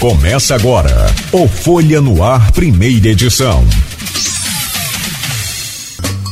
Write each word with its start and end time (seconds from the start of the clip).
Começa 0.00 0.54
agora 0.54 0.88
o 1.30 1.46
Folha 1.46 2.00
no 2.00 2.24
Ar, 2.24 2.52
primeira 2.52 3.08
edição. 3.08 3.62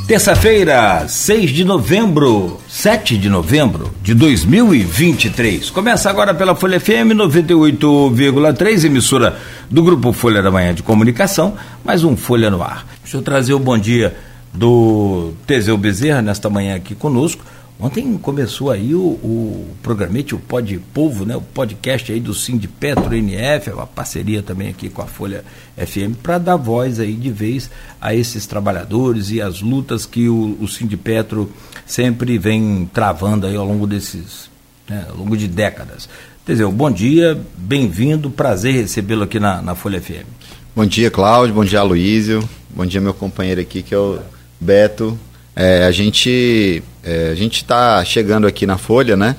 Terça-feira, 0.06 1.06
6 1.06 1.50
de 1.50 1.64
novembro, 1.66 2.58
7 2.66 3.18
de 3.18 3.28
novembro 3.28 3.92
de 4.02 4.14
2023. 4.14 5.68
Começa 5.68 6.08
agora 6.08 6.32
pela 6.32 6.56
Folha 6.56 6.80
FM 6.80 7.12
98,3, 7.14 8.84
emissora 8.84 9.36
do 9.70 9.82
Grupo 9.82 10.14
Folha 10.14 10.40
da 10.40 10.50
Manhã 10.50 10.72
de 10.72 10.82
Comunicação, 10.82 11.52
mais 11.84 12.02
um 12.02 12.16
Folha 12.16 12.50
no 12.50 12.62
Ar. 12.62 12.86
Deixa 13.02 13.18
eu 13.18 13.22
trazer 13.22 13.52
o 13.52 13.58
bom 13.58 13.76
dia 13.76 14.16
do 14.50 15.34
Teseu 15.46 15.76
Bezerra 15.76 16.22
nesta 16.22 16.48
manhã 16.48 16.74
aqui 16.74 16.94
conosco 16.94 17.44
Ontem 17.80 18.18
começou 18.18 18.72
aí 18.72 18.92
o, 18.92 19.00
o 19.00 19.68
programete, 19.84 20.34
o 20.34 20.38
Pod 20.38 20.80
Povo, 20.92 21.24
né, 21.24 21.36
o 21.36 21.40
podcast 21.40 22.10
aí 22.10 22.18
do 22.18 22.34
Petro 22.80 23.14
NF, 23.14 23.70
uma 23.70 23.86
parceria 23.86 24.42
também 24.42 24.68
aqui 24.68 24.88
com 24.88 25.00
a 25.00 25.06
Folha 25.06 25.44
FM, 25.76 26.16
para 26.20 26.38
dar 26.38 26.56
voz 26.56 26.98
aí 26.98 27.12
de 27.12 27.30
vez 27.30 27.70
a 28.00 28.12
esses 28.12 28.46
trabalhadores 28.46 29.30
e 29.30 29.40
as 29.40 29.60
lutas 29.60 30.04
que 30.06 30.28
o, 30.28 30.58
o 30.60 30.96
Petro 30.96 31.52
sempre 31.86 32.36
vem 32.36 32.90
travando 32.92 33.46
aí 33.46 33.54
ao 33.54 33.64
longo 33.64 33.86
desses, 33.86 34.50
né, 34.88 35.06
ao 35.08 35.16
longo 35.16 35.36
de 35.36 35.46
décadas. 35.46 36.08
Teseu, 36.44 36.72
bom 36.72 36.90
dia, 36.90 37.40
bem-vindo, 37.56 38.28
prazer 38.28 38.74
recebê-lo 38.74 39.22
aqui 39.22 39.38
na, 39.38 39.62
na 39.62 39.76
Folha 39.76 40.00
FM. 40.02 40.26
Bom 40.74 40.84
dia, 40.84 41.12
Cláudio, 41.12 41.54
bom 41.54 41.64
dia, 41.64 41.78
Aloísio, 41.78 42.42
bom 42.70 42.84
dia, 42.84 43.00
meu 43.00 43.14
companheiro 43.14 43.60
aqui, 43.60 43.84
que 43.84 43.94
é 43.94 43.98
o 43.98 44.18
Beto. 44.60 45.16
É, 45.60 45.84
a 45.86 45.90
gente 45.90 46.84
é, 47.02 47.30
a 47.32 47.34
gente 47.34 47.56
está 47.56 48.04
chegando 48.04 48.46
aqui 48.46 48.64
na 48.64 48.78
Folha, 48.78 49.16
né? 49.16 49.34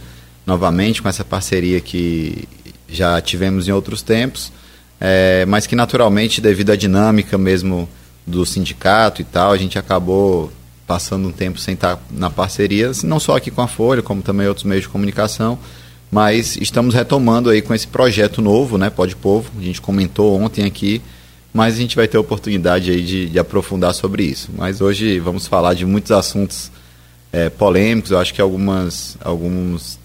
Novamente 0.45 1.01
com 1.01 1.07
essa 1.07 1.23
parceria 1.23 1.79
que 1.79 2.45
já 2.89 3.21
tivemos 3.21 3.69
em 3.69 3.71
outros 3.71 4.01
tempos, 4.01 4.51
é, 4.99 5.45
mas 5.45 5.65
que 5.65 5.77
naturalmente, 5.77 6.41
devido 6.41 6.71
à 6.71 6.75
dinâmica 6.75 7.37
mesmo 7.37 7.87
do 8.27 8.45
sindicato 8.45 9.21
e 9.21 9.23
tal, 9.23 9.53
a 9.53 9.57
gente 9.57 9.79
acabou 9.79 10.51
passando 10.85 11.29
um 11.29 11.31
tempo 11.31 11.57
sem 11.57 11.75
estar 11.75 11.97
na 12.11 12.29
parceria, 12.29 12.91
não 13.05 13.17
só 13.17 13.37
aqui 13.37 13.49
com 13.49 13.61
a 13.61 13.67
Folha, 13.67 14.01
como 14.01 14.21
também 14.21 14.45
outros 14.45 14.65
meios 14.65 14.83
de 14.83 14.89
comunicação, 14.89 15.57
mas 16.11 16.57
estamos 16.57 16.93
retomando 16.93 17.49
aí 17.49 17.61
com 17.61 17.73
esse 17.73 17.87
projeto 17.87 18.41
novo, 18.41 18.77
né, 18.77 18.89
Pode 18.89 19.15
Povo, 19.15 19.49
a 19.57 19.61
gente 19.61 19.79
comentou 19.79 20.37
ontem 20.37 20.65
aqui, 20.65 21.01
mas 21.53 21.75
a 21.75 21.77
gente 21.77 21.95
vai 21.95 22.07
ter 22.07 22.17
oportunidade 22.17 22.91
aí 22.91 23.03
de, 23.03 23.29
de 23.29 23.39
aprofundar 23.39 23.93
sobre 23.93 24.23
isso. 24.23 24.49
Mas 24.55 24.81
hoje 24.81 25.19
vamos 25.19 25.47
falar 25.47 25.73
de 25.73 25.85
muitos 25.85 26.11
assuntos 26.11 26.71
é, 27.31 27.49
polêmicos, 27.49 28.11
eu 28.11 28.19
acho 28.19 28.33
que 28.33 28.41
algumas, 28.41 29.17
alguns 29.23 29.99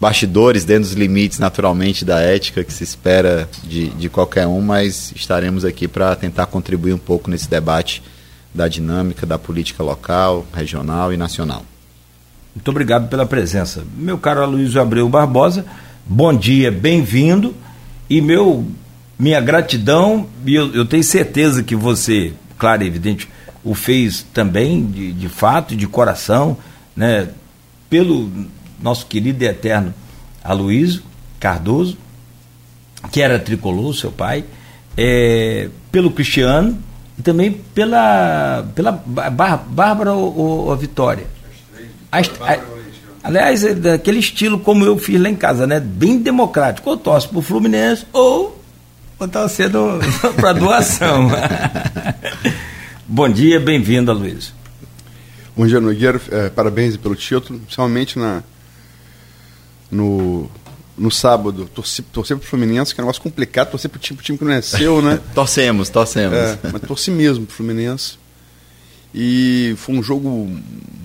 bastidores 0.00 0.64
dentro 0.64 0.84
dos 0.84 0.92
limites, 0.92 1.38
naturalmente, 1.38 2.04
da 2.04 2.20
ética 2.20 2.62
que 2.62 2.72
se 2.72 2.84
espera 2.84 3.48
de, 3.64 3.88
de 3.90 4.08
qualquer 4.08 4.46
um, 4.46 4.60
mas 4.60 5.12
estaremos 5.14 5.64
aqui 5.64 5.88
para 5.88 6.14
tentar 6.16 6.46
contribuir 6.46 6.92
um 6.92 6.98
pouco 6.98 7.30
nesse 7.30 7.48
debate 7.48 8.02
da 8.54 8.68
dinâmica 8.68 9.26
da 9.26 9.38
política 9.38 9.82
local, 9.82 10.46
regional 10.52 11.12
e 11.12 11.16
nacional. 11.16 11.64
Muito 12.54 12.70
obrigado 12.70 13.08
pela 13.08 13.26
presença. 13.26 13.84
Meu 13.96 14.16
caro 14.16 14.42
Aloysio 14.42 14.80
Abreu 14.80 15.08
Barbosa, 15.08 15.64
bom 16.06 16.34
dia, 16.34 16.70
bem-vindo. 16.70 17.54
E 18.08 18.20
meu, 18.20 18.66
minha 19.18 19.40
gratidão, 19.40 20.26
e 20.44 20.54
eu, 20.54 20.74
eu 20.74 20.84
tenho 20.84 21.02
certeza 21.02 21.62
que 21.62 21.74
você, 21.74 22.32
claro 22.58 22.82
e 22.82 22.86
evidente, 22.86 23.28
o 23.64 23.74
fez 23.74 24.24
também, 24.32 24.86
de, 24.86 25.12
de 25.12 25.28
fato, 25.28 25.74
de 25.74 25.86
coração, 25.86 26.56
né, 26.94 27.28
pelo 27.88 28.30
nosso 28.80 29.06
querido 29.06 29.42
e 29.42 29.46
eterno 29.46 29.92
Aloysio 30.44 31.02
Cardoso, 31.40 31.96
que 33.10 33.20
era 33.20 33.38
tricolor, 33.38 33.94
seu 33.94 34.12
pai, 34.12 34.44
é, 34.96 35.68
pelo 35.90 36.10
Cristiano 36.10 36.78
e 37.18 37.22
também 37.22 37.52
pela, 37.52 38.66
pela 38.74 38.92
Bárbara 38.92 40.12
ou, 40.12 40.68
ou 40.68 40.76
Vitória. 40.76 41.26
As, 42.10 42.30
a, 42.40 42.58
aliás, 43.22 43.64
é 43.64 43.74
daquele 43.74 44.18
estilo 44.18 44.58
como 44.58 44.84
eu 44.84 44.98
fiz 44.98 45.20
lá 45.20 45.28
em 45.28 45.34
casa, 45.34 45.66
né? 45.66 45.80
Bem 45.80 46.18
democrático. 46.18 46.88
Ou 46.88 46.96
torce 46.96 47.28
pro 47.28 47.42
Fluminense 47.42 48.06
ou 48.12 48.55
tá 49.24 49.48
sendo 49.48 49.98
para 50.36 50.52
doação. 50.52 51.30
Bom 53.08 53.28
dia, 53.28 53.58
bem-vindo, 53.58 54.12
Luiz. 54.12 54.52
Bom 55.56 55.66
dia, 55.66 55.80
Nogueira. 55.80 56.20
É, 56.30 56.50
parabéns 56.50 56.98
pelo 56.98 57.16
título, 57.16 57.60
principalmente 57.60 58.18
na, 58.18 58.42
no, 59.90 60.50
no 60.98 61.10
sábado. 61.10 61.64
Torci, 61.66 62.02
torcer 62.02 62.36
pro 62.36 62.46
Fluminense, 62.46 62.94
que 62.94 63.00
é 63.00 63.02
um 63.02 63.06
negócio 63.06 63.22
complicado, 63.22 63.70
torcer 63.70 63.88
pro 63.88 63.98
time, 63.98 64.16
pro 64.16 64.24
time 64.24 64.36
que 64.36 64.44
não 64.44 64.52
é 64.52 64.60
seu, 64.60 65.00
né? 65.00 65.18
torcemos, 65.34 65.88
torcemos. 65.88 66.36
É, 66.36 66.58
mas 66.70 66.82
torci 66.82 67.10
mesmo 67.10 67.46
pro 67.46 67.56
Fluminense. 67.56 68.18
E 69.14 69.74
foi 69.78 69.94
um 69.94 70.02
jogo 70.02 70.28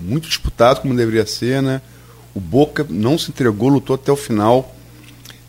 muito 0.02 0.28
disputado, 0.28 0.82
como 0.82 0.94
deveria 0.94 1.24
ser, 1.24 1.62
né? 1.62 1.80
O 2.34 2.40
Boca 2.40 2.86
não 2.90 3.16
se 3.16 3.30
entregou, 3.30 3.70
lutou 3.70 3.94
até 3.94 4.12
o 4.12 4.16
final. 4.16 4.74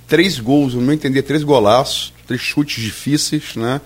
Três 0.07 0.39
gols, 0.39 0.73
eu 0.73 0.81
não 0.81 0.93
entendi, 0.93 1.21
três 1.21 1.43
golaços, 1.43 2.12
três 2.25 2.41
chutes 2.41 2.83
difíceis, 2.83 3.55
né? 3.55 3.81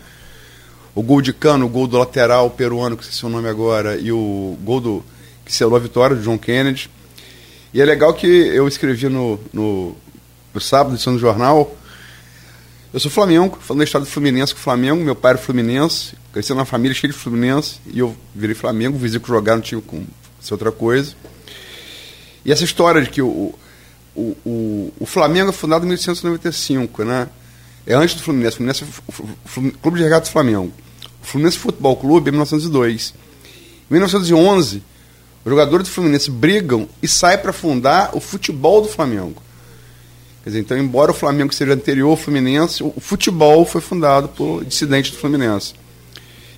o 0.97 1.03
gol 1.03 1.21
de 1.21 1.31
Cano, 1.31 1.67
o 1.67 1.69
gol 1.69 1.85
do 1.85 1.95
lateral 1.95 2.49
peruano, 2.49 2.97
que 2.97 3.05
sei 3.05 3.13
seu 3.13 3.29
nome 3.29 3.47
agora, 3.47 3.97
e 3.97 4.11
o 4.11 4.57
gol 4.63 4.81
do 4.81 5.03
que 5.45 5.53
selou 5.53 5.75
a 5.75 5.79
vitória 5.79 6.15
do 6.15 6.23
John 6.23 6.39
Kennedy. 6.39 6.89
E 7.71 7.79
é 7.79 7.85
legal 7.85 8.15
que 8.15 8.25
eu 8.25 8.67
escrevi 8.67 9.07
no, 9.07 9.39
no, 9.53 9.95
no 10.51 10.59
sábado, 10.59 10.95
edição 10.95 11.13
do 11.13 11.19
jornal, 11.19 11.77
eu 12.91 12.99
sou 12.99 13.11
Flamengo, 13.11 13.59
falando 13.61 13.79
da 13.79 13.83
história 13.83 14.05
do 14.05 14.09
Fluminense 14.09 14.55
com 14.55 14.59
o 14.59 14.63
Flamengo, 14.63 15.03
meu 15.03 15.15
pai 15.15 15.33
era 15.33 15.37
Fluminense, 15.37 16.15
cresci 16.33 16.51
numa 16.51 16.65
família 16.65 16.95
cheia 16.95 17.13
de 17.13 17.19
Fluminense, 17.19 17.75
e 17.85 17.99
eu 17.99 18.17
virei 18.33 18.55
Flamengo, 18.55 18.97
vizinho 18.97 19.21
que 19.21 19.27
jogar 19.27 19.55
no 19.55 19.61
time 19.61 19.83
com 19.83 20.03
ser 20.41 20.55
outra 20.55 20.71
coisa. 20.71 21.13
E 22.43 22.51
essa 22.51 22.63
história 22.63 23.03
de 23.03 23.11
que 23.11 23.21
o, 23.21 23.53
o, 24.15 24.35
o, 24.43 24.93
o 24.99 25.05
Flamengo 25.05 25.49
é 25.49 25.53
fundado 25.53 25.85
em 25.85 25.89
1895, 25.89 27.03
né? 27.03 27.29
É 27.87 27.93
antes 27.93 28.15
do 28.15 28.21
Fluminense, 28.21 28.55
o 28.55 28.57
Fluminense 28.57 28.83
o 29.77 29.79
Clube 29.81 29.97
de 29.97 30.03
Regatas 30.03 30.29
Flamengo. 30.29 30.73
Fluminense 31.21 31.57
Futebol 31.57 31.95
Clube 31.95 32.29
em 32.29 32.33
1902. 32.33 33.13
Em 33.89 33.93
1911, 33.93 34.83
os 35.45 35.49
jogadores 35.49 35.87
do 35.87 35.93
Fluminense 35.93 36.29
brigam 36.29 36.89
e 37.01 37.07
saem 37.07 37.37
para 37.37 37.53
fundar 37.53 38.11
o 38.13 38.19
futebol 38.19 38.81
do 38.81 38.89
Flamengo. 38.89 39.41
Quer 40.43 40.49
dizer, 40.49 40.59
então, 40.59 40.77
embora 40.77 41.11
o 41.11 41.13
Flamengo 41.13 41.53
seja 41.53 41.73
anterior 41.73 42.11
ao 42.11 42.17
Fluminense, 42.17 42.83
o 42.83 42.93
futebol 42.99 43.65
foi 43.65 43.79
fundado 43.79 44.27
por 44.29 44.65
dissidentes 44.65 45.11
do 45.11 45.17
Fluminense. 45.17 45.73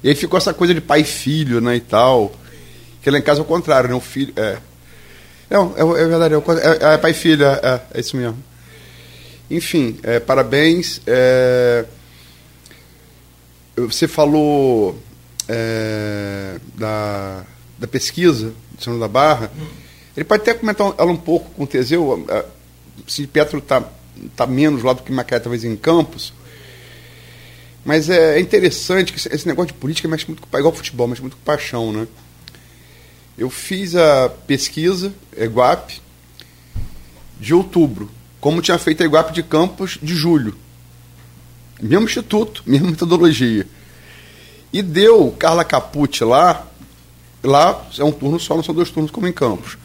E 0.04 0.10
aí 0.10 0.16
ficou 0.16 0.38
essa 0.38 0.54
coisa 0.54 0.74
de 0.74 0.82
pai 0.82 1.02
e 1.02 1.04
filho, 1.04 1.62
né, 1.62 1.76
e 1.76 1.80
tal. 1.80 2.32
Que 3.02 3.12
lá 3.12 3.20
em 3.20 3.22
casa 3.22 3.40
é 3.40 3.44
o 3.44 3.46
contrário, 3.46 3.90
né? 3.90 3.96
O 3.96 4.00
filho. 4.00 4.34
É, 4.36 4.58
não, 5.50 5.74
é, 5.76 5.82
é 5.82 6.08
verdade, 6.08 6.34
é, 6.34 6.38
é, 6.38 6.94
é 6.94 6.98
pai 6.98 7.12
e 7.12 7.14
filho, 7.14 7.44
é, 7.44 7.60
é, 7.64 7.82
é, 7.94 8.00
isso 8.00 8.16
mesmo. 8.16 8.38
Enfim, 9.50 9.98
é, 10.04 10.20
parabéns. 10.20 11.02
É, 11.08 11.86
você 13.76 14.08
falou 14.08 15.02
é, 15.48 16.60
da, 16.76 17.44
da 17.78 17.88
pesquisa 17.88 18.54
do 18.72 18.84
Senhor 18.84 19.00
da 19.00 19.08
Barra. 19.08 19.52
Ele 20.16 20.24
pode 20.24 20.42
até 20.42 20.54
comentar 20.54 20.94
ela 20.98 21.12
um 21.12 21.18
pouco 21.18 21.50
com 21.52 21.64
o 21.64 21.68
Teseu. 21.68 22.26
Se 23.08 23.26
Petro 23.26 23.60
está 23.60 23.84
tá 24.36 24.46
menos 24.46 24.84
lá 24.84 24.94
do 24.94 25.02
que 25.02 25.12
Macaé, 25.12 25.40
talvez 25.40 25.64
em 25.64 25.76
Campos. 25.76 26.34
Mas 27.86 28.10
é, 28.10 28.38
é 28.38 28.40
interessante 28.40 29.14
que 29.14 29.20
esse 29.34 29.48
negócio 29.48 29.74
de 29.74 29.80
política 29.80 30.08
mexe 30.08 30.28
muito 30.28 30.46
com 30.46 30.58
igual 30.58 30.74
futebol, 30.74 31.08
mexe 31.08 31.22
muito 31.22 31.38
com 31.38 31.44
paixão, 31.44 31.92
né? 31.92 32.08
Eu 33.38 33.50
fiz 33.50 33.96
a 33.96 34.30
pesquisa, 34.30 35.14
EGUAP, 35.36 36.02
de 37.40 37.54
outubro, 37.54 38.12
como 38.40 38.62
tinha 38.62 38.78
feito 38.78 39.04
a 39.04 39.06
EGUAP 39.06 39.32
de 39.32 39.44
Campos 39.44 39.98
de 40.02 40.16
julho. 40.16 40.56
Mesmo 41.82 42.06
instituto, 42.06 42.64
mesma 42.66 42.90
metodologia. 42.92 43.66
E 44.72 44.82
deu 44.82 45.32
Carla 45.38 45.64
Capucci 45.64 46.24
lá, 46.24 46.68
lá 47.44 47.86
é 47.98 48.04
um 48.04 48.12
turno 48.12 48.40
só, 48.40 48.56
não 48.56 48.64
são 48.64 48.76
dois 48.76 48.90
turnos 48.90 49.12
como 49.12 49.28
em 49.28 49.34
Campos. 49.34 49.78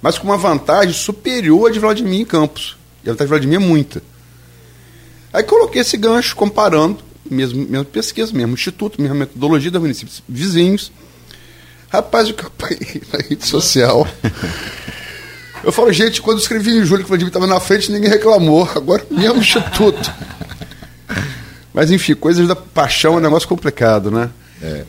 Mas 0.00 0.18
com 0.18 0.26
uma 0.26 0.36
vantagem 0.36 0.94
superior 0.94 1.68
a 1.68 1.72
de 1.72 1.78
Vladimir 1.78 2.20
em 2.20 2.24
Campos. 2.24 2.76
E 3.04 3.08
a 3.08 3.12
vantagem 3.12 3.26
de 3.26 3.30
Vladimir 3.30 3.56
é 3.56 3.58
muita. 3.58 4.02
Aí 5.32 5.42
coloquei 5.42 5.82
esse 5.82 5.96
gancho 5.96 6.34
comparando, 6.34 6.98
mesmo, 7.28 7.60
mesma 7.66 7.84
pesquisa, 7.84 8.32
mesmo 8.32 8.54
instituto, 8.54 9.00
mesma 9.00 9.16
metodologia 9.16 9.70
dos 9.70 9.80
municípios 9.80 10.22
vizinhos. 10.28 10.90
Rapaz, 11.90 12.28
eu 12.28 12.34
campaei 12.34 13.02
na 13.12 13.18
rede 13.18 13.46
social. 13.46 14.06
Eu 15.64 15.72
falo, 15.72 15.92
gente, 15.92 16.22
quando 16.22 16.38
eu 16.38 16.42
escrevi 16.42 16.70
em 16.70 16.84
julho 16.84 17.00
que 17.00 17.06
o 17.06 17.08
Vladimir 17.08 17.28
estava 17.28 17.46
na 17.46 17.60
frente, 17.60 17.90
ninguém 17.90 18.10
reclamou. 18.10 18.68
Agora, 18.74 19.04
mesmo 19.10 19.38
instituto. 19.38 20.12
Mas 21.72 21.90
enfim, 21.90 22.14
coisas 22.14 22.46
da 22.46 22.56
paixão 22.56 23.14
é 23.14 23.16
um 23.18 23.20
negócio 23.20 23.48
complicado, 23.48 24.10
né? 24.10 24.30
É. 24.62 24.84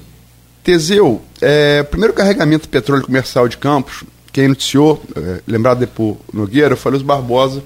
Teseu, 0.64 1.22
é, 1.42 1.84
primeiro 1.84 2.14
carregamento 2.14 2.64
de 2.64 2.70
petróleo 2.70 3.04
comercial 3.04 3.48
de 3.48 3.58
Campos, 3.58 4.04
quem 4.32 4.48
noticiou, 4.48 5.04
é, 5.16 5.42
lembrado 5.48 5.80
depois 5.80 6.18
Nogueira, 6.32 6.76
foi 6.76 6.92
Luiz 6.92 7.04
Barbosa, 7.04 7.64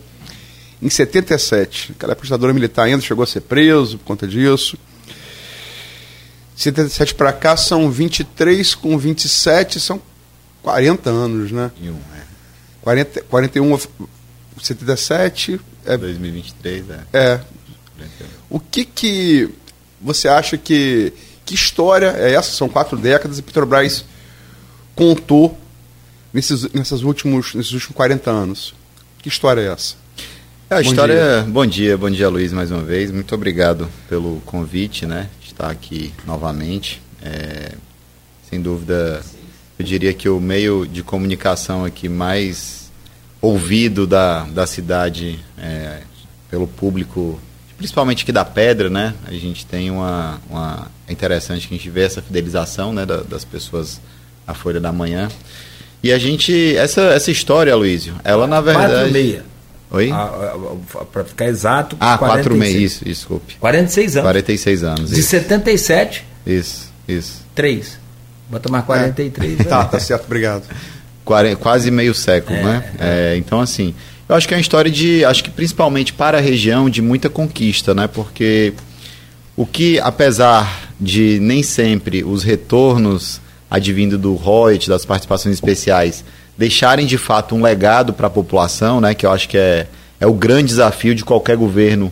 em 0.81 0.89
77. 0.89 1.93
Aquela 1.95 2.15
prestadora 2.15 2.53
militar 2.53 2.83
ainda 2.83 3.01
chegou 3.01 3.23
a 3.23 3.27
ser 3.27 3.41
preso 3.41 3.97
por 3.97 4.05
conta 4.05 4.27
disso. 4.27 4.77
77 6.55 7.15
para 7.15 7.33
cá 7.33 7.57
são 7.57 7.89
23 7.89 8.75
com 8.75 8.97
27, 8.97 9.79
são 9.79 10.01
40 10.61 11.09
anos, 11.09 11.51
né? 11.51 11.71
E 11.81 11.89
um. 11.89 12.12
40, 12.83 13.21
41, 13.23 13.79
77. 14.61 15.59
É, 15.85 15.97
2023, 15.97 16.85
é. 16.89 16.99
é. 17.13 17.41
O 18.49 18.59
que 18.59 18.85
que 18.85 19.49
você 19.99 20.27
acha 20.27 20.57
que. 20.57 21.13
Que 21.45 21.55
história 21.55 22.13
é 22.17 22.33
essa? 22.33 22.51
São 22.51 22.69
quatro 22.69 22.97
décadas 22.97 23.37
e 23.37 23.41
Petrobras 23.41 24.05
contou 24.95 25.57
nesses, 26.33 26.71
nesses, 26.71 27.01
últimos, 27.01 27.53
nesses 27.53 27.73
últimos 27.73 27.95
40 27.95 28.31
anos. 28.31 28.73
Que 29.19 29.27
história 29.27 29.61
é 29.61 29.71
essa? 29.73 29.95
É, 30.69 30.75
a 30.75 30.81
bom 30.81 30.89
história. 30.89 31.15
Dia. 31.15 31.51
Bom 31.51 31.65
dia, 31.65 31.97
bom 31.97 32.09
dia, 32.09 32.29
Luiz, 32.29 32.53
mais 32.53 32.71
uma 32.71 32.81
vez. 32.81 33.11
Muito 33.11 33.33
obrigado 33.35 33.89
pelo 34.07 34.41
convite, 34.45 35.05
né? 35.05 35.29
De 35.41 35.47
estar 35.47 35.69
aqui 35.69 36.13
novamente. 36.25 37.01
É, 37.21 37.73
sem 38.49 38.61
dúvida, 38.61 39.21
eu 39.77 39.85
diria 39.85 40.13
que 40.13 40.29
o 40.29 40.39
meio 40.39 40.85
de 40.85 41.03
comunicação 41.03 41.83
aqui 41.83 42.07
mais 42.07 42.91
ouvido 43.41 44.07
da, 44.07 44.43
da 44.43 44.65
cidade 44.65 45.39
é, 45.57 45.99
pelo 46.49 46.67
público, 46.67 47.39
principalmente 47.77 48.23
aqui 48.23 48.31
da 48.31 48.45
Pedra, 48.45 48.89
né? 48.89 49.13
A 49.27 49.33
gente 49.33 49.65
tem 49.65 49.91
uma, 49.91 50.39
uma 50.49 50.87
é 51.07 51.11
interessante 51.11 51.67
que 51.67 51.73
a 51.73 51.77
gente 51.77 51.89
vê 51.89 52.03
essa 52.03 52.21
fidelização, 52.21 52.93
né, 52.93 53.05
da, 53.05 53.17
das 53.17 53.43
pessoas 53.43 53.99
à 54.47 54.53
Folha 54.53 54.79
da 54.79 54.91
Manhã. 54.91 55.29
E 56.01 56.11
a 56.11 56.17
gente 56.19 56.75
essa 56.77 57.01
essa 57.01 57.31
história, 57.31 57.75
Luísio, 57.75 58.13
ela 58.23 58.45
na 58.45 58.61
verdade 58.61 58.93
Quatro 58.93 59.09
e 59.09 59.11
meia. 59.11 59.45
Oi? 59.91 60.09
Para 61.11 61.23
ficar 61.23 61.45
exato. 61.45 61.95
Ah, 61.99 62.17
4 62.17 62.55
meses, 62.55 62.81
isso, 62.81 63.05
desculpe. 63.05 63.55
46 63.59 64.17
anos. 64.17 64.27
46 64.27 64.83
anos. 64.83 65.09
De 65.11 65.19
isso. 65.19 65.29
77. 65.29 66.25
Isso, 66.47 66.91
isso. 67.07 67.41
3. 67.53 68.02
Bota 68.49 68.69
mais 68.69 68.85
43. 68.85 69.59
É. 69.59 69.63
tá, 69.63 69.85
tá 69.85 69.99
certo, 69.99 70.25
obrigado. 70.25 70.63
Quase 71.59 71.89
meio 71.89 72.13
século, 72.13 72.57
é, 72.57 72.63
né? 72.63 72.91
É. 72.99 73.33
É, 73.33 73.37
então, 73.37 73.61
assim, 73.61 73.95
eu 74.27 74.35
acho 74.35 74.47
que 74.47 74.53
é 74.53 74.57
uma 74.57 74.61
história 74.61 74.91
de, 74.91 75.23
acho 75.25 75.43
que 75.43 75.49
principalmente 75.49 76.13
para 76.13 76.37
a 76.37 76.41
região, 76.41 76.89
de 76.89 77.01
muita 77.01 77.29
conquista, 77.29 77.93
né? 77.93 78.07
Porque 78.07 78.73
o 79.55 79.65
que, 79.65 79.99
apesar 79.99 80.89
de 80.99 81.39
nem 81.39 81.63
sempre 81.63 82.23
os 82.23 82.43
retornos 82.43 83.39
advindo 83.69 84.17
do 84.17 84.35
Reut, 84.35 84.87
das 84.87 85.05
participações 85.05 85.55
especiais, 85.55 86.23
deixarem 86.57 87.05
de 87.05 87.17
fato 87.17 87.55
um 87.55 87.61
legado 87.61 88.13
para 88.13 88.27
a 88.27 88.29
população, 88.29 89.01
né, 89.01 89.13
que 89.13 89.25
eu 89.25 89.31
acho 89.31 89.49
que 89.49 89.57
é, 89.57 89.87
é 90.19 90.27
o 90.27 90.33
grande 90.33 90.67
desafio 90.67 91.15
de 91.15 91.25
qualquer 91.25 91.57
governo 91.57 92.11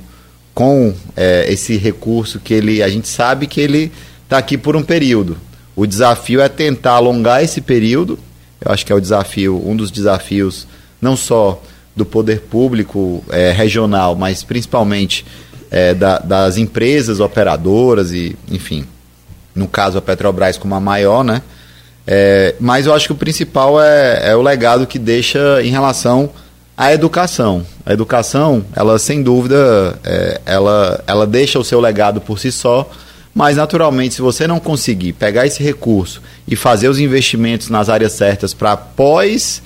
com 0.54 0.94
é, 1.16 1.46
esse 1.52 1.78
recurso 1.78 2.40
que 2.40 2.54
ele, 2.54 2.82
a 2.82 2.90
gente 2.90 3.08
sabe 3.08 3.48
que 3.48 3.62
ele 3.62 3.92
está 4.24 4.38
aqui 4.38 4.58
por 4.58 4.76
um 4.76 4.84
período. 4.84 5.38
O 5.82 5.88
desafio 5.88 6.40
é 6.40 6.48
tentar 6.48 6.92
alongar 6.92 7.44
esse 7.44 7.60
período. 7.60 8.20
Eu 8.64 8.72
acho 8.72 8.86
que 8.86 8.94
é 8.94 8.96
o 8.96 9.02
desafio, 9.02 9.60
um 9.66 9.76
dos 9.76 9.90
desafios, 9.90 10.68
não 11.02 11.18
só 11.18 11.60
do 11.96 12.06
poder 12.06 12.42
público 12.42 13.24
é, 13.32 13.52
regional, 13.52 14.14
mas 14.14 14.44
principalmente 14.44 15.26
é, 15.72 15.96
da, 15.96 16.20
das 16.20 16.58
empresas 16.58 17.20
operadoras 17.20 18.12
e, 18.12 18.38
enfim, 18.52 18.86
no 19.56 19.68
caso 19.68 19.98
a 19.98 20.02
Petrobras 20.04 20.56
como 20.56 20.76
a 20.76 20.80
maior, 20.80 21.24
né? 21.24 21.42
É, 22.06 22.54
mas 22.60 22.86
eu 22.86 22.94
acho 22.94 23.08
que 23.08 23.14
o 23.14 23.16
principal 23.16 23.82
é, 23.82 24.30
é, 24.30 24.36
o 24.36 24.42
legado 24.44 24.86
que 24.86 25.00
deixa 25.00 25.64
em 25.64 25.72
relação 25.72 26.30
à 26.78 26.94
educação. 26.94 27.66
A 27.84 27.92
educação, 27.92 28.64
ela 28.76 29.00
sem 29.00 29.24
dúvida, 29.24 30.00
é, 30.04 30.42
ela, 30.46 31.04
ela 31.08 31.26
deixa 31.26 31.58
o 31.58 31.64
seu 31.64 31.80
legado 31.80 32.22
por 32.22 32.38
si 32.38 32.52
só, 32.52 32.88
mas 33.34 33.58
naturalmente, 33.58 34.16
se 34.16 34.22
você 34.22 34.46
não 34.46 34.60
conseguir 34.60 35.14
pegar 35.14 35.46
esse 35.46 35.64
recurso 35.64 36.22
e 36.48 36.56
fazer 36.56 36.90
os 36.90 37.00
investimentos 37.00 37.70
nas 37.70 37.90
áreas 37.90 38.12
certas 38.12 38.54
para 38.54 38.74
após 38.74 39.62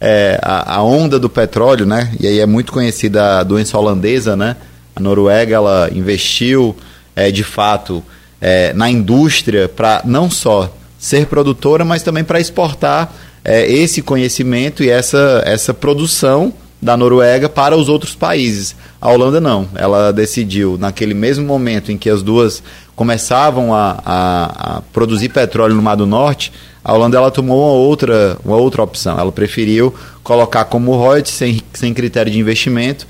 é, 0.00 0.38
a, 0.42 0.76
a, 0.76 0.82
onda 0.82 1.18
do 1.18 1.28
petróleo, 1.28 1.86
né? 1.86 2.12
E 2.20 2.26
aí 2.26 2.40
é 2.40 2.46
muito 2.46 2.72
conhecida 2.72 3.40
a 3.40 3.42
doença 3.42 3.78
holandesa, 3.78 4.36
né? 4.36 4.56
A 4.94 5.00
Noruega 5.00 5.54
ela 5.54 5.90
investiu 5.92 6.76
é, 7.14 7.30
de 7.30 7.42
fato 7.42 8.02
é, 8.40 8.72
na 8.74 8.90
indústria 8.90 9.68
para 9.68 10.02
não 10.04 10.30
só 10.30 10.74
ser 10.98 11.26
produtora, 11.26 11.84
mas 11.84 12.02
também 12.02 12.24
para 12.24 12.40
exportar 12.40 13.12
é, 13.44 13.70
esse 13.70 14.02
conhecimento 14.02 14.82
e 14.82 14.90
essa, 14.90 15.42
essa 15.46 15.72
produção 15.72 16.52
da 16.80 16.96
Noruega 16.96 17.48
para 17.48 17.76
os 17.76 17.88
outros 17.88 18.14
países. 18.14 18.76
A 19.00 19.10
Holanda 19.10 19.40
não. 19.40 19.68
Ela 19.74 20.12
decidiu, 20.12 20.76
naquele 20.78 21.14
mesmo 21.14 21.46
momento 21.46 21.90
em 21.90 21.96
que 21.96 22.10
as 22.10 22.22
duas 22.22 22.62
começavam 22.96 23.74
a, 23.74 24.00
a, 24.04 24.76
a 24.76 24.82
produzir 24.92 25.28
petróleo 25.28 25.74
no 25.74 25.82
Mar 25.82 25.96
do 25.96 26.06
Norte, 26.06 26.50
a 26.82 26.94
Holanda 26.94 27.18
ela 27.18 27.30
tomou 27.30 27.58
uma 27.58 27.72
outra, 27.72 28.38
uma 28.44 28.56
outra 28.56 28.82
opção. 28.82 29.18
Ela 29.18 29.30
preferiu 29.30 29.94
colocar 30.22 30.64
como 30.64 30.96
royalties 30.96 31.34
sem, 31.34 31.60
sem 31.74 31.92
critério 31.92 32.32
de 32.32 32.38
investimento. 32.38 33.06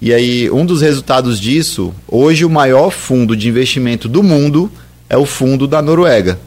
E 0.00 0.14
aí, 0.14 0.50
um 0.50 0.64
dos 0.64 0.80
resultados 0.80 1.38
disso, 1.40 1.92
hoje 2.06 2.44
o 2.44 2.50
maior 2.50 2.90
fundo 2.90 3.36
de 3.36 3.48
investimento 3.48 4.08
do 4.08 4.22
mundo 4.22 4.70
é 5.08 5.16
o 5.16 5.26
fundo 5.26 5.66
da 5.66 5.82
Noruega. 5.82 6.38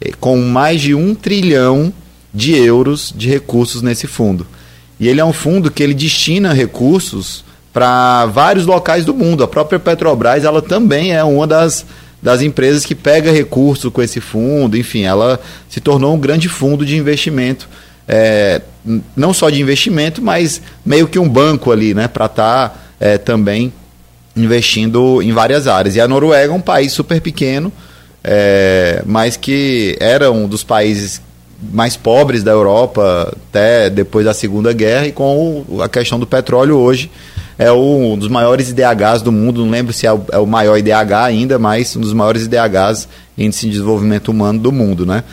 Eh, 0.00 0.12
com 0.20 0.36
mais 0.38 0.80
de 0.80 0.94
um 0.94 1.14
trilhão 1.14 1.92
de 2.32 2.54
euros 2.54 3.12
de 3.16 3.28
recursos 3.28 3.82
nesse 3.82 4.06
fundo. 4.06 4.46
E 5.00 5.08
ele 5.08 5.20
é 5.20 5.24
um 5.24 5.32
fundo 5.32 5.70
que 5.70 5.82
ele 5.82 5.94
destina 5.94 6.52
recursos 6.52 7.44
para 7.72 8.26
vários 8.26 8.64
locais 8.64 9.04
do 9.04 9.14
mundo. 9.14 9.42
A 9.42 9.48
própria 9.48 9.78
Petrobras 9.78 10.44
ela 10.44 10.62
também 10.62 11.14
é 11.14 11.22
uma 11.24 11.46
das, 11.46 11.84
das 12.22 12.42
empresas 12.42 12.84
que 12.84 12.94
pega 12.94 13.30
recurso 13.30 13.90
com 13.90 14.02
esse 14.02 14.20
fundo. 14.20 14.76
Enfim, 14.76 15.02
ela 15.02 15.40
se 15.68 15.80
tornou 15.80 16.14
um 16.14 16.18
grande 16.18 16.48
fundo 16.48 16.84
de 16.84 16.96
investimento. 16.96 17.68
É, 18.06 18.62
não 19.14 19.34
só 19.34 19.50
de 19.50 19.60
investimento, 19.60 20.22
mas 20.22 20.62
meio 20.84 21.06
que 21.06 21.18
um 21.18 21.28
banco 21.28 21.70
ali, 21.70 21.92
né, 21.94 22.08
para 22.08 22.26
estar 22.26 22.68
tá, 22.70 22.76
é, 22.98 23.18
também 23.18 23.72
investindo 24.34 25.20
em 25.22 25.32
várias 25.32 25.66
áreas. 25.66 25.94
E 25.96 26.00
a 26.00 26.08
Noruega 26.08 26.52
é 26.52 26.56
um 26.56 26.60
país 26.60 26.92
super 26.92 27.20
pequeno, 27.20 27.72
é, 28.24 29.02
mas 29.04 29.36
que 29.36 29.96
era 30.00 30.30
um 30.30 30.48
dos 30.48 30.64
países 30.64 31.20
mais 31.72 31.96
pobres 31.96 32.42
da 32.42 32.52
Europa 32.52 33.36
até 33.50 33.90
depois 33.90 34.24
da 34.24 34.32
Segunda 34.32 34.72
Guerra 34.72 35.08
e 35.08 35.12
com 35.12 35.64
a 35.82 35.88
questão 35.88 36.18
do 36.18 36.26
petróleo 36.26 36.78
hoje 36.78 37.10
é 37.58 37.72
um 37.72 38.16
dos 38.16 38.28
maiores 38.28 38.70
IDHs 38.70 39.20
do 39.20 39.32
mundo, 39.32 39.64
não 39.64 39.70
lembro 39.70 39.92
se 39.92 40.06
é 40.06 40.12
o, 40.12 40.24
é 40.30 40.38
o, 40.38 40.46
maior 40.46 40.78
IDH 40.78 41.12
ainda, 41.24 41.58
mas 41.58 41.96
um 41.96 42.00
dos 42.00 42.12
maiores 42.12 42.44
IDHs, 42.44 43.08
Índice 43.36 43.66
de 43.66 43.72
Desenvolvimento 43.72 44.28
Humano 44.28 44.60
do 44.60 44.70
mundo, 44.70 45.04
né? 45.04 45.24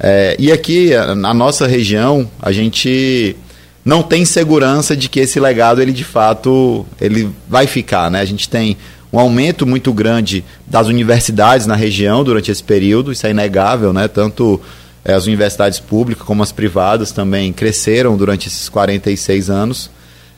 É, 0.00 0.36
e 0.38 0.50
aqui, 0.50 0.90
na 1.16 1.32
nossa 1.32 1.66
região, 1.66 2.28
a 2.42 2.50
gente 2.50 3.36
não 3.84 4.02
tem 4.02 4.24
segurança 4.24 4.96
de 4.96 5.08
que 5.08 5.20
esse 5.20 5.38
legado, 5.38 5.80
ele 5.80 5.92
de 5.92 6.04
fato, 6.04 6.84
ele 7.00 7.30
vai 7.48 7.66
ficar, 7.66 8.10
né? 8.10 8.20
A 8.20 8.24
gente 8.24 8.48
tem 8.48 8.76
um 9.12 9.18
aumento 9.18 9.66
muito 9.66 9.92
grande 9.92 10.44
das 10.66 10.88
universidades 10.88 11.66
na 11.66 11.74
região 11.74 12.22
durante 12.22 12.50
esse 12.50 12.62
período, 12.62 13.12
isso 13.12 13.26
é 13.26 13.30
inegável, 13.30 13.92
né? 13.92 14.08
Tanto 14.08 14.60
é, 15.04 15.14
as 15.14 15.26
universidades 15.26 15.78
públicas 15.78 16.26
como 16.26 16.42
as 16.42 16.52
privadas 16.52 17.12
também 17.12 17.52
cresceram 17.52 18.16
durante 18.16 18.48
esses 18.48 18.68
46 18.68 19.48
anos. 19.48 19.90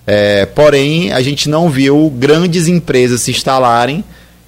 É, 0.07 0.47
porém, 0.47 1.13
a 1.13 1.21
gente 1.21 1.49
não 1.49 1.69
viu 1.69 2.11
grandes 2.17 2.69
empresas 2.69 3.23
se 3.23 3.31
instalarem 3.31 4.05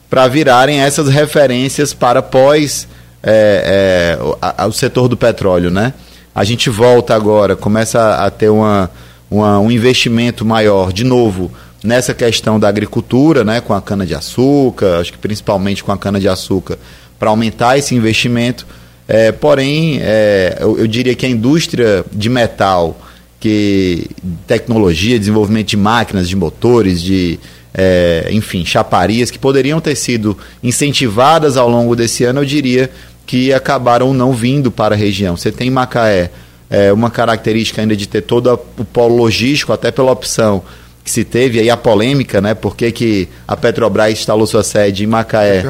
para 0.09 0.27
virarem 0.29 0.81
essas 0.81 1.09
referências 1.09 1.95
para 1.95 2.21
pós 2.21 2.87
é, 3.23 4.19
é, 4.19 4.35
a, 4.41 4.65
a, 4.65 4.67
o 4.67 4.73
setor 4.73 5.09
do 5.09 5.17
petróleo, 5.17 5.71
né? 5.71 5.95
A 6.35 6.45
gente 6.45 6.69
volta 6.71 7.15
agora, 7.15 7.55
começa 7.55 8.17
a 8.17 8.31
ter 8.31 8.49
uma, 8.49 8.91
uma, 9.31 9.59
um 9.59 9.71
investimento 9.71 10.45
maior, 10.45 10.93
de 10.93 11.05
novo, 11.05 11.51
nessa 11.85 12.15
questão 12.15 12.59
da 12.59 12.69
agricultura, 12.69 13.45
né, 13.45 13.61
com 13.61 13.75
a 13.75 13.83
cana-de-açúcar, 13.83 15.01
acho 15.01 15.13
que 15.13 15.19
principalmente 15.19 15.83
com 15.83 15.93
a 15.93 15.99
cana-de-açúcar, 15.99 16.79
para 17.19 17.31
aumentar 17.31 17.77
esse 17.77 17.95
investimento. 17.95 18.67
É, 19.07 19.33
porém, 19.33 19.99
é, 20.01 20.59
eu, 20.61 20.79
eu, 20.79 20.87
diria 20.87 21.15
que 21.15 21.27
a 21.27 21.29
indústria 21.29 22.05
de 22.13 22.29
metal, 22.29 22.97
que 23.43 24.07
tecnologia, 24.47 25.19
desenvolvimento 25.19 25.67
de 25.67 25.77
máquinas, 25.77 26.29
de 26.29 26.37
motores, 26.37 27.03
de 27.03 27.41
é, 27.75 28.29
enfim, 28.31 28.65
chaparias 28.65 29.33
que 29.33 29.39
poderiam 29.39 29.81
ter 29.81 29.97
sido 29.97 30.39
incentivadas 30.63 31.57
ao 31.57 31.69
longo 31.69 31.97
desse 31.97 32.23
ano, 32.23 32.39
eu 32.39 32.45
diria 32.45 32.89
que 33.27 33.53
acabaram 33.53 34.15
não 34.15 34.33
vindo 34.33 34.71
para 34.71 34.95
a 34.95 34.99
região. 34.99 35.37
Você 35.37 35.51
tem 35.51 35.71
Macaé, 35.71 36.31
é, 36.71 36.93
uma 36.93 37.11
característica 37.11 37.81
ainda 37.81 37.97
de 37.97 38.07
ter 38.07 38.21
todo 38.21 38.61
o 38.79 38.85
polo 38.85 39.17
logístico, 39.17 39.73
até 39.73 39.91
pela 39.91 40.13
opção 40.13 40.63
que 41.03 41.11
se 41.11 41.25
teve 41.25 41.59
aí 41.59 41.69
a 41.69 41.77
polêmica, 41.77 42.41
né? 42.41 42.55
Por 42.55 42.77
que, 42.77 42.93
que 42.93 43.29
a 43.49 43.57
Petrobras 43.57 44.13
instalou 44.13 44.47
sua 44.47 44.63
sede 44.63 45.03
em 45.03 45.09
Macaé, 45.09 45.65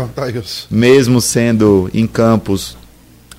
mesmo 0.71 1.23
sendo 1.23 1.89
em 1.95 2.07
Campos 2.07 2.77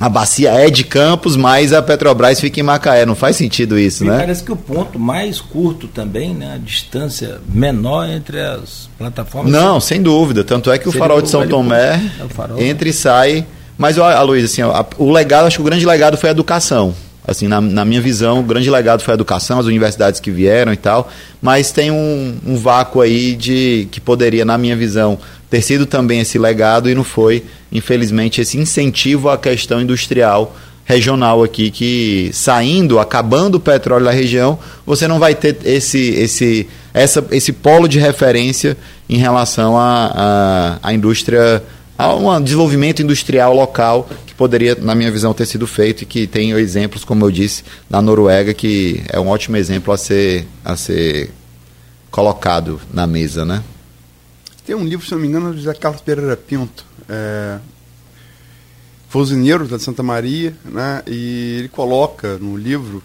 a 0.06 0.10
bacia 0.10 0.50
é 0.52 0.70
de 0.70 0.84
Campos, 0.84 1.38
mas 1.38 1.72
a 1.72 1.82
Petrobras 1.82 2.40
fica 2.42 2.60
em 2.60 2.64
Macaé. 2.64 3.06
Não 3.06 3.16
faz 3.16 3.38
sentido 3.38 3.80
isso, 3.80 4.04
Me 4.04 4.10
né? 4.12 4.18
parece 4.20 4.44
que 4.44 4.52
o 4.52 4.56
ponto 4.56 5.00
mais 5.00 5.40
curto 5.40 5.88
também, 5.88 6.34
né? 6.34 6.56
A 6.56 6.58
distância 6.58 7.40
menor 7.48 8.10
entre 8.10 8.38
as 8.40 8.90
plataformas. 8.98 9.50
Não, 9.52 9.80
sem 9.80 10.02
dúvida. 10.02 10.44
Tanto 10.44 10.70
é 10.72 10.78
que 10.78 10.90
o 10.90 10.92
farol 10.92 11.22
de 11.22 11.30
São 11.30 11.48
Tomé 11.48 12.02
é 12.20 12.28
farol. 12.28 12.62
entra 12.62 12.90
e 12.90 12.92
sai. 12.94 13.46
Mas, 13.78 13.98
ó, 13.98 14.22
Luiz, 14.24 14.44
assim, 14.44 14.62
ó, 14.62 14.72
a- 14.72 14.86
o 14.98 15.10
legado, 15.10 15.48
acho 15.48 15.56
que 15.56 15.62
o 15.62 15.66
grande 15.66 15.86
legado 15.86 16.18
foi 16.18 16.28
a 16.30 16.32
educação. 16.34 16.94
Assim, 17.26 17.48
na, 17.48 17.62
na 17.62 17.86
minha 17.86 18.02
visão, 18.02 18.42
o 18.42 18.44
grande 18.44 18.70
legado 18.70 19.02
foi 19.02 19.14
a 19.14 19.16
educação, 19.16 19.58
as 19.58 19.66
universidades 19.66 20.20
que 20.20 20.30
vieram 20.30 20.74
e 20.74 20.78
tal. 20.78 21.10
Mas 21.42 21.72
tem 21.72 21.90
um, 21.90 22.36
um 22.46 22.58
vácuo 22.58 23.00
aí 23.00 23.34
de 23.38 23.88
que 23.90 24.02
poderia, 24.02 24.44
na 24.44 24.58
minha 24.58 24.76
visão, 24.76 25.18
ter 25.54 25.62
sido 25.62 25.86
também 25.86 26.20
esse 26.20 26.40
legado 26.40 26.90
e 26.90 26.96
não 26.96 27.04
foi, 27.04 27.44
infelizmente, 27.72 28.42
esse 28.42 28.58
incentivo 28.58 29.30
à 29.30 29.38
questão 29.38 29.80
industrial 29.80 30.58
regional 30.84 31.44
aqui 31.44 31.70
que 31.70 32.32
saindo, 32.34 32.98
acabando 32.98 33.56
o 33.56 33.60
petróleo 33.60 34.04
da 34.04 34.10
região, 34.10 34.58
você 34.84 35.08
não 35.08 35.20
vai 35.20 35.36
ter 35.36 35.56
esse 35.64 36.00
esse 36.16 36.68
essa, 36.92 37.24
esse 37.30 37.54
polo 37.54 37.88
de 37.88 38.00
referência 38.00 38.76
em 39.08 39.18
relação 39.18 39.78
à 39.78 40.12
à- 40.16 40.80
à 40.90 40.92
indústria 40.92 41.62
a 42.00 42.16
um 42.16 42.42
desenvolvimento 42.42 43.04
industrial 43.04 43.54
local 43.54 44.10
que 44.26 44.34
poderia, 44.34 44.74
na 44.74 44.96
minha 44.96 45.12
visão, 45.12 45.36
ter 45.36 45.46
sido 45.46 45.68
feito 45.68 46.02
e 46.02 46.06
que 46.08 46.26
tem 46.26 46.50
exemplos, 46.54 47.06
como 47.06 47.24
eu 47.26 47.30
disse, 47.30 47.64
na 47.88 48.02
Noruega, 48.02 48.56
que 48.56 49.04
é 49.08 49.20
um 49.20 49.28
ótimo 49.28 49.56
exemplo 49.56 49.94
a 49.94 49.98
ser, 49.98 50.48
a 50.66 50.76
ser 50.76 51.30
colocado 52.10 52.82
na 52.92 53.06
mesa, 53.06 53.46
né? 53.46 53.62
Tem 54.66 54.76
um 54.76 54.86
livro, 54.86 55.06
se 55.06 55.12
não 55.12 55.20
me 55.20 55.28
engano, 55.28 55.52
do 55.52 55.58
José 55.58 55.74
Carlos 55.74 56.02
Pereira 56.02 56.38
Pinto. 56.38 56.86
É, 57.10 57.60
Fuzineiro 59.10 59.68
da 59.68 59.78
Santa 59.78 60.02
Maria, 60.02 60.56
né? 60.66 61.04
E 61.06 61.58
ele 61.60 61.68
coloca 61.68 62.38
no 62.40 62.58
livro, 62.58 63.04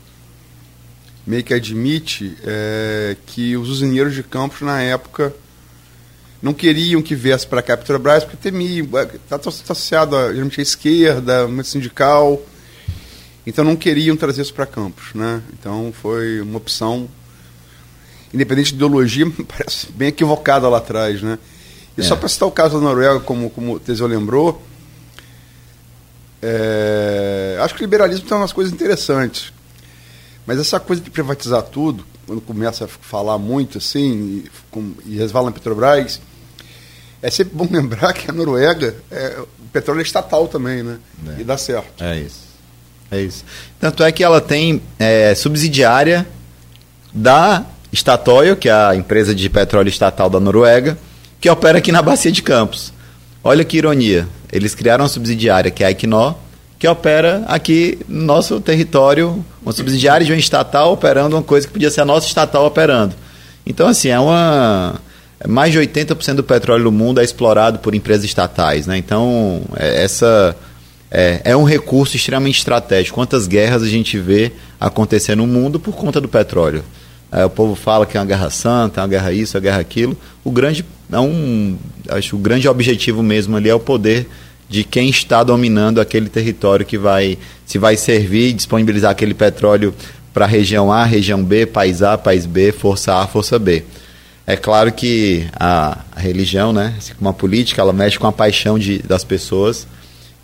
meio 1.26 1.44
que 1.44 1.52
admite, 1.52 2.34
é, 2.44 3.16
que 3.26 3.56
os 3.56 3.68
usineiros 3.68 4.14
de 4.14 4.22
Campos, 4.22 4.62
na 4.62 4.80
época, 4.80 5.34
não 6.40 6.54
queriam 6.54 7.02
que 7.02 7.14
viesse 7.14 7.46
para 7.46 7.60
cá 7.60 7.74
a 7.74 7.76
Petrobras, 7.76 8.24
porque 8.24 8.38
temiam, 8.38 8.86
está 9.14 9.36
associado 9.36 10.16
a, 10.16 10.28
geralmente 10.28 10.60
à 10.60 10.62
esquerda, 10.62 11.46
muito 11.46 11.66
sindical, 11.66 12.40
então 13.46 13.64
não 13.64 13.76
queriam 13.76 14.16
trazer 14.16 14.42
isso 14.42 14.54
para 14.54 14.64
Campos, 14.64 15.12
né? 15.12 15.42
Então 15.52 15.92
foi 15.92 16.40
uma 16.40 16.56
opção 16.56 17.08
independente 18.32 18.70
de 18.70 18.76
ideologia, 18.76 19.26
parece 19.48 19.90
bem 19.92 20.08
equivocada 20.08 20.68
lá 20.68 20.78
atrás, 20.78 21.22
né? 21.22 21.38
E 21.96 22.00
É. 22.00 22.04
só 22.04 22.14
para 22.16 22.28
citar 22.28 22.48
o 22.48 22.52
caso 22.52 22.74
da 22.78 22.80
Noruega, 22.84 23.20
como, 23.20 23.50
como 23.50 23.74
o 23.74 23.80
Teseu 23.80 24.06
lembrou, 24.06 24.62
é, 26.40 27.58
acho 27.60 27.74
que 27.74 27.80
o 27.80 27.84
liberalismo 27.84 28.26
tem 28.28 28.36
umas 28.36 28.52
coisas 28.52 28.72
interessantes. 28.72 29.52
Mas 30.46 30.58
essa 30.58 30.78
coisa 30.80 31.02
de 31.02 31.10
privatizar 31.10 31.62
tudo, 31.62 32.06
quando 32.26 32.40
começa 32.40 32.84
a 32.84 32.88
falar 32.88 33.38
muito 33.38 33.78
assim, 33.78 34.44
e, 34.44 34.50
com- 34.70 34.92
e 35.04 35.16
resvala 35.16 35.46
na 35.46 35.52
Petrobras, 35.52 36.20
é 37.20 37.30
sempre 37.30 37.54
bom 37.56 37.66
lembrar 37.70 38.12
que 38.12 38.30
a 38.30 38.32
Noruega, 38.32 38.94
é, 39.10 39.40
o 39.40 39.68
petróleo 39.72 40.00
é 40.00 40.02
estatal 40.02 40.46
também, 40.48 40.82
né? 40.82 40.98
É. 41.36 41.40
E 41.40 41.44
dá 41.44 41.58
certo. 41.58 42.02
É 42.02 42.18
isso. 42.20 42.48
É 43.10 43.20
isso. 43.20 43.44
Tanto 43.80 44.02
é 44.02 44.12
que 44.12 44.22
ela 44.22 44.40
tem 44.40 44.80
é, 44.98 45.34
subsidiária 45.34 46.26
da 47.12 47.64
Statoil, 47.98 48.56
que 48.56 48.68
é 48.68 48.72
a 48.72 48.94
empresa 48.94 49.34
de 49.34 49.48
petróleo 49.48 49.88
estatal 49.88 50.30
da 50.30 50.38
Noruega, 50.40 50.96
que 51.40 51.50
opera 51.50 51.78
aqui 51.78 51.92
na 51.92 52.02
Bacia 52.02 52.32
de 52.32 52.42
Campos. 52.42 52.92
Olha 53.42 53.64
que 53.64 53.76
ironia. 53.76 54.26
Eles 54.52 54.74
criaram 54.74 55.04
uma 55.04 55.08
subsidiária, 55.08 55.70
que 55.70 55.82
é 55.82 55.86
a 55.86 55.90
Equinor, 55.90 56.34
que 56.78 56.86
opera 56.86 57.44
aqui 57.46 57.98
no 58.08 58.24
nosso 58.24 58.60
território, 58.60 59.44
uma 59.62 59.72
subsidiária 59.72 60.24
de 60.24 60.32
uma 60.32 60.38
estatal 60.38 60.92
operando 60.92 61.36
uma 61.36 61.42
coisa 61.42 61.66
que 61.66 61.72
podia 61.72 61.90
ser 61.90 62.00
a 62.00 62.04
nossa 62.04 62.26
estatal 62.26 62.66
operando. 62.66 63.14
Então, 63.66 63.86
assim, 63.86 64.08
é 64.08 64.18
uma. 64.18 64.94
Mais 65.46 65.70
de 65.70 65.78
80% 65.78 66.34
do 66.34 66.42
petróleo 66.42 66.84
do 66.84 66.92
mundo 66.92 67.20
é 67.20 67.24
explorado 67.24 67.78
por 67.78 67.94
empresas 67.94 68.24
estatais. 68.24 68.86
Né? 68.88 68.98
Então, 68.98 69.62
é, 69.76 70.02
essa 70.02 70.56
é, 71.10 71.40
é 71.44 71.56
um 71.56 71.62
recurso 71.62 72.16
extremamente 72.16 72.58
estratégico. 72.58 73.14
Quantas 73.14 73.46
guerras 73.46 73.82
a 73.82 73.88
gente 73.88 74.18
vê 74.18 74.52
acontecer 74.80 75.36
no 75.36 75.46
mundo 75.46 75.78
por 75.78 75.94
conta 75.94 76.20
do 76.20 76.28
petróleo? 76.28 76.82
É, 77.30 77.44
o 77.44 77.50
povo 77.50 77.74
fala 77.74 78.06
que 78.06 78.16
é 78.16 78.20
uma 78.20 78.26
guerra 78.26 78.50
santa, 78.50 79.00
é 79.00 79.02
uma 79.02 79.08
guerra 79.08 79.32
isso, 79.32 79.56
é 79.56 79.58
uma 79.58 79.62
guerra 79.62 79.80
aquilo. 79.80 80.16
O 80.44 80.50
grande, 80.50 80.84
é 81.12 81.20
um, 81.20 81.76
acho 82.08 82.36
o 82.36 82.38
grande 82.38 82.68
objetivo 82.68 83.22
mesmo 83.22 83.56
ali 83.56 83.68
é 83.68 83.74
o 83.74 83.80
poder 83.80 84.26
de 84.68 84.84
quem 84.84 85.08
está 85.08 85.42
dominando 85.42 86.00
aquele 86.00 86.28
território 86.28 86.84
que 86.84 86.98
vai 86.98 87.38
se 87.64 87.78
vai 87.78 87.96
servir 87.96 88.48
e 88.48 88.52
disponibilizar 88.52 89.10
aquele 89.10 89.34
petróleo 89.34 89.94
para 90.32 90.44
a 90.44 90.48
região 90.48 90.92
A, 90.92 91.04
região 91.04 91.42
B, 91.42 91.66
país 91.66 92.02
A, 92.02 92.16
país 92.16 92.46
B, 92.46 92.72
força 92.72 93.14
A, 93.16 93.26
força 93.26 93.58
B. 93.58 93.84
É 94.46 94.56
claro 94.56 94.92
que 94.92 95.46
a, 95.52 95.98
a 96.14 96.20
religião, 96.20 96.72
né, 96.72 96.94
assim 96.96 97.12
como 97.14 97.28
a 97.28 97.34
política, 97.34 97.82
ela 97.82 97.92
mexe 97.92 98.18
com 98.18 98.26
a 98.26 98.32
paixão 98.32 98.78
de, 98.78 98.98
das 99.00 99.22
pessoas 99.22 99.86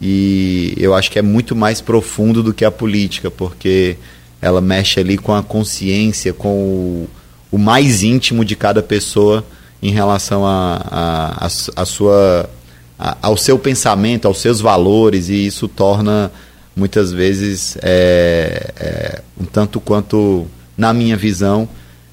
e 0.01 0.75
eu 0.77 0.95
acho 0.95 1.11
que 1.11 1.19
é 1.19 1.23
muito 1.23 1.55
mais 1.57 1.81
profundo 1.81 2.43
do 2.43 2.53
que 2.53 2.65
a 2.65 2.71
política, 2.71 3.31
porque 3.31 3.97
ela 4.45 4.61
mexe 4.61 5.01
ali 5.01 5.17
com 5.17 5.35
a 5.35 5.43
consciência, 5.43 6.35
com 6.35 6.51
o, 6.51 7.09
o 7.51 7.57
mais 7.57 8.03
íntimo 8.03 8.45
de 8.45 8.55
cada 8.55 8.83
pessoa 8.83 9.43
em 9.83 9.91
relação 9.91 10.45
a, 10.47 10.83
a, 10.85 11.47
a, 11.47 11.83
a 11.83 11.85
sua, 11.87 12.51
a, 12.99 13.17
ao 13.23 13.39
seu 13.39 13.59
pensamento, 13.59 14.29
aos 14.29 14.43
seus 14.43 14.61
valores, 14.61 15.31
e 15.31 15.47
isso 15.47 15.67
torna 15.67 16.31
muitas 16.77 17.11
vezes 17.11 17.79
é, 17.81 18.71
é, 18.77 19.23
um 19.41 19.47
tanto 19.47 19.81
quanto, 19.81 20.47
na 20.77 20.93
minha 20.93 21.17
visão, 21.17 21.67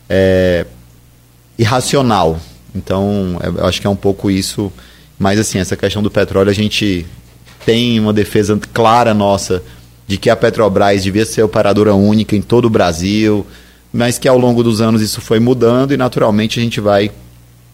é, 0.09 0.65
irracional. 1.59 2.39
Então, 2.73 3.41
eu 3.57 3.65
acho 3.65 3.81
que 3.81 3.87
é 3.87 3.89
um 3.89 3.95
pouco 3.95 4.31
isso. 4.31 4.71
Mas, 5.19 5.37
assim, 5.37 5.59
essa 5.59 5.75
questão 5.75 6.01
do 6.01 6.09
petróleo, 6.09 6.49
a 6.49 6.53
gente 6.53 7.05
tem 7.65 7.99
uma 7.99 8.13
defesa 8.13 8.57
clara 8.71 9.13
nossa 9.13 9.61
de 10.11 10.17
que 10.17 10.29
a 10.29 10.35
Petrobras 10.35 11.03
devia 11.03 11.25
ser 11.25 11.41
operadora 11.41 11.95
única 11.95 12.35
em 12.35 12.41
todo 12.41 12.65
o 12.65 12.69
Brasil, 12.69 13.47
mas 13.93 14.19
que 14.19 14.27
ao 14.27 14.37
longo 14.37 14.61
dos 14.61 14.81
anos 14.81 15.01
isso 15.01 15.21
foi 15.21 15.39
mudando 15.39 15.93
e, 15.93 15.97
naturalmente, 15.97 16.59
a 16.59 16.63
gente 16.63 16.81
vai 16.81 17.09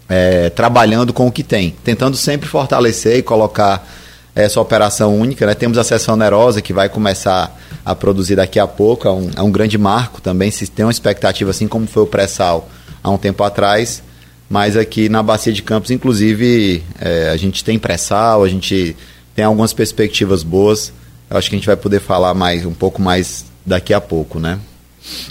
é, 0.07 0.47
trabalhando 0.51 1.11
com 1.11 1.25
o 1.25 1.31
que 1.31 1.41
tem, 1.41 1.73
tentando 1.83 2.15
sempre 2.15 2.47
fortalecer 2.47 3.17
e 3.17 3.23
colocar 3.23 3.91
essa 4.35 4.61
operação 4.61 5.19
única. 5.19 5.47
Né? 5.47 5.55
Temos 5.55 5.79
a 5.79 5.83
seção 5.83 6.13
onerosa 6.13 6.61
que 6.61 6.71
vai 6.71 6.87
começar 6.89 7.59
a 7.83 7.95
produzir 7.95 8.35
daqui 8.35 8.59
a 8.59 8.67
pouco, 8.67 9.07
é 9.07 9.11
um, 9.11 9.31
é 9.37 9.41
um 9.41 9.49
grande 9.49 9.79
marco 9.79 10.21
também, 10.21 10.51
se 10.51 10.67
tem 10.67 10.85
uma 10.85 10.91
expectativa 10.91 11.49
assim 11.49 11.67
como 11.67 11.87
foi 11.87 12.03
o 12.03 12.07
pré-sal 12.07 12.69
há 13.03 13.09
um 13.09 13.17
tempo 13.17 13.43
atrás, 13.43 14.03
mas 14.47 14.77
aqui 14.77 15.09
na 15.09 15.23
Bacia 15.23 15.51
de 15.51 15.63
Campos, 15.63 15.89
inclusive, 15.89 16.83
é, 17.01 17.29
a 17.29 17.35
gente 17.35 17.63
tem 17.63 17.79
pré-sal, 17.79 18.43
a 18.43 18.47
gente 18.47 18.95
tem 19.35 19.43
algumas 19.43 19.73
perspectivas 19.73 20.43
boas, 20.43 20.93
eu 21.29 21.37
acho 21.37 21.49
que 21.49 21.55
a 21.55 21.59
gente 21.59 21.67
vai 21.67 21.77
poder 21.77 21.99
falar 21.99 22.33
mais 22.33 22.65
um 22.65 22.73
pouco 22.73 23.01
mais 23.01 23.45
daqui 23.65 23.93
a 23.93 23.99
pouco, 23.99 24.39
né? 24.39 24.59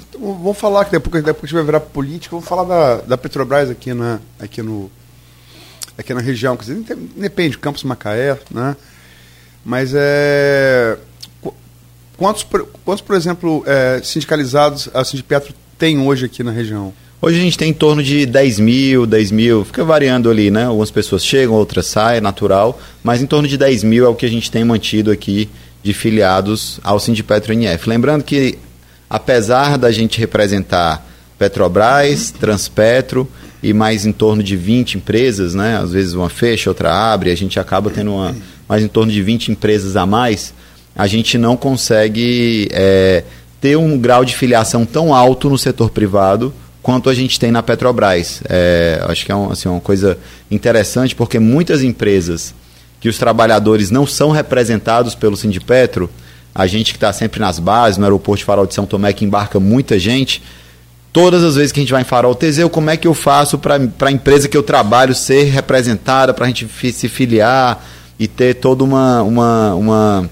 Então, 0.09 0.21
vamos 0.21 0.59
falar 0.59 0.85
que 0.85 0.93
depois, 0.93 1.23
depois 1.23 1.45
a 1.45 1.47
gente 1.47 1.55
vai 1.55 1.65
virar 1.65 1.81
política, 1.81 2.35
vamos 2.35 2.49
falar 2.49 2.65
da, 2.65 2.97
da 3.03 3.19
Petrobras 3.19 3.71
aqui 3.71 3.93
na, 3.93 4.21
aqui, 4.39 4.63
no, 4.63 4.91
aqui 5.97 6.13
na 6.13 6.21
região. 6.21 6.57
Quer 6.57 6.75
dizer, 6.75 6.97
depende, 7.17 7.59
Campos 7.59 7.83
Macaé, 7.83 8.39
né? 8.51 8.77
Mas 9.65 9.93
é. 9.95 10.97
Quantos, 12.17 12.47
quantos 12.83 13.03
por 13.03 13.15
exemplo, 13.15 13.63
é, 13.67 14.01
sindicalizados 14.03 14.89
a 14.95 15.05
Sindipetro 15.05 15.53
tem 15.79 15.99
hoje 15.99 16.25
aqui 16.25 16.43
na 16.43 16.51
região? 16.51 16.95
Hoje 17.21 17.39
a 17.39 17.43
gente 17.43 17.59
tem 17.59 17.71
em 17.71 17.75
torno 17.75 18.03
de 18.03 18.25
10 18.25 18.59
mil, 18.59 19.07
10 19.07 19.31
mil, 19.33 19.65
fica 19.65 19.85
variando 19.85 20.31
ali, 20.31 20.51
né? 20.51 20.65
Algumas 20.65 20.91
pessoas 20.91 21.25
chegam, 21.25 21.55
outras 21.55 21.87
saem, 21.87 22.19
é 22.19 22.21
natural, 22.21 22.81
mas 23.03 23.21
em 23.21 23.27
torno 23.27 23.49
de 23.49 23.59
10 23.59 23.85
mil 23.85 24.07
é 24.07 24.09
o 24.09 24.15
que 24.15 24.25
a 24.25 24.29
gente 24.29 24.51
tem 24.51 24.65
mantido 24.65 25.11
aqui 25.11 25.51
de 25.83 25.93
filiados 25.93 26.81
ao 26.83 26.99
Sindipetro 26.99 27.53
NF. 27.53 27.89
Lembrando 27.89 28.25
que, 28.25 28.59
apesar 29.09 29.79
da 29.79 29.91
gente 29.91 30.19
representar 30.19 31.07
Petrobras, 31.39 32.31
Transpetro 32.31 33.29
e 33.63 33.73
mais 33.73 34.07
em 34.07 34.13
torno 34.13 34.43
de 34.43 34.57
20 34.57 34.97
empresas, 34.99 35.55
né? 35.55 35.77
Às 35.77 35.93
vezes 35.93 36.15
uma 36.15 36.29
fecha, 36.29 36.71
outra 36.71 36.93
abre, 36.93 37.31
a 37.31 37.37
gente 37.37 37.59
acaba 37.59 37.91
tendo 37.91 38.13
uma, 38.13 38.35
mais 38.69 38.83
em 38.83 38.89
torno 38.89 39.13
de 39.13 39.23
20 39.23 39.53
empresas 39.53 39.97
a 39.97 40.07
mais, 40.07 40.53
a 40.95 41.07
gente 41.07 41.37
não 41.37 41.57
consegue 41.57 42.69
é, 42.73 43.23
ter 43.61 43.77
um 43.77 43.99
grau 43.99 44.25
de 44.25 44.35
filiação 44.35 44.85
tão 44.85 45.15
alto 45.15 45.51
no 45.51 45.59
setor 45.59 45.91
privado 45.91 46.53
quanto 46.83 47.11
a 47.11 47.15
gente 47.15 47.39
tem 47.39 47.51
na 47.51 47.63
Petrobras. 47.63 48.41
É, 48.49 49.03
acho 49.09 49.27
que 49.27 49.33
é 49.33 49.35
um, 49.35 49.51
assim, 49.51 49.69
uma 49.69 49.81
coisa 49.81 50.17
interessante, 50.51 51.15
porque 51.15 51.39
muitas 51.39 51.83
empresas 51.83 52.55
que 53.01 53.09
os 53.09 53.19
trabalhadores 53.19 53.91
não 53.91 54.07
são 54.07 54.31
representados 54.31 55.15
pelo 55.15 55.37
Sindipetro, 55.37 56.11
a 56.55 56.67
gente 56.67 56.93
que 56.93 56.97
está 56.97 57.13
sempre 57.13 57.41
nas 57.41 57.59
bases, 57.59 57.99
no 57.99 58.05
aeroporto 58.05 58.39
de 58.39 58.45
Farol 58.45 58.67
de 58.67 58.75
São 58.75 58.87
Tomé, 58.87 59.13
que 59.13 59.25
embarca 59.25 59.61
muita 59.61 59.99
gente, 59.99 60.43
todas 61.13 61.45
as 61.45 61.57
vezes 61.57 61.73
que 61.73 61.81
a 61.81 61.83
gente 61.83 61.93
vai 61.93 62.03
em 62.03 62.05
Farol, 62.05 62.35
Teseu, 62.35 62.71
como 62.71 62.91
é 62.91 62.97
que 62.97 63.07
eu 63.07 63.15
faço 63.15 63.59
para 63.59 63.79
a 64.01 64.11
empresa 64.11 64.49
que 64.49 64.57
eu 64.57 64.63
trabalho 64.63 65.15
ser 65.15 65.45
representada, 65.45 66.33
para 66.33 66.47
a 66.47 66.49
gente 66.49 66.69
se 66.93 67.09
filiar 67.09 67.85
e 68.19 68.27
ter 68.27 68.55
toda 68.55 68.83
uma, 68.83 69.23
uma, 69.23 69.75
uma 69.75 70.31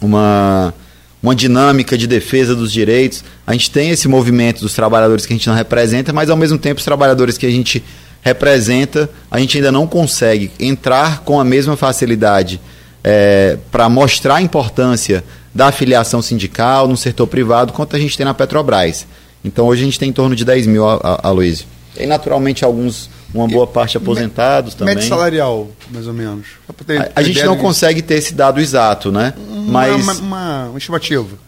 uma, 0.00 0.74
uma 1.22 1.34
dinâmica 1.34 1.96
de 1.96 2.06
defesa 2.06 2.54
dos 2.54 2.72
direitos. 2.72 3.24
A 3.46 3.52
gente 3.52 3.70
tem 3.70 3.90
esse 3.90 4.08
movimento 4.08 4.60
dos 4.60 4.74
trabalhadores 4.74 5.26
que 5.26 5.32
a 5.32 5.36
gente 5.36 5.48
não 5.48 5.56
representa, 5.56 6.12
mas 6.12 6.30
ao 6.30 6.36
mesmo 6.36 6.58
tempo 6.58 6.78
os 6.78 6.84
trabalhadores 6.84 7.38
que 7.38 7.46
a 7.46 7.50
gente 7.50 7.82
representa, 8.26 9.08
a 9.30 9.38
gente 9.38 9.56
ainda 9.56 9.70
não 9.70 9.86
consegue 9.86 10.50
entrar 10.58 11.20
com 11.20 11.38
a 11.38 11.44
mesma 11.44 11.76
facilidade 11.76 12.60
é, 13.04 13.56
para 13.70 13.88
mostrar 13.88 14.36
a 14.36 14.42
importância 14.42 15.22
da 15.54 15.68
afiliação 15.68 16.20
sindical 16.20 16.88
no 16.88 16.96
setor 16.96 17.28
privado 17.28 17.72
quanto 17.72 17.94
a 17.94 18.00
gente 18.00 18.16
tem 18.16 18.26
na 18.26 18.34
Petrobras. 18.34 19.06
Então 19.44 19.66
hoje 19.66 19.82
a 19.82 19.84
gente 19.84 19.96
tem 19.96 20.08
em 20.08 20.12
torno 20.12 20.34
de 20.34 20.44
10 20.44 20.66
mil, 20.66 20.82
Aloysio. 21.22 21.66
Tem 21.94 22.04
naturalmente 22.04 22.64
alguns, 22.64 23.08
uma 23.32 23.46
boa 23.46 23.64
parte 23.64 23.96
aposentados 23.96 24.74
também. 24.74 24.96
Média 24.96 25.08
salarial, 25.08 25.68
mais 25.92 26.08
ou 26.08 26.12
menos. 26.12 26.46
A, 26.68 27.20
a 27.20 27.22
gente 27.22 27.40
não 27.44 27.54
de... 27.54 27.62
consegue 27.62 28.02
ter 28.02 28.14
esse 28.14 28.34
dado 28.34 28.60
exato, 28.60 29.12
né? 29.12 29.34
Uma, 29.48 29.86
mas, 29.86 30.18
uma, 30.18 30.64
uma, 30.64 30.78
estimativa. 30.78 31.38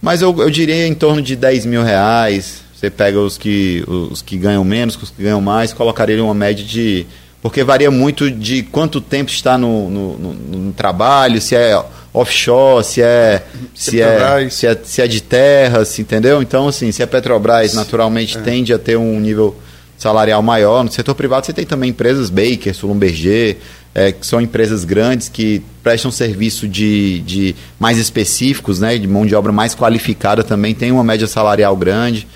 Mas 0.00 0.22
eu, 0.22 0.34
eu 0.40 0.48
diria 0.48 0.86
em 0.86 0.94
torno 0.94 1.20
de 1.20 1.36
10 1.36 1.66
mil 1.66 1.82
reais. 1.82 2.62
Você 2.82 2.90
pega 2.90 3.20
os 3.20 3.38
que, 3.38 3.84
os 3.86 4.22
que 4.22 4.36
ganham 4.36 4.64
menos, 4.64 5.00
os 5.00 5.10
que 5.10 5.22
ganham 5.22 5.40
mais, 5.40 5.72
colocaria 5.72 6.22
uma 6.22 6.34
média 6.34 6.64
de. 6.64 7.06
Porque 7.40 7.62
varia 7.62 7.92
muito 7.92 8.28
de 8.28 8.64
quanto 8.64 9.00
tempo 9.00 9.30
está 9.30 9.56
no, 9.56 9.88
no, 9.88 10.18
no, 10.18 10.34
no 10.34 10.72
trabalho, 10.72 11.40
se 11.40 11.54
é 11.54 11.80
offshore, 12.12 12.84
se 12.84 13.00
é 13.00 13.44
se 13.72 14.00
é, 14.02 14.50
se 14.50 14.66
é, 14.66 14.80
se 14.82 15.00
é 15.00 15.06
de 15.06 15.22
terra, 15.22 15.84
se, 15.84 16.02
entendeu? 16.02 16.42
Então, 16.42 16.66
assim, 16.66 16.90
se 16.90 17.00
a 17.00 17.04
é 17.04 17.06
Petrobras 17.06 17.72
naturalmente 17.74 18.36
é. 18.36 18.40
tende 18.40 18.74
a 18.74 18.78
ter 18.80 18.96
um 18.96 19.20
nível 19.20 19.56
salarial 19.96 20.42
maior. 20.42 20.82
No 20.82 20.90
setor 20.90 21.14
privado 21.14 21.46
você 21.46 21.52
tem 21.52 21.64
também 21.64 21.90
empresas 21.90 22.30
Baker, 22.30 22.74
Sulumberger, 22.74 23.58
é, 23.94 24.10
que 24.10 24.26
são 24.26 24.40
empresas 24.40 24.84
grandes 24.84 25.28
que 25.28 25.62
prestam 25.84 26.10
serviço 26.10 26.66
de, 26.66 27.20
de 27.20 27.54
mais 27.78 27.96
específicos, 27.96 28.80
né, 28.80 28.98
de 28.98 29.06
mão 29.06 29.24
de 29.24 29.36
obra 29.36 29.52
mais 29.52 29.72
qualificada 29.72 30.42
também, 30.42 30.74
tem 30.74 30.90
uma 30.90 31.04
média 31.04 31.28
salarial 31.28 31.76
grande. 31.76 32.26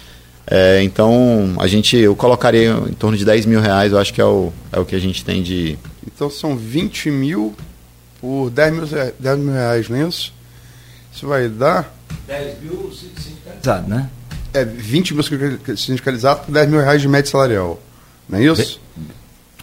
É, 0.49 0.81
então, 0.83 1.55
a 1.59 1.67
gente, 1.67 1.97
eu 1.97 2.15
colocaria 2.15 2.71
em 2.89 2.93
torno 2.93 3.17
de 3.17 3.25
10 3.25 3.47
mil 3.47 3.61
reais, 3.61 3.93
eu 3.93 3.99
acho 3.99 4.15
que 4.15 4.21
é 4.21 4.25
o, 4.25 4.53
é 4.71 4.79
o 4.79 4.85
que 4.85 4.95
a 4.95 4.99
gente 4.99 5.25
tem 5.25 5.43
de... 5.43 5.77
Então 6.07 6.31
são 6.31 6.57
20 6.57 7.11
mil 7.11 7.55
por 8.21 8.51
10 8.51 8.73
mil, 8.73 8.87
10 9.19 9.39
mil 9.39 9.53
reais, 9.53 9.89
não 9.89 9.97
é 9.97 10.09
isso? 10.09 10.33
Isso 11.13 11.27
vai 11.27 11.49
dar. 11.49 11.93
10 12.29 12.63
mil 12.63 12.93
sindicalizado, 12.93 13.89
né? 13.89 14.09
É 14.55 14.65
20 14.65 15.15
mil 15.15 15.23
sindicalizados 15.77 16.45
por 16.47 16.53
10 16.53 16.69
mil 16.69 16.81
reais 16.81 17.03
de 17.03 17.09
média 17.09 17.31
salarial. 17.31 17.83
Não 18.29 18.39
é 18.39 18.45
isso? 18.45 18.81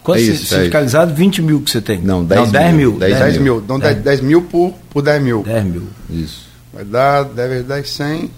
Quanto 0.03 0.19
é 0.19 0.21
isso, 0.21 0.45
sindicalizado? 0.45 1.11
É 1.11 1.15
20 1.15 1.41
mil 1.41 1.61
que 1.61 1.71
você 1.71 1.81
tem? 1.81 1.99
Não, 2.01 2.25
10, 2.25 2.41
não, 2.41 2.51
10 2.51 2.75
mil. 2.75 2.99
10, 2.99 3.19
10 3.19 3.37
mil. 3.37 3.57
Então 3.59 3.79
10, 3.79 3.97
10 3.99 4.21
mil 4.21 4.41
por, 4.41 4.73
por 4.89 5.01
10 5.01 5.23
mil. 5.23 5.43
10 5.43 5.63
mil, 5.63 5.87
isso. 6.09 6.47
Vai 6.73 6.83
dar, 6.83 7.23
deve 7.23 7.63
dar 7.63 7.83
100. 7.85 8.29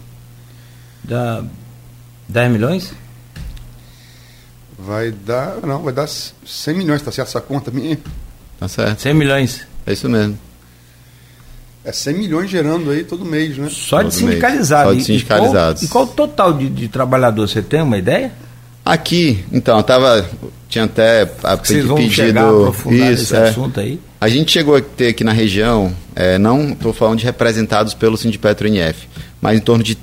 Dá 1.03 1.43
10 2.27 2.51
milhões? 2.51 2.93
Vai 4.77 5.11
dar, 5.11 5.57
não, 5.63 5.81
vai 5.81 5.93
dar 5.93 6.07
100 6.07 6.73
milhões, 6.75 7.01
tá 7.01 7.11
certo 7.11 7.29
essa 7.29 7.41
conta 7.41 7.71
minha? 7.71 7.97
Tá 8.59 8.67
certo. 8.67 9.01
100 9.01 9.13
milhões. 9.13 9.67
É 9.85 9.93
isso 9.93 10.09
mesmo. 10.09 10.37
É 11.83 11.91
100 11.91 12.13
milhões 12.15 12.49
gerando 12.49 12.89
aí 12.89 13.03
todo 13.03 13.23
mês, 13.23 13.57
né? 13.57 13.69
Só 13.71 14.01
de 14.01 14.13
sindicalizados. 14.13 14.93
Só 14.93 14.97
de 14.97 15.03
sindicalizados. 15.05 15.83
E, 15.83 15.87
qual, 15.87 16.03
e 16.03 16.07
qual, 16.07 16.13
o 16.13 16.27
total 16.27 16.53
de, 16.53 16.67
de 16.67 16.87
trabalhador? 16.87 17.47
Você 17.47 17.61
tem 17.61 17.81
uma 17.81 17.97
ideia? 17.97 18.31
Aqui, 18.83 19.43
então, 19.51 19.77
eu 19.77 19.83
tava. 19.83 20.27
Tinha 20.67 20.85
até 20.85 21.31
a 21.43 21.55
Vocês 21.55 21.85
vão 21.85 21.97
pedido. 21.97 22.15
Chegar 22.15 22.49
a 22.49 22.93
isso, 22.93 23.35
é. 23.35 23.49
assunto 23.49 23.79
aí. 23.79 23.99
A 24.19 24.27
gente 24.27 24.51
chegou 24.51 24.75
a 24.75 24.81
ter 24.81 25.09
aqui 25.09 25.23
na 25.23 25.31
região, 25.31 25.95
é, 26.15 26.37
não 26.37 26.69
estou 26.71 26.91
falando 26.91 27.19
de 27.19 27.25
representados 27.25 27.93
pelo 27.93 28.17
Sindipetro 28.17 28.67
NF, 28.67 29.07
mas 29.39 29.57
em 29.57 29.61
torno 29.61 29.83
de 29.83 29.95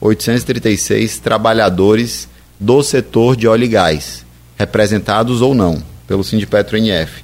36.836 0.00 1.20
trabalhadores 1.20 2.28
do 2.58 2.82
setor 2.82 3.36
de 3.36 3.46
óleo 3.46 3.64
e 3.64 3.68
gás, 3.68 4.24
representados 4.56 5.40
ou 5.40 5.54
não 5.54 5.80
pelo 6.06 6.24
Sindipetro 6.24 6.76
NF. 6.76 7.22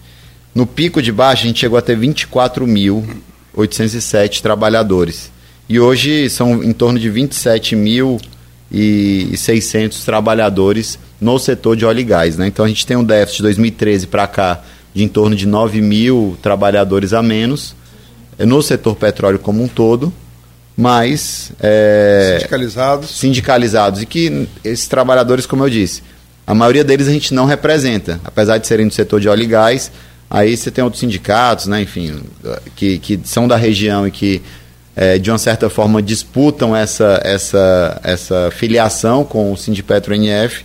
No 0.54 0.67
pico 0.67 1.02
de 1.02 1.10
baixo, 1.10 1.45
a 1.45 1.47
gente 1.47 1.60
chegou 1.60 1.78
a 1.78 1.82
ter 1.82 1.99
24.807 1.99 4.41
trabalhadores. 4.41 5.32
E 5.69 5.78
hoje 5.80 6.30
são 6.30 6.63
em 6.63 6.73
torno 6.73 6.99
de 6.99 7.10
27.600 7.10 10.04
trabalhadores 10.04 10.99
no 11.21 11.39
setor 11.39 11.76
de 11.76 11.84
óleo 11.84 12.00
e 12.00 12.04
gás. 12.04 12.37
Né? 12.37 12.47
Então 12.47 12.65
a 12.65 12.69
gente 12.69 12.87
tem 12.87 12.97
um 12.97 13.02
déficit 13.02 13.39
de 13.39 13.43
2013 13.45 14.06
para 14.06 14.26
cá 14.26 14.63
de 14.95 15.02
em 15.02 15.08
torno 15.08 15.34
de 15.34 15.47
9 15.47 15.80
mil 15.80 16.37
trabalhadores 16.41 17.13
a 17.13 17.23
menos 17.23 17.75
no 18.39 18.63
setor 18.63 18.97
petróleo 18.97 19.39
como 19.39 19.63
um 19.63 19.69
todo, 19.69 20.13
mas 20.76 21.52
é, 21.60 22.37
sindicalizados. 22.39 23.10
sindicalizados 23.10 24.02
e 24.02 24.06
que 24.06 24.49
esses 24.65 24.89
trabalhadores, 24.89 25.47
como 25.47 25.65
eu 25.65 25.71
disse, 25.71 26.02
a 26.47 26.54
maioria 26.54 26.84
deles 26.84 27.08
a 27.08 27.13
gente 27.13 27.32
não 27.32 27.47
representa, 27.47 28.21
apesar 28.25 28.58
de 28.58 28.67
serem 28.67 28.89
do 28.89 28.95
setor 28.95 29.21
de 29.21 29.28
óleo 29.28 29.43
e 29.43 29.47
gás, 29.47 29.91
Aí 30.34 30.56
você 30.56 30.69
tem 30.69 30.82
outros 30.82 30.99
sindicatos, 30.99 31.67
né, 31.67 31.82
enfim, 31.82 32.21
que, 32.75 32.99
que 32.99 33.21
são 33.23 33.47
da 33.47 33.56
região 33.56 34.04
e 34.04 34.10
que, 34.10 34.43
é, 34.97 35.17
de 35.17 35.30
uma 35.30 35.39
certa 35.39 35.71
forma, 35.71 36.02
disputam 36.02 36.75
essa, 36.75 37.21
essa, 37.23 38.00
essa 38.02 38.50
filiação 38.50 39.25
com 39.25 39.52
o 39.52 39.56
Sindipetro 39.56 40.13
NF, 40.13 40.65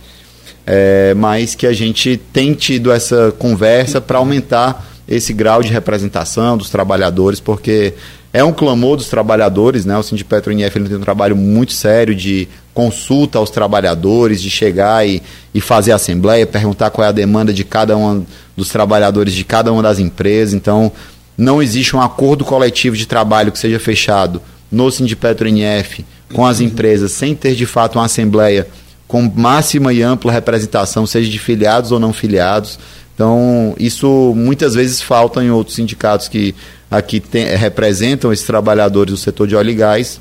é, 0.66 1.14
mas 1.14 1.54
que 1.54 1.68
a 1.68 1.72
gente 1.72 2.16
tem 2.32 2.52
tido 2.52 2.90
essa 2.90 3.32
conversa 3.38 4.00
para 4.00 4.18
aumentar 4.18 4.84
esse 5.06 5.32
grau 5.32 5.62
de 5.62 5.72
representação 5.72 6.56
dos 6.56 6.68
trabalhadores, 6.68 7.38
porque 7.38 7.94
é 8.32 8.44
um 8.44 8.52
clamor 8.52 8.96
dos 8.96 9.08
trabalhadores, 9.08 9.84
né? 9.84 9.96
O 9.98 10.02
Sindipetro 10.02 10.52
NF 10.52 10.80
tem 10.80 10.96
um 10.96 11.00
trabalho 11.00 11.36
muito 11.36 11.72
sério 11.72 12.14
de 12.14 12.48
consulta 12.72 13.38
aos 13.38 13.50
trabalhadores, 13.50 14.40
de 14.40 14.48
chegar 14.48 15.06
e, 15.06 15.20
e 15.52 15.60
fazer 15.60 15.92
assembleia, 15.92 16.46
perguntar 16.46 16.90
qual 16.90 17.04
é 17.04 17.08
a 17.08 17.12
demanda 17.12 17.52
de 17.52 17.64
cada 17.64 17.96
um 17.96 18.24
dos 18.56 18.68
trabalhadores 18.68 19.34
de 19.34 19.44
cada 19.44 19.72
uma 19.72 19.82
das 19.82 19.98
empresas. 19.98 20.54
Então, 20.54 20.92
não 21.36 21.60
existe 21.60 21.96
um 21.96 22.00
acordo 22.00 22.44
coletivo 22.44 22.96
de 22.96 23.06
trabalho 23.06 23.50
que 23.50 23.58
seja 23.58 23.80
fechado 23.80 24.40
no 24.70 24.90
Sindipetro 24.90 25.48
NF 25.48 26.04
com 26.32 26.46
as 26.46 26.60
empresas 26.60 27.10
sem 27.10 27.34
ter 27.34 27.56
de 27.56 27.66
fato 27.66 27.98
uma 27.98 28.04
assembleia 28.04 28.68
com 29.08 29.22
máxima 29.34 29.92
e 29.92 30.02
ampla 30.02 30.30
representação, 30.30 31.04
seja 31.04 31.28
de 31.28 31.38
filiados 31.38 31.90
ou 31.90 31.98
não 31.98 32.12
filiados. 32.12 32.78
Então, 33.12 33.74
isso 33.76 34.32
muitas 34.36 34.74
vezes 34.74 35.02
falta 35.02 35.42
em 35.42 35.50
outros 35.50 35.74
sindicatos 35.74 36.28
que 36.28 36.54
aqui 36.90 37.20
tem, 37.20 37.44
representam 37.56 38.32
esses 38.32 38.46
trabalhadores 38.46 39.12
do 39.12 39.16
setor 39.16 39.46
de 39.46 39.54
óleo 39.54 39.70
e 39.70 39.74
gás. 39.74 40.20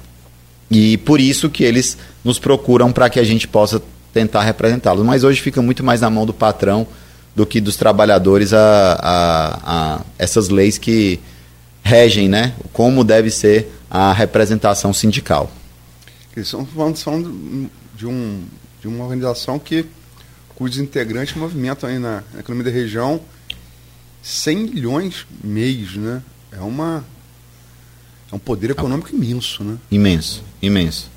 E 0.69 0.97
por 0.97 1.19
isso 1.19 1.49
que 1.49 1.63
eles 1.63 1.97
nos 2.23 2.37
procuram 2.37 2.91
para 2.91 3.09
que 3.09 3.19
a 3.19 3.23
gente 3.23 3.47
possa 3.47 3.81
tentar 4.13 4.43
representá-los. 4.43 5.03
Mas 5.05 5.23
hoje 5.23 5.41
fica 5.41 5.61
muito 5.61 5.83
mais 5.83 6.01
na 6.01 6.09
mão 6.09 6.25
do 6.25 6.33
patrão 6.33 6.85
do 7.35 7.45
que 7.45 7.59
dos 7.59 7.75
trabalhadores 7.75 8.53
a, 8.53 8.93
a, 8.93 9.59
a 9.95 10.01
essas 10.17 10.49
leis 10.49 10.77
que 10.77 11.19
regem 11.83 12.27
né, 12.27 12.53
como 12.73 13.03
deve 13.03 13.31
ser 13.31 13.71
a 13.89 14.13
representação 14.13 14.93
sindical. 14.93 15.51
Estão 16.35 16.65
falando, 16.65 16.97
falando 16.97 17.69
de, 17.95 18.05
um, 18.05 18.43
de 18.79 18.87
uma 18.87 19.03
organização 19.03 19.57
que 19.57 19.85
cujos 20.55 20.77
integrantes 20.77 21.35
movimentam 21.35 21.89
aí 21.89 21.97
na, 21.97 22.23
na 22.33 22.39
economia 22.41 22.71
da 22.71 22.77
região 22.77 23.19
100 24.21 24.57
milhões 24.57 25.25
mês, 25.43 25.95
né? 25.95 26.21
É 26.51 26.59
uma 26.61 27.03
é 28.31 28.35
um 28.35 28.39
poder 28.39 28.69
econômico 28.71 29.09
imenso, 29.13 29.63
né? 29.63 29.77
Imenso, 29.89 30.43
imenso. 30.61 31.09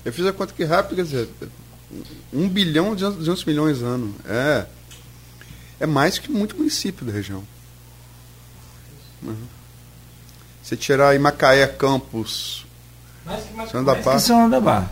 Eu 0.04 0.12
fiz 0.12 0.26
a 0.26 0.32
conta 0.32 0.52
aqui 0.52 0.64
rápido, 0.64 0.96
quer 0.96 1.04
dizer, 1.04 1.28
1 2.32 2.48
bilhão 2.48 2.92
e 2.92 2.96
200 2.96 3.44
milhões 3.44 3.82
ano. 3.82 4.14
É, 4.28 4.66
é 5.80 5.86
mais 5.86 6.18
que 6.18 6.30
muito 6.30 6.56
município 6.56 7.04
da 7.04 7.12
região. 7.12 7.42
Uhum. 9.22 9.34
Você 10.62 10.76
tirar 10.76 11.10
aí 11.10 11.18
Macaé, 11.18 11.66
Campos, 11.66 12.64
mais 13.24 13.44
que, 13.44 13.54
mais 13.54 13.70
São 13.70 13.84
da 13.84 13.94
Barra. 13.94 14.18
São 14.18 14.50
da 14.50 14.60
Barra. 14.60 14.90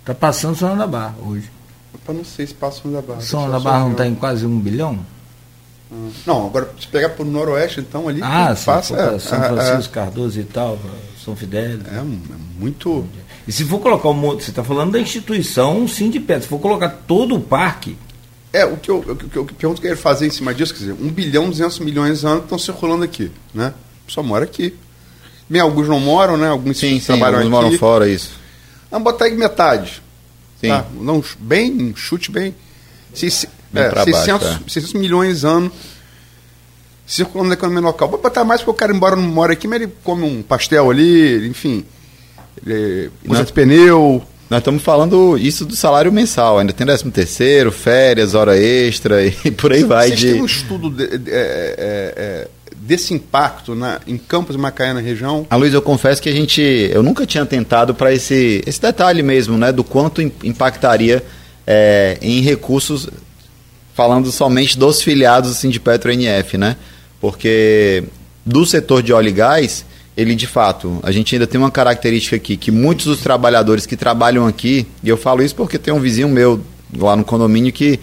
Está 0.00 0.14
passando 0.14 0.56
São 0.56 0.76
da 0.76 0.86
Barra 0.86 1.14
hoje. 1.22 1.50
Eu 2.06 2.14
não 2.14 2.24
sei 2.24 2.46
se 2.46 2.54
passa 2.54 2.82
São 2.82 2.92
da 2.92 3.02
Barra. 3.02 3.20
São 3.20 3.50
da 3.50 3.60
Barra 3.60 3.80
não 3.80 3.92
está 3.92 4.06
em 4.06 4.14
quase 4.14 4.44
um 4.46 4.58
bilhão? 4.58 4.98
Ah. 5.92 6.08
Não, 6.26 6.46
agora 6.46 6.72
se 6.78 6.86
pegar 6.86 7.10
para 7.10 7.24
o 7.24 7.28
Noroeste, 7.28 7.80
então 7.80 8.08
ali 8.08 8.20
ah, 8.22 8.56
passa. 8.64 8.94
É, 8.94 9.18
São 9.18 9.42
é, 9.42 9.48
Francisco 9.48 9.92
é, 9.92 9.94
Cardoso 9.94 10.40
e 10.40 10.44
tal, 10.44 10.78
São 11.24 11.36
Fidel. 11.36 11.78
É, 11.90 11.98
é 11.98 12.04
muito. 12.58 13.04
E 13.46 13.52
se 13.52 13.64
for 13.64 13.80
colocar 13.80 14.08
um 14.08 14.20
você 14.20 14.50
está 14.50 14.62
falando 14.62 14.92
da 14.92 15.00
instituição 15.00 15.86
sim 15.88 16.10
de 16.10 16.20
pé, 16.20 16.40
se 16.40 16.46
for 16.46 16.58
colocar 16.58 16.88
todo 17.06 17.34
o 17.34 17.40
parque. 17.40 17.96
É, 18.52 18.64
o 18.64 18.76
que 18.76 18.90
eu, 18.90 18.98
o 18.98 19.16
que 19.16 19.36
eu, 19.38 19.44
pergunto 19.44 19.54
que 19.54 19.86
eu 19.86 19.90
quero 19.90 19.96
fazer 19.96 20.26
em 20.26 20.30
cima 20.30 20.52
disso, 20.52 20.74
quer 20.74 20.80
dizer, 20.80 20.92
1 21.00 21.08
bilhão 21.10 21.44
e 21.44 21.50
200 21.50 21.78
milhões 21.78 22.20
de 22.20 22.26
anos 22.26 22.42
estão 22.42 22.58
circulando 22.58 23.04
aqui, 23.04 23.30
né? 23.54 23.72
Só 24.08 24.24
mora 24.24 24.44
aqui. 24.44 24.74
Bem, 25.50 25.60
alguns 25.60 25.88
não 25.88 25.98
moram, 25.98 26.36
né? 26.36 26.48
Alguns 26.48 26.78
sim, 26.78 27.00
sim, 27.00 27.06
trabalham 27.06 27.40
alguns 27.40 27.52
aqui. 27.52 27.64
moram 27.64 27.78
fora, 27.78 28.08
isso. 28.08 28.30
Vamos 28.88 29.04
botar 29.04 29.24
aí 29.24 29.34
metade. 29.34 30.00
Sim. 30.60 30.68
Tá? 30.68 30.86
Não, 30.94 31.24
bem, 31.40 31.92
chute 31.96 32.30
bem. 32.30 32.54
Se, 33.12 33.48
bem 33.72 33.82
é, 33.82 34.04
600, 34.04 34.46
baixo, 34.46 34.62
é. 34.64 34.70
600 34.70 34.92
milhões 34.94 35.40
de 35.40 35.46
anos 35.46 35.72
circulando 37.04 37.48
na 37.48 37.54
economia 37.54 37.80
local. 37.80 38.08
Vou 38.08 38.20
botar 38.20 38.44
mais 38.44 38.60
porque 38.60 38.70
o 38.70 38.74
cara, 38.74 38.94
embora 38.94 39.16
não 39.16 39.24
mora 39.24 39.52
aqui, 39.52 39.66
mas 39.66 39.82
ele 39.82 39.92
come 40.04 40.22
um 40.22 40.42
pastel 40.42 40.88
ali, 40.88 41.48
enfim. 41.48 41.84
Ele 42.64 43.10
usa 43.26 43.44
de 43.44 43.52
pneu. 43.52 44.22
Nós 44.48 44.60
estamos 44.60 44.82
falando 44.82 45.36
isso 45.36 45.64
do 45.64 45.74
salário 45.74 46.12
mensal, 46.12 46.58
ainda 46.58 46.72
tem 46.72 46.86
13 46.86 47.10
terceiro, 47.10 47.72
férias, 47.72 48.34
hora 48.34 48.56
extra 48.56 49.24
e 49.44 49.50
por 49.50 49.72
aí 49.72 49.82
vai. 49.82 50.08
Vocês 50.08 50.20
de... 50.20 50.32
têm 50.32 50.42
um 50.42 50.46
estudo 50.46 50.90
de, 50.90 51.18
de, 51.18 51.30
é, 51.30 51.74
é, 51.78 52.48
desse 52.80 53.12
impacto 53.12 53.74
na, 53.74 54.00
em 54.06 54.16
Campos 54.16 54.56
e 54.56 54.58
Macaé 54.58 54.94
na 54.94 55.00
região? 55.00 55.46
A 55.50 55.56
Luiz, 55.56 55.74
eu 55.74 55.82
confesso 55.82 56.20
que 56.20 56.28
a 56.28 56.32
gente, 56.32 56.62
eu 56.62 57.02
nunca 57.02 57.26
tinha 57.26 57.44
tentado 57.44 57.94
para 57.94 58.12
esse, 58.12 58.62
esse 58.66 58.80
detalhe 58.80 59.22
mesmo, 59.22 59.58
né, 59.58 59.70
do 59.70 59.84
quanto 59.84 60.22
impactaria 60.22 61.22
é, 61.66 62.16
em 62.22 62.40
recursos, 62.40 63.08
falando 63.94 64.32
somente 64.32 64.78
dos 64.78 65.02
filiados 65.02 65.50
assim, 65.50 65.68
de 65.68 65.78
Petro 65.78 66.10
NF, 66.10 66.56
né? 66.56 66.76
Porque 67.20 68.04
do 68.46 68.64
setor 68.64 69.02
de 69.02 69.12
óleo 69.12 69.28
e 69.28 69.32
gás, 69.32 69.84
ele 70.16 70.34
de 70.34 70.46
fato, 70.46 70.98
a 71.02 71.12
gente 71.12 71.34
ainda 71.34 71.46
tem 71.46 71.60
uma 71.60 71.70
característica 71.70 72.34
aqui, 72.34 72.56
que 72.56 72.70
muitos 72.70 73.04
dos 73.04 73.20
trabalhadores 73.20 73.84
que 73.84 73.96
trabalham 73.96 74.46
aqui, 74.46 74.86
e 75.04 75.08
eu 75.08 75.18
falo 75.18 75.42
isso 75.42 75.54
porque 75.54 75.78
tem 75.78 75.92
um 75.92 76.00
vizinho 76.00 76.28
meu 76.30 76.62
lá 76.96 77.14
no 77.14 77.24
condomínio 77.24 77.72
que 77.72 78.00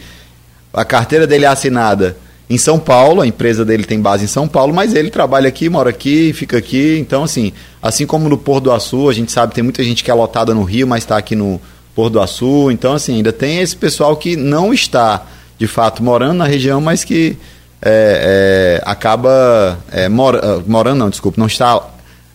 a 0.72 0.86
carteira 0.86 1.26
dele 1.26 1.46
é 1.46 1.48
assinada 1.48 2.16
em 2.49 2.57
São 2.57 2.79
Paulo, 2.79 3.21
a 3.21 3.27
empresa 3.27 3.65
dele 3.65 3.83
tem 3.83 3.99
base 3.99 4.23
em 4.23 4.27
São 4.27 4.47
Paulo, 4.47 4.73
mas 4.73 4.93
ele 4.93 5.10
trabalha 5.10 5.49
aqui, 5.49 5.67
mora 5.69 5.89
aqui, 5.89 6.31
fica 6.31 6.57
aqui. 6.57 6.97
Então, 6.97 7.23
assim, 7.23 7.51
assim 7.81 8.05
como 8.05 8.29
no 8.29 8.38
Porto 8.38 8.65
do 8.65 8.71
Açu, 8.71 9.10
a 9.10 9.13
gente 9.13 9.31
sabe 9.31 9.53
tem 9.53 9.63
muita 9.63 9.83
gente 9.83 10.01
que 10.01 10.10
é 10.10 10.13
lotada 10.13 10.53
no 10.53 10.63
Rio, 10.63 10.88
mas 10.88 11.03
está 11.03 11.17
aqui 11.17 11.36
no 11.36 11.60
Porto 11.93 12.13
do 12.13 12.21
Açu. 12.21 12.71
Então, 12.71 12.93
assim, 12.93 13.15
ainda 13.15 13.33
tem 13.33 13.60
esse 13.60 13.75
pessoal 13.75 14.15
que 14.15 14.38
não 14.38 14.73
está, 14.73 15.25
de 15.57 15.67
fato, 15.67 16.01
morando 16.01 16.36
na 16.36 16.45
região, 16.45 16.79
mas 16.79 17.03
que 17.03 17.38
é, 17.81 18.79
é, 18.81 18.89
acaba 18.89 19.77
é, 19.91 20.07
mora, 20.07 20.39
ah, 20.41 20.63
morando, 20.65 20.99
não, 20.99 21.10
desculpa, 21.10 21.39
não 21.39 21.47
está 21.47 21.86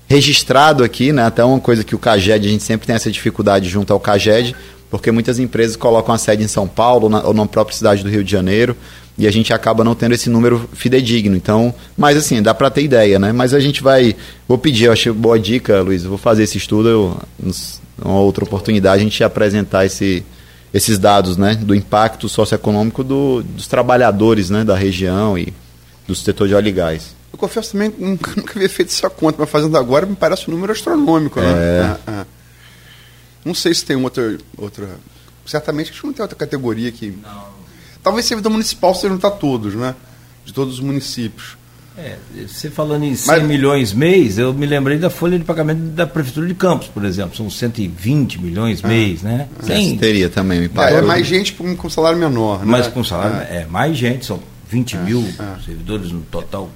registrado 0.07 0.85
aqui, 0.85 1.11
né? 1.11 1.25
Até 1.25 1.43
uma 1.43 1.59
coisa 1.59 1.83
que 1.83 1.95
o 1.95 1.99
CAGED, 1.99 2.47
a 2.47 2.51
gente 2.51 2.63
sempre 2.63 2.87
tem 2.87 2.95
essa 2.95 3.11
dificuldade 3.11 3.67
junto 3.67 3.91
ao 3.95 3.99
CAGED, 3.99 4.55
porque 4.91 5.11
muitas 5.11 5.39
empresas 5.39 5.75
colocam 5.75 6.15
a 6.15 6.19
sede 6.19 6.45
em 6.45 6.49
São 6.49 6.69
Paulo 6.69 7.09
na, 7.09 7.23
ou 7.23 7.33
na 7.33 7.47
própria 7.47 7.75
cidade 7.75 8.03
do 8.03 8.11
Rio 8.11 8.23
de 8.23 8.31
Janeiro 8.31 8.77
e 9.17 9.27
a 9.27 9.31
gente 9.31 9.53
acaba 9.53 9.85
não 9.85 9.95
tendo 9.95 10.15
esse 10.15 10.31
número 10.31 10.69
fidedigno. 10.73 11.37
Então, 11.37 11.75
mas 11.97 12.17
assim, 12.17 12.43
dá 12.43 12.55
para 12.55 12.71
ter 12.71 12.83
ideia, 12.83 13.19
né? 13.19 13.33
Mas 13.33 13.53
a 13.55 13.61
gente 13.61 13.83
vai, 13.83 14.17
vou 14.49 14.59
pedir, 14.59 14.85
eu 14.85 14.93
achei 14.93 15.13
boa 15.13 15.39
dica, 15.39 15.83
Luiz, 15.83 16.05
vou 16.05 16.19
fazer 16.19 16.45
esse 16.45 16.59
estudo, 16.59 16.89
eu, 16.89 17.21
uma 18.03 18.21
outra 18.21 18.45
oportunidade 18.45 19.01
a 19.01 19.05
gente 19.05 19.23
apresentar 19.23 19.85
esse, 19.85 20.25
esses 20.73 20.99
dados, 20.99 21.37
né, 21.37 21.55
do 21.55 21.75
impacto 21.75 22.29
socioeconômico 22.29 23.05
do, 23.05 23.43
dos 23.43 23.67
trabalhadores, 23.67 24.51
né, 24.51 24.65
da 24.65 24.77
região 24.77 25.37
e 25.37 25.53
do 26.07 26.15
setor 26.15 26.49
de 26.49 26.55
óleo 26.55 26.69
e 26.69 26.73
gás. 26.73 27.15
Eu 27.31 27.39
confesso 27.39 27.73
também 27.73 27.91
que 27.91 28.01
nunca, 28.03 28.33
nunca 28.37 28.53
havia 28.57 28.69
feito 28.69 28.89
essa 28.89 29.11
conta, 29.11 29.37
mas 29.39 29.51
fazendo 29.51 29.77
agora 29.77 30.07
me 30.07 30.17
parece 30.17 30.49
um 30.49 30.55
número 30.55 30.73
astronômico, 30.73 31.41
né? 31.41 31.53
É. 31.53 32.11
É, 32.11 32.13
é. 32.21 32.27
Não 33.45 33.55
sei 33.55 33.75
se 33.75 33.85
tem 33.85 33.97
outra, 33.97 34.39
outra. 34.57 34.89
Certamente 35.45 35.91
acho 35.91 36.01
que 36.01 36.07
não 36.07 36.15
tem 36.15 36.23
outra 36.23 36.37
categoria 36.37 36.91
que. 36.93 37.11
Não 37.11 37.62
Talvez 38.03 38.27
servidor 38.27 38.51
municipal 38.51 38.95
seja 38.95 39.09
juntar 39.09 39.33
todos, 39.33 39.75
né? 39.75 39.95
De 40.45 40.53
todos 40.53 40.75
os 40.75 40.81
municípios. 40.81 41.57
É, 41.97 42.17
você 42.47 42.71
falando 42.71 43.05
em 43.05 43.15
100 43.15 43.27
Mas, 43.27 43.43
milhões 43.47 43.93
mês, 43.93 44.39
eu 44.39 44.55
me 44.55 44.65
lembrei 44.65 44.97
da 44.97 45.11
folha 45.11 45.39
de 45.39 45.45
pagamento 45.45 45.81
da 45.91 46.07
Prefeitura 46.07 46.47
de 46.47 46.55
Campos, 46.55 46.89
por 46.89 47.05
exemplo. 47.05 47.37
São 47.37 47.51
120 47.51 48.41
milhões 48.41 48.81
ah, 48.83 48.89
mês, 48.89 49.23
né? 49.23 49.47
Sim. 49.61 49.99
Teria 49.99 50.31
também, 50.31 50.61
me 50.61 50.69
parece. 50.69 50.97
É, 50.97 50.99
é 51.01 51.03
mais 51.03 51.27
gente 51.27 51.53
com 51.53 51.91
salário 51.91 52.19
menor, 52.19 52.61
né? 52.61 52.65
Mas 52.65 52.89
com 52.89 53.05
salário, 53.05 53.37
é, 53.49 53.63
é 53.63 53.67
mais 53.67 53.97
gente, 53.97 54.25
são 54.25 54.41
20 54.71 54.97
é, 54.97 54.99
mil 55.01 55.21
é. 55.21 55.63
servidores 55.65 56.11
no 56.11 56.23
total. 56.23 56.71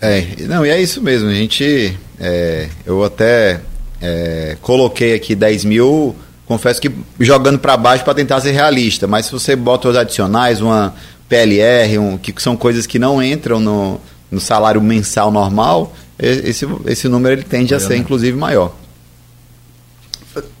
É, 0.00 0.24
não, 0.40 0.64
e 0.64 0.70
é 0.70 0.80
isso 0.80 1.02
mesmo. 1.02 1.28
A 1.28 1.34
gente, 1.34 1.94
é, 2.18 2.68
eu 2.86 3.04
até 3.04 3.60
é, 4.00 4.56
coloquei 4.62 5.14
aqui 5.14 5.34
10 5.34 5.64
mil 5.66 6.16
confesso 6.46 6.80
que 6.80 6.90
jogando 7.18 7.58
para 7.58 7.76
baixo 7.76 8.04
para 8.04 8.14
tentar 8.14 8.40
ser 8.40 8.52
realista, 8.52 9.06
mas 9.06 9.26
se 9.26 9.32
você 9.32 9.56
bota 9.56 9.88
os 9.88 9.96
adicionais, 9.96 10.60
uma 10.60 10.94
PLR, 11.28 11.98
um, 11.98 12.18
que 12.18 12.34
são 12.40 12.56
coisas 12.56 12.86
que 12.86 12.98
não 12.98 13.22
entram 13.22 13.58
no, 13.58 14.00
no 14.30 14.40
salário 14.40 14.80
mensal 14.80 15.30
normal, 15.30 15.94
esse, 16.18 16.66
esse 16.86 17.08
número 17.08 17.34
ele 17.34 17.42
tende 17.42 17.74
a 17.74 17.80
ser, 17.80 17.96
inclusive, 17.96 18.36
maior. 18.36 18.74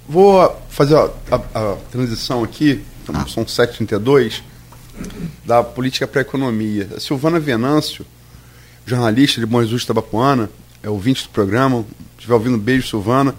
Vou 0.08 0.54
fazer 0.68 0.96
a, 0.96 1.10
a, 1.30 1.36
a 1.36 1.76
transição 1.90 2.42
aqui, 2.42 2.82
então, 3.02 3.14
ah. 3.16 3.26
são 3.28 3.44
7h32, 3.44 4.42
da 5.44 5.62
política 5.62 6.06
para 6.06 6.20
a 6.20 6.22
economia. 6.22 6.88
A 6.96 7.00
Silvana 7.00 7.40
Venâncio, 7.40 8.04
jornalista 8.86 9.40
de 9.40 9.46
Bom 9.46 9.62
Jesus 9.62 9.84
Tabapuana, 9.84 10.50
é 10.82 10.90
ouvinte 10.90 11.24
do 11.24 11.30
programa, 11.30 11.78
se 11.78 11.84
estiver 12.18 12.34
ouvindo, 12.34 12.58
beijo, 12.58 12.86
Silvana 12.86 13.34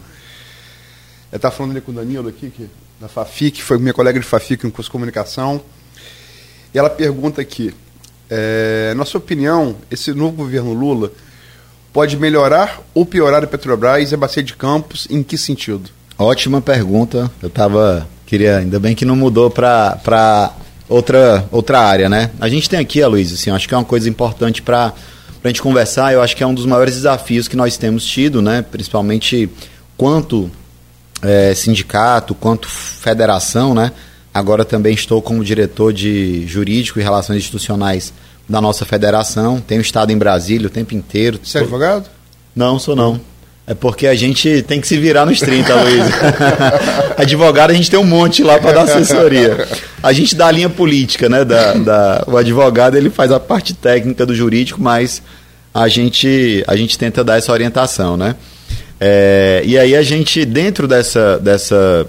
eu 1.35 1.37
estava 1.37 1.53
falando 1.53 1.71
ali 1.71 1.81
com 1.81 1.91
o 1.91 1.95
Danilo 1.95 2.29
aqui, 2.29 2.49
que, 2.49 2.69
da 2.99 3.09
Fafi, 3.09 3.51
que 3.51 3.61
foi 3.61 3.77
minha 3.77 3.93
colega 3.93 4.17
de 4.17 4.25
Fafi 4.25 4.57
no 4.63 4.71
curso 4.71 4.87
de 4.87 4.91
comunicação. 4.91 5.61
E 6.73 6.77
ela 6.79 6.89
pergunta 6.89 7.41
aqui, 7.41 7.73
é, 8.29 8.93
na 8.95 9.03
sua 9.03 9.19
opinião, 9.19 9.75
esse 9.91 10.13
novo 10.13 10.37
governo 10.37 10.73
Lula 10.73 11.11
pode 11.91 12.15
melhorar 12.15 12.81
ou 12.93 13.05
piorar 13.05 13.43
a 13.43 13.47
Petrobras 13.47 14.11
e 14.11 14.15
a 14.15 14.17
Bacia 14.17 14.41
de 14.41 14.55
Campos? 14.55 15.07
Em 15.09 15.21
que 15.21 15.37
sentido? 15.37 15.89
Ótima 16.17 16.61
pergunta. 16.61 17.29
Eu 17.41 17.47
estava 17.47 18.07
queria, 18.25 18.59
ainda 18.59 18.79
bem 18.79 18.95
que 18.95 19.03
não 19.03 19.17
mudou 19.17 19.49
para 19.49 20.53
outra 20.87 21.45
outra 21.51 21.81
área, 21.81 22.07
né? 22.07 22.31
A 22.39 22.47
gente 22.47 22.69
tem 22.69 22.79
aqui, 22.79 23.03
Luiz, 23.05 23.33
assim, 23.33 23.49
acho 23.49 23.67
que 23.67 23.73
é 23.73 23.77
uma 23.77 23.83
coisa 23.83 24.09
importante 24.09 24.61
para 24.61 24.93
a 25.43 25.47
gente 25.47 25.61
conversar. 25.61 26.13
Eu 26.13 26.21
acho 26.21 26.33
que 26.33 26.41
é 26.41 26.47
um 26.47 26.53
dos 26.53 26.65
maiores 26.65 26.95
desafios 26.95 27.49
que 27.49 27.57
nós 27.57 27.75
temos 27.77 28.05
tido, 28.05 28.41
né? 28.41 28.61
Principalmente 28.61 29.49
quanto 29.97 30.49
é, 31.25 31.53
sindicato 31.53 32.33
quanto 32.35 32.69
federação, 32.69 33.73
né? 33.73 33.91
Agora 34.33 34.65
também 34.65 34.93
estou 34.93 35.21
como 35.21 35.43
diretor 35.43 35.93
de 35.93 36.45
jurídico 36.45 36.99
e 36.99 37.03
relações 37.03 37.38
institucionais 37.38 38.13
da 38.47 38.59
nossa 38.59 38.85
federação. 38.85 39.61
Tenho 39.61 39.81
estado 39.81 40.11
em 40.11 40.17
Brasília 40.17 40.67
o 40.67 40.69
tempo 40.69 40.93
inteiro. 40.93 41.39
Você 41.41 41.57
é 41.57 41.61
advogado? 41.61 42.09
Não, 42.55 42.77
sou 42.77 42.95
não. 42.95 43.19
É 43.67 43.73
porque 43.73 44.05
a 44.05 44.13
gente 44.13 44.61
tem 44.63 44.79
que 44.79 44.88
se 44.88 44.97
virar 44.97 45.25
nos 45.25 45.39
30, 45.39 45.73
Luiz. 45.81 46.03
advogado 47.17 47.71
a 47.71 47.73
gente 47.73 47.89
tem 47.89 47.99
um 47.99 48.05
monte 48.05 48.43
lá 48.43 48.59
para 48.59 48.73
dar 48.73 48.81
assessoria. 48.83 49.67
A 50.03 50.13
gente 50.13 50.35
dá 50.35 50.47
a 50.47 50.51
linha 50.51 50.69
política, 50.69 51.27
né? 51.27 51.43
Da, 51.43 51.73
da, 51.73 52.23
o 52.27 52.38
advogado 52.38 52.95
ele 52.95 53.09
faz 53.09 53.31
a 53.31 53.39
parte 53.39 53.73
técnica 53.73 54.25
do 54.25 54.35
jurídico, 54.35 54.79
mas 54.81 55.21
a 55.73 55.88
gente, 55.88 56.63
a 56.67 56.75
gente 56.75 56.97
tenta 56.97 57.23
dar 57.23 57.38
essa 57.38 57.51
orientação, 57.51 58.15
né? 58.15 58.35
É, 58.99 59.62
e 59.65 59.77
aí 59.77 59.95
a 59.95 60.01
gente, 60.01 60.45
dentro 60.45 60.88
dessa, 60.88 61.38
dessa, 61.39 62.08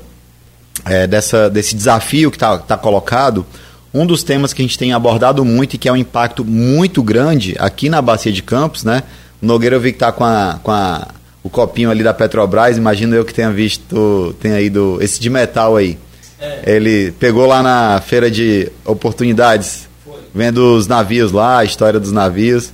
é, 0.85 1.07
dessa, 1.07 1.51
desse 1.51 1.75
desafio 1.75 2.31
que 2.31 2.37
está 2.37 2.59
tá 2.59 2.77
colocado, 2.77 3.45
um 3.93 4.07
dos 4.07 4.23
temas 4.23 4.53
que 4.53 4.63
a 4.63 4.65
gente 4.65 4.79
tem 4.79 4.93
abordado 4.93 5.45
muito 5.45 5.75
e 5.75 5.79
que 5.79 5.89
é 5.89 5.93
um 5.93 5.97
impacto 5.97 6.45
muito 6.45 7.03
grande 7.03 7.57
aqui 7.59 7.89
na 7.89 8.03
Bacia 8.03 8.33
de 8.33 8.43
Campos, 8.43 8.85
né? 8.85 9.03
O 9.43 9.47
Nogueira 9.47 9.77
eu 9.77 9.81
vi 9.81 9.91
que 9.93 9.97
está 9.97 10.13
com, 10.13 10.25
a, 10.25 10.61
com 10.63 10.71
a, 10.71 11.09
o 11.43 11.49
copinho 11.51 11.91
ali 11.91 12.03
da 12.03 12.13
Petrobras, 12.13 12.77
imagino 12.77 13.15
eu 13.15 13.25
que 13.25 13.33
tenha 13.33 13.51
visto, 13.51 14.35
tenha 14.41 14.61
ido, 14.61 14.99
esse 15.01 15.21
de 15.21 15.31
metal 15.31 15.77
aí. 15.77 15.99
É. 16.39 16.63
Ele 16.67 17.13
pegou 17.13 17.47
lá 17.47 17.63
na 17.63 18.01
feira 18.01 18.31
de 18.31 18.71
oportunidades, 18.85 19.89
Foi. 20.05 20.21
vendo 20.35 20.77
os 20.77 20.87
navios 20.87 21.33
lá, 21.33 21.59
a 21.59 21.65
história 21.65 21.99
dos 21.99 22.13
navios. 22.13 22.73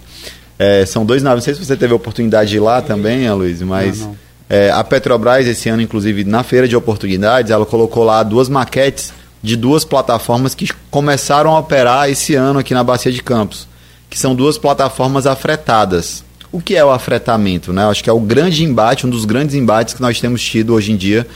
É, 0.63 0.87
são 0.87 1.05
dois 1.05 1.23
navios. 1.23 1.43
Não 1.43 1.45
sei 1.45 1.55
se 1.55 1.67
você 1.67 1.77
teve 1.77 1.93
a 1.93 1.97
oportunidade 1.97 2.51
de 2.51 2.57
ir 2.57 2.61
lá 2.61 2.81
também, 2.81 3.27
Aloysio, 3.27 3.67
mas 3.67 3.99
Não, 4.01 4.09
não. 4.09 4.17
é, 4.49 4.71
a 4.71 4.85
Petrobras, 4.85 5.47
esse 5.47 5.69
ano, 5.69 5.83
inclusive, 5.83 6.23
na 6.23 6.45
feira 6.45 6.69
de 6.69 6.77
oportunidades, 6.77 7.51
ela 7.51 7.67
colocou 7.67 8.05
lá 8.05 8.23
duas 8.23 8.49
maquetes 8.49 9.13
de 9.43 9.57
duas 9.57 9.85
plataformas 9.85 10.55
que 10.55 10.69
começaram 10.89 11.57
a 11.57 11.59
operar 11.59 12.09
esse 12.09 12.37
ano 12.37 12.61
aqui 12.61 12.73
na 12.75 12.85
Bacia 12.85 13.11
de 13.11 13.21
Campos, 13.23 13.67
que 14.09 14.17
são 14.17 14.37
duas 14.37 14.57
plataformas 14.57 15.27
afretadas. 15.27 16.23
O 16.53 16.61
que 16.61 16.77
é 16.77 16.85
o 16.85 16.91
afretamento? 16.91 17.73
Né? 17.73 17.83
Eu 17.83 17.89
Acho 17.89 18.05
que 18.05 18.11
é 18.11 18.13
o 18.13 18.21
grande 18.21 18.63
embate, 18.63 19.05
um 19.05 19.11
dos 19.11 19.25
grandes 19.25 19.57
embates 19.57 19.95
que 19.95 20.01
nós 20.01 20.21
temos 20.21 20.41
tido 20.43 20.75
hoje 20.75 20.93
em 20.93 20.97
dia 20.97 21.27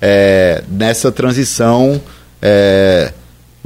é, 0.00 0.62
nessa 0.68 1.10
transição 1.10 2.00
é, 2.40 3.12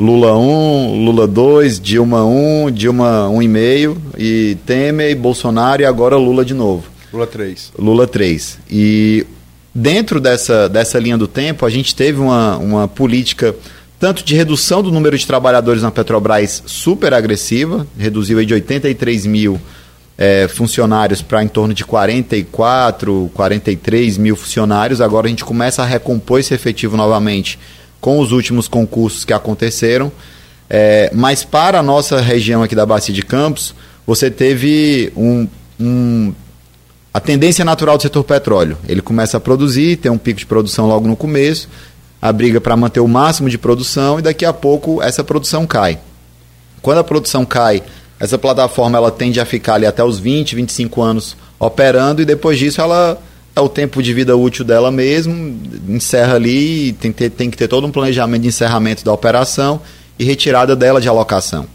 Lula 0.03 0.37
1, 0.37 1.05
Lula 1.05 1.29
2, 1.29 1.79
Dilma 1.79 2.25
1, 2.25 2.73
Dilma 2.73 3.29
1,5 3.31 3.97
e 4.19 4.57
Temer 4.67 5.13
e 5.13 5.15
Bolsonaro 5.15 5.81
e 5.81 5.85
agora 5.85 6.17
Lula 6.17 6.45
de 6.45 6.55
novo. 6.55 6.83
Lula 7.13 7.25
3. 7.25 7.73
Lula 7.79 8.07
3. 8.09 8.59
E 8.69 9.25
dentro 9.73 10.19
dessa, 10.21 10.69
dessa 10.69 10.99
linha 10.99 11.17
do 11.17 11.29
tempo, 11.29 11.65
a 11.65 11.71
gente 11.71 11.95
teve 11.95 12.19
uma, 12.19 12.57
uma 12.57 12.89
política 12.89 13.55
tanto 14.01 14.25
de 14.25 14.35
redução 14.35 14.83
do 14.83 14.91
número 14.91 15.17
de 15.17 15.25
trabalhadores 15.25 15.83
na 15.83 15.91
Petrobras 15.93 16.65
super 16.67 17.15
agressiva, 17.15 17.87
reduziu 17.97 18.45
de 18.45 18.55
83 18.55 19.25
mil 19.27 19.61
eh, 20.19 20.49
funcionários 20.49 21.23
para 21.23 21.45
em 21.45 21.49
torno 21.49 21.73
de 21.73 21.85
44, 21.85 23.31
43 23.33 24.19
mil 24.19 24.35
funcionários. 24.35 25.01
Agora 25.01 25.29
a 25.29 25.31
gente 25.31 25.45
começa 25.45 25.81
a 25.81 25.87
recompor 25.87 26.41
esse 26.41 26.53
efetivo 26.53 26.97
novamente 26.97 27.57
com 28.03 28.19
os 28.19 28.33
últimos 28.33 28.69
concursos 28.69 29.25
que 29.25 29.33
aconteceram. 29.33 30.13
Eh, 30.69 31.11
mas 31.15 31.45
para 31.45 31.79
a 31.79 31.83
nossa 31.83 32.21
região 32.21 32.63
aqui 32.63 32.75
da 32.75 32.85
Bacia 32.85 33.15
de 33.15 33.23
Campos, 33.23 33.75
você 34.05 34.29
teve 34.29 35.13
um, 35.17 35.47
um 35.81 36.35
a 37.15 37.21
tendência 37.21 37.65
natural 37.65 37.97
do 37.97 38.03
setor 38.03 38.25
petróleo. 38.25 38.77
Ele 38.89 39.01
começa 39.01 39.37
a 39.37 39.41
produzir, 39.41 39.97
tem 39.97 40.11
um 40.11 40.19
pico 40.19 40.41
de 40.41 40.47
produção 40.47 40.89
logo 40.89 41.07
no 41.07 41.15
começo, 41.15 41.69
a 42.21 42.33
briga 42.33 42.61
para 42.61 42.77
manter 42.77 43.01
o 43.01 43.07
máximo 43.07 43.49
de 43.49 43.57
produção 43.57 44.19
e 44.19 44.23
daqui 44.23 44.45
a 44.45 44.53
pouco 44.53 45.01
essa 45.01 45.23
produção 45.23 45.65
cai. 45.65 46.01
Quando 46.81 46.99
a 46.99 47.05
produção 47.05 47.45
cai, 47.45 47.85
essa 48.19 48.37
plataforma 48.37 48.99
ela 48.99 49.13
tende 49.13 49.39
a 49.39 49.45
ficar 49.45 49.75
ali 49.75 49.87
até 49.87 50.03
os 50.03 50.19
20, 50.19 50.57
25 50.57 51.03
anos 51.03 51.37
operando 51.61 52.21
e 52.21 52.25
depois 52.25 52.59
disso 52.59 52.81
ela 52.81 53.23
é 53.55 53.61
o 53.61 53.69
tempo 53.69 54.03
de 54.03 54.13
vida 54.15 54.37
útil 54.37 54.65
dela 54.65 54.91
mesmo, 54.91 55.57
encerra 55.89 56.35
ali, 56.37 56.93
tem, 56.93 57.13
que 57.13 57.19
ter- 57.19 57.31
tem 57.31 57.51
que 57.51 57.57
ter 57.57 57.69
todo 57.69 57.87
um 57.87 57.91
planejamento 57.91 58.43
de 58.43 58.49
encerramento 58.49 59.05
da 59.05 59.13
operação 59.13 59.81
e 60.19 60.25
retirada 60.25 60.75
dela 60.75 61.01
de 61.01 61.09
alocação. 61.09 61.67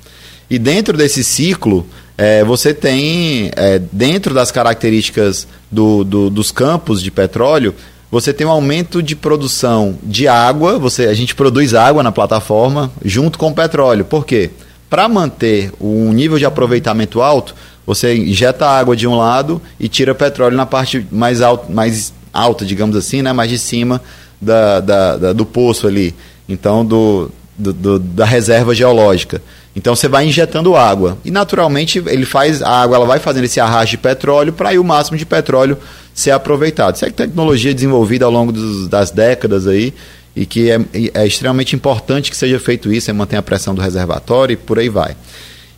E 0.50 0.58
dentro 0.58 0.98
desse 0.98 1.24
ciclo, 1.24 1.86
eh, 2.18 2.44
você 2.44 2.74
tem, 2.74 3.52
eh, 3.56 3.82
dentro 3.92 4.34
das 4.34 4.50
características 4.52 5.48
do- 5.70 6.04
do- 6.04 6.30
dos 6.30 6.52
campos 6.52 7.02
de 7.02 7.12
petróleo, 7.12 7.76
você 8.10 8.32
tem 8.34 8.48
um 8.48 8.52
aumento 8.52 9.04
de 9.04 9.16
produção 9.16 9.98
de 10.02 10.28
água, 10.28 10.80
você, 10.80 11.08
a 11.08 11.14
gente 11.14 11.36
produz 11.36 11.74
água 11.74 12.02
na 12.02 12.12
plataforma 12.12 12.92
junto 13.04 13.38
com 13.38 13.50
o 13.50 13.54
petróleo. 13.54 14.06
Por 14.06 14.26
quê? 14.26 14.50
Para 14.90 15.10
manter 15.10 15.72
um 15.82 16.14
nível 16.14 16.40
de 16.40 16.46
aproveitamento 16.46 17.22
alto, 17.22 17.54
você 17.88 18.16
injeta 18.16 18.68
água 18.68 18.96
de 18.96 19.08
um 19.08 19.16
lado 19.16 19.60
e 19.80 19.88
tira 19.88 20.14
petróleo 20.14 20.56
na 20.56 20.66
parte 20.68 21.08
mais, 21.12 21.42
alto, 21.42 21.72
mais 21.72 22.14
alta, 22.32 22.64
digamos 22.66 22.96
assim, 22.96 23.24
né? 23.24 23.34
mais 23.34 23.50
de 23.50 23.58
cima 23.58 24.00
da, 24.40 24.80
da- 24.82 25.18
da- 25.18 25.34
do 25.34 25.46
poço 25.46 25.88
ali. 25.88 26.14
Então, 26.48 26.86
do, 26.86 27.32
do- 27.58 27.74
do- 27.74 28.00
da 28.00 28.26
reserva 28.26 28.76
geológica. 28.76 29.42
Então 29.76 29.96
você 29.96 30.08
vai 30.08 30.26
injetando 30.28 30.76
água 30.76 31.18
e 31.24 31.30
naturalmente 31.32 32.02
ele 32.08 32.26
faz 32.26 32.62
a 32.64 32.70
água, 32.82 32.96
ela 32.98 33.06
vai 33.06 33.20
fazendo 33.20 33.44
esse 33.46 33.60
arrasto 33.60 33.92
de 33.92 33.98
petróleo 34.00 34.52
para 34.52 34.70
aí 34.70 34.80
o 34.80 34.84
máximo 34.84 35.18
de 35.18 35.26
petróleo 35.26 35.78
ser 36.16 36.32
aproveitado. 36.32 36.96
Isso 36.96 37.06
é 37.06 37.12
tecnologia 37.12 37.74
desenvolvida 37.74 38.26
ao 38.26 38.32
longo 38.32 38.52
dos- 38.52 38.88
das 38.88 39.12
décadas 39.12 39.68
aí 39.68 39.94
e 40.36 40.46
que 40.48 40.70
é, 40.72 40.80
é 41.14 41.26
extremamente 41.28 41.76
importante 41.76 42.30
que 42.32 42.38
seja 42.38 42.60
feito 42.60 42.92
isso, 42.92 43.10
é 43.10 43.14
manter 43.14 43.38
a 43.38 43.42
pressão 43.42 43.74
do 43.76 43.82
reservatório 43.82 44.54
e 44.54 44.58
por 44.58 44.80
aí 44.80 44.90
vai. 44.90 45.16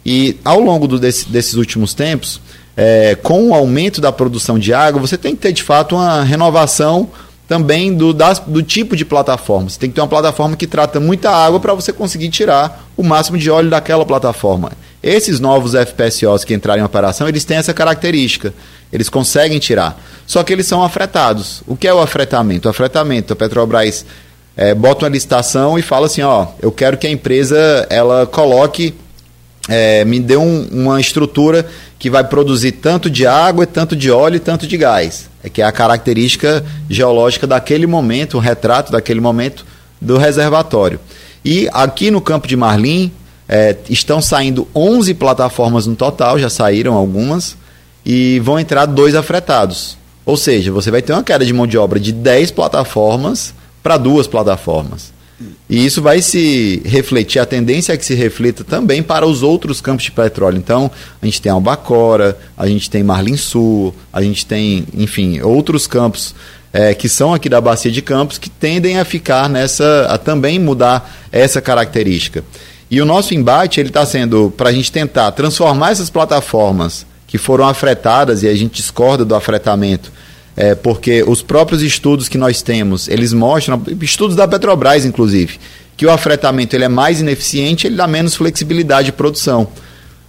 E 0.05 0.38
ao 0.43 0.59
longo 0.59 0.88
do- 0.88 0.99
desse- 0.99 1.27
desses 1.29 1.53
últimos 1.55 1.93
tempos, 1.93 2.41
é, 2.75 3.15
com 3.21 3.49
o 3.49 3.53
aumento 3.53 3.99
da 3.99 4.12
produção 4.12 4.57
de 4.57 4.73
água, 4.73 5.01
você 5.01 5.17
tem 5.17 5.35
que 5.35 5.41
ter 5.41 5.51
de 5.51 5.62
fato 5.63 5.95
uma 5.95 6.23
renovação 6.23 7.09
também 7.47 7.93
do, 7.93 8.13
das- 8.13 8.39
do 8.39 8.62
tipo 8.63 8.95
de 8.95 9.03
plataforma. 9.03 9.69
Você 9.69 9.79
tem 9.79 9.89
que 9.89 9.95
ter 9.95 10.01
uma 10.01 10.07
plataforma 10.07 10.55
que 10.55 10.67
trata 10.67 10.99
muita 10.99 11.29
água 11.31 11.59
para 11.59 11.73
você 11.73 11.91
conseguir 11.91 12.29
tirar 12.29 12.88
o 12.95 13.03
máximo 13.03 13.38
de 13.38 13.49
óleo 13.49 13.69
daquela 13.69 14.05
plataforma. 14.05 14.71
Esses 15.01 15.39
novos 15.39 15.73
FPSOs 15.73 16.43
que 16.43 16.53
entraram 16.53 16.81
em 16.81 16.85
operação, 16.85 17.27
eles 17.27 17.43
têm 17.45 17.57
essa 17.57 17.73
característica. 17.73 18.53
Eles 18.91 19.09
conseguem 19.09 19.57
tirar. 19.59 19.99
Só 20.27 20.43
que 20.43 20.51
eles 20.53 20.67
são 20.67 20.83
afretados. 20.83 21.62
O 21.67 21.75
que 21.75 21.88
é 21.88 21.93
o 21.93 21.99
afretamento? 21.99 22.67
O 22.67 22.71
afretamento, 22.71 23.33
a 23.33 23.35
Petrobras 23.35 24.05
é, 24.57 24.73
bota 24.75 25.05
uma 25.05 25.09
licitação 25.12 25.77
e 25.79 25.81
fala 25.81 26.05
assim, 26.07 26.21
ó, 26.21 26.47
eu 26.62 26.71
quero 26.71 26.97
que 26.97 27.07
a 27.07 27.09
empresa 27.09 27.88
ela 27.89 28.25
coloque 28.27 28.93
é, 29.69 30.03
me 30.03 30.19
dê 30.19 30.36
um- 30.36 30.67
uma 30.71 30.99
estrutura 30.99 31.65
que 31.97 32.10
vai 32.10 32.23
produzir 32.23 32.73
tanto 32.73 33.10
de 33.10 33.25
água, 33.27 33.65
tanto 33.65 33.95
de 33.95 34.10
óleo 34.10 34.38
e 34.38 34.39
tanto 34.39 34.65
de 34.67 34.75
gás. 34.77 35.29
É 35.43 35.49
que 35.49 35.62
é 35.62 35.65
a 35.65 35.71
característica 35.71 36.65
geológica 36.89 37.45
daquele 37.47 37.88
momento, 37.88 38.38
o 38.38 38.39
retrato 38.39 38.91
daquele 38.91 39.21
momento 39.21 39.65
do 40.01 40.17
reservatório. 40.17 40.99
E 41.43 41.69
aqui 41.71 42.12
no 42.12 42.19
campo 42.19 42.47
de 42.47 42.55
Marlim 42.55 43.12
é, 43.47 43.75
estão 43.89 44.21
saindo 44.21 44.67
11 44.75 45.13
plataformas 45.13 45.88
no 45.88 45.95
total, 45.95 46.38
já 46.38 46.49
saíram 46.49 46.93
algumas, 46.93 47.55
e 48.05 48.39
vão 48.39 48.60
entrar 48.60 48.86
dois 48.86 49.15
afretados. 49.15 49.97
Ou 50.25 50.38
seja, 50.38 50.71
você 50.71 50.91
vai 50.91 51.01
ter 51.01 51.13
uma 51.13 51.23
queda 51.23 51.45
de 51.45 51.53
mão 51.53 51.65
de 51.65 51.77
obra 51.77 51.99
de 51.99 52.12
10 52.12 52.51
plataformas 52.51 53.53
para 53.82 53.97
duas 53.97 54.27
plataformas. 54.27 55.12
E 55.69 55.86
isso 55.86 56.02
vai 56.02 56.21
se 56.21 56.82
refletir, 56.84 57.39
a 57.39 57.45
tendência 57.45 57.93
é 57.93 57.97
que 57.97 58.06
se 58.06 58.13
reflita 58.13 58.63
também 58.63 59.02
para 59.02 59.25
os 59.25 59.41
outros 59.41 59.80
campos 59.80 60.04
de 60.04 60.12
petróleo. 60.12 60.58
Então, 60.58 60.91
a 61.21 61.25
gente 61.25 61.41
tem 61.41 61.52
Albacora, 61.52 62.38
a 62.58 62.67
gente 62.67 62.89
tem 62.89 63.04
Marlim 63.04 63.38
Sul, 63.38 63.95
a 64.12 64.21
gente 64.21 64.45
tem, 64.45 64.86
enfim, 64.93 65.39
outros 65.41 65.88
campos 65.88 66.36
eh, 66.73 66.93
que 66.93 67.08
são 67.08 67.34
aqui 67.34 67.47
da 67.47 67.62
Bacia 67.62 67.91
de 67.91 68.02
Campos 68.02 68.38
que 68.38 68.49
tendem 68.49 68.99
a 68.99 69.06
ficar 69.06 69.49
nessa, 69.49 70.08
a 70.10 70.17
também 70.17 70.60
mudar 70.60 71.30
essa 71.32 71.62
característica. 71.62 72.43
E 72.91 73.02
o 73.02 73.06
nosso 73.06 73.34
embate 73.34 73.80
ele 73.80 73.89
está 73.89 74.06
sendo 74.06 74.52
para 74.58 74.69
a 74.69 74.73
gente 74.73 74.91
tentar 74.91 75.32
transformar 75.32 75.91
essas 75.91 76.10
plataformas 76.10 77.06
que 77.28 77.38
foram 77.38 77.67
afretadas 77.67 78.43
e 78.43 78.47
a 78.47 78.56
gente 78.56 78.73
discorda 78.73 79.23
do 79.23 79.36
afretamento 79.36 80.12
é, 80.60 80.76
porque 80.76 81.24
os 81.26 81.41
próprios 81.41 81.82
estudos 81.82 82.28
que 82.28 82.38
nós 82.38 82.62
temos, 82.62 83.08
eles 83.08 83.32
mostram, 83.32 83.82
estudos 84.02 84.36
da 84.36 84.45
Petrobras, 84.45 85.06
inclusive, 85.06 85.58
que 85.95 86.06
o 86.06 86.12
afretamento 86.12 86.76
ele 86.76 86.84
é 86.84 86.89
mais 86.89 87.22
ineficiente, 87.22 87.88
ele 87.88 87.95
dá 87.95 88.06
menos 88.06 88.36
flexibilidade 88.36 89.06
de 89.06 89.12
produção. 89.13 89.69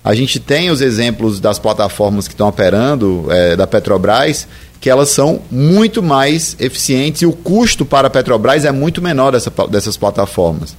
A 0.05 0.15
gente 0.15 0.39
tem 0.39 0.71
os 0.71 0.81
exemplos 0.81 1.41
das 1.41 1.59
plataformas 1.59 2.29
que 2.29 2.35
estão 2.35 2.47
operando 2.47 3.27
é, 3.29 3.57
da 3.57 3.67
Petrobras, 3.67 4.47
que 4.81 4.89
elas 4.89 5.09
são 5.09 5.43
muito 5.51 6.01
mais 6.01 6.55
eficientes 6.61 7.23
e 7.23 7.27
o 7.27 7.33
custo 7.33 7.85
para 7.85 8.07
a 8.07 8.11
Petrobras 8.11 8.65
é 8.65 8.71
muito 8.71 9.03
menor 9.03 9.33
dessa, 9.33 9.53
dessas 9.69 9.97
plataformas. 9.97 10.77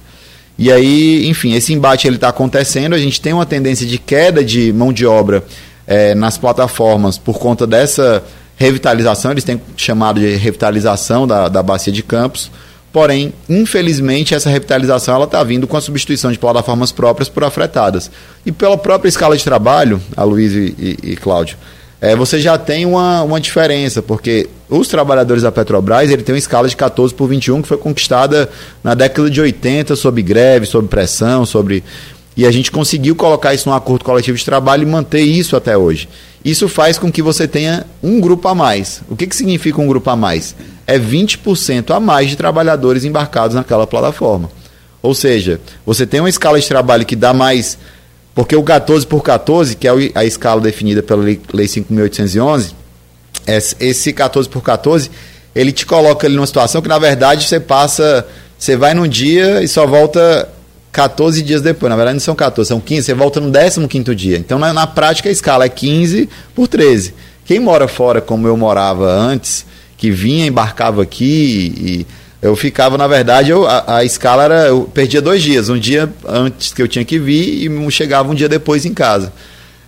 E 0.58 0.72
aí, 0.72 1.28
enfim, 1.28 1.52
esse 1.52 1.74
embate 1.74 2.06
ele 2.06 2.16
está 2.16 2.30
acontecendo, 2.30 2.94
a 2.94 2.98
gente 2.98 3.20
tem 3.20 3.34
uma 3.34 3.44
tendência 3.44 3.86
de 3.86 3.98
queda 3.98 4.42
de 4.42 4.72
mão 4.72 4.94
de 4.94 5.04
obra 5.04 5.44
é, 5.86 6.14
nas 6.14 6.38
plataformas 6.38 7.18
por 7.18 7.38
conta 7.38 7.66
dessa 7.66 8.24
revitalização, 8.62 9.32
eles 9.32 9.42
têm 9.42 9.60
chamado 9.76 10.20
de 10.20 10.36
revitalização 10.36 11.26
da, 11.26 11.48
da 11.48 11.62
bacia 11.62 11.92
de 11.92 12.02
Campos, 12.02 12.50
porém, 12.92 13.32
infelizmente, 13.48 14.34
essa 14.34 14.48
revitalização 14.48 15.16
ela 15.16 15.24
está 15.24 15.42
vindo 15.42 15.66
com 15.66 15.76
a 15.76 15.80
substituição 15.80 16.30
de 16.30 16.38
plataformas 16.38 16.92
próprias 16.92 17.28
por 17.28 17.42
afretadas. 17.42 18.10
E 18.46 18.52
pela 18.52 18.78
própria 18.78 19.08
escala 19.08 19.36
de 19.36 19.42
trabalho, 19.42 20.00
a 20.16 20.22
Luiz 20.22 20.52
e, 20.52 20.74
e, 20.78 21.12
e 21.12 21.16
Cláudio, 21.16 21.56
é, 22.00 22.14
você 22.14 22.40
já 22.40 22.56
tem 22.56 22.86
uma, 22.86 23.22
uma 23.22 23.40
diferença, 23.40 24.00
porque 24.00 24.48
os 24.68 24.86
trabalhadores 24.86 25.42
da 25.42 25.50
Petrobras 25.50 26.10
ele 26.10 26.22
tem 26.22 26.34
uma 26.34 26.38
escala 26.38 26.68
de 26.68 26.76
14 26.76 27.12
por 27.14 27.28
21 27.28 27.62
que 27.62 27.68
foi 27.68 27.78
conquistada 27.78 28.48
na 28.82 28.94
década 28.94 29.28
de 29.28 29.40
80 29.40 29.96
sob 29.96 30.22
greve, 30.22 30.66
sob 30.66 30.86
pressão, 30.86 31.44
sobre 31.44 31.82
e 32.36 32.46
a 32.46 32.50
gente 32.50 32.70
conseguiu 32.70 33.14
colocar 33.14 33.52
isso 33.52 33.68
num 33.68 33.74
acordo 33.74 34.04
coletivo 34.04 34.38
de 34.38 34.44
trabalho 34.44 34.82
e 34.84 34.86
manter 34.86 35.20
isso 35.20 35.54
até 35.54 35.76
hoje. 35.76 36.08
Isso 36.44 36.68
faz 36.68 36.98
com 36.98 37.10
que 37.10 37.22
você 37.22 37.46
tenha 37.46 37.86
um 38.02 38.20
grupo 38.20 38.48
a 38.48 38.54
mais. 38.54 39.02
O 39.08 39.16
que, 39.16 39.26
que 39.26 39.36
significa 39.36 39.80
um 39.80 39.86
grupo 39.86 40.10
a 40.10 40.16
mais? 40.16 40.56
É 40.86 40.98
20% 40.98 41.94
a 41.94 42.00
mais 42.00 42.30
de 42.30 42.36
trabalhadores 42.36 43.04
embarcados 43.04 43.54
naquela 43.54 43.86
plataforma. 43.86 44.50
Ou 45.00 45.14
seja, 45.14 45.60
você 45.86 46.06
tem 46.06 46.20
uma 46.20 46.28
escala 46.28 46.60
de 46.60 46.66
trabalho 46.66 47.06
que 47.06 47.16
dá 47.16 47.32
mais. 47.32 47.78
Porque 48.34 48.56
o 48.56 48.62
14 48.62 49.06
por 49.06 49.22
14, 49.22 49.76
que 49.76 49.86
é 49.86 49.92
a 50.14 50.24
escala 50.24 50.60
definida 50.60 51.02
pela 51.02 51.22
Lei, 51.22 51.40
lei 51.52 51.66
5.811, 51.66 52.72
esse 53.78 54.12
14 54.12 54.48
por 54.48 54.62
14, 54.62 55.10
ele 55.54 55.70
te 55.70 55.84
coloca 55.84 56.26
ali 56.26 56.34
numa 56.34 56.46
situação 56.46 56.80
que, 56.80 56.88
na 56.88 56.98
verdade, 56.98 57.46
você 57.46 57.60
passa. 57.60 58.26
Você 58.58 58.76
vai 58.76 58.94
num 58.94 59.08
dia 59.08 59.60
e 59.62 59.66
só 59.66 59.86
volta 59.86 60.48
14 60.92 61.42
dias 61.42 61.62
depois. 61.62 61.88
Na 61.88 61.96
verdade, 61.96 62.14
não 62.14 62.20
são 62.20 62.34
14, 62.34 62.68
são 62.68 62.78
15. 62.78 63.02
Você 63.02 63.14
volta 63.14 63.40
no 63.40 63.88
15 63.88 64.14
dia. 64.14 64.36
Então, 64.36 64.58
na, 64.58 64.72
na, 64.72 64.86
prática, 64.86 65.30
a 65.30 65.32
escala 65.32 65.64
é 65.64 65.68
15 65.68 66.28
por 66.54 66.68
13. 66.68 67.14
Quem 67.46 67.58
mora 67.58 67.88
fora, 67.88 68.20
como 68.20 68.46
eu 68.46 68.56
morava 68.56 69.10
antes, 69.10 69.64
que 69.96 70.10
vinha, 70.10 70.46
embarcava 70.46 71.02
aqui 71.02 71.74
e 71.76 72.06
eu 72.42 72.54
ficava, 72.54 72.98
na 72.98 73.06
verdade, 73.06 73.50
eu, 73.50 73.66
a, 73.66 73.98
a, 73.98 74.04
escala 74.04 74.44
era. 74.44 74.66
Eu 74.66 74.82
perdia 74.82 75.22
dois 75.22 75.42
dias. 75.42 75.68
Um 75.70 75.78
dia 75.78 76.12
antes 76.28 76.74
que 76.74 76.82
eu 76.82 76.88
tinha 76.88 77.04
que 77.04 77.18
vir 77.18 77.70
e 77.70 77.90
chegava 77.90 78.30
um 78.30 78.34
dia 78.34 78.48
depois 78.48 78.84
em 78.84 78.92
casa. 78.92 79.32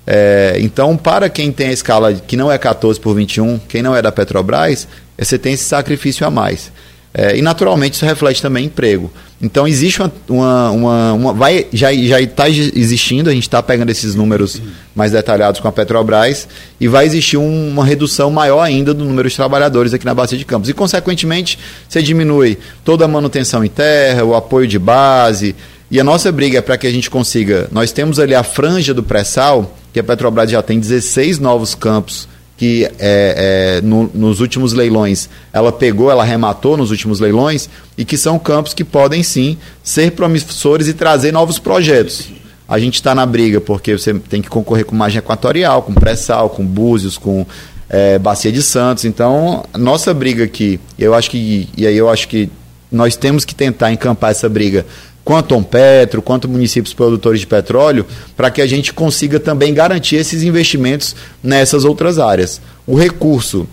É, 0.06 0.56
então, 0.60 0.96
para 0.96 1.28
quem 1.28 1.50
tem 1.52 1.68
a 1.68 1.72
escala 1.72 2.12
que 2.14 2.36
não 2.36 2.50
é 2.50 2.58
14 2.58 2.98
por 3.00 3.14
21, 3.14 3.58
quem 3.68 3.82
não 3.82 3.94
é 3.94 4.00
da 4.00 4.12
Petrobras, 4.12 4.86
você 5.18 5.38
tem 5.38 5.54
esse 5.54 5.64
sacrifício 5.64 6.26
a 6.26 6.30
mais. 6.30 6.70
É, 7.16 7.36
e 7.38 7.42
naturalmente 7.42 7.94
isso 7.94 8.04
reflete 8.04 8.42
também 8.42 8.64
emprego. 8.64 9.10
Então 9.40 9.68
existe 9.68 10.02
uma. 10.02 10.12
uma, 10.28 10.70
uma, 10.70 11.12
uma 11.12 11.32
vai, 11.32 11.66
já 11.72 11.92
está 11.92 12.48
existindo, 12.48 13.30
a 13.30 13.32
gente 13.32 13.44
está 13.44 13.62
pegando 13.62 13.90
esses 13.90 14.16
números 14.16 14.60
mais 14.96 15.12
detalhados 15.12 15.60
com 15.60 15.68
a 15.68 15.72
Petrobras, 15.72 16.48
e 16.80 16.88
vai 16.88 17.06
existir 17.06 17.36
um, 17.36 17.68
uma 17.68 17.84
redução 17.84 18.32
maior 18.32 18.60
ainda 18.60 18.92
do 18.92 19.04
número 19.04 19.28
de 19.28 19.36
trabalhadores 19.36 19.94
aqui 19.94 20.04
na 20.04 20.12
Bacia 20.12 20.36
de 20.36 20.44
Campos. 20.44 20.68
E, 20.68 20.72
consequentemente, 20.72 21.56
você 21.88 22.02
diminui 22.02 22.58
toda 22.84 23.04
a 23.04 23.08
manutenção 23.08 23.64
em 23.64 23.68
terra, 23.68 24.24
o 24.24 24.34
apoio 24.34 24.66
de 24.66 24.78
base. 24.78 25.54
E 25.90 26.00
a 26.00 26.04
nossa 26.04 26.32
briga 26.32 26.58
é 26.58 26.62
para 26.62 26.76
que 26.76 26.86
a 26.86 26.90
gente 26.90 27.08
consiga. 27.08 27.68
Nós 27.70 27.92
temos 27.92 28.18
ali 28.18 28.34
a 28.34 28.42
franja 28.42 28.92
do 28.92 29.04
pré-sal, 29.04 29.76
que 29.92 30.00
a 30.00 30.04
Petrobras 30.04 30.50
já 30.50 30.62
tem 30.62 30.80
16 30.80 31.38
novos 31.38 31.76
campos 31.76 32.26
que 32.56 32.84
é, 32.84 32.90
é, 32.98 33.80
no, 33.82 34.10
nos 34.14 34.40
últimos 34.40 34.72
leilões 34.72 35.28
ela 35.52 35.72
pegou, 35.72 36.10
ela 36.10 36.22
arrematou 36.22 36.76
nos 36.76 36.90
últimos 36.90 37.18
leilões 37.20 37.68
e 37.98 38.04
que 38.04 38.16
são 38.16 38.38
campos 38.38 38.72
que 38.72 38.84
podem 38.84 39.22
sim 39.22 39.58
ser 39.82 40.12
promissores 40.12 40.86
e 40.88 40.94
trazer 40.94 41.32
novos 41.32 41.58
projetos. 41.58 42.28
A 42.68 42.78
gente 42.78 42.94
está 42.94 43.14
na 43.14 43.26
briga 43.26 43.60
porque 43.60 43.96
você 43.98 44.14
tem 44.14 44.40
que 44.40 44.48
concorrer 44.48 44.84
com 44.84 44.96
margem 44.96 45.18
equatorial, 45.18 45.82
com 45.82 45.92
pré-sal, 45.92 46.48
com 46.48 46.64
búzios, 46.64 47.18
com 47.18 47.44
é, 47.88 48.18
bacia 48.18 48.50
de 48.50 48.62
Santos. 48.62 49.04
Então, 49.04 49.64
nossa 49.76 50.14
briga 50.14 50.44
aqui, 50.44 50.80
eu 50.98 51.12
acho 51.12 51.30
que 51.30 51.68
e 51.76 51.86
aí 51.86 51.96
eu 51.96 52.08
acho 52.08 52.26
que 52.28 52.48
nós 52.90 53.16
temos 53.16 53.44
que 53.44 53.54
tentar 53.54 53.92
encampar 53.92 54.30
essa 54.30 54.48
briga 54.48 54.86
quanto 55.24 55.54
a 55.54 55.62
Petro, 55.62 56.20
quanto 56.20 56.48
municípios 56.48 56.92
produtores 56.92 57.40
de 57.40 57.46
petróleo, 57.46 58.06
para 58.36 58.50
que 58.50 58.60
a 58.60 58.66
gente 58.66 58.92
consiga 58.92 59.40
também 59.40 59.72
garantir 59.72 60.16
esses 60.16 60.42
investimentos 60.42 61.16
nessas 61.42 61.84
outras 61.84 62.18
áreas. 62.18 62.60
O 62.86 62.94
recurso 62.94 63.66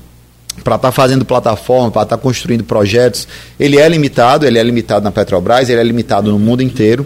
para 0.63 0.75
estar 0.75 0.89
tá 0.89 0.91
fazendo 0.91 1.25
plataforma, 1.25 1.91
para 1.91 2.03
estar 2.03 2.17
tá 2.17 2.21
construindo 2.21 2.63
projetos, 2.63 3.27
ele 3.59 3.77
é 3.77 3.87
limitado, 3.87 4.45
ele 4.45 4.59
é 4.59 4.63
limitado 4.63 5.03
na 5.03 5.11
Petrobras, 5.11 5.69
ele 5.69 5.79
é 5.79 5.83
limitado 5.83 6.31
no 6.31 6.37
mundo 6.37 6.61
inteiro. 6.61 7.05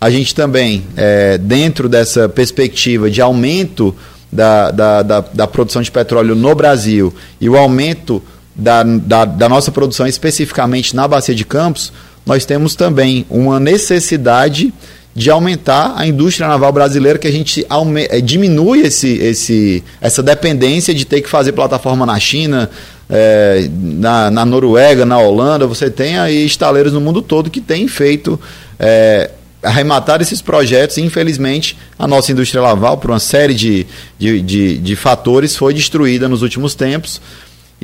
A 0.00 0.10
gente 0.10 0.34
também, 0.34 0.84
é, 0.96 1.38
dentro 1.38 1.88
dessa 1.88 2.28
perspectiva 2.28 3.10
de 3.10 3.20
aumento 3.20 3.94
da, 4.30 4.70
da, 4.70 5.02
da, 5.02 5.20
da, 5.20 5.46
produção 5.46 5.82
de 5.82 5.90
petróleo 5.90 6.34
no 6.34 6.54
Brasil 6.54 7.14
e 7.40 7.48
o 7.48 7.56
aumento 7.56 8.22
da, 8.54 8.82
da, 8.82 9.24
da 9.24 9.48
nossa 9.48 9.70
produção 9.70 10.06
especificamente 10.06 10.96
na 10.96 11.06
Bacia 11.06 11.34
de 11.34 11.44
Campos, 11.44 11.92
nós 12.24 12.44
temos 12.44 12.74
também 12.74 13.26
uma 13.28 13.58
necessidade 13.58 14.72
de 15.14 15.30
aumentar 15.30 15.94
a 15.96 16.06
indústria 16.06 16.48
naval 16.48 16.72
brasileira, 16.72 17.18
que 17.18 17.28
a 17.28 17.32
gente 17.32 17.66
eh, 18.08 18.20
diminui 18.20 18.80
esse, 18.80 19.18
esse, 19.18 19.84
essa 20.00 20.22
dependência 20.22 20.94
de 20.94 21.04
ter 21.04 21.20
que 21.20 21.28
fazer 21.28 21.52
plataforma 21.52 22.06
na 22.06 22.18
China, 22.18 22.70
é, 23.10 23.68
na, 23.70 24.30
na, 24.30 24.44
Noruega, 24.46 25.04
na 25.04 25.18
Holanda. 25.18 25.66
Você 25.66 25.90
tem 25.90 26.18
aí 26.18 26.46
estaleiros 26.46 26.94
no 26.94 27.00
mundo 27.00 27.20
todo 27.20 27.50
que 27.50 27.60
têm 27.60 27.86
feito. 27.86 28.40
É, 28.78 29.30
arrematar 29.62 30.20
esses 30.20 30.42
projetos, 30.42 30.98
infelizmente, 30.98 31.78
a 31.96 32.08
nossa 32.08 32.32
indústria 32.32 32.60
naval, 32.60 32.98
por 32.98 33.10
uma 33.10 33.20
série 33.20 33.54
de, 33.54 33.86
de, 34.18 34.40
de, 34.40 34.78
de 34.78 34.96
fatores, 34.96 35.54
foi 35.54 35.72
destruída 35.72 36.28
nos 36.28 36.42
últimos 36.42 36.74
tempos. 36.74 37.20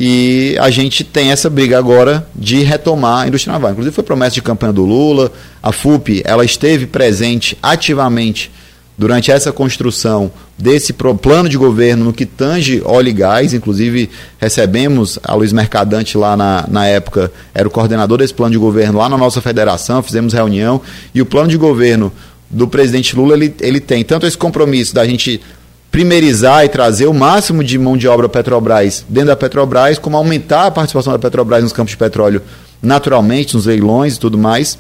E 0.01 0.57
a 0.61 0.71
gente 0.71 1.03
tem 1.03 1.33
essa 1.33 1.51
briga 1.51 1.77
agora 1.77 2.25
de 2.33 2.63
retomar 2.63 3.25
a 3.25 3.27
indústria 3.27 3.53
naval. 3.53 3.73
Inclusive 3.73 3.93
foi 3.93 4.05
promessa 4.05 4.35
de 4.35 4.43
campanha 4.43 4.73
do 4.73 4.85
Lula. 4.85 5.33
A 5.61 5.73
FUP 5.73 6.23
ela 6.25 6.45
esteve 6.45 6.87
presente 6.87 7.59
ativamente 7.61 8.49
durante 8.97 9.33
essa 9.33 9.51
construção 9.51 10.31
desse 10.57 10.93
plano 10.93 11.49
de 11.49 11.59
governo 11.59 12.05
no 12.05 12.13
que 12.13 12.25
tange 12.25 12.81
óleo 12.85 13.09
e 13.09 13.13
gás. 13.13 13.53
Inclusive 13.53 14.09
recebemos 14.41 15.19
a 15.21 15.35
Luiz 15.35 15.53
Mercadante 15.53 16.17
lá 16.17 16.37
na, 16.37 16.65
na 16.69 16.87
época, 16.87 17.33
era 17.53 17.67
o 17.67 17.71
coordenador 17.71 18.19
desse 18.19 18.35
plano 18.35 18.53
de 18.53 18.59
governo 18.59 18.99
lá 18.99 19.09
na 19.09 19.19
nossa 19.19 19.41
federação, 19.41 20.01
fizemos 20.01 20.33
reunião. 20.33 20.81
E 21.13 21.21
o 21.21 21.27
plano 21.27 21.49
de 21.49 21.57
governo 21.57 22.13
do 22.49 22.69
presidente 22.69 23.17
Lula 23.17 23.35
ele, 23.35 23.53
ele 23.61 23.81
tem 23.81 24.05
tanto 24.05 24.27
esse 24.27 24.39
compromisso 24.39 24.95
da 24.95 25.05
gente 25.05 25.41
primerizar 25.91 26.65
e 26.65 26.69
trazer 26.69 27.07
o 27.07 27.15
máximo 27.15 27.65
de 27.65 27.79
mão 27.79 27.97
de 27.97 28.07
obra 28.07 28.29
Petrobras 28.29 29.05
dentro 29.09 29.29
da 29.29 29.37
Petrobras, 29.37 29.99
como 29.99 30.17
aumentar 30.17 30.67
a 30.67 30.71
participação 30.71 31.13
da 31.13 31.19
Petrobras 31.19 31.63
nos 31.63 31.73
campos 31.73 31.93
de 31.93 31.97
petróleo 31.97 32.43
naturalmente, 32.81 33.55
nos 33.55 33.67
leilões 33.67 34.17
e 34.17 34.21
tudo 34.21 34.39
mais, 34.39 34.79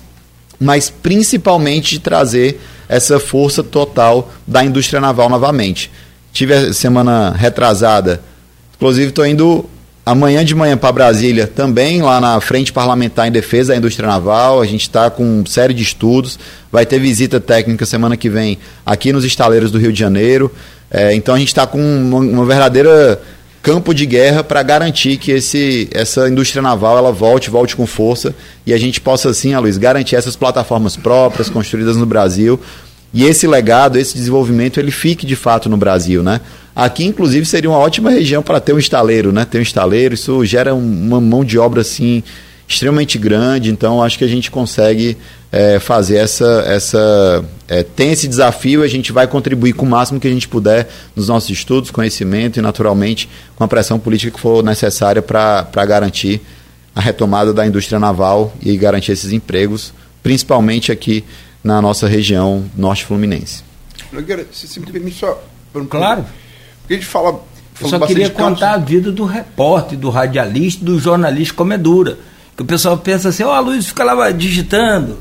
mas 0.60 0.90
principalmente 0.90 1.90
de 1.90 2.00
trazer 2.00 2.60
essa 2.88 3.18
força 3.18 3.62
total 3.62 4.30
da 4.46 4.64
indústria 4.64 5.00
naval 5.00 5.28
novamente. 5.28 5.90
Tive 6.32 6.54
a 6.54 6.72
semana 6.72 7.30
retrasada, 7.30 8.20
inclusive 8.76 9.08
estou 9.08 9.26
indo 9.26 9.68
amanhã 10.06 10.42
de 10.42 10.54
manhã 10.54 10.76
para 10.76 10.90
Brasília, 10.90 11.46
também 11.46 12.00
lá 12.00 12.20
na 12.20 12.40
Frente 12.40 12.72
Parlamentar 12.72 13.28
em 13.28 13.32
Defesa 13.32 13.72
da 13.72 13.78
Indústria 13.78 14.08
Naval. 14.08 14.60
A 14.60 14.64
gente 14.64 14.82
está 14.82 15.10
com 15.10 15.22
uma 15.22 15.46
série 15.46 15.74
de 15.74 15.82
estudos. 15.82 16.38
Vai 16.72 16.86
ter 16.86 16.98
visita 16.98 17.38
técnica 17.38 17.84
semana 17.84 18.16
que 18.16 18.30
vem 18.30 18.58
aqui 18.86 19.12
nos 19.12 19.24
estaleiros 19.24 19.70
do 19.70 19.78
Rio 19.78 19.92
de 19.92 19.98
Janeiro. 19.98 20.50
É, 20.90 21.14
então 21.14 21.34
a 21.34 21.38
gente 21.38 21.48
está 21.48 21.66
com 21.66 21.78
uma, 21.78 22.18
uma, 22.18 22.46
verdadeira 22.46 23.20
campo 23.62 23.92
de 23.92 24.06
guerra 24.06 24.42
para 24.42 24.62
garantir 24.62 25.18
que 25.18 25.30
esse, 25.30 25.88
essa 25.92 26.28
indústria 26.28 26.62
naval 26.62 26.96
ela 26.96 27.12
volte, 27.12 27.50
volte 27.50 27.76
com 27.76 27.86
força 27.86 28.34
e 28.64 28.72
a 28.72 28.78
gente 28.78 29.00
possa 29.00 29.28
assim, 29.28 29.52
a 29.52 29.58
Luiz, 29.58 29.76
garantir 29.76 30.16
essas 30.16 30.36
plataformas 30.36 30.96
próprias 30.96 31.50
construídas 31.50 31.96
no 31.96 32.06
Brasil 32.06 32.58
e 33.12 33.24
esse 33.24 33.46
legado, 33.46 33.96
esse 33.98 34.14
desenvolvimento 34.14 34.78
ele 34.78 34.90
fique 34.90 35.24
de 35.26 35.34
fato 35.34 35.68
no 35.68 35.76
Brasil, 35.76 36.22
né? 36.22 36.40
Aqui, 36.76 37.04
inclusive, 37.04 37.44
seria 37.46 37.68
uma 37.68 37.78
ótima 37.78 38.10
região 38.10 38.42
para 38.42 38.60
ter 38.60 38.72
um 38.72 38.78
estaleiro, 38.78 39.32
né? 39.32 39.44
Ter 39.44 39.58
um 39.58 39.62
estaleiro, 39.62 40.14
isso 40.14 40.44
gera 40.44 40.74
uma 40.74 41.20
mão 41.20 41.44
de 41.44 41.58
obra 41.58 41.80
assim 41.80 42.22
extremamente 42.68 43.16
grande, 43.16 43.70
então 43.70 44.02
acho 44.02 44.18
que 44.18 44.24
a 44.24 44.28
gente 44.28 44.50
consegue 44.50 45.16
é, 45.50 45.78
fazer 45.78 46.16
essa. 46.16 46.64
essa 46.66 47.44
é, 47.66 47.82
tem 47.82 48.12
esse 48.12 48.28
desafio, 48.28 48.82
a 48.82 48.86
gente 48.86 49.10
vai 49.10 49.26
contribuir 49.26 49.72
com 49.72 49.86
o 49.86 49.88
máximo 49.88 50.20
que 50.20 50.28
a 50.28 50.30
gente 50.30 50.46
puder 50.46 50.86
nos 51.16 51.28
nossos 51.28 51.48
estudos, 51.48 51.90
conhecimento 51.90 52.58
e, 52.58 52.62
naturalmente, 52.62 53.28
com 53.56 53.64
a 53.64 53.68
pressão 53.68 53.98
política 53.98 54.32
que 54.32 54.40
for 54.40 54.62
necessária 54.62 55.22
para 55.22 55.64
garantir 55.86 56.42
a 56.94 57.00
retomada 57.00 57.54
da 57.54 57.66
indústria 57.66 57.98
naval 57.98 58.52
e 58.60 58.76
garantir 58.76 59.12
esses 59.12 59.32
empregos, 59.32 59.94
principalmente 60.22 60.92
aqui 60.92 61.24
na 61.64 61.80
nossa 61.80 62.06
região 62.06 62.64
norte 62.76 63.06
fluminense. 63.06 63.62
Nogueira, 64.12 64.46
se, 64.52 64.78
me 64.78 64.86
permite 64.86 65.18
só. 65.18 65.42
Claro. 65.88 66.26
Porque 66.80 66.94
a 66.94 66.96
gente 66.96 67.06
fala. 67.06 67.42
Eu 67.80 67.88
só 67.88 67.98
queria 68.06 68.28
contar 68.28 68.72
a 68.72 68.78
vida 68.78 69.12
do 69.12 69.24
repórter, 69.24 69.96
do 69.96 70.10
radialista, 70.10 70.84
do 70.84 70.98
jornalista 70.98 71.54
como 71.54 71.72
é 71.72 71.78
dura. 71.78 72.18
Que 72.58 72.64
o 72.64 72.66
pessoal 72.66 72.98
pensa 72.98 73.28
assim, 73.28 73.44
ó, 73.44 73.50
oh, 73.50 73.52
a 73.52 73.60
Luiz 73.60 73.86
fica 73.86 74.02
lá 74.02 74.32
digitando, 74.32 75.16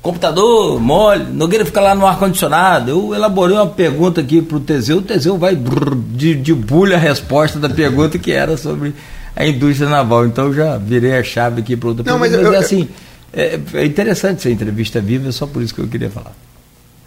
computador 0.00 0.80
mole, 0.80 1.24
Nogueira 1.24 1.62
fica 1.62 1.82
lá 1.82 1.94
no 1.94 2.06
ar-condicionado. 2.06 2.90
Eu 2.90 3.14
elaborei 3.14 3.54
uma 3.54 3.66
pergunta 3.66 4.22
aqui 4.22 4.40
para 4.40 4.56
o 4.56 4.60
Teseu, 4.60 4.96
o 4.96 5.02
Teseu 5.02 5.36
vai 5.36 5.54
de, 5.54 6.34
de 6.34 6.54
bulha 6.54 6.96
a 6.96 6.98
resposta 6.98 7.58
da 7.58 7.68
pergunta 7.68 8.18
que 8.18 8.32
era 8.32 8.56
sobre 8.56 8.94
a 9.36 9.46
indústria 9.46 9.86
naval. 9.86 10.24
Então 10.24 10.50
já 10.50 10.78
virei 10.78 11.14
a 11.18 11.22
chave 11.22 11.60
aqui 11.60 11.76
para 11.76 11.90
outra 11.90 12.04
Não, 12.10 12.18
pergunta. 12.18 12.38
Mas, 12.38 12.46
eu, 12.46 12.52
mas 12.52 12.62
é 12.62 12.64
assim, 12.64 12.88
é, 13.34 13.60
é, 13.74 13.84
interessante 13.84 14.38
essa 14.38 14.50
entrevista 14.50 14.98
viva, 14.98 15.28
é 15.28 15.32
só 15.32 15.46
por 15.46 15.62
isso 15.62 15.74
que 15.74 15.82
eu 15.82 15.88
queria 15.88 16.08
falar. 16.08 16.32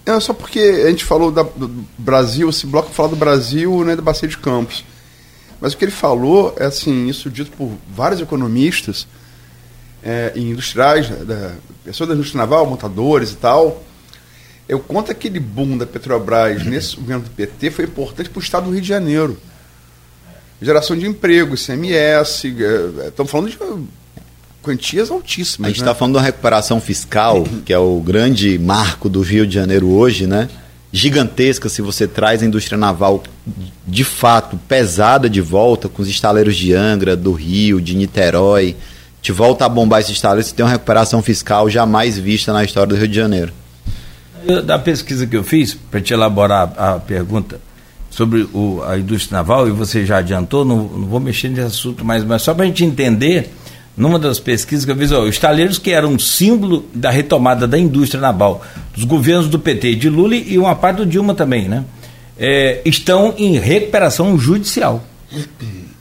É 0.06 0.20
só 0.20 0.32
porque 0.32 0.60
a 0.60 0.92
gente 0.92 1.06
falou 1.06 1.32
da, 1.32 1.42
do 1.42 1.72
Brasil, 1.98 2.48
esse 2.52 2.68
bloco 2.68 2.92
fala 2.92 3.10
do 3.10 3.16
Brasil, 3.16 3.84
né, 3.84 3.96
da 3.96 4.04
Bacia 4.04 4.28
de 4.28 4.38
Campos. 4.38 4.86
Mas 5.60 5.74
o 5.74 5.78
que 5.78 5.86
ele 5.86 5.92
falou 5.92 6.54
é 6.60 6.66
assim, 6.66 7.08
isso 7.08 7.32
dito 7.32 7.50
por 7.58 7.72
vários 7.92 8.22
economistas, 8.22 9.08
é, 10.04 10.34
industriais, 10.36 11.10
né, 11.10 11.24
da, 11.24 11.52
pessoas 11.84 12.10
da 12.10 12.16
indústria 12.16 12.40
naval, 12.40 12.66
montadores 12.66 13.32
e 13.32 13.36
tal. 13.36 13.84
Eu 14.68 14.80
conto 14.80 15.12
aquele 15.12 15.40
boom 15.40 15.78
da 15.78 15.86
Petrobras 15.86 16.66
nesse 16.66 16.96
governo 16.96 17.24
do 17.24 17.30
PT 17.30 17.72
foi 17.72 17.86
importante 17.86 18.30
para 18.30 18.40
o 18.40 18.44
estado 18.44 18.66
do 18.66 18.72
Rio 18.72 18.82
de 18.82 18.88
Janeiro. 18.88 19.38
Geração 20.62 20.96
de 20.96 21.08
emprego, 21.08 21.56
ICMS, 21.56 22.48
é, 22.48 23.08
estamos 23.08 23.32
falando 23.32 23.50
de 23.50 23.58
quantias 24.62 25.10
altíssimas. 25.10 25.68
A 25.68 25.70
gente 25.70 25.82
está 25.82 25.92
né? 25.92 25.98
falando 25.98 26.14
de 26.14 26.20
uma 26.20 26.26
recuperação 26.26 26.80
fiscal, 26.80 27.44
que 27.66 27.74
é 27.74 27.80
o 27.80 28.00
grande 28.00 28.58
marco 28.60 29.10
do 29.10 29.22
Rio 29.22 29.46
de 29.46 29.56
Janeiro 29.56 29.90
hoje, 29.90 30.28
né? 30.28 30.48
Gigantesca 30.94 31.70
se 31.70 31.82
você 31.82 32.06
traz 32.08 32.44
a 32.44 32.46
indústria 32.46 32.78
naval 32.78 33.24
de 33.88 34.04
fato 34.04 34.60
pesada 34.68 35.30
de 35.30 35.40
volta, 35.42 35.88
com 35.88 36.02
os 36.02 36.08
estaleiros 36.08 36.56
de 36.56 36.74
Angra, 36.74 37.16
do 37.16 37.32
Rio, 37.32 37.82
de 37.82 37.96
Niterói, 37.96 38.76
te 39.22 39.32
volta 39.32 39.66
a 39.66 39.70
bombar 39.70 40.02
esse 40.02 40.12
estado, 40.12 40.42
você 40.42 40.54
tem 40.54 40.66
uma 40.66 40.72
recuperação 40.72 41.22
fiscal 41.22 41.70
jamais 41.70 42.18
vista 42.18 42.52
na 42.52 42.64
história 42.64 42.88
do 42.88 42.96
Rio 42.96 43.08
de 43.08 43.16
Janeiro. 43.16 43.54
Da 44.66 44.80
pesquisa 44.80 45.28
que 45.28 45.38
eu 45.38 45.44
fiz, 45.44 45.76
para 45.76 46.02
te 46.02 46.14
elaborar 46.14 46.74
a 46.76 46.94
pergunta 46.94 47.60
sobre 48.10 48.42
o, 48.52 48.82
a 48.86 48.98
indústria 48.98 49.38
naval, 49.38 49.68
e 49.68 49.72
você 49.72 50.04
já 50.04 50.18
adiantou, 50.18 50.66
não, 50.66 50.84
não 50.84 51.08
vou 51.08 51.20
mexer 51.20 51.50
nesse 51.50 51.62
assunto 51.62 52.04
mais, 52.04 52.24
mas 52.24 52.42
só 52.42 52.54
para 52.54 52.64
a 52.64 52.68
gente 52.68 52.84
entender, 52.84 53.54
numa 53.96 54.18
das 54.18 54.40
pesquisas 54.40 54.84
que 54.84 54.92
eu 54.92 54.98
fiz, 54.98 55.12
ó, 55.12 55.22
os 55.22 55.30
estaleiros 55.30 55.78
que 55.78 55.92
eram 55.92 56.14
um 56.14 56.20
símbolo 56.20 56.86
da 56.94 57.12
retomada 57.12 57.68
da 57.68 57.78
indústria 57.78 58.20
naval, 58.20 58.64
dos 58.96 59.04
governos 59.04 59.48
do 59.48 59.60
PT 59.60 59.96
de 59.96 60.10
Lula 60.10 60.36
e 60.36 60.58
uma 60.58 60.76
parte 60.76 60.98
do 60.98 61.06
Dilma 61.06 61.36
também, 61.36 61.70
né? 61.70 61.86
É, 62.38 62.82
estão 62.84 63.36
em 63.38 63.60
recuperação 63.60 64.38
judicial. 64.38 65.04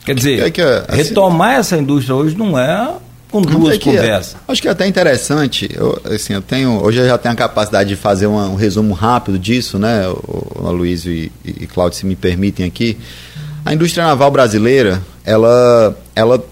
Quer 0.07 0.15
dizer, 0.15 0.41
é 0.41 0.51
que, 0.51 0.63
assim, 0.63 0.97
retomar 0.97 1.57
essa 1.57 1.77
indústria 1.77 2.17
hoje 2.17 2.37
não 2.37 2.59
é 2.59 2.95
com 3.31 3.41
duas 3.41 3.77
é 3.77 3.79
conversas. 3.79 4.35
É, 4.35 4.53
acho 4.53 4.61
que 4.61 4.69
é 4.69 4.71
até 4.71 4.87
interessante. 4.87 5.69
Eu, 5.73 6.01
assim, 6.05 6.33
eu 6.33 6.43
tenho, 6.43 6.83
hoje 6.83 6.99
eu 6.99 7.07
já 7.07 7.17
tenho 7.17 7.33
a 7.33 7.37
capacidade 7.37 7.89
de 7.89 7.97
fazer 7.97 8.27
uma, 8.27 8.49
um 8.49 8.57
resumo 8.57 8.93
rápido 8.93 9.39
disso, 9.39 9.79
né, 9.79 10.09
o, 10.09 10.69
o 10.69 10.87
e, 10.87 11.31
e 11.45 11.67
Cláudio, 11.67 11.99
se 11.99 12.07
me 12.07 12.17
permitem 12.17 12.67
aqui. 12.67 12.99
A 13.65 13.73
indústria 13.73 14.05
naval 14.05 14.31
brasileira, 14.31 15.03
ela, 15.25 15.97
ela 16.15 16.43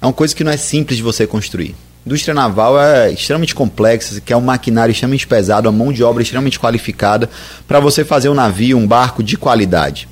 é 0.00 0.06
uma 0.06 0.12
coisa 0.12 0.34
que 0.34 0.44
não 0.44 0.52
é 0.52 0.56
simples 0.56 0.96
de 0.96 1.02
você 1.02 1.26
construir. 1.26 1.74
A 2.04 2.08
indústria 2.08 2.34
naval 2.34 2.80
é 2.80 3.12
extremamente 3.12 3.54
complexa, 3.54 4.20
que 4.20 4.32
é 4.32 4.36
um 4.36 4.40
maquinário 4.40 4.92
extremamente 4.92 5.26
pesado, 5.26 5.68
uma 5.68 5.84
mão 5.84 5.92
de 5.92 6.02
obra 6.02 6.22
extremamente 6.22 6.58
qualificada 6.58 7.30
para 7.66 7.78
você 7.80 8.04
fazer 8.04 8.28
um 8.28 8.34
navio, 8.34 8.76
um 8.76 8.86
barco 8.86 9.22
de 9.22 9.36
qualidade. 9.36 10.08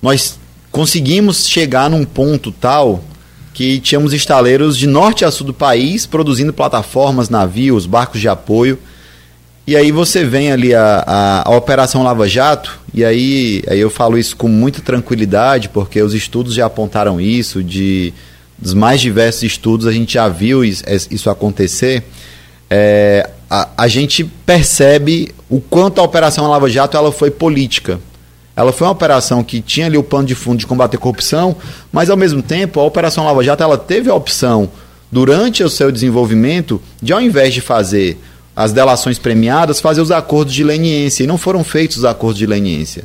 Nós 0.00 0.38
conseguimos 0.70 1.48
chegar 1.48 1.90
num 1.90 2.04
ponto 2.04 2.52
tal 2.52 3.02
que 3.56 3.80
tínhamos 3.80 4.12
estaleiros 4.12 4.76
de 4.76 4.86
norte 4.86 5.24
a 5.24 5.30
sul 5.30 5.46
do 5.46 5.54
país 5.54 6.04
produzindo 6.04 6.52
plataformas, 6.52 7.30
navios, 7.30 7.86
barcos 7.86 8.20
de 8.20 8.28
apoio. 8.28 8.78
E 9.66 9.74
aí 9.74 9.90
você 9.90 10.26
vem 10.26 10.52
ali 10.52 10.74
a, 10.74 11.02
a, 11.06 11.48
a, 11.48 11.56
Operação 11.56 12.02
Lava 12.02 12.28
Jato, 12.28 12.78
e 12.92 13.02
aí, 13.02 13.62
aí 13.66 13.80
eu 13.80 13.88
falo 13.88 14.18
isso 14.18 14.36
com 14.36 14.46
muita 14.46 14.82
tranquilidade, 14.82 15.70
porque 15.70 16.02
os 16.02 16.12
estudos 16.12 16.52
já 16.52 16.66
apontaram 16.66 17.18
isso, 17.18 17.64
de 17.64 18.12
dos 18.58 18.74
mais 18.74 19.00
diversos 19.00 19.42
estudos 19.42 19.86
a 19.86 19.92
gente 19.92 20.12
já 20.14 20.28
viu 20.28 20.62
isso, 20.62 20.84
isso 21.10 21.30
acontecer. 21.30 22.02
É, 22.68 23.30
a, 23.48 23.70
a 23.74 23.88
gente 23.88 24.22
percebe 24.22 25.34
o 25.48 25.62
quanto 25.62 25.98
a 25.98 26.04
Operação 26.04 26.46
Lava 26.46 26.68
Jato 26.68 26.94
ela 26.94 27.10
foi 27.10 27.30
política. 27.30 27.98
Ela 28.56 28.72
foi 28.72 28.86
uma 28.86 28.92
operação 28.94 29.44
que 29.44 29.60
tinha 29.60 29.84
ali 29.84 29.98
o 29.98 30.02
plano 30.02 30.26
de 30.26 30.34
fundo 30.34 30.58
de 30.58 30.66
combater 30.66 30.96
corrupção, 30.96 31.54
mas 31.92 32.08
ao 32.08 32.16
mesmo 32.16 32.42
tempo 32.42 32.80
a 32.80 32.84
Operação 32.84 33.26
Lava 33.26 33.44
Jato 33.44 33.62
ela 33.62 33.76
teve 33.76 34.08
a 34.08 34.14
opção, 34.14 34.70
durante 35.12 35.62
o 35.62 35.68
seu 35.68 35.92
desenvolvimento, 35.92 36.80
de 37.00 37.12
ao 37.12 37.20
invés 37.20 37.52
de 37.52 37.60
fazer 37.60 38.18
as 38.56 38.72
delações 38.72 39.18
premiadas, 39.18 39.78
fazer 39.78 40.00
os 40.00 40.10
acordos 40.10 40.54
de 40.54 40.64
leniência. 40.64 41.22
E 41.22 41.26
não 41.26 41.36
foram 41.36 41.62
feitos 41.62 41.98
os 41.98 42.04
acordos 42.06 42.38
de 42.38 42.46
leniência. 42.46 43.04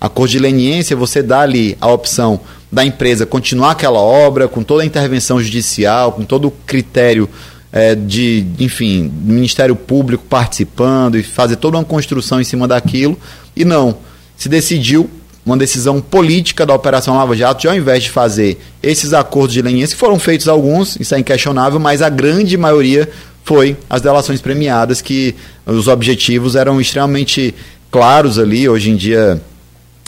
Acordo 0.00 0.32
de 0.32 0.38
leniência, 0.40 0.96
você 0.96 1.22
dá 1.22 1.40
ali 1.40 1.78
a 1.80 1.88
opção 1.88 2.40
da 2.70 2.84
empresa 2.84 3.24
continuar 3.24 3.72
aquela 3.72 4.00
obra, 4.00 4.48
com 4.48 4.62
toda 4.62 4.82
a 4.82 4.86
intervenção 4.86 5.40
judicial, 5.40 6.12
com 6.12 6.24
todo 6.24 6.48
o 6.48 6.50
critério 6.50 7.28
é, 7.72 7.94
de, 7.94 8.44
enfim, 8.58 9.10
Ministério 9.22 9.76
Público 9.76 10.24
participando 10.28 11.16
e 11.16 11.22
fazer 11.22 11.56
toda 11.56 11.78
uma 11.78 11.84
construção 11.84 12.40
em 12.40 12.44
cima 12.44 12.66
daquilo. 12.66 13.16
E 13.56 13.64
não 13.64 13.96
se 14.38 14.48
decidiu 14.48 15.10
uma 15.44 15.56
decisão 15.56 16.00
política 16.00 16.64
da 16.64 16.74
Operação 16.74 17.16
Lava 17.16 17.34
Jato, 17.34 17.62
de 17.62 17.68
ao 17.68 17.74
invés 17.74 18.04
de 18.04 18.10
fazer 18.10 18.58
esses 18.82 19.12
acordos 19.12 19.54
de 19.54 19.62
leniência, 19.62 19.96
foram 19.96 20.18
feitos 20.18 20.46
alguns, 20.46 20.96
isso 21.00 21.14
é 21.14 21.18
inquestionável, 21.18 21.80
mas 21.80 22.02
a 22.02 22.08
grande 22.08 22.56
maioria 22.56 23.08
foi 23.44 23.76
as 23.88 24.02
delações 24.02 24.42
premiadas, 24.42 25.00
que 25.00 25.34
os 25.66 25.88
objetivos 25.88 26.54
eram 26.54 26.78
extremamente 26.80 27.54
claros 27.90 28.38
ali. 28.38 28.68
Hoje 28.68 28.90
em 28.90 28.96
dia, 28.96 29.40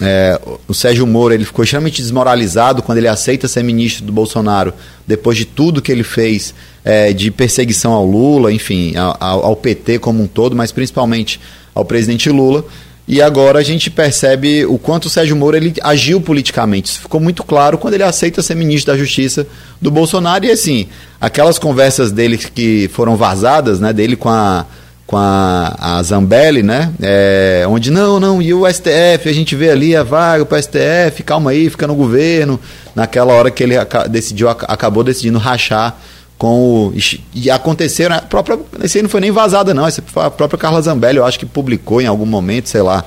é, 0.03 0.39
o 0.68 0.74
Sérgio 0.74 1.07
Moro 1.07 1.33
ele 1.33 1.47
ficou 1.47 1.62
extremamente 1.62 2.03
desmoralizado 2.03 2.83
quando 2.83 2.99
ele 2.99 3.09
aceita 3.09 3.49
ser 3.49 3.62
ministro 3.64 4.05
do 4.05 4.12
Bolsonaro, 4.12 4.74
depois 5.07 5.39
de 5.39 5.47
tudo 5.47 5.81
que 5.81 5.91
ele 5.91 6.05
fez 6.05 6.55
é, 6.85 7.14
de 7.14 7.31
perseguição 7.31 7.93
ao 7.93 8.05
Lula, 8.05 8.53
enfim, 8.53 8.95
ao, 8.97 9.47
ao 9.47 9.57
PT 9.57 9.99
como 10.01 10.22
um 10.22 10.26
todo, 10.26 10.55
mas 10.55 10.70
principalmente 10.70 11.41
ao 11.74 11.85
presidente 11.85 12.28
Lula. 12.28 12.64
E 13.09 13.21
agora 13.21 13.59
a 13.59 13.63
gente 13.63 13.91
percebe 13.91 14.65
o 14.67 14.79
quanto 14.79 15.07
o 15.07 15.11
Sérgio 15.11 15.35
Moro 15.35 15.57
ele 15.57 15.75
agiu 15.83 16.21
politicamente. 16.21 16.91
Isso 16.91 17.01
ficou 17.01 17.21
muito 17.21 17.43
claro 17.43 17.77
quando 17.77 17.95
ele 17.95 18.05
aceita 18.05 18.41
ser 18.43 18.55
ministro 18.55 18.93
da 18.93 18.99
Justiça 18.99 19.47
do 19.81 19.91
Bolsonaro. 19.91 20.45
E 20.45 20.51
assim, 20.51 20.87
aquelas 21.21 21.59
conversas 21.59 22.13
dele 22.13 22.39
que 22.39 22.89
foram 22.93 23.17
vazadas, 23.17 23.81
né, 23.81 23.93
dele 23.93 24.15
com 24.15 24.29
a, 24.29 24.65
com 25.11 25.17
a, 25.17 25.75
a 25.77 26.03
Zambelli, 26.05 26.63
né? 26.63 26.93
É, 27.03 27.65
onde 27.69 27.91
não, 27.91 28.21
não, 28.21 28.41
e 28.41 28.55
o 28.55 28.65
STF, 28.73 29.29
a 29.29 29.33
gente 29.33 29.57
vê 29.57 29.71
ali 29.71 29.97
a 29.97 30.05
vaga 30.05 30.47
para 30.47 30.57
o 30.59 30.63
STF, 30.63 31.25
calma 31.25 31.51
aí, 31.51 31.69
fica 31.69 31.89
no 31.89 31.97
governo. 31.97 32.61
Naquela 32.95 33.33
hora 33.33 33.51
que 33.51 33.61
ele 33.61 33.75
decidiu, 34.09 34.49
acabou 34.49 35.03
decidindo 35.03 35.39
rachar 35.39 35.99
com 36.41 36.88
o. 36.88 36.95
E 37.34 37.51
aconteceram. 37.51 38.16
A 38.16 38.22
própria, 38.22 38.59
esse 38.82 38.97
aí 38.97 39.03
não 39.03 39.11
foi 39.11 39.20
nem 39.20 39.30
vazada, 39.30 39.74
não. 39.74 39.86
Foi 40.07 40.24
a 40.24 40.30
própria 40.30 40.59
Carla 40.59 40.80
Zambelli, 40.80 41.18
eu 41.18 41.26
acho 41.26 41.38
que 41.38 41.45
publicou 41.45 42.01
em 42.01 42.07
algum 42.07 42.24
momento, 42.24 42.70
sei 42.70 42.80
lá. 42.80 43.05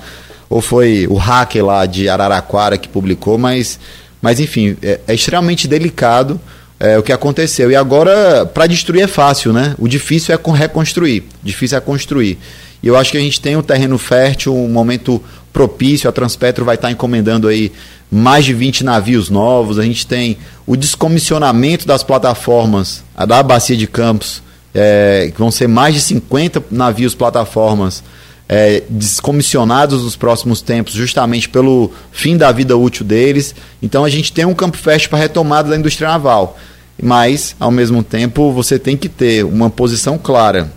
Ou 0.48 0.62
foi 0.62 1.08
o 1.10 1.16
hacker 1.16 1.66
lá 1.66 1.88
de 1.88 2.08
Araraquara 2.08 2.78
que 2.78 2.88
publicou, 2.88 3.40
mas, 3.40 3.80
mas 4.22 4.40
enfim, 4.40 4.78
é, 4.84 5.00
é 5.08 5.16
extremamente 5.16 5.68
delicado 5.68 6.40
é, 6.80 6.96
o 7.00 7.02
que 7.02 7.12
aconteceu. 7.12 7.72
E 7.72 7.76
agora, 7.76 8.46
para 8.46 8.68
destruir 8.68 9.02
é 9.02 9.08
fácil, 9.08 9.52
né? 9.52 9.74
O 9.80 9.88
difícil 9.88 10.36
é 10.36 10.52
reconstruir. 10.56 11.24
Difícil 11.42 11.76
é 11.80 11.82
construir. 11.82 12.38
E 12.84 12.88
eu 12.88 12.98
acho 12.98 13.12
que 13.12 13.18
a 13.18 13.22
gente 13.22 13.40
tem 13.40 13.56
um 13.56 13.62
terreno 13.62 13.98
fértil, 13.98 14.54
um 14.54 14.68
momento 14.68 15.24
propício. 15.54 16.10
A 16.10 16.12
Transpetro 16.12 16.66
vai 16.66 16.76
estar 16.76 16.92
encomendando 16.92 17.48
aí 17.48 17.72
mais 18.12 18.44
de 18.44 18.54
20 18.54 18.84
navios 18.84 19.30
novos. 19.30 19.80
A 19.80 19.84
gente 19.84 20.06
tem 20.06 20.38
o 20.68 20.76
descomissionamento 20.76 21.88
das 21.88 22.04
plataformas 22.04 23.02
da 23.26 23.42
Bacia 23.42 23.78
de 23.78 23.88
Campos, 23.88 24.44
é, 24.76 25.32
que 25.34 25.40
vão 25.40 25.50
ser 25.50 25.68
mais 25.68 25.96
de 25.96 26.02
50 26.02 26.62
navios 26.70 27.16
plataformas 27.16 28.04
é, 28.50 28.84
descomissionados 28.90 30.04
nos 30.04 30.18
próximos 30.18 30.62
tempos, 30.62 30.94
justamente 30.94 31.48
pelo 31.48 31.90
fim 32.12 32.36
da 32.36 32.52
vida 32.52 32.76
útil 32.76 33.06
deles. 33.06 33.56
Então 33.82 34.04
a 34.04 34.10
gente 34.10 34.34
tem 34.34 34.44
um 34.44 34.54
campo 34.54 34.76
fértil 34.76 35.10
para 35.10 35.20
retomada 35.20 35.70
da 35.70 35.78
indústria 35.78 36.10
naval. 36.10 36.60
Mas, 37.02 37.56
ao 37.60 37.72
mesmo 37.72 38.04
tempo, 38.04 38.52
você 38.52 38.78
tem 38.78 38.98
que 38.98 39.08
ter 39.08 39.46
uma 39.46 39.70
posição 39.70 40.18
clara 40.18 40.70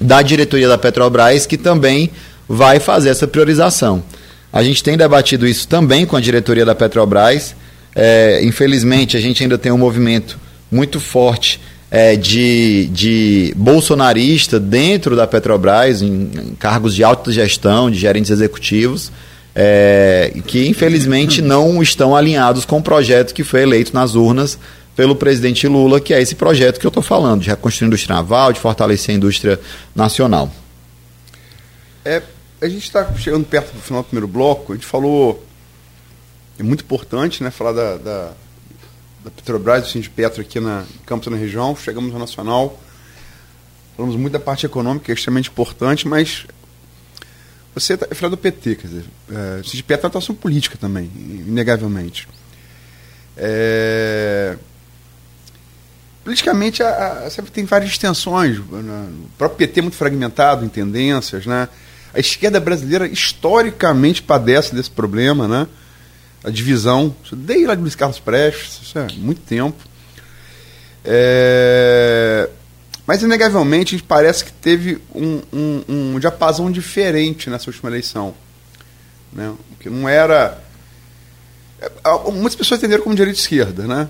da 0.00 0.22
diretoria 0.22 0.68
da 0.68 0.78
Petrobras 0.78 1.46
que 1.46 1.56
também 1.56 2.10
vai 2.48 2.80
fazer 2.80 3.08
essa 3.08 3.26
priorização. 3.26 4.02
A 4.52 4.62
gente 4.62 4.82
tem 4.82 4.96
debatido 4.96 5.46
isso 5.46 5.66
também 5.66 6.04
com 6.04 6.16
a 6.16 6.20
diretoria 6.20 6.64
da 6.64 6.74
Petrobras. 6.74 7.54
É, 7.94 8.40
infelizmente, 8.44 9.16
a 9.16 9.20
gente 9.20 9.42
ainda 9.42 9.56
tem 9.56 9.72
um 9.72 9.78
movimento 9.78 10.38
muito 10.70 11.00
forte 11.00 11.60
é, 11.90 12.16
de, 12.16 12.88
de 12.92 13.52
bolsonarista 13.56 14.58
dentro 14.58 15.14
da 15.14 15.26
Petrobras, 15.26 16.00
em, 16.00 16.30
em, 16.32 16.54
cargos 16.58 16.94
de 16.94 17.04
alta 17.04 17.30
gestão, 17.30 17.90
de 17.90 17.98
gerentes 17.98 18.30
executivos, 18.30 19.12
é, 19.54 20.32
que 20.46 20.66
infelizmente 20.66 21.42
não 21.42 21.82
estão 21.82 22.16
alinhados 22.16 22.64
com 22.64 22.78
o 22.78 22.82
projeto 22.82 23.34
que 23.34 23.44
foi 23.44 23.62
eleito 23.62 23.92
nas 23.92 24.14
urnas 24.14 24.58
pelo 24.94 25.16
presidente 25.16 25.66
Lula, 25.66 26.00
que 26.00 26.12
é 26.12 26.20
esse 26.20 26.34
projeto 26.34 26.78
que 26.78 26.86
eu 26.86 26.90
estou 26.90 27.02
falando, 27.02 27.42
de 27.42 27.48
reconstruir 27.48 27.86
a 27.86 27.88
indústria 27.88 28.16
naval, 28.16 28.52
de 28.52 28.60
fortalecer 28.60 29.14
a 29.14 29.16
indústria 29.16 29.60
nacional. 29.94 30.52
É, 32.04 32.22
a 32.60 32.68
gente 32.68 32.84
está 32.84 33.12
chegando 33.14 33.44
perto 33.44 33.72
do 33.72 33.80
final 33.80 34.02
do 34.02 34.06
primeiro 34.06 34.28
bloco, 34.28 34.72
a 34.72 34.76
gente 34.76 34.86
falou, 34.86 35.44
é 36.58 36.62
muito 36.62 36.84
importante 36.84 37.42
né, 37.42 37.50
falar 37.50 37.72
da, 37.72 37.96
da, 37.96 38.32
da 39.24 39.30
Petrobras, 39.30 39.84
do 39.84 39.88
Sindipetro 39.88 40.42
aqui 40.42 40.60
na 40.60 40.84
Campos 41.06 41.28
na 41.28 41.36
região, 41.36 41.74
chegamos 41.74 42.12
ao 42.12 42.20
Nacional, 42.20 42.78
falamos 43.96 44.16
muito 44.16 44.32
da 44.32 44.40
parte 44.40 44.66
econômica, 44.66 45.06
que 45.06 45.12
é 45.12 45.14
extremamente 45.14 45.48
importante, 45.48 46.06
mas 46.06 46.46
você 47.74 47.94
é 47.94 48.14
filho 48.14 48.30
do 48.30 48.36
PT, 48.36 48.76
quer 48.76 48.86
dizer, 48.86 49.04
é, 49.30 49.60
o 49.60 49.64
Sindipetro 49.64 50.04
é 50.04 50.06
uma 50.06 50.08
atuação 50.08 50.34
política 50.34 50.76
também, 50.76 51.10
inegavelmente. 51.16 52.28
É, 53.36 54.58
politicamente 56.24 56.82
a, 56.82 57.24
a, 57.26 57.30
você 57.30 57.42
tem 57.42 57.64
várias 57.64 57.90
extensões, 57.90 58.58
né? 58.58 59.08
o 59.24 59.28
próprio 59.36 59.58
PT 59.58 59.80
é 59.80 59.82
muito 59.82 59.96
fragmentado 59.96 60.64
em 60.64 60.68
tendências, 60.68 61.46
né? 61.46 61.68
A 62.14 62.20
esquerda 62.20 62.60
brasileira 62.60 63.06
historicamente 63.06 64.22
padece 64.22 64.74
desse 64.74 64.90
problema, 64.90 65.48
né? 65.48 65.66
A 66.44 66.50
divisão, 66.50 67.14
desde 67.32 67.66
lá 67.66 67.74
de 67.74 67.80
Luiz 67.80 67.94
Carlos 67.94 68.18
Prestes, 68.18 68.80
isso 68.82 68.98
é 68.98 69.06
muito 69.14 69.40
tempo. 69.42 69.78
É... 71.04 72.48
Mas, 73.06 73.22
inegavelmente, 73.22 74.02
parece 74.02 74.44
que 74.44 74.52
teve 74.52 75.00
um, 75.14 75.40
um, 75.52 75.84
um 75.88 76.18
diapasão 76.18 76.70
diferente 76.70 77.50
nessa 77.50 77.68
última 77.68 77.90
eleição. 77.90 78.34
Né? 79.32 79.52
Que 79.80 79.90
não 79.90 80.08
era. 80.08 80.62
É, 81.80 81.90
muitas 82.30 82.54
pessoas 82.54 82.78
entenderam 82.78 83.02
como 83.02 83.16
direita 83.16 83.38
esquerda, 83.38 83.86
né? 83.86 84.08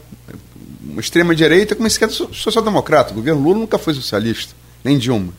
Extrema-direita 0.98 1.74
como 1.74 1.86
esquerda 1.86 2.12
social-democrata. 2.12 3.12
O 3.12 3.16
governo 3.16 3.42
Lula 3.42 3.58
nunca 3.58 3.78
foi 3.78 3.94
socialista, 3.94 4.54
nem 4.82 4.98
Dilma 4.98 5.32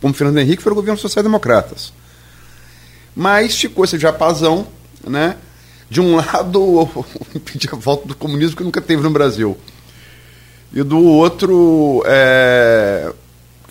como 0.00 0.14
Fernando 0.14 0.38
Henrique, 0.38 0.62
foram 0.62 0.76
governos 0.76 1.00
social-democratas. 1.00 1.92
Mas 3.14 3.58
ficou 3.58 3.84
esse 3.84 3.98
japazão, 3.98 4.66
né? 5.04 5.36
De 5.90 6.00
um 6.00 6.16
lado, 6.16 6.88
pedir 7.44 7.70
a 7.72 7.76
volta 7.76 8.06
do 8.06 8.14
comunismo 8.14 8.56
que 8.56 8.64
nunca 8.64 8.80
teve 8.80 9.02
no 9.02 9.10
Brasil. 9.10 9.56
E 10.72 10.82
do 10.82 11.02
outro, 11.02 12.02
é, 12.06 13.12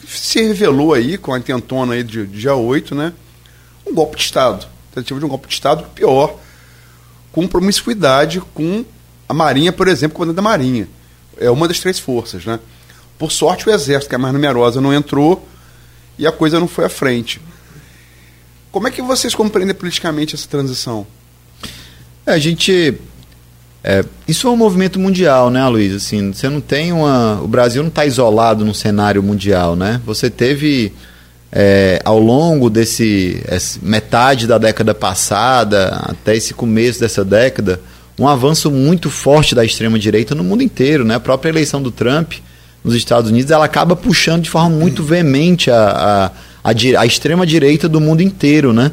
se 0.08 0.41
revelou 0.43 0.93
aí, 0.93 1.18
com 1.18 1.34
a 1.34 1.38
intentona 1.38 1.93
aí 1.93 2.03
de, 2.03 2.26
de 2.26 2.41
dia 2.41 2.55
8, 2.55 2.95
né? 2.95 3.14
Um 3.86 3.93
golpe 3.93 4.18
de 4.18 4.24
Estado. 4.24 4.68
Tentativa 4.93 5.20
de 5.20 5.26
um 5.26 5.30
golpe 5.30 5.47
de 5.47 5.53
Estado 5.53 5.84
pior, 5.93 6.38
com 7.32 7.47
promiscuidade 7.47 8.41
com 8.53 8.84
a 9.30 9.34
Marinha, 9.34 9.72
por 9.72 9.88
exemplo, 9.88 10.16
o 10.16 10.18
comandante 10.18 10.38
da 10.38 10.41
Marinha. 10.41 10.88
É 11.40 11.50
uma 11.50 11.68
das 11.68 11.80
três 11.80 12.00
forças, 12.00 12.46
né? 12.46 12.60
Por 13.18 13.32
sorte, 13.32 13.68
o 13.68 13.72
Exército, 13.72 14.10
que 14.10 14.16
é 14.16 14.18
mais 14.18 14.34
numerosa, 14.34 14.80
não 14.80 14.94
entrou 14.94 15.48
e 16.18 16.28
a 16.28 16.32
coisa 16.32 16.60
não 16.60 16.68
foi 16.68 16.86
à 16.86 16.90
frente. 16.90 17.42
Como 18.72 18.88
é 18.88 18.92
que 18.92 19.02
vocês 19.02 19.34
compreendem 19.34 19.74
politicamente 19.74 20.36
essa 20.36 20.48
transição? 20.48 21.08
É, 22.26 22.34
a 22.34 22.38
gente. 22.38 22.96
É, 23.84 24.04
isso 24.28 24.48
é 24.48 24.52
um 24.52 24.58
movimento 24.58 25.00
mundial, 25.00 25.50
né, 25.50 25.66
Luiz? 25.68 25.96
Assim, 25.96 26.32
você 26.34 26.50
não 26.50 26.60
tem 26.60 26.92
uma. 26.92 27.42
O 27.42 27.48
Brasil 27.48 27.82
não 27.82 27.90
está 27.90 28.06
isolado 28.06 28.66
no 28.66 28.74
cenário 28.74 29.24
mundial, 29.24 29.76
né? 29.76 30.02
Você 30.06 30.30
teve. 30.30 30.94
É, 31.50 32.02
ao 32.04 32.20
longo 32.20 32.70
desse 32.70 33.42
metade 33.82 34.46
da 34.46 34.58
década 34.58 34.94
passada 34.94 35.88
até 36.04 36.36
esse 36.36 36.54
começo 36.54 37.00
dessa 37.00 37.24
década 37.24 37.80
um 38.20 38.28
avanço 38.28 38.72
muito 38.72 39.09
forte 39.09 39.53
da 39.53 39.63
extrema 39.63 39.99
direita 39.99 40.34
no 40.34 40.43
mundo 40.43 40.63
inteiro, 40.63 41.05
né? 41.05 41.15
A 41.15 41.20
própria 41.20 41.49
eleição 41.49 41.82
do 41.82 41.91
Trump 41.91 42.34
nos 42.84 42.95
Estados 42.95 43.30
Unidos 43.30 43.51
ela 43.51 43.65
acaba 43.65 43.95
puxando 43.95 44.43
de 44.43 44.49
forma 44.49 44.70
muito 44.70 45.03
veemente 45.03 45.70
a, 45.70 46.32
a, 46.63 46.72
a, 46.72 46.99
a 46.99 47.05
extrema 47.05 47.45
direita 47.45 47.88
do 47.88 48.01
mundo 48.01 48.22
inteiro, 48.22 48.74
né? 48.74 48.91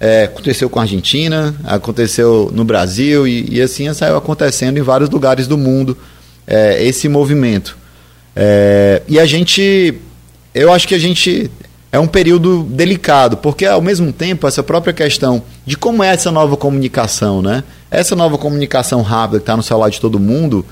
É, 0.00 0.24
aconteceu 0.24 0.70
com 0.70 0.78
a 0.78 0.82
Argentina, 0.82 1.54
aconteceu 1.64 2.50
no 2.54 2.64
Brasil 2.64 3.26
e, 3.26 3.56
e 3.56 3.60
assim 3.60 3.92
saiu 3.92 4.16
acontecendo 4.16 4.78
em 4.78 4.82
vários 4.82 5.10
lugares 5.10 5.48
do 5.48 5.58
mundo 5.58 5.96
é, 6.46 6.84
esse 6.84 7.08
movimento. 7.08 7.76
É, 8.36 9.02
e 9.08 9.18
a 9.18 9.26
gente, 9.26 9.94
eu 10.54 10.72
acho 10.72 10.86
que 10.86 10.94
a 10.94 10.98
gente 10.98 11.50
é 11.90 11.98
um 11.98 12.06
período 12.06 12.64
delicado, 12.64 13.36
porque 13.38 13.64
ao 13.64 13.80
mesmo 13.80 14.12
tempo 14.12 14.46
essa 14.46 14.62
própria 14.62 14.92
questão 14.92 15.42
de 15.64 15.76
como 15.76 16.02
é 16.02 16.08
essa 16.08 16.30
nova 16.30 16.56
comunicação, 16.56 17.40
né? 17.40 17.64
Essa 17.90 18.14
nova 18.14 18.36
comunicação 18.36 19.00
rápida 19.00 19.38
que 19.38 19.42
está 19.44 19.56
no 19.56 19.62
celular 19.62 19.88
de 19.88 20.00
todo 20.00 20.20
mundo, 20.20 20.64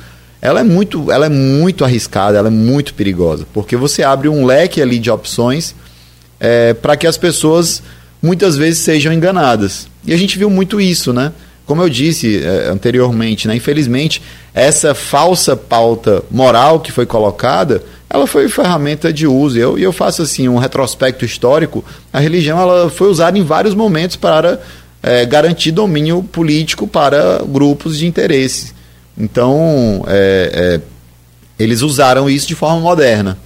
ela 0.42 0.60
é 0.60 0.64
muito, 0.64 1.10
ela 1.10 1.26
é 1.26 1.30
muito 1.30 1.84
arriscada, 1.84 2.36
ela 2.36 2.48
é 2.48 2.50
muito 2.50 2.92
perigosa, 2.92 3.46
porque 3.54 3.76
você 3.76 4.02
abre 4.02 4.28
um 4.28 4.44
leque 4.44 4.82
ali 4.82 4.98
de 4.98 5.10
opções 5.10 5.74
é, 6.38 6.74
para 6.74 6.96
que 6.96 7.06
as 7.06 7.16
pessoas 7.16 7.82
muitas 8.22 8.56
vezes 8.56 8.80
sejam 8.80 9.12
enganadas. 9.12 9.88
E 10.04 10.12
a 10.12 10.16
gente 10.16 10.38
viu 10.38 10.50
muito 10.50 10.80
isso, 10.80 11.12
né? 11.12 11.32
Como 11.64 11.82
eu 11.82 11.88
disse 11.88 12.42
é, 12.44 12.68
anteriormente, 12.68 13.48
né? 13.48 13.56
infelizmente, 13.56 14.22
essa 14.54 14.94
falsa 14.94 15.56
pauta 15.56 16.22
moral 16.30 16.78
que 16.78 16.92
foi 16.92 17.06
colocada, 17.06 17.82
ela 18.08 18.26
foi 18.26 18.48
ferramenta 18.48 19.12
de 19.12 19.26
uso. 19.26 19.58
E 19.58 19.60
eu, 19.60 19.78
eu 19.78 19.92
faço 19.92 20.22
assim 20.22 20.48
um 20.48 20.58
retrospecto 20.58 21.24
histórico. 21.24 21.84
A 22.12 22.20
religião 22.20 22.60
ela 22.60 22.90
foi 22.90 23.08
usada 23.08 23.38
em 23.38 23.42
vários 23.42 23.74
momentos 23.74 24.16
para 24.16 24.60
é, 25.02 25.24
garantir 25.24 25.72
domínio 25.72 26.22
político 26.22 26.86
para 26.86 27.40
grupos 27.46 27.98
de 27.98 28.06
interesse. 28.06 28.74
Então, 29.18 30.04
é, 30.06 30.50
é, 30.52 30.80
eles 31.58 31.82
usaram 31.82 32.28
isso 32.28 32.46
de 32.46 32.54
forma 32.54 32.80
moderna. 32.80 33.38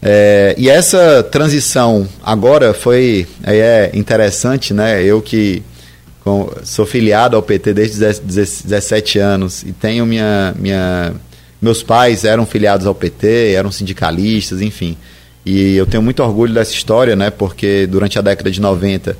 É, 0.00 0.54
e 0.58 0.68
essa 0.68 1.22
transição 1.22 2.08
agora 2.22 2.74
foi 2.74 3.26
é 3.44 3.90
interessante, 3.94 4.74
né? 4.74 5.02
Eu 5.02 5.22
que 5.22 5.62
sou 6.64 6.86
filiado 6.86 7.36
ao 7.36 7.42
PT 7.42 7.72
desde 7.72 7.98
17 7.98 9.18
anos 9.18 9.62
e 9.62 9.72
tenho 9.72 10.06
minha, 10.06 10.54
minha 10.56 11.12
meus 11.62 11.80
pais 11.80 12.24
eram 12.24 12.44
filiados 12.44 12.86
ao 12.88 12.94
PT, 12.94 13.52
eram 13.52 13.70
sindicalistas, 13.70 14.60
enfim. 14.60 14.96
E 15.46 15.76
eu 15.76 15.86
tenho 15.86 16.02
muito 16.02 16.20
orgulho 16.22 16.52
dessa 16.52 16.72
história, 16.72 17.14
né? 17.14 17.30
Porque 17.30 17.86
durante 17.86 18.18
a 18.18 18.22
década 18.22 18.50
de 18.50 18.60
90, 18.60 19.16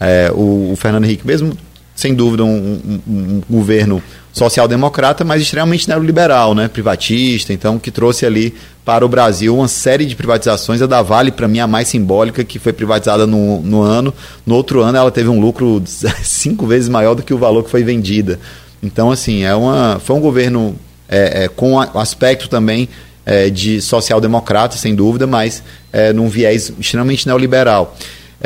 é, 0.00 0.32
o, 0.34 0.72
o, 0.72 0.76
Fernando 0.76 1.04
Henrique, 1.04 1.26
mesmo 1.26 1.56
sem 1.94 2.14
dúvida 2.14 2.42
um, 2.42 2.48
um, 2.48 3.00
um 3.06 3.42
governo 3.48 4.02
social-democrata, 4.32 5.24
mas 5.24 5.40
extremamente 5.40 5.88
neoliberal, 5.88 6.54
né? 6.54 6.66
privatista, 6.66 7.52
então 7.52 7.78
que 7.78 7.90
trouxe 7.90 8.26
ali 8.26 8.52
para 8.84 9.06
o 9.06 9.08
Brasil 9.08 9.54
uma 9.56 9.68
série 9.68 10.04
de 10.04 10.16
privatizações. 10.16 10.82
A 10.82 10.86
da 10.86 11.02
Vale, 11.02 11.30
para 11.30 11.46
mim, 11.46 11.60
a 11.60 11.66
mais 11.66 11.88
simbólica, 11.88 12.42
que 12.42 12.58
foi 12.58 12.72
privatizada 12.72 13.26
no, 13.26 13.60
no 13.60 13.80
ano. 13.82 14.12
No 14.44 14.56
outro 14.56 14.82
ano, 14.82 14.98
ela 14.98 15.10
teve 15.10 15.28
um 15.28 15.40
lucro 15.40 15.82
cinco 16.22 16.66
vezes 16.66 16.88
maior 16.88 17.14
do 17.14 17.22
que 17.22 17.32
o 17.32 17.38
valor 17.38 17.62
que 17.62 17.70
foi 17.70 17.84
vendida. 17.84 18.40
Então, 18.82 19.10
assim, 19.10 19.44
é 19.44 19.54
uma, 19.54 20.00
foi 20.02 20.16
um 20.16 20.20
governo 20.20 20.76
é, 21.08 21.44
é, 21.44 21.48
com 21.48 21.74
o 21.74 21.98
aspecto 21.98 22.48
também 22.48 22.88
é, 23.26 23.50
de 23.50 23.80
social-democrata, 23.80 24.76
sem 24.76 24.94
dúvida, 24.94 25.26
mas 25.26 25.62
é, 25.92 26.12
num 26.12 26.28
viés 26.28 26.72
extremamente 26.78 27.26
neoliberal. 27.26 27.96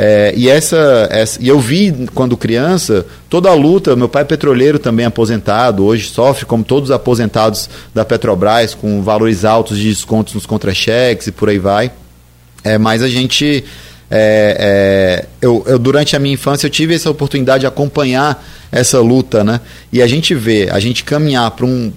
É, 0.01 0.33
e 0.37 0.47
essa, 0.47 1.09
essa, 1.11 1.41
e 1.41 1.49
eu 1.49 1.59
vi 1.59 2.07
quando 2.13 2.37
criança 2.37 3.05
toda 3.29 3.49
a 3.49 3.53
luta. 3.53 3.95
Meu 3.97 4.07
pai 4.07 4.21
é 4.21 4.25
petroleiro 4.25 4.79
também 4.79 5.05
aposentado, 5.05 5.83
hoje 5.83 6.07
sofre 6.07 6.45
como 6.45 6.63
todos 6.63 6.89
os 6.89 6.95
aposentados 6.95 7.69
da 7.93 8.05
Petrobras 8.05 8.73
com 8.73 9.01
valores 9.01 9.43
altos 9.43 9.77
de 9.77 9.89
descontos 9.89 10.33
nos 10.33 10.45
contra-cheques 10.45 11.27
e 11.27 11.31
por 11.33 11.49
aí 11.49 11.59
vai. 11.59 11.91
É, 12.63 12.77
mas 12.77 13.01
a 13.01 13.09
gente 13.09 13.65
é, 14.09 15.21
é, 15.21 15.25
eu, 15.41 15.63
eu, 15.67 15.77
durante 15.77 16.15
a 16.15 16.19
minha 16.19 16.33
infância 16.33 16.65
eu 16.65 16.71
tive 16.71 16.95
essa 16.95 17.09
oportunidade 17.09 17.61
de 17.61 17.67
acompanhar 17.67 18.43
essa 18.71 18.99
luta, 18.99 19.43
né? 19.43 19.59
E 19.91 20.01
a 20.01 20.07
gente 20.07 20.33
vê, 20.33 20.69
a 20.71 20.79
gente 20.79 21.03
caminhar 21.03 21.51
para 21.51 21.65
um, 21.65 21.91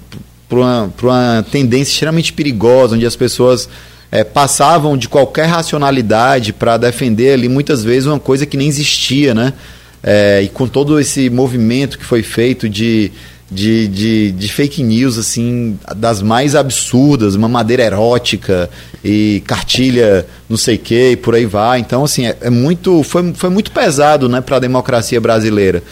uma, 0.59 0.93
uma 1.03 1.47
tendência 1.51 1.93
extremamente 1.93 2.33
perigosa, 2.33 2.97
onde 2.97 3.07
as 3.07 3.17
pessoas 3.17 3.69
é, 4.11 4.23
passavam 4.23 4.97
de 4.97 5.09
qualquer 5.09 5.47
racionalidade 5.47 6.53
para 6.53 6.77
defender 6.77 7.33
ali 7.33 7.49
muitas 7.49 7.83
vezes 7.83 8.07
uma 8.07 8.21
coisa 8.21 8.45
que 8.45 8.57
nem 8.57 8.69
existia, 8.69 9.35
né? 9.35 9.55
É, 10.03 10.43
e 10.43 10.49
com 10.49 10.67
todo 10.67 10.99
esse 11.01 11.31
movimento 11.31 11.97
que 11.97 12.05
foi 12.05 12.23
feito 12.23 12.69
de, 12.69 13.13
de, 13.51 13.87
de, 13.87 14.33
de, 14.33 14.49
fake 14.49 14.83
news, 14.83 15.17
assim, 15.17 15.79
das 15.97 16.21
mais 16.21 16.57
absurdas, 16.57 17.37
uma 17.37 17.49
madeira 17.49 17.85
erótica 17.85 18.69
e 19.05 19.43
cartilha 19.47 20.27
não 20.49 20.57
sei 20.57 20.75
o 20.75 20.79
que 20.79 21.11
e 21.13 21.17
por 21.17 21.35
aí 21.35 21.47
vai. 21.47 21.79
Então, 21.79 22.05
assim, 22.05 22.27
é, 22.27 22.37
é 22.41 22.51
muito, 22.51 23.03
foi, 23.03 23.33
foi 23.35 23.49
muito 23.49 23.71
pesado 23.71 24.29
né, 24.29 24.41
para 24.41 24.57
a 24.57 24.61
democracia 24.61 25.21
brasileira. 25.21 25.83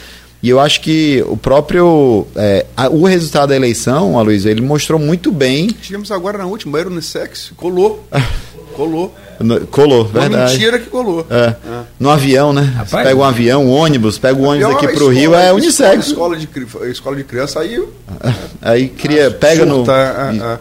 E 0.42 0.48
eu 0.48 0.58
acho 0.58 0.80
que 0.80 1.22
o 1.28 1.36
próprio. 1.36 2.26
É, 2.34 2.66
a, 2.76 2.88
o 2.88 3.04
resultado 3.04 3.50
da 3.50 3.56
eleição, 3.56 4.18
Aloysio, 4.18 4.50
ele 4.50 4.62
mostrou 4.62 4.98
muito 4.98 5.30
bem. 5.30 5.68
Tivemos 5.68 6.10
agora 6.10 6.38
na 6.38 6.46
última, 6.46 6.78
era 6.78 6.88
unissex, 6.88 7.52
colou. 7.56 8.06
colou. 8.74 9.14
No, 9.38 9.66
colou, 9.66 10.02
Uma 10.02 10.20
verdade. 10.20 10.52
mentira 10.52 10.78
que 10.78 10.90
colou. 10.90 11.26
É. 11.30 11.34
É. 11.34 11.56
No 11.98 12.10
avião, 12.10 12.52
né? 12.52 12.62
Rapaz, 12.76 13.06
pega 13.06 13.18
um 13.18 13.24
avião, 13.24 13.66
um 13.66 13.70
ônibus, 13.70 14.18
pega 14.18 14.38
o 14.38 14.44
um 14.44 14.48
ônibus 14.48 14.74
aqui 14.74 14.88
pro 14.88 15.08
Rio, 15.08 15.34
é 15.34 15.52
unissex. 15.52 16.08
Escola 16.08 16.36
de, 16.36 16.48
escola 16.90 17.16
de 17.16 17.24
criança, 17.24 17.60
aí. 17.60 17.82
Aí 18.60 18.88
cria, 18.88 19.28
ah, 19.28 19.30
pega 19.30 19.64
no. 19.64 19.90
É, 19.90 20.36
é. 20.36 20.58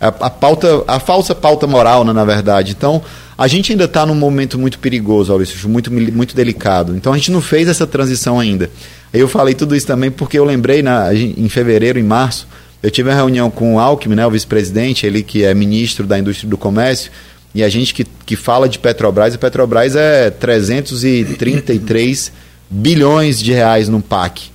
A, 0.00 0.08
a, 0.08 0.30
pauta, 0.30 0.84
a 0.86 1.00
falsa 1.00 1.34
pauta 1.34 1.66
moral, 1.66 2.04
né, 2.04 2.12
na 2.12 2.24
verdade. 2.24 2.72
Então, 2.76 3.02
a 3.36 3.48
gente 3.48 3.72
ainda 3.72 3.84
está 3.84 4.04
num 4.04 4.14
momento 4.14 4.58
muito 4.58 4.78
perigoso, 4.78 5.30
Maurício, 5.30 5.68
muito, 5.68 5.90
muito 5.92 6.36
delicado. 6.36 6.94
Então, 6.94 7.12
a 7.12 7.16
gente 7.16 7.32
não 7.32 7.40
fez 7.40 7.66
essa 7.66 7.86
transição 7.86 8.38
ainda. 8.38 8.70
Eu 9.12 9.28
falei 9.28 9.54
tudo 9.54 9.74
isso 9.74 9.86
também 9.86 10.10
porque 10.10 10.38
eu 10.38 10.44
lembrei 10.44 10.82
na, 10.82 11.12
em 11.14 11.48
fevereiro, 11.48 11.98
em 11.98 12.02
março, 12.02 12.46
eu 12.82 12.90
tive 12.90 13.08
uma 13.08 13.16
reunião 13.16 13.50
com 13.50 13.74
o 13.74 13.80
Alckmin, 13.80 14.14
né, 14.14 14.26
o 14.26 14.30
vice-presidente, 14.30 15.06
ele 15.06 15.22
que 15.22 15.44
é 15.44 15.52
ministro 15.52 16.06
da 16.06 16.18
Indústria 16.18 16.48
do 16.48 16.56
Comércio, 16.56 17.10
e 17.54 17.62
a 17.62 17.68
gente 17.68 17.92
que, 17.92 18.04
que 18.04 18.36
fala 18.36 18.68
de 18.68 18.78
Petrobras, 18.78 19.34
e 19.34 19.38
Petrobras 19.38 19.96
é 19.96 20.30
333 20.30 22.30
bilhões 22.70 23.40
de 23.40 23.52
reais 23.52 23.88
no 23.88 24.00
PAC, 24.00 24.50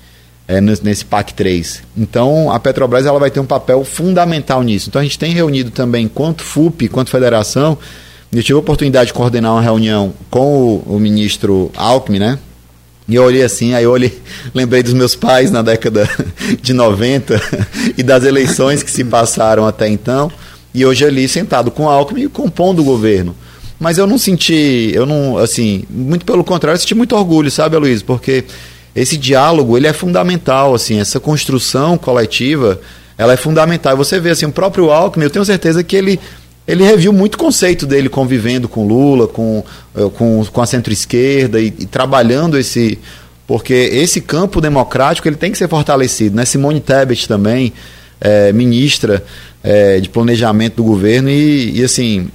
é, 0.48 0.62
nesse 0.62 1.04
PAC 1.04 1.34
3. 1.34 1.84
Então, 1.98 2.52
a 2.52 2.60
Petrobras 2.60 3.06
ela 3.06 3.20
vai 3.20 3.30
ter 3.30 3.42
um 3.42 3.46
papel 3.46 3.84
fundamental 3.84 4.64
nisso. 4.64 4.90
Então, 4.90 5.02
a 5.02 5.04
gente 5.04 5.20
tem 5.20 5.34
reunido 5.34 5.72
também, 5.72 6.08
quanto 6.08 6.44
FUP, 6.44 6.88
quanto 6.88 7.10
federação, 7.10 7.78
eu 8.32 8.42
tive 8.42 8.56
a 8.56 8.60
oportunidade 8.60 9.08
de 9.08 9.14
coordenar 9.14 9.52
uma 9.52 9.62
reunião 9.62 10.14
com 10.30 10.56
o, 10.56 10.96
o 10.96 11.00
ministro 11.00 11.72
Alckmin, 11.76 12.20
né, 12.20 12.40
e 13.08 13.16
eu 13.16 13.24
olhei 13.24 13.44
assim, 13.44 13.74
aí 13.74 13.84
eu 13.84 13.92
olhei, 13.92 14.22
lembrei 14.54 14.82
dos 14.82 14.94
meus 14.94 15.16
pais 15.16 15.52
na 15.52 15.62
década 15.62 16.10
de 16.62 16.74
90 16.74 17.42
e 17.98 18.04
das 18.04 18.24
eleições 18.24 18.82
que 18.82 18.92
se 18.92 19.04
passaram 19.04 19.66
até 19.66 19.88
então. 19.88 20.32
E 20.74 20.86
hoje 20.86 21.06
ali 21.06 21.28
sentado 21.28 21.70
com 21.70 21.88
Alckmin 21.88 22.28
compondo 22.28 22.82
o 22.82 22.86
governo. 22.86 23.36
Mas 23.80 23.98
eu 23.98 24.08
não 24.08 24.18
senti, 24.18 24.92
eu 24.94 25.06
não, 25.06 25.38
assim, 25.38 25.84
muito 25.90 26.26
pelo 26.26 26.44
contrário, 26.44 26.78
eu 26.78 26.80
senti 26.80 26.96
muito 26.96 27.16
orgulho, 27.16 27.52
sabe, 27.52 27.76
Luiz? 27.78 28.02
Porque 28.02 28.46
esse 28.96 29.18
diálogo, 29.18 29.76
ele 29.76 29.88
é 29.88 29.94
fundamental, 29.94 30.74
assim, 30.74 31.00
essa 31.00 31.20
construção 31.20 31.98
coletiva, 31.98 32.80
ela 33.18 33.34
é 33.34 33.38
fundamental. 33.38 33.98
Você 33.98 34.20
vê, 34.20 34.30
assim, 34.30 34.46
o 34.46 34.52
próprio 34.52 34.90
Alckmin, 34.90 35.26
eu 35.26 35.30
tenho 35.30 35.44
certeza 35.44 35.84
que 35.84 35.96
ele 35.96 36.20
ele 36.68 36.84
reviu 36.84 37.12
muito 37.12 37.38
conceito 37.38 37.86
dele 37.86 38.10
convivendo 38.10 38.70
com 38.70 38.88
Lula, 38.88 39.28
com, 39.28 39.64
eh, 39.96 40.10
com, 40.16 40.46
com 40.46 40.62
a 40.62 40.66
centro-esquerda 40.66 41.60
e, 41.60 41.68
e, 41.68 41.86
trabalhando 41.86 42.58
esse 42.58 42.98
porque 43.46 43.74
esse 43.74 44.22
campo 44.22 44.62
democrático 44.62 45.28
ele 45.28 45.36
tem 45.36 45.52
que 45.52 45.58
ser 45.58 45.68
fortalecido. 45.68 46.36
Né? 46.36 46.46
Simone 46.46 46.80
Tebet 46.80 47.28
também, 47.28 47.74
é, 48.20 48.54
ministra 48.54 49.24
é, 49.62 50.00
de 50.00 50.08
planejamento 50.08 50.78
do 50.78 50.84
governo, 50.84 51.30
e, 51.30 51.80
e, 51.80 51.84
assim, 51.84 52.30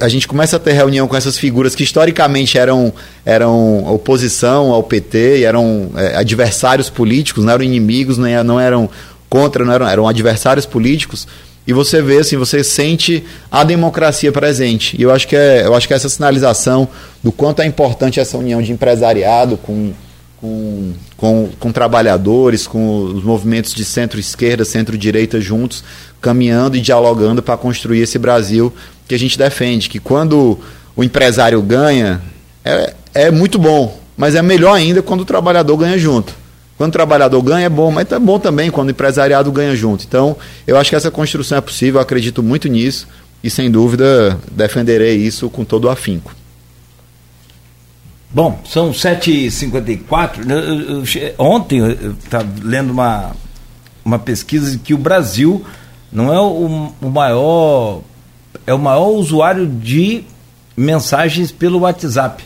a 0.00 0.08
gente 0.08 0.26
começa 0.26 0.56
a 0.56 0.58
ter 0.58 0.72
reunião 0.72 1.06
com 1.06 1.16
essas 1.16 1.36
figuras 1.36 1.74
que 1.74 1.82
historicamente 1.82 2.56
eram, 2.56 2.92
eram 3.26 3.84
oposição 3.92 4.72
ao 4.72 4.82
PT, 4.82 5.42
eram 5.42 5.90
é, 5.96 6.16
adversários 6.16 6.88
políticos, 6.88 7.44
não 7.44 7.52
eram 7.52 7.64
inimigos, 7.64 8.16
não 8.16 8.58
eram 8.58 8.88
contra, 9.28 9.64
não 9.64 9.72
eram, 9.72 9.86
eram 9.86 10.08
adversários 10.08 10.64
políticos. 10.64 11.26
E 11.66 11.72
você 11.72 12.02
vê, 12.02 12.18
assim, 12.18 12.36
você 12.36 12.62
sente 12.62 13.24
a 13.50 13.64
democracia 13.64 14.30
presente. 14.30 14.96
E 14.98 15.02
eu 15.02 15.10
acho 15.10 15.26
que 15.26 15.34
é, 15.34 15.64
eu 15.64 15.74
acho 15.74 15.86
que 15.86 15.94
é 15.94 15.96
essa 15.96 16.08
sinalização 16.08 16.86
do 17.22 17.32
quanto 17.32 17.62
é 17.62 17.66
importante 17.66 18.20
essa 18.20 18.36
união 18.36 18.60
de 18.60 18.70
empresariado 18.70 19.56
com, 19.56 19.92
com, 20.38 20.92
com, 21.16 21.48
com 21.58 21.72
trabalhadores, 21.72 22.66
com 22.66 23.04
os 23.04 23.24
movimentos 23.24 23.72
de 23.72 23.82
centro-esquerda, 23.82 24.64
centro-direita 24.64 25.40
juntos, 25.40 25.82
caminhando 26.20 26.76
e 26.76 26.82
dialogando 26.82 27.42
para 27.42 27.56
construir 27.56 28.00
esse 28.00 28.18
Brasil 28.18 28.70
que 29.08 29.14
a 29.14 29.18
gente 29.18 29.38
defende. 29.38 29.88
Que 29.88 29.98
quando 29.98 30.58
o 30.94 31.02
empresário 31.02 31.62
ganha, 31.62 32.20
é, 32.62 32.92
é 33.14 33.30
muito 33.30 33.58
bom, 33.58 33.98
mas 34.18 34.34
é 34.34 34.42
melhor 34.42 34.74
ainda 34.74 35.02
quando 35.02 35.22
o 35.22 35.24
trabalhador 35.26 35.78
ganha 35.78 35.96
junto. 35.96 36.43
Quando 36.76 36.90
o 36.90 36.92
trabalhador 36.92 37.40
ganha 37.40 37.66
é 37.66 37.68
bom, 37.68 37.90
mas 37.90 38.10
é 38.10 38.18
bom 38.18 38.38
também 38.38 38.70
quando 38.70 38.88
o 38.88 38.90
empresariado 38.90 39.50
ganha 39.52 39.76
junto. 39.76 40.04
Então, 40.04 40.36
eu 40.66 40.76
acho 40.76 40.90
que 40.90 40.96
essa 40.96 41.10
construção 41.10 41.58
é 41.58 41.60
possível, 41.60 42.00
acredito 42.00 42.42
muito 42.42 42.68
nisso 42.68 43.06
e, 43.42 43.50
sem 43.50 43.70
dúvida, 43.70 44.38
defenderei 44.50 45.16
isso 45.16 45.48
com 45.48 45.64
todo 45.64 45.84
o 45.84 45.90
afinco. 45.90 46.34
Bom, 48.30 48.60
são 48.64 48.90
7h54. 48.90 51.34
Ontem 51.38 51.78
eu 51.78 52.12
estava 52.12 52.48
lendo 52.64 52.90
uma, 52.90 53.30
uma 54.04 54.18
pesquisa 54.18 54.72
de 54.72 54.78
que 54.78 54.92
o 54.92 54.98
Brasil 54.98 55.64
não 56.10 56.34
é 56.34 56.40
o, 56.40 56.92
o 57.00 57.10
maior. 57.10 58.00
É 58.66 58.74
o 58.74 58.78
maior 58.78 59.10
usuário 59.10 59.68
de 59.68 60.24
mensagens 60.76 61.52
pelo 61.52 61.80
WhatsApp. 61.80 62.44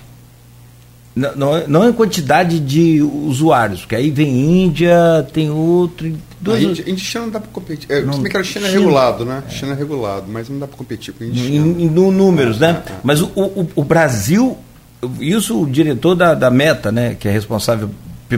Não, 1.19 1.67
não, 1.67 1.89
em 1.89 1.93
quantidade 1.93 2.61
de 2.61 3.03
usuários, 3.03 3.81
porque 3.81 3.97
aí 3.97 4.11
vem 4.11 4.65
Índia, 4.65 5.27
tem 5.33 5.51
outro. 5.51 6.13
Duas... 6.41 6.59
A 6.59 6.63
Índia, 6.63 6.83
Índia 6.83 7.05
China 7.05 7.25
não 7.25 7.31
dá 7.33 7.41
para 7.41 7.51
competir. 7.51 7.91
É, 7.91 8.03
não, 8.03 8.23
que 8.23 8.37
a 8.37 8.45
China 8.45 8.69
é 8.69 8.71
regulado, 8.71 9.25
né? 9.25 9.43
É. 9.47 9.51
China 9.51 9.73
é 9.73 9.75
regulado, 9.75 10.27
mas 10.29 10.49
não 10.49 10.61
dá 10.61 10.69
para 10.69 10.77
competir 10.77 11.13
com 11.13 11.25
a 11.25 11.27
Índia. 11.27 11.43
Em, 11.43 11.83
em 11.85 11.91
números, 11.91 12.61
né? 12.61 12.83
É, 12.87 12.93
é. 12.93 12.95
Mas 13.03 13.21
o, 13.21 13.27
o, 13.35 13.69
o, 13.75 13.85
Brasil, 13.85 14.57
isso 15.19 15.63
o 15.63 15.69
diretor 15.69 16.15
da, 16.15 16.35
da 16.35 16.51
Meta, 16.51 16.93
né, 16.93 17.17
que 17.19 17.27
é 17.27 17.33
responsável 17.33 17.91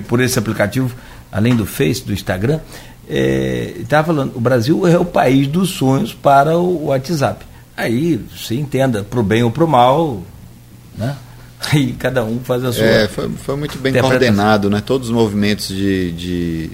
por 0.08 0.20
esse 0.20 0.38
aplicativo, 0.38 0.94
além 1.30 1.54
do 1.54 1.66
Face, 1.66 2.02
do 2.02 2.14
Instagram, 2.14 2.60
estava 3.06 4.02
é, 4.02 4.06
falando, 4.06 4.36
o 4.36 4.40
Brasil 4.40 4.86
é 4.86 4.96
o 4.96 5.04
país 5.04 5.46
dos 5.46 5.70
sonhos 5.70 6.14
para 6.14 6.56
o 6.56 6.86
WhatsApp. 6.86 7.44
Aí, 7.76 8.20
se 8.36 8.54
entenda, 8.54 9.02
para 9.02 9.20
o 9.20 9.22
bem 9.22 9.42
ou 9.42 9.50
para 9.50 9.64
o 9.64 9.68
mal, 9.68 10.22
né? 10.96 11.16
Aí 11.60 11.92
cada 11.92 12.24
um 12.24 12.40
faz 12.40 12.64
a 12.64 12.72
sua. 12.72 12.84
É, 12.84 13.08
foi, 13.08 13.30
foi 13.30 13.56
muito 13.56 13.78
bem 13.78 13.92
coordenado, 13.92 14.70
né? 14.70 14.82
Todos 14.84 15.08
os 15.08 15.14
movimentos 15.14 15.68
de, 15.68 16.12
de 16.12 16.70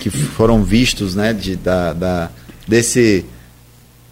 que 0.00 0.10
foram 0.10 0.64
vistos, 0.64 1.14
né? 1.14 1.32
De, 1.32 1.56
da, 1.56 1.92
da, 1.92 2.30
desse 2.66 3.24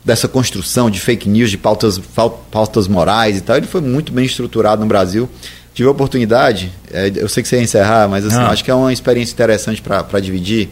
dessa 0.04 0.26
construção 0.26 0.88
de 0.88 1.00
fake 1.00 1.28
news, 1.28 1.50
de 1.50 1.58
pautas, 1.58 2.00
pautas 2.50 2.88
morais 2.88 3.36
e 3.36 3.40
tal, 3.42 3.56
ele 3.56 3.66
foi 3.66 3.82
muito 3.82 4.10
bem 4.10 4.24
estruturado 4.24 4.80
no 4.80 4.88
Brasil. 4.88 5.28
Tive 5.74 5.86
a 5.86 5.92
oportunidade, 5.92 6.72
é, 6.90 7.12
eu 7.14 7.28
sei 7.28 7.42
que 7.42 7.48
você 7.48 7.56
ia 7.56 7.62
encerrar, 7.62 8.08
mas 8.08 8.24
assim, 8.24 8.36
acho 8.36 8.64
que 8.64 8.70
é 8.70 8.74
uma 8.74 8.92
experiência 8.92 9.32
interessante 9.32 9.82
para 9.82 10.18
dividir. 10.18 10.70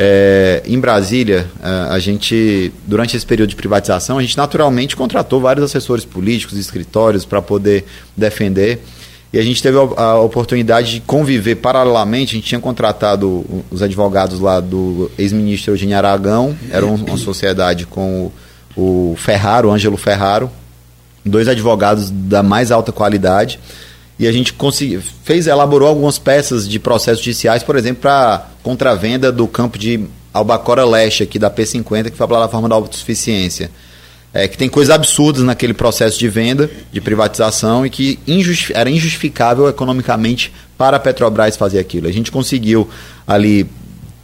É, 0.00 0.62
em 0.64 0.78
Brasília, 0.78 1.50
a, 1.60 1.98
gente, 1.98 2.72
durante 2.86 3.16
esse 3.16 3.26
período 3.26 3.50
de 3.50 3.56
privatização, 3.56 4.16
a 4.16 4.22
gente 4.22 4.36
naturalmente 4.36 4.94
contratou 4.94 5.40
vários 5.40 5.64
assessores 5.64 6.04
políticos, 6.04 6.56
escritórios 6.56 7.24
para 7.24 7.42
poder 7.42 7.84
defender. 8.16 8.80
E 9.32 9.38
a 9.40 9.42
gente 9.42 9.60
teve 9.60 9.76
a, 9.76 10.02
a, 10.02 10.20
oportunidade 10.20 10.92
de 10.92 11.00
conviver 11.00 11.56
paralelamente. 11.56 12.36
A 12.36 12.38
gente 12.38 12.46
tinha 12.46 12.60
contratado 12.60 13.44
os 13.72 13.82
advogados 13.82 14.38
lá 14.38 14.60
do 14.60 15.10
ex-ministro 15.18 15.72
Eugênio 15.72 15.98
Aragão, 15.98 16.56
era 16.70 16.86
uma 16.86 17.16
sociedade 17.16 17.84
com 17.84 18.30
o, 18.76 19.12
o 19.12 19.16
Ferraro, 19.16 19.68
o 19.68 19.72
Ângelo 19.72 19.96
Ferraro, 19.96 20.48
dois 21.26 21.48
advogados 21.48 22.08
da 22.08 22.40
mais 22.40 22.70
alta 22.70 22.92
qualidade 22.92 23.58
e 24.18 24.26
a 24.26 24.32
gente 24.32 24.52
conseguiu, 24.52 25.00
fez, 25.22 25.46
elaborou 25.46 25.88
algumas 25.88 26.18
peças 26.18 26.68
de 26.68 26.78
processos 26.78 27.24
judiciais, 27.24 27.62
por 27.62 27.76
exemplo, 27.76 28.02
para 28.02 28.48
contravenda 28.62 29.30
do 29.30 29.46
campo 29.46 29.78
de 29.78 30.00
Albacora 30.34 30.84
Leste, 30.84 31.22
aqui 31.22 31.38
da 31.38 31.50
P50, 31.50 32.10
que 32.10 32.16
foi 32.16 32.24
a 32.24 32.28
plataforma 32.28 32.68
da 32.68 32.74
autossuficiência. 32.74 33.70
É, 34.34 34.46
que 34.46 34.58
tem 34.58 34.68
coisas 34.68 34.94
absurdas 34.94 35.42
naquele 35.42 35.72
processo 35.72 36.18
de 36.18 36.28
venda, 36.28 36.70
de 36.92 37.00
privatização, 37.00 37.86
e 37.86 37.90
que 37.90 38.18
injusti 38.26 38.72
era 38.74 38.90
injustificável 38.90 39.68
economicamente 39.68 40.52
para 40.76 40.98
a 40.98 41.00
Petrobras 41.00 41.56
fazer 41.56 41.78
aquilo. 41.78 42.08
A 42.08 42.12
gente 42.12 42.30
conseguiu 42.30 42.88
ali 43.26 43.66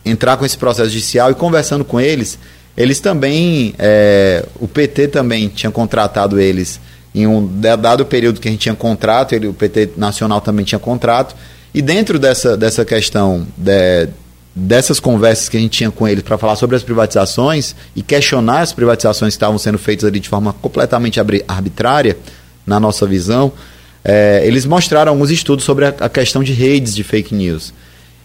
entrar 0.04 0.36
com 0.36 0.44
esse 0.44 0.58
processo 0.58 0.90
judicial 0.90 1.30
e 1.30 1.34
conversando 1.34 1.84
com 1.84 1.98
eles, 1.98 2.38
eles 2.76 3.00
também, 3.00 3.74
é, 3.78 4.44
o 4.60 4.68
PT 4.68 5.08
também 5.08 5.48
tinha 5.48 5.70
contratado 5.70 6.38
eles 6.38 6.80
em 7.14 7.26
um 7.26 7.46
dado 7.60 8.04
período 8.04 8.40
que 8.40 8.48
a 8.48 8.50
gente 8.50 8.62
tinha 8.62 8.74
contrato, 8.74 9.34
ele, 9.34 9.46
o 9.46 9.54
PT 9.54 9.90
Nacional 9.96 10.40
também 10.40 10.64
tinha 10.64 10.78
contrato, 10.78 11.36
e 11.72 11.80
dentro 11.80 12.18
dessa, 12.18 12.56
dessa 12.56 12.84
questão 12.84 13.46
de, 13.56 14.08
dessas 14.54 14.98
conversas 14.98 15.48
que 15.48 15.56
a 15.56 15.60
gente 15.60 15.78
tinha 15.78 15.90
com 15.90 16.08
eles 16.08 16.24
para 16.24 16.36
falar 16.36 16.56
sobre 16.56 16.74
as 16.74 16.82
privatizações 16.82 17.74
e 17.94 18.02
questionar 18.02 18.60
as 18.60 18.72
privatizações 18.72 19.34
que 19.34 19.36
estavam 19.36 19.58
sendo 19.58 19.78
feitas 19.78 20.04
ali 20.04 20.18
de 20.18 20.28
forma 20.28 20.52
completamente 20.52 21.20
arbitrária, 21.20 22.16
na 22.66 22.80
nossa 22.80 23.06
visão, 23.06 23.52
é, 24.02 24.42
eles 24.44 24.64
mostraram 24.64 25.12
alguns 25.12 25.30
estudos 25.30 25.64
sobre 25.64 25.84
a, 25.84 25.94
a 26.00 26.08
questão 26.08 26.42
de 26.42 26.52
redes 26.52 26.94
de 26.94 27.04
fake 27.04 27.34
news. 27.34 27.74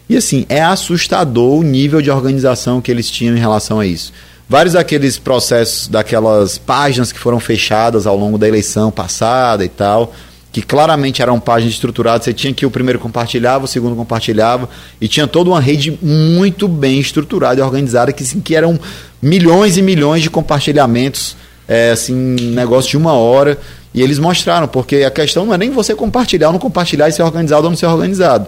E 0.08 0.16
assim, 0.16 0.46
é 0.48 0.62
assustador 0.62 1.60
o 1.60 1.64
nível 1.64 2.02
de 2.02 2.10
organização 2.10 2.82
que 2.82 2.90
eles 2.90 3.12
tinham 3.12 3.36
em 3.36 3.40
relação 3.40 3.80
a 3.80 3.86
isso 3.86 4.14
vários 4.50 4.74
daqueles 4.74 5.20
processos, 5.20 5.88
daquelas 5.88 6.58
páginas 6.58 7.12
que 7.12 7.20
foram 7.20 7.40
fechadas 7.40 8.08
ao 8.08 8.18
longo 8.18 8.38
da 8.38 8.48
eleição 8.48 8.90
passada 8.90 9.64
e 9.64 9.70
tal, 9.70 10.12
que 10.52 10.64
claramente 10.64 11.22
eram 11.22 11.40
páginas 11.40 11.76
estruturadas, 11.76 12.26
você 12.26 12.34
tinha 12.34 12.52
que 12.52 12.66
o 12.66 12.72
primeiro 12.72 12.98
compartilhava, 12.98 13.66
o 13.66 13.68
segundo 13.68 13.96
compartilhava, 13.96 14.68
e 15.00 15.08
tinha 15.08 15.28
toda 15.28 15.52
uma 15.52 15.62
rede 15.62 15.98
muito 16.02 16.68
bem 16.68 17.00
estruturada 17.00 17.62
e 17.62 17.64
organizada, 17.64 18.12
que, 18.12 18.24
assim, 18.24 18.42
que 18.42 18.56
eram 18.56 18.80
milhões 19.22 19.78
e 19.78 19.84
milhões 19.84 20.24
de 20.24 20.30
compartilhamentos, 20.32 21.38
é, 21.68 21.92
assim, 21.92 22.16
negócio 22.16 22.90
de 22.90 22.98
uma 22.98 23.14
hora, 23.14 23.60
e 23.94 24.02
eles 24.02 24.18
mostraram, 24.18 24.68
porque 24.68 24.98
a 24.98 25.12
questão 25.12 25.46
não 25.46 25.54
é 25.54 25.58
nem 25.58 25.70
você 25.70 25.94
compartilhar 25.94 26.48
ou 26.48 26.54
não 26.54 26.60
compartilhar 26.60 27.08
e 27.08 27.12
ser 27.12 27.22
organizado 27.22 27.66
ou 27.66 27.70
não 27.70 27.78
ser 27.78 27.86
organizado. 27.86 28.48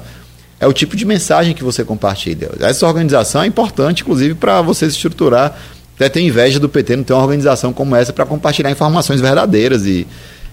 É 0.60 0.68
o 0.68 0.74
tipo 0.74 0.96
de 0.96 1.06
mensagem 1.06 1.54
que 1.54 1.64
você 1.64 1.84
compartilha. 1.84 2.50
Essa 2.60 2.88
organização 2.88 3.44
é 3.44 3.48
importante, 3.48 4.02
inclusive, 4.02 4.36
para 4.36 4.62
você 4.62 4.88
se 4.88 4.96
estruturar 4.96 5.56
até 6.02 6.10
tenho 6.10 6.28
inveja 6.28 6.60
do 6.60 6.68
PT 6.68 6.96
não 6.96 7.04
ter 7.04 7.14
uma 7.14 7.22
organização 7.22 7.72
como 7.72 7.96
essa 7.96 8.12
para 8.12 8.26
compartilhar 8.26 8.72
informações 8.72 9.22
verdadeiras 9.22 9.86
e, 9.86 10.08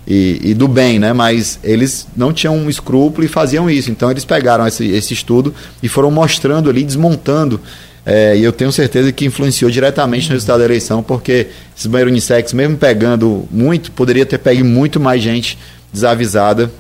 e, 0.06 0.40
e, 0.42 0.54
do 0.54 0.68
bem, 0.68 0.98
né? 0.98 1.14
Mas 1.14 1.58
eles 1.64 2.06
não 2.14 2.34
tinham 2.34 2.54
um 2.54 2.68
escrúpulo 2.68 3.24
e 3.24 3.28
faziam 3.28 3.70
isso. 3.70 3.90
Então 3.90 4.10
eles 4.10 4.26
pegaram 4.26 4.66
esse, 4.66 4.86
esse 4.90 5.14
estudo 5.14 5.54
e 5.82 5.88
foram 5.88 6.10
mostrando 6.10 6.68
ali, 6.68 6.84
desmontando. 6.84 7.58
É, 8.04 8.36
e 8.36 8.44
eu 8.44 8.52
tenho 8.52 8.70
certeza 8.70 9.10
que 9.10 9.24
influenciou 9.24 9.70
diretamente 9.70 10.28
no 10.28 10.34
resultado 10.34 10.58
da 10.58 10.64
eleição, 10.66 11.02
porque 11.02 11.48
esses 11.74 11.86
banheiros 11.86 12.12
unissex, 12.12 12.52
mesmo 12.52 12.76
pegando 12.76 13.48
muito, 13.50 13.90
poderia 13.92 14.26
ter 14.26 14.38
pego 14.38 14.64
muito 14.64 15.00
mais 15.00 15.22
gente 15.22 15.58
desavisada 15.90 16.70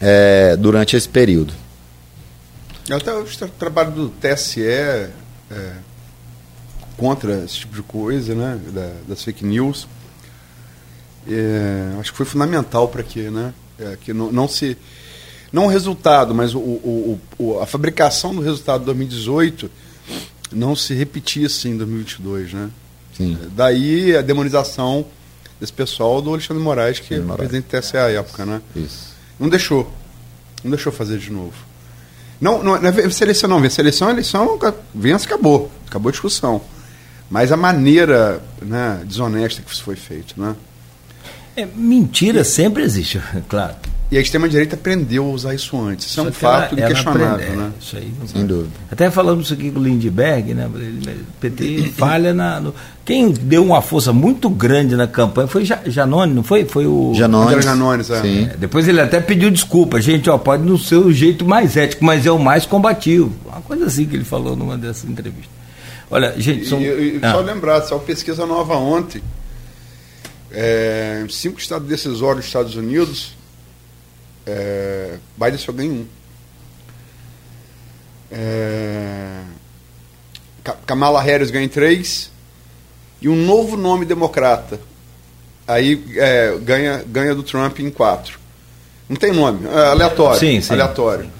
é, 0.00 0.56
durante 0.56 0.96
esse 0.96 1.08
período. 1.08 1.52
Até 2.90 3.14
o 3.14 3.24
trabalho 3.58 3.92
do 3.92 4.08
TSE 4.08 4.60
é, 4.60 5.08
contra 7.02 7.42
esse 7.44 7.56
tipo 7.56 7.74
de 7.74 7.82
coisa, 7.82 8.32
né, 8.32 8.60
da, 8.72 8.92
das 9.08 9.24
fake 9.24 9.44
news. 9.44 9.88
É, 11.28 11.96
acho 11.98 12.12
que 12.12 12.16
foi 12.16 12.24
fundamental 12.24 12.86
para 12.86 13.02
que, 13.02 13.28
né, 13.28 13.52
é, 13.76 13.98
que 14.00 14.12
não, 14.12 14.30
não, 14.30 14.46
se 14.46 14.78
não 15.52 15.64
o 15.64 15.68
resultado, 15.68 16.32
mas 16.32 16.54
o, 16.54 16.60
o, 16.60 17.20
o, 17.36 17.58
a 17.58 17.66
fabricação 17.66 18.32
do 18.32 18.40
resultado 18.40 18.80
de 18.80 18.86
2018 18.86 19.68
não 20.52 20.76
se 20.76 20.94
repetisse 20.94 21.68
em 21.68 21.76
2022, 21.76 22.52
né? 22.52 22.70
Sim. 23.16 23.36
É, 23.40 23.48
daí 23.52 24.16
a 24.16 24.22
demonização 24.22 25.04
desse 25.60 25.72
pessoal 25.72 26.22
do 26.22 26.30
Alexandre 26.30 26.62
Moraes, 26.62 27.00
que 27.00 27.14
é 27.14 27.20
presidente 27.20 27.64
do 27.64 27.80
TSE 27.80 27.96
à 27.96 28.10
época, 28.10 28.46
né? 28.46 28.62
Isso. 28.76 29.12
Não 29.40 29.48
deixou. 29.48 29.92
Não 30.62 30.70
deixou 30.70 30.92
fazer 30.92 31.18
de 31.18 31.32
novo. 31.32 31.54
Não, 32.40 32.62
não, 32.62 32.80
não 32.80 32.88
é 32.88 33.10
seleção 33.10 33.50
não, 33.50 33.70
seleção, 33.70 34.08
eleição, 34.08 34.56
vence, 34.94 35.26
acabou. 35.26 35.68
Acabou 35.88 36.08
a 36.08 36.12
discussão 36.12 36.62
mas 37.32 37.50
a 37.50 37.56
maneira 37.56 38.42
né, 38.60 39.00
desonesta 39.06 39.62
que 39.62 39.72
isso 39.72 39.82
foi 39.82 39.96
feito. 39.96 40.34
Né? 40.38 40.54
É, 41.56 41.66
mentira 41.74 42.44
sempre 42.44 42.82
existe, 42.82 43.18
claro. 43.48 43.74
E 44.10 44.18
a 44.18 44.20
extrema-direita 44.20 44.74
aprendeu 44.76 45.24
a 45.24 45.28
usar 45.30 45.54
isso 45.54 45.74
antes. 45.80 46.06
Isso 46.06 46.20
é 46.20 46.22
Só 46.24 46.28
um 46.28 46.32
que 46.32 46.44
ela- 46.44 46.60
fato 46.60 46.78
ela 46.78 46.84
inquestionável, 46.90 47.34
aprende- 47.34 47.56
né? 47.56 47.70
é, 47.74 47.82
Isso 47.82 47.96
aí. 47.96 48.12
não 48.20 48.26
Sem 48.28 48.44
dúvida. 48.46 48.68
Até 48.90 49.10
falamos 49.10 49.46
isso 49.46 49.54
aqui 49.54 49.70
com 49.70 49.80
o 49.80 49.82
Lindbergh, 49.82 50.52
né? 50.52 50.66
O 50.66 51.40
PT 51.40 51.92
falha 51.96 52.34
na. 52.34 52.60
no- 52.60 52.74
Quem 53.06 53.30
deu 53.32 53.64
uma 53.64 53.80
força 53.80 54.12
muito 54.12 54.50
grande 54.50 54.96
na 54.96 55.06
campanha 55.06 55.48
foi 55.48 55.64
Ja- 55.64 55.80
Janone, 55.86 56.34
não 56.34 56.42
foi? 56.42 56.66
Foi 56.66 56.86
o. 56.86 57.14
Janones. 57.14 57.48
André 57.52 57.62
Janones, 57.62 58.10
é. 58.10 58.20
Sim. 58.20 58.44
É, 58.52 58.56
depois 58.58 58.86
ele 58.86 59.00
até 59.00 59.18
pediu 59.18 59.50
desculpa. 59.50 59.98
Gente, 59.98 60.28
ó, 60.28 60.36
pode 60.36 60.62
não 60.62 60.76
ser 60.76 60.96
o 60.96 61.10
jeito 61.10 61.46
mais 61.46 61.74
ético, 61.78 62.04
mas 62.04 62.26
é 62.26 62.30
o 62.30 62.38
mais 62.38 62.66
combativo. 62.66 63.32
Uma 63.46 63.62
coisa 63.62 63.86
assim 63.86 64.04
que 64.04 64.14
ele 64.14 64.24
falou 64.24 64.54
numa 64.54 64.76
dessas 64.76 65.08
entrevistas. 65.08 65.48
Olha, 66.12 66.34
gente, 66.38 66.66
são. 66.68 66.80
E, 66.80 67.16
e 67.16 67.20
Ah, 67.22 67.32
só 67.32 67.40
lembrar, 67.40 67.80
saiu 67.82 67.98
pesquisa 68.00 68.44
nova 68.46 68.74
ontem. 68.76 69.22
É, 70.50 71.24
cinco 71.30 71.58
estados 71.58 71.88
decisórios 71.88 72.40
dos 72.40 72.46
Estados 72.46 72.76
Unidos, 72.76 73.34
é, 74.46 75.16
Biden 75.36 75.58
só 75.58 75.72
ganha 75.72 75.90
um. 75.90 76.06
É, 78.30 79.40
Ka- 80.62 80.76
Kamala 80.86 81.20
Harris 81.20 81.50
ganha 81.50 81.68
três. 81.68 82.30
E 83.20 83.28
um 83.28 83.36
novo 83.36 83.76
nome 83.76 84.04
democrata. 84.04 84.80
Aí 85.66 86.04
é, 86.16 86.56
ganha, 86.60 87.04
ganha 87.06 87.34
do 87.34 87.42
Trump 87.42 87.78
em 87.78 87.90
quatro. 87.90 88.38
Não 89.08 89.16
tem 89.16 89.32
nome, 89.32 89.66
é 89.68 89.86
aleatório. 89.90 90.40
Sim, 90.40 90.60
sim. 90.60 90.72
Aleatório. 90.72 91.30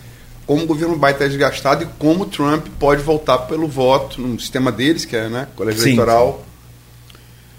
Como 0.52 0.64
o 0.64 0.66
governo 0.66 0.96
Biden 0.96 1.12
está 1.12 1.26
desgastado 1.26 1.84
e 1.84 1.86
como 1.98 2.24
o 2.24 2.26
Trump 2.26 2.66
pode 2.78 3.02
voltar 3.02 3.38
pelo 3.38 3.66
voto 3.66 4.20
no 4.20 4.38
sistema 4.38 4.70
deles, 4.70 5.06
que 5.06 5.16
é 5.16 5.26
né, 5.26 5.48
colégio 5.56 5.80
Sim, 5.80 5.92
eleitoral, 5.92 6.44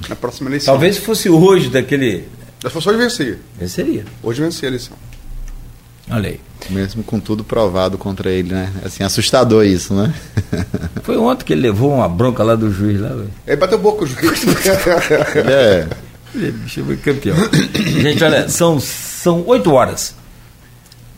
na 0.08 0.16
próxima 0.16 0.48
eleição. 0.48 0.72
Talvez 0.72 1.00
fosse 1.00 1.28
hoje 1.28 1.70
daquele. 1.70 2.28
As 2.64 2.72
pessoas 2.72 2.96
vencer. 2.96 3.40
Venceria. 3.58 4.06
Hoje 4.22 4.44
vencer 4.44 4.66
a 4.66 4.68
eleição. 4.68 4.96
Olha 6.08 6.30
aí. 6.30 6.40
Mesmo 6.70 7.04
com 7.04 7.20
tudo 7.20 7.44
provado 7.44 7.98
contra 7.98 8.30
ele, 8.30 8.54
né? 8.54 8.72
Assim, 8.86 9.04
assustador 9.04 9.66
isso, 9.66 9.96
né? 9.96 10.14
Foi 11.02 11.18
ontem 11.18 11.46
que 11.46 11.54
ele 11.54 11.64
levou 11.64 11.96
uma 11.96 12.08
bronca 12.08 12.44
lá 12.44 12.54
do 12.54 12.72
juiz 12.72 13.02
lá, 13.02 13.10
velho. 13.10 13.32
Aí 13.48 13.56
bateu 13.56 13.80
boca 13.80 14.04
o 14.04 14.06
juiz. 14.06 14.44
Ele 15.36 15.52
é. 15.52 15.88
Ele 16.36 16.54
foi 16.68 16.98
campeão. 16.98 17.36
Gente, 18.02 18.24
olha, 18.24 18.48
são, 18.50 18.80
são 18.80 19.44
8 19.46 19.72
horas. 19.72 20.16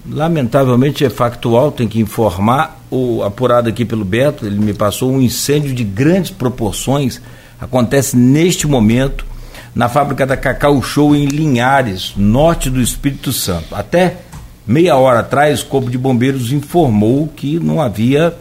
Lamentavelmente 0.08 1.04
é 1.04 1.10
factual, 1.10 1.72
tem 1.72 1.88
que 1.88 2.00
informar. 2.00 2.82
O 2.92 3.24
apurado 3.24 3.70
aqui 3.70 3.84
pelo 3.84 4.06
Beto, 4.06 4.46
ele 4.46 4.60
me 4.60 4.74
passou 4.74 5.12
um 5.12 5.22
incêndio 5.22 5.74
de 5.74 5.84
grandes 5.84 6.32
proporções. 6.32 7.20
Acontece 7.60 8.16
neste 8.16 8.68
momento 8.68 9.26
na 9.74 9.90
fábrica 9.90 10.26
da 10.26 10.38
Cacau 10.38 10.82
Show 10.82 11.16
em 11.16 11.26
Linhares, 11.26 12.14
norte 12.16 12.70
do 12.70 12.82
Espírito 12.82 13.34
Santo. 13.34 13.76
Até 13.76 14.18
meia 14.66 14.96
hora 14.96 15.20
atrás, 15.20 15.62
o 15.62 15.66
Corpo 15.66 15.90
de 15.90 15.98
Bombeiros 15.98 16.52
informou 16.52 17.28
que 17.28 17.60
não 17.60 17.82
havia 17.82 18.36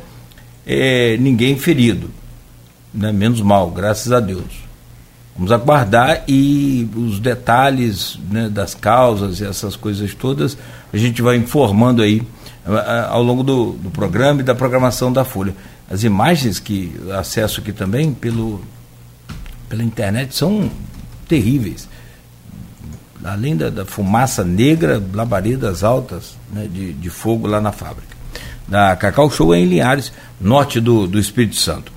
eh, 0.67 1.17
ninguém 1.19 1.59
ferido. 1.59 2.11
Né? 2.93 3.11
Menos 3.11 3.41
mal, 3.41 3.71
graças 3.71 4.12
a 4.12 4.21
Deus. 4.21 4.64
Vamos 5.37 5.51
aguardar 5.51 6.22
e 6.28 6.89
os 6.95 7.18
detalhes 7.18 8.18
né, 8.30 8.49
das 8.49 8.72
causas 8.74 9.41
e 9.41 9.45
essas 9.45 9.74
coisas 9.74 10.14
todas 10.14 10.57
a 10.93 10.97
gente 10.97 11.20
vai 11.20 11.37
informando 11.37 12.03
aí 12.03 12.22
ah, 12.64 12.72
ah, 12.72 13.09
ao 13.11 13.22
longo 13.22 13.43
do, 13.43 13.72
do 13.72 13.91
programa 13.91 14.41
e 14.41 14.45
da 14.45 14.55
programação 14.55 15.12
da 15.12 15.24
Folha. 15.24 15.55
As 15.91 16.05
imagens 16.05 16.61
que 16.61 16.95
acesso 17.18 17.61
aqui 17.61 17.72
também 17.72 18.14
pelo, 18.14 18.62
pela 19.68 19.82
internet 19.82 20.37
são 20.37 20.70
terríveis. 21.28 21.89
Além 23.24 23.57
da, 23.57 23.70
da 23.70 23.85
fumaça 23.85 24.45
negra, 24.45 25.03
labaredas 25.12 25.82
altas 25.82 26.37
né, 26.53 26.68
de, 26.72 26.93
de 26.93 27.11
fogo 27.11 27.49
lá 27.49 27.61
na 27.61 27.72
fábrica. 27.72 28.14
Da 28.68 28.95
Cacau 28.95 29.28
Show 29.28 29.53
é 29.53 29.59
em 29.59 29.66
Linhares, 29.66 30.12
norte 30.41 30.80
do, 30.80 31.09
do 31.09 31.18
Espírito 31.18 31.57
Santo. 31.57 31.93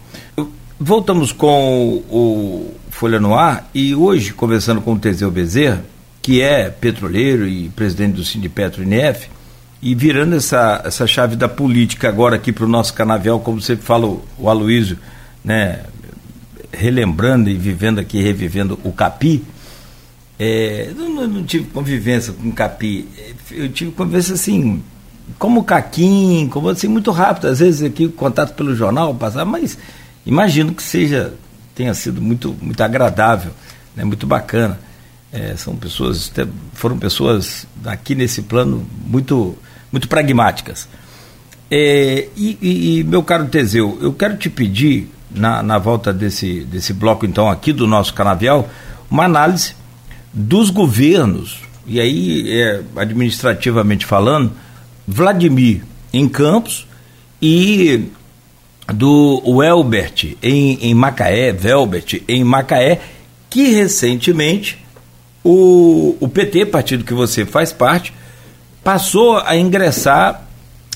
Voltamos 0.79 1.31
com 1.31 2.03
o 2.09 2.73
Folha 2.97 3.19
no 3.19 3.35
Ar 3.35 3.69
e 3.75 3.93
hoje, 3.93 4.33
conversando 4.33 4.81
com 4.81 4.93
o 4.93 4.97
Teseu 4.97 5.29
Bezerra, 5.29 5.85
que 6.19 6.41
é 6.41 6.67
petroleiro 6.67 7.47
e 7.47 7.69
presidente 7.69 8.15
do 8.15 8.23
Sindipetro 8.23 8.81
INF, 8.81 9.29
e 9.79 9.93
virando 9.93 10.35
essa, 10.35 10.81
essa 10.83 11.05
chave 11.05 11.35
da 11.35 11.47
política 11.47 12.09
agora 12.09 12.37
aqui 12.37 12.51
para 12.51 12.65
o 12.65 12.67
nosso 12.67 12.95
canavial, 12.95 13.39
como 13.39 13.61
sempre 13.61 13.85
fala 13.85 14.07
o, 14.07 14.25
o 14.39 14.49
Aloísio, 14.49 14.97
né, 15.45 15.81
relembrando 16.73 17.51
e 17.51 17.53
vivendo 17.53 17.99
aqui, 17.99 18.19
revivendo 18.19 18.79
o 18.83 18.91
Capi, 18.91 19.43
é, 20.39 20.87
eu 20.89 20.95
não, 21.07 21.27
não 21.27 21.43
tive 21.43 21.65
convivência 21.65 22.33
com 22.33 22.49
o 22.49 22.51
Capi, 22.51 23.07
eu 23.51 23.69
tive 23.69 23.91
convivência 23.91 24.33
assim, 24.33 24.81
como 25.37 25.63
Caquim, 25.63 26.49
como 26.51 26.69
assim, 26.69 26.87
muito 26.87 27.11
rápido, 27.11 27.45
às 27.45 27.59
vezes 27.59 27.83
aqui 27.83 28.07
contato 28.07 28.55
pelo 28.55 28.75
jornal, 28.75 29.13
passar, 29.13 29.45
mas 29.45 29.77
imagino 30.25 30.73
que 30.73 30.81
seja, 30.81 31.35
tenha 31.77 31.93
sido 31.93 32.19
muito, 32.19 32.57
muito 32.59 32.81
agradável, 32.81 33.51
né, 33.95 34.03
muito 34.03 34.25
bacana. 34.25 34.79
É, 35.31 35.55
são 35.55 35.75
pessoas, 35.75 36.31
foram 36.73 36.97
pessoas 36.97 37.67
aqui 37.85 38.15
nesse 38.15 38.41
plano 38.41 38.83
muito, 39.05 39.55
muito 39.91 40.07
pragmáticas. 40.07 40.87
É, 41.69 42.29
e, 42.35 42.57
e, 42.59 42.99
e, 42.99 43.03
meu 43.03 43.21
caro 43.21 43.45
Teseu, 43.45 43.99
eu 44.01 44.11
quero 44.11 44.37
te 44.37 44.49
pedir, 44.49 45.11
na, 45.29 45.61
na 45.61 45.77
volta 45.77 46.11
desse, 46.11 46.61
desse 46.61 46.93
bloco, 46.93 47.25
então, 47.25 47.49
aqui 47.49 47.71
do 47.71 47.85
nosso 47.85 48.13
canavial, 48.13 48.69
uma 49.11 49.25
análise 49.25 49.75
dos 50.33 50.69
governos, 50.69 51.59
e 51.85 51.99
aí, 51.99 52.59
é, 52.59 52.81
administrativamente 52.95 54.05
falando, 54.05 54.51
Vladimir 55.05 55.83
em 56.13 56.27
Campos 56.27 56.87
e 57.41 58.09
do 58.93 59.41
Welbert 59.45 60.37
em, 60.41 60.77
em 60.81 60.93
Macaé, 60.93 61.51
Velbert 61.51 62.21
em 62.27 62.43
Macaé, 62.43 63.01
que 63.49 63.73
recentemente 63.73 64.77
o, 65.43 66.15
o 66.19 66.27
PT, 66.27 66.65
partido 66.67 67.03
que 67.03 67.13
você 67.13 67.45
faz 67.45 67.71
parte, 67.71 68.13
passou 68.83 69.37
a 69.37 69.55
ingressar, 69.55 70.47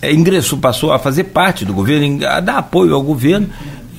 é, 0.01 0.13
ingressou, 0.13 0.59
passou 0.59 0.91
a 0.91 0.99
fazer 0.99 1.25
parte 1.25 1.65
do 1.65 1.73
governo, 1.73 2.25
a 2.25 2.39
dar 2.39 2.57
apoio 2.57 2.93
ao 2.95 3.01
governo, 3.01 3.49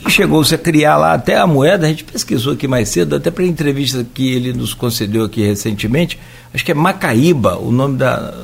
e 0.07 0.11
chegou-se 0.11 0.55
a 0.55 0.59
criar 0.59 0.97
lá 0.97 1.15
até 1.15 1.37
a 1.37 1.47
moeda, 1.47 1.87
a 1.87 1.89
gente 1.89 2.05
pesquisou 2.05 2.55
aqui 2.55 2.67
mais 2.67 2.89
cedo, 2.89 3.17
até 3.17 3.31
para 3.31 3.45
a 3.45 3.47
entrevista 3.47 4.05
que 4.13 4.35
ele 4.35 4.53
nos 4.53 4.75
concedeu 4.75 5.25
aqui 5.25 5.47
recentemente, 5.47 6.19
acho 6.53 6.65
que 6.65 6.73
é 6.73 6.75
Macaíba, 6.75 7.57
o 7.59 7.71
nome 7.71 7.99
da. 7.99 8.35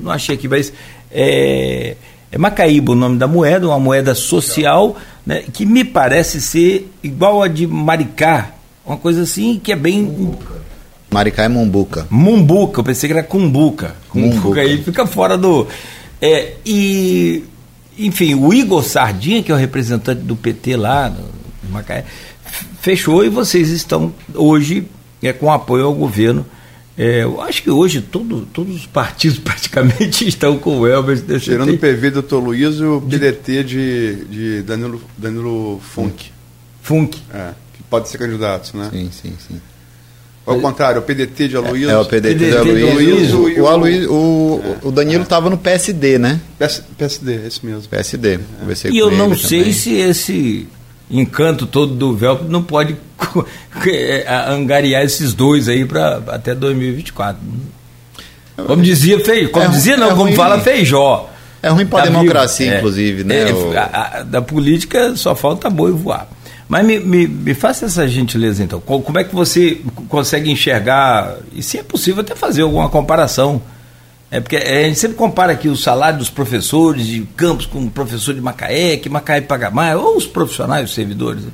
Não 0.00 0.10
achei 0.10 0.34
aqui, 0.34 0.48
mas 0.48 0.72
é, 1.10 1.96
é 2.36 2.38
Macaíba 2.38 2.92
o 2.92 2.94
nome 2.94 3.16
da 3.16 3.26
moeda, 3.26 3.66
uma 3.66 3.80
moeda 3.80 4.14
social, 4.14 4.94
né, 5.24 5.42
que 5.52 5.64
me 5.64 5.82
parece 5.82 6.38
ser 6.38 6.92
igual 7.02 7.42
a 7.42 7.48
de 7.48 7.66
Maricá, 7.66 8.50
uma 8.84 8.98
coisa 8.98 9.22
assim 9.22 9.58
que 9.58 9.72
é 9.72 9.76
bem. 9.76 10.36
Maricá 11.10 11.44
é 11.44 11.48
Mumbuca. 11.48 12.06
Mumbuca, 12.10 12.80
eu 12.80 12.84
pensei 12.84 13.08
que 13.08 13.14
era 13.14 13.22
Cumbuca. 13.22 13.96
Cumbuca 14.10 14.60
aí 14.60 14.82
fica 14.82 15.06
fora 15.06 15.38
do. 15.38 15.66
É, 16.20 16.52
e, 16.64 17.42
enfim, 17.98 18.34
o 18.34 18.52
Igor 18.52 18.82
Sardinha, 18.84 19.42
que 19.42 19.50
é 19.50 19.54
o 19.54 19.58
representante 19.58 20.20
do 20.20 20.36
PT 20.36 20.76
lá 20.76 21.08
no 21.08 21.70
Macaé, 21.70 22.04
fechou 22.82 23.24
e 23.24 23.30
vocês 23.30 23.70
estão 23.70 24.12
hoje 24.34 24.86
é, 25.22 25.32
com 25.32 25.50
apoio 25.50 25.86
ao 25.86 25.94
governo. 25.94 26.44
É, 26.98 27.24
eu 27.24 27.40
acho 27.42 27.62
que 27.62 27.70
hoje 27.70 28.00
todo, 28.00 28.46
todos 28.52 28.74
os 28.74 28.86
partidos 28.86 29.38
praticamente 29.40 30.26
estão 30.26 30.58
com 30.58 30.80
o 30.80 30.86
Elber. 30.86 31.20
Tirando 31.40 31.72
o 31.72 31.78
PV 31.78 32.10
do 32.10 32.22
Dr. 32.22 32.36
Luiz 32.36 32.76
e 32.76 32.84
o 32.84 33.00
PDT 33.02 33.64
de, 33.64 34.14
de 34.24 34.62
Danilo, 34.62 35.00
Danilo 35.18 35.80
Funk. 35.82 36.30
Funk. 36.82 37.18
É, 37.34 37.50
que 37.76 37.82
pode 37.84 38.08
ser 38.08 38.16
candidato, 38.18 38.76
né? 38.76 38.88
Sim, 38.92 39.10
sim, 39.12 39.32
sim. 39.46 39.60
Ao 40.46 40.60
contrário, 40.60 41.00
o 41.00 41.04
PDT 41.04 41.48
de 41.48 41.56
Aloysio. 41.56 41.90
É, 41.90 41.92
é 41.92 41.98
o 41.98 42.04
PDT, 42.06 42.34
PDT 42.36 42.50
de 42.50 42.56
Aloysio. 42.56 42.88
Aloysio 42.92 43.48
e 43.50 43.60
O, 43.60 43.64
o- 43.64 43.66
Aloysio- 43.66 44.12
o, 44.12 44.76
o 44.84 44.92
Danilo 44.92 45.24
estava 45.24 45.50
no 45.50 45.58
PSD, 45.58 46.18
né? 46.18 46.40
PS, 46.58 46.82
PSD, 46.96 47.46
esse 47.46 47.66
mesmo. 47.66 47.82
PSD. 47.88 48.38
Conversei 48.60 48.92
E 48.92 48.98
eu 48.98 49.10
não 49.10 49.36
sei 49.36 49.58
também. 49.58 49.72
se 49.74 49.92
esse 49.94 50.68
encanto 51.10 51.66
todo 51.66 51.94
do 51.94 52.16
Velp 52.16 52.42
não 52.48 52.62
pode 52.62 52.96
é, 53.86 54.24
angariar 54.48 55.02
esses 55.04 55.34
dois 55.34 55.68
aí 55.68 55.84
para 55.84 56.20
até 56.28 56.54
2024. 56.54 57.40
Como 58.66 58.82
dizia 58.82 59.20
Feijó, 59.20 59.50
como 59.50 59.64
É 59.66 59.68
dizia 59.68 59.96
não, 59.96 60.06
é 60.06 60.10
como 60.10 60.22
ruim. 60.22 60.34
fala 60.34 60.58
Feijó. 60.60 61.28
É 61.62 61.68
ruim 61.68 61.86
pra 61.86 62.00
Tá 62.00 62.04
democracia. 62.06 62.74
É. 62.74 62.78
inclusive, 62.78 63.24
né? 63.24 63.50
É, 63.50 63.52
o- 63.52 63.76
a- 63.78 64.10
a- 64.18 64.22
da 64.22 64.40
política 64.40 65.14
só 65.16 65.34
falta 65.34 65.68
boi 65.68 65.92
voar. 65.92 66.28
Mas 66.68 66.84
me, 66.84 66.98
me, 66.98 67.26
me 67.28 67.54
faça 67.54 67.86
essa 67.86 68.08
gentileza 68.08 68.62
então. 68.64 68.80
Co- 68.80 69.00
Como 69.00 69.18
é 69.18 69.24
que 69.24 69.34
você 69.34 69.80
consegue 70.08 70.50
enxergar, 70.50 71.36
e 71.52 71.62
se 71.62 71.78
é 71.78 71.82
possível 71.82 72.22
até 72.22 72.34
fazer 72.34 72.62
alguma 72.62 72.88
comparação? 72.88 73.60
É 74.36 74.40
porque 74.40 74.56
é, 74.56 74.84
a 74.84 74.88
gente 74.88 74.98
sempre 74.98 75.16
compara 75.16 75.52
aqui 75.52 75.66
o 75.66 75.74
salário 75.74 76.18
dos 76.18 76.28
professores 76.28 77.06
de 77.06 77.22
Campos 77.38 77.64
com 77.64 77.82
o 77.82 77.90
professor 77.90 78.34
de 78.34 78.40
Macaé, 78.42 78.98
que 78.98 79.08
Macaé 79.08 79.40
paga 79.40 79.70
mais, 79.70 79.96
ou 79.96 80.14
os 80.14 80.26
profissionais, 80.26 80.90
os 80.90 80.94
servidores. 80.94 81.44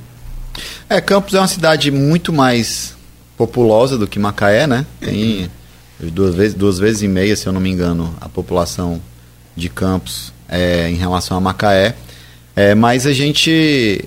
É, 0.89 0.99
Campos 0.99 1.33
é 1.33 1.39
uma 1.39 1.47
cidade 1.47 1.89
muito 1.91 2.33
mais 2.33 2.93
populosa 3.37 3.97
do 3.97 4.05
que 4.05 4.19
Macaé, 4.19 4.67
né? 4.67 4.85
Tem 4.99 5.49
duas 6.11 6.35
vezes, 6.35 6.53
duas 6.53 6.77
vezes 6.77 7.03
e 7.03 7.07
meia, 7.07 7.37
se 7.37 7.47
eu 7.47 7.53
não 7.53 7.61
me 7.61 7.69
engano, 7.69 8.13
a 8.19 8.27
população 8.27 9.01
de 9.55 9.69
Campos 9.69 10.33
é, 10.49 10.89
em 10.89 10.95
relação 10.95 11.37
a 11.37 11.39
Macaé. 11.39 11.95
É, 12.53 12.75
mas 12.75 13.07
a 13.07 13.13
gente. 13.13 14.03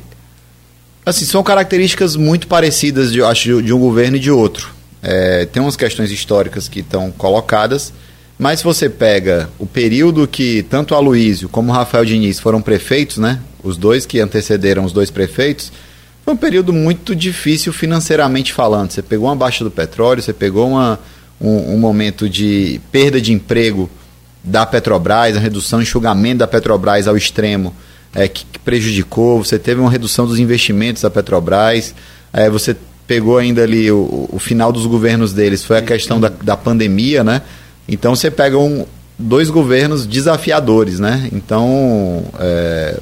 Assim, 1.07 1.24
são 1.24 1.43
características 1.43 2.14
muito 2.14 2.47
parecidas, 2.47 3.11
de, 3.11 3.22
acho, 3.22 3.62
de 3.62 3.72
um 3.72 3.81
governo 3.81 4.18
e 4.18 4.20
de 4.20 4.31
outro. 4.31 4.74
É, 5.03 5.47
tem 5.47 5.62
umas 5.62 5.77
questões 5.77 6.11
históricas 6.11 6.68
que 6.68 6.81
estão 6.81 7.11
colocadas, 7.11 7.91
mas 8.39 8.59
se 8.59 8.64
você 8.64 8.89
pega 8.89 9.49
o 9.59 9.66
período 9.66 10.26
que 10.28 10.62
tanto 10.64 10.95
a 10.95 10.99
Aloysio 10.99 11.49
como 11.49 11.70
o 11.70 11.74
Rafael 11.74 12.05
Diniz 12.05 12.39
foram 12.39 12.61
prefeitos, 12.61 13.16
né? 13.16 13.41
Os 13.62 13.76
dois 13.76 14.05
que 14.05 14.20
antecederam 14.20 14.84
os 14.84 14.93
dois 14.93 15.11
prefeitos, 15.11 15.72
foi 16.24 16.34
um 16.34 16.37
período 16.37 16.72
muito 16.72 17.14
difícil 17.14 17.72
financeiramente 17.72 18.53
falando. 18.53 18.91
Você 18.91 19.01
pegou 19.01 19.28
uma 19.28 19.37
baixa 19.37 19.64
do 19.64 19.70
petróleo, 19.70 20.20
você 20.20 20.32
pegou 20.32 20.68
uma, 20.68 20.99
um, 21.41 21.74
um 21.74 21.78
momento 21.78 22.28
de 22.28 22.80
perda 22.91 23.20
de 23.20 23.32
emprego 23.32 23.89
da 24.43 24.66
Petrobras, 24.66 25.37
a 25.37 25.41
redução, 25.41 25.80
enxugamento 25.80 26.39
da 26.39 26.47
Petrobras 26.47 27.09
ao 27.09 27.16
extremo, 27.16 27.74
é, 28.14 28.28
que, 28.28 28.45
que, 28.45 28.59
prejudicou. 28.59 29.43
Você 29.43 29.59
teve 29.59 29.80
uma 29.80 29.91
redução 29.91 30.26
dos 30.26 30.39
investimentos 30.39 31.03
da 31.03 31.11
Petrobras. 31.11 31.95
É, 32.32 32.51
você 32.51 32.76
pegou 33.07 33.39
ainda 33.39 33.62
ali 33.62 33.91
o, 33.91 34.28
o, 34.32 34.39
final 34.39 34.72
dos 34.72 34.84
governos 34.84 35.32
deles, 35.32 35.64
foi 35.64 35.78
a 35.78 35.82
questão 35.82 36.20
da, 36.20 36.28
da 36.28 36.57
pandemia, 36.57 37.22
né? 37.22 37.43
Então 37.89 38.14
você 38.14 38.30
pega 38.30 38.59
um, 38.59 38.84
dois 39.18 39.51
governos 39.51 40.07
desafiadores, 40.07 40.99
né? 40.99 41.28
Então, 41.32 42.24
é, 42.39 42.99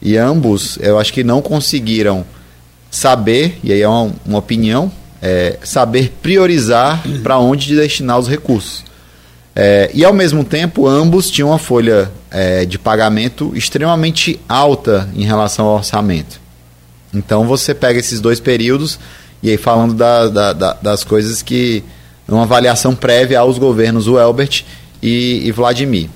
e 0.00 0.16
ambos, 0.16 0.78
eu 0.80 0.98
acho 0.98 1.12
que 1.12 1.22
não 1.22 1.42
conseguiram 1.42 2.24
saber, 2.90 3.58
e 3.62 3.72
aí 3.72 3.82
é 3.82 3.88
uma, 3.88 4.12
uma 4.24 4.38
opinião, 4.38 4.90
é, 5.22 5.58
saber 5.62 6.12
priorizar 6.22 7.02
para 7.22 7.38
onde 7.38 7.74
destinar 7.76 8.18
os 8.18 8.28
recursos. 8.28 8.84
É, 9.54 9.90
e 9.92 10.04
ao 10.04 10.12
mesmo 10.12 10.44
tempo, 10.44 10.86
ambos 10.86 11.30
tinham 11.30 11.50
uma 11.50 11.58
folha 11.58 12.10
é, 12.30 12.64
de 12.64 12.78
pagamento 12.78 13.52
extremamente 13.54 14.40
alta 14.48 15.08
em 15.14 15.24
relação 15.24 15.66
ao 15.66 15.76
orçamento. 15.76 16.40
Então 17.12 17.46
você 17.46 17.74
pega 17.74 17.98
esses 17.98 18.20
dois 18.20 18.40
períodos, 18.40 18.98
e 19.42 19.50
aí 19.50 19.56
falando 19.56 19.94
da, 19.94 20.28
da, 20.28 20.52
da, 20.52 20.72
das 20.74 21.04
coisas 21.04 21.42
que. 21.42 21.84
Uma 22.34 22.42
avaliação 22.42 22.94
prévia 22.94 23.40
aos 23.40 23.58
governos, 23.58 24.06
o 24.06 24.18
Elbert 24.18 24.64
e, 25.02 25.42
e 25.44 25.52
Vladimir. 25.52 26.08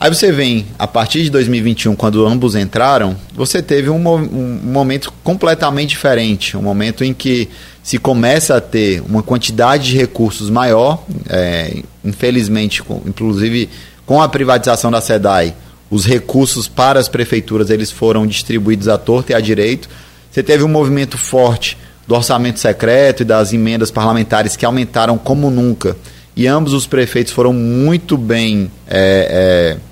Aí 0.00 0.14
você 0.14 0.30
vem, 0.30 0.64
a 0.78 0.86
partir 0.86 1.24
de 1.24 1.30
2021, 1.30 1.96
quando 1.96 2.24
ambos 2.24 2.54
entraram, 2.54 3.16
você 3.34 3.60
teve 3.60 3.90
um, 3.90 4.08
um, 4.08 4.60
momento 4.62 5.12
completamente 5.24 5.90
diferente. 5.90 6.56
Um 6.56 6.62
momento 6.62 7.02
em 7.02 7.12
que 7.12 7.48
se 7.82 7.98
começa 7.98 8.56
a 8.56 8.60
ter 8.60 9.02
uma 9.02 9.24
quantidade 9.24 9.90
de 9.90 9.96
recursos 9.96 10.50
maior, 10.50 11.02
é, 11.28 11.82
infelizmente, 12.04 12.80
com, 12.80 13.02
inclusive 13.04 13.68
com 14.06 14.22
a 14.22 14.28
privatização 14.28 14.88
da 14.88 15.00
SEDAI, 15.00 15.52
os 15.90 16.06
recursos 16.06 16.68
para 16.68 17.00
as 17.00 17.08
prefeituras 17.08 17.68
eles 17.68 17.90
foram 17.90 18.24
distribuídos 18.24 18.86
à 18.86 18.96
torta 18.96 19.32
e 19.32 19.34
à 19.34 19.40
direito. 19.40 19.88
Você 20.30 20.44
teve 20.44 20.62
um 20.62 20.68
movimento 20.68 21.18
forte 21.18 21.76
do 22.08 22.14
orçamento 22.14 22.58
secreto 22.58 23.20
e 23.20 23.24
das 23.24 23.52
emendas 23.52 23.90
parlamentares 23.90 24.56
que 24.56 24.66
aumentaram 24.66 25.16
como 25.16 25.50
nunca. 25.50 25.96
E 26.34 26.46
ambos 26.46 26.72
os 26.72 26.86
prefeitos 26.86 27.32
foram 27.32 27.52
muito 27.52 28.16
bem 28.16 28.70
é, 28.88 29.76
é, 29.76 29.88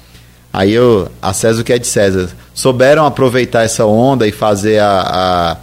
Aí 0.57 0.73
eu, 0.73 1.11
a 1.21 1.35
César 1.35 1.61
o 1.61 1.65
que 1.65 1.71
é 1.71 1.79
de 1.79 1.87
César. 1.87 2.31
Souberam 2.55 3.05
aproveitar 3.05 3.63
essa 3.63 3.85
onda 3.85 4.27
e 4.27 4.33
fazer 4.33 4.79
a, 4.79 4.89
a, 5.05 5.57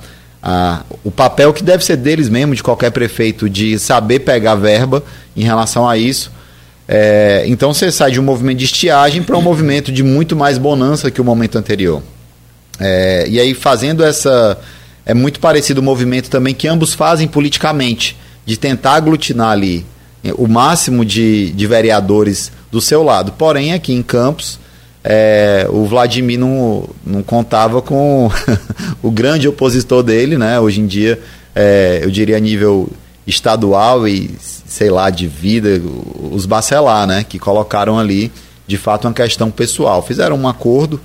a, 0.43 0.81
o 1.03 1.09
papel 1.09 1.51
que 1.51 1.63
deve 1.63 1.83
ser 1.83 1.97
deles 1.97 2.29
mesmo, 2.29 2.53
de 2.53 2.61
qualquer 2.61 2.91
prefeito, 2.91 3.49
de 3.49 3.79
saber 3.79 4.19
pegar 4.19 4.53
verba 4.53 5.03
em 5.35 5.43
relação 5.43 5.89
a 5.89 5.97
isso. 5.97 6.31
É, 6.87 7.43
então 7.47 7.73
você 7.73 7.91
sai 7.91 8.11
de 8.11 8.19
um 8.19 8.23
movimento 8.23 8.59
de 8.59 8.65
estiagem 8.65 9.23
para 9.23 9.35
um 9.35 9.41
movimento 9.41 9.91
de 9.91 10.03
muito 10.03 10.35
mais 10.35 10.59
bonança 10.59 11.09
que 11.09 11.19
o 11.19 11.23
momento 11.23 11.57
anterior. 11.57 12.03
É, 12.79 13.25
e 13.27 13.39
aí 13.39 13.55
fazendo 13.55 14.03
essa. 14.03 14.59
É 15.05 15.13
muito 15.13 15.39
parecido 15.39 15.81
o 15.81 15.83
movimento 15.83 16.29
também 16.29 16.53
que 16.53 16.67
ambos 16.67 16.93
fazem 16.93 17.27
politicamente, 17.27 18.17
de 18.45 18.57
tentar 18.57 18.93
aglutinar 18.93 19.49
ali 19.49 19.85
o 20.37 20.47
máximo 20.47 21.03
de, 21.03 21.51
de 21.51 21.67
vereadores 21.67 22.51
do 22.71 22.79
seu 22.79 23.03
lado. 23.03 23.33
Porém, 23.33 23.73
aqui 23.73 23.93
em 23.93 24.01
Campos, 24.01 24.59
é, 25.03 25.67
o 25.69 25.85
Vladimir 25.85 26.39
não, 26.39 26.87
não 27.05 27.21
contava 27.21 27.81
com 27.81 28.31
o 29.03 29.11
grande 29.11 29.47
opositor 29.47 30.01
dele, 30.01 30.37
né? 30.37 30.59
Hoje 30.59 30.79
em 30.79 30.87
dia, 30.87 31.19
é, 31.53 31.99
eu 32.01 32.09
diria 32.09 32.37
a 32.37 32.39
nível 32.39 32.89
estadual 33.27 34.07
e, 34.07 34.31
sei 34.39 34.89
lá, 34.89 35.09
de 35.09 35.27
vida, 35.27 35.81
os 36.31 36.45
Bacelar, 36.45 37.05
né? 37.05 37.25
Que 37.27 37.37
colocaram 37.37 37.99
ali, 37.99 38.31
de 38.65 38.77
fato, 38.77 39.05
uma 39.07 39.13
questão 39.13 39.51
pessoal. 39.51 40.01
Fizeram 40.01 40.37
um 40.37 40.47
acordo 40.47 41.01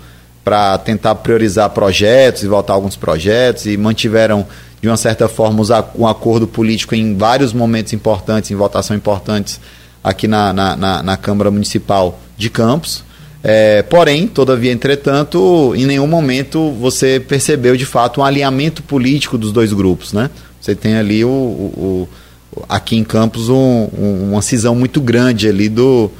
para 0.48 0.78
tentar 0.78 1.14
priorizar 1.16 1.68
projetos 1.68 2.42
e 2.42 2.46
votar 2.46 2.74
alguns 2.74 2.96
projetos 2.96 3.66
e 3.66 3.76
mantiveram, 3.76 4.46
de 4.80 4.88
uma 4.88 4.96
certa 4.96 5.28
forma, 5.28 5.62
um 5.94 6.06
acordo 6.06 6.46
político 6.46 6.94
em 6.94 7.14
vários 7.14 7.52
momentos 7.52 7.92
importantes, 7.92 8.50
em 8.50 8.54
votação 8.54 8.96
importantes 8.96 9.60
aqui 10.02 10.26
na, 10.26 10.50
na, 10.54 10.74
na, 10.74 11.02
na 11.02 11.16
Câmara 11.18 11.50
Municipal 11.50 12.18
de 12.34 12.48
Campos. 12.48 13.04
É, 13.44 13.82
porém, 13.82 14.26
todavia, 14.26 14.72
entretanto, 14.72 15.74
em 15.76 15.84
nenhum 15.84 16.06
momento 16.06 16.72
você 16.72 17.20
percebeu 17.20 17.76
de 17.76 17.84
fato 17.84 18.22
um 18.22 18.24
alinhamento 18.24 18.82
político 18.82 19.36
dos 19.36 19.52
dois 19.52 19.74
grupos, 19.74 20.14
né? 20.14 20.30
Você 20.58 20.74
tem 20.74 20.96
ali 20.96 21.26
o, 21.26 21.28
o, 21.28 22.08
o 22.56 22.64
aqui 22.66 22.96
em 22.96 23.04
Campos 23.04 23.50
um, 23.50 23.86
um, 23.98 24.30
uma 24.32 24.40
cisão 24.40 24.74
muito 24.74 24.98
grande 24.98 25.46
ali 25.46 25.68
do 25.68 26.10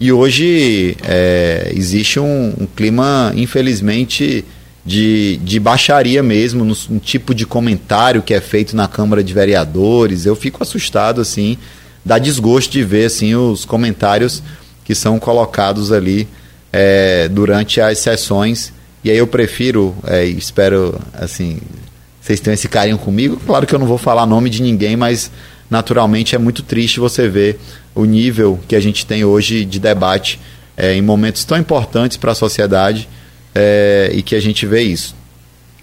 e 0.00 0.10
hoje 0.10 0.96
é, 1.04 1.70
existe 1.76 2.18
um, 2.18 2.54
um, 2.58 2.66
clima, 2.74 3.34
infelizmente, 3.36 4.46
de, 4.84 5.36
de 5.44 5.60
baixaria 5.60 6.22
mesmo, 6.22 6.64
no, 6.64 6.74
um 6.90 6.98
tipo 6.98 7.34
de 7.34 7.44
comentário 7.44 8.22
que 8.22 8.32
é 8.32 8.40
feito 8.40 8.74
na 8.74 8.88
Câmara 8.88 9.22
de 9.22 9.34
Vereadores. 9.34 10.24
Eu 10.24 10.34
fico 10.34 10.62
assustado, 10.62 11.20
assim, 11.20 11.58
dá 12.02 12.18
desgosto 12.18 12.72
de 12.72 12.82
ver 12.82 13.04
assim, 13.04 13.34
os 13.34 13.66
comentários 13.66 14.42
que 14.86 14.94
são 14.94 15.18
colocados 15.18 15.92
ali 15.92 16.26
é, 16.72 17.28
durante 17.28 17.78
as 17.78 17.98
sessões. 17.98 18.72
E 19.04 19.10
aí 19.10 19.18
eu 19.18 19.26
prefiro, 19.26 19.94
é, 20.06 20.24
espero, 20.24 20.98
assim, 21.12 21.58
vocês 22.22 22.40
tenham 22.40 22.54
esse 22.54 22.68
carinho 22.68 22.96
comigo. 22.96 23.38
Claro 23.44 23.66
que 23.66 23.74
eu 23.74 23.78
não 23.78 23.86
vou 23.86 23.98
falar 23.98 24.24
nome 24.24 24.48
de 24.48 24.62
ninguém, 24.62 24.96
mas 24.96 25.30
naturalmente 25.68 26.34
é 26.34 26.38
muito 26.38 26.62
triste 26.62 26.98
você 26.98 27.28
ver 27.28 27.60
o 27.94 28.04
nível 28.04 28.58
que 28.68 28.76
a 28.76 28.80
gente 28.80 29.04
tem 29.04 29.24
hoje 29.24 29.64
de 29.64 29.78
debate 29.78 30.40
é, 30.76 30.94
em 30.94 31.02
momentos 31.02 31.44
tão 31.44 31.58
importantes 31.58 32.16
para 32.16 32.32
a 32.32 32.34
sociedade 32.34 33.08
é, 33.54 34.10
e 34.14 34.22
que 34.22 34.34
a 34.34 34.40
gente 34.40 34.64
vê 34.66 34.82
isso. 34.82 35.14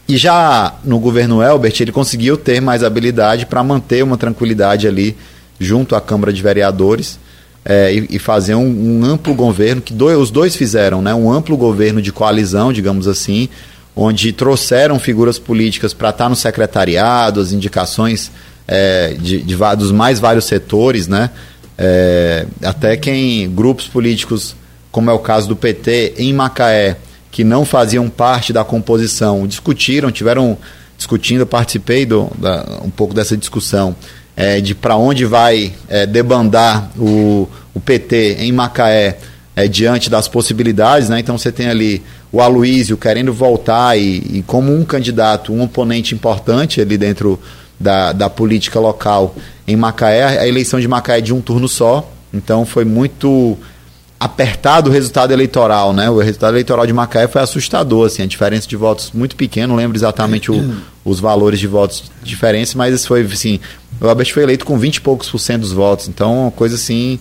E 0.08 0.16
já 0.16 0.76
no 0.84 1.00
governo 1.00 1.44
Elbert, 1.44 1.76
ele 1.82 1.92
conseguiu 1.92 2.38
ter 2.38 2.62
mais 2.62 2.84
habilidade 2.84 3.46
para 3.46 3.62
manter 3.64 4.04
uma 4.04 4.18
tranquilidade 4.18 4.88
ali 4.88 5.18
junto 5.60 5.96
à 5.96 6.02
Câmara 6.02 6.32
de 6.32 6.42
Vereadores 6.42 7.20
é, 7.66 7.94
e, 7.94 8.08
e, 8.12 8.20
fazer 8.20 8.56
um, 8.56 9.02
um, 9.02 9.06
amplo 9.06 9.34
governo, 9.34 9.82
que 9.82 9.94
os 9.94 10.32
dois 10.32 10.56
fizeram, 10.56 11.02
né, 11.02 11.14
um 11.14 11.30
amplo 11.30 11.58
governo 11.58 12.02
de 12.02 12.14
coalizão, 12.14 12.72
digamos 12.72 13.08
assim, 13.08 13.50
onde 13.94 14.32
trouxeram 14.32 14.98
figuras 14.98 15.38
políticas 15.38 15.94
para 15.94 16.12
estar 16.12 16.30
no 16.30 16.36
secretariado, 16.36 17.42
as 17.42 17.52
indicações 17.52 18.32
é, 18.66 19.16
de, 19.20 19.42
de, 19.42 19.56
dos 19.78 19.92
mais 19.92 20.20
vários 20.20 20.46
setores, 20.46 21.10
né, 21.10 21.30
é, 21.78 22.46
até 22.64 22.98
quem 22.98 23.50
grupos 23.50 23.88
políticos, 23.88 24.56
como 24.92 25.10
é 25.10 25.14
o 25.14 25.20
caso 25.20 25.48
do 25.48 25.56
PT 25.56 26.16
em 26.18 26.34
Macaé, 26.34 26.98
que 27.32 27.44
não 27.44 27.64
faziam 27.64 28.10
parte 28.10 28.52
da 28.52 28.64
composição, 28.64 29.46
discutiram, 29.46 30.12
tiveram 30.12 30.58
discutindo, 30.98 31.46
participei 31.46 32.06
do, 32.06 32.32
da, 32.38 32.80
um 32.84 32.90
pouco 32.90 33.14
dessa 33.14 33.38
discussão 33.38 33.96
é, 34.36 34.60
de 34.60 34.74
para 34.74 34.96
onde 34.96 35.26
vai 35.26 35.74
é, 35.88 36.06
debandar 36.06 36.92
o, 36.98 37.48
o 37.74 37.80
PT 37.80 38.38
em 38.40 38.52
Macaé 38.52 39.18
é, 39.56 39.68
diante 39.68 40.10
das 40.10 40.28
possibilidades, 40.28 41.10
né? 41.10 41.20
Então 41.20 41.38
você 41.38 41.52
tem 41.52 41.68
ali 41.68 42.04
o 42.32 42.42
Aloísio 42.42 42.98
querendo 42.98 43.34
voltar 43.34 43.98
e, 43.98 44.18
e, 44.18 44.44
como 44.46 44.72
um 44.72 44.86
candidato, 44.86 45.52
um 45.52 45.64
oponente 45.64 46.14
importante 46.14 46.80
ali 46.80 46.98
dentro 46.98 47.40
da, 47.80 48.12
da 48.12 48.30
política 48.30 48.80
local 48.80 49.36
em 49.68 49.76
Macaé. 49.76 50.40
A 50.40 50.48
eleição 50.48 50.80
de 50.80 50.88
Macaé 50.88 51.20
é 51.20 51.22
de 51.22 51.34
um 51.34 51.42
turno 51.42 51.68
só, 51.68 52.10
então 52.34 52.66
foi 52.66 52.86
muito 52.86 53.58
apertado 54.20 54.90
o 54.90 54.94
resultado 54.94 55.32
eleitoral, 55.32 55.94
né? 55.94 56.10
O 56.10 56.18
resultado 56.18 56.54
eleitoral 56.54 56.88
de 56.88 56.94
Macaé 56.94 57.28
foi 57.28 57.42
assustador, 57.42 58.08
assim, 58.08 58.24
a 58.24 58.26
diferença 58.26 58.68
de 58.68 58.76
votos 58.76 59.12
muito 59.14 59.36
pequena, 59.36 59.68
não 59.68 59.76
lembro 59.76 59.96
exatamente 59.96 60.52
o, 60.52 60.76
os 61.06 61.20
valores 61.20 61.60
de 61.60 61.68
votos 61.68 62.12
diferentes, 62.24 62.74
mas 62.74 62.96
isso 62.96 63.08
foi, 63.08 63.22
assim, 63.22 63.60
o 64.02 64.08
Albert 64.08 64.34
foi 64.34 64.44
eleito 64.44 64.66
com 64.66 64.78
20 64.78 64.96
e 64.96 65.02
poucos 65.02 65.30
por 65.30 65.38
cento 65.38 65.62
dos 65.62 65.72
votos, 65.72 66.08
então 66.08 66.44
uma 66.44 66.52
coisa, 66.52 66.74
assim, 66.76 67.20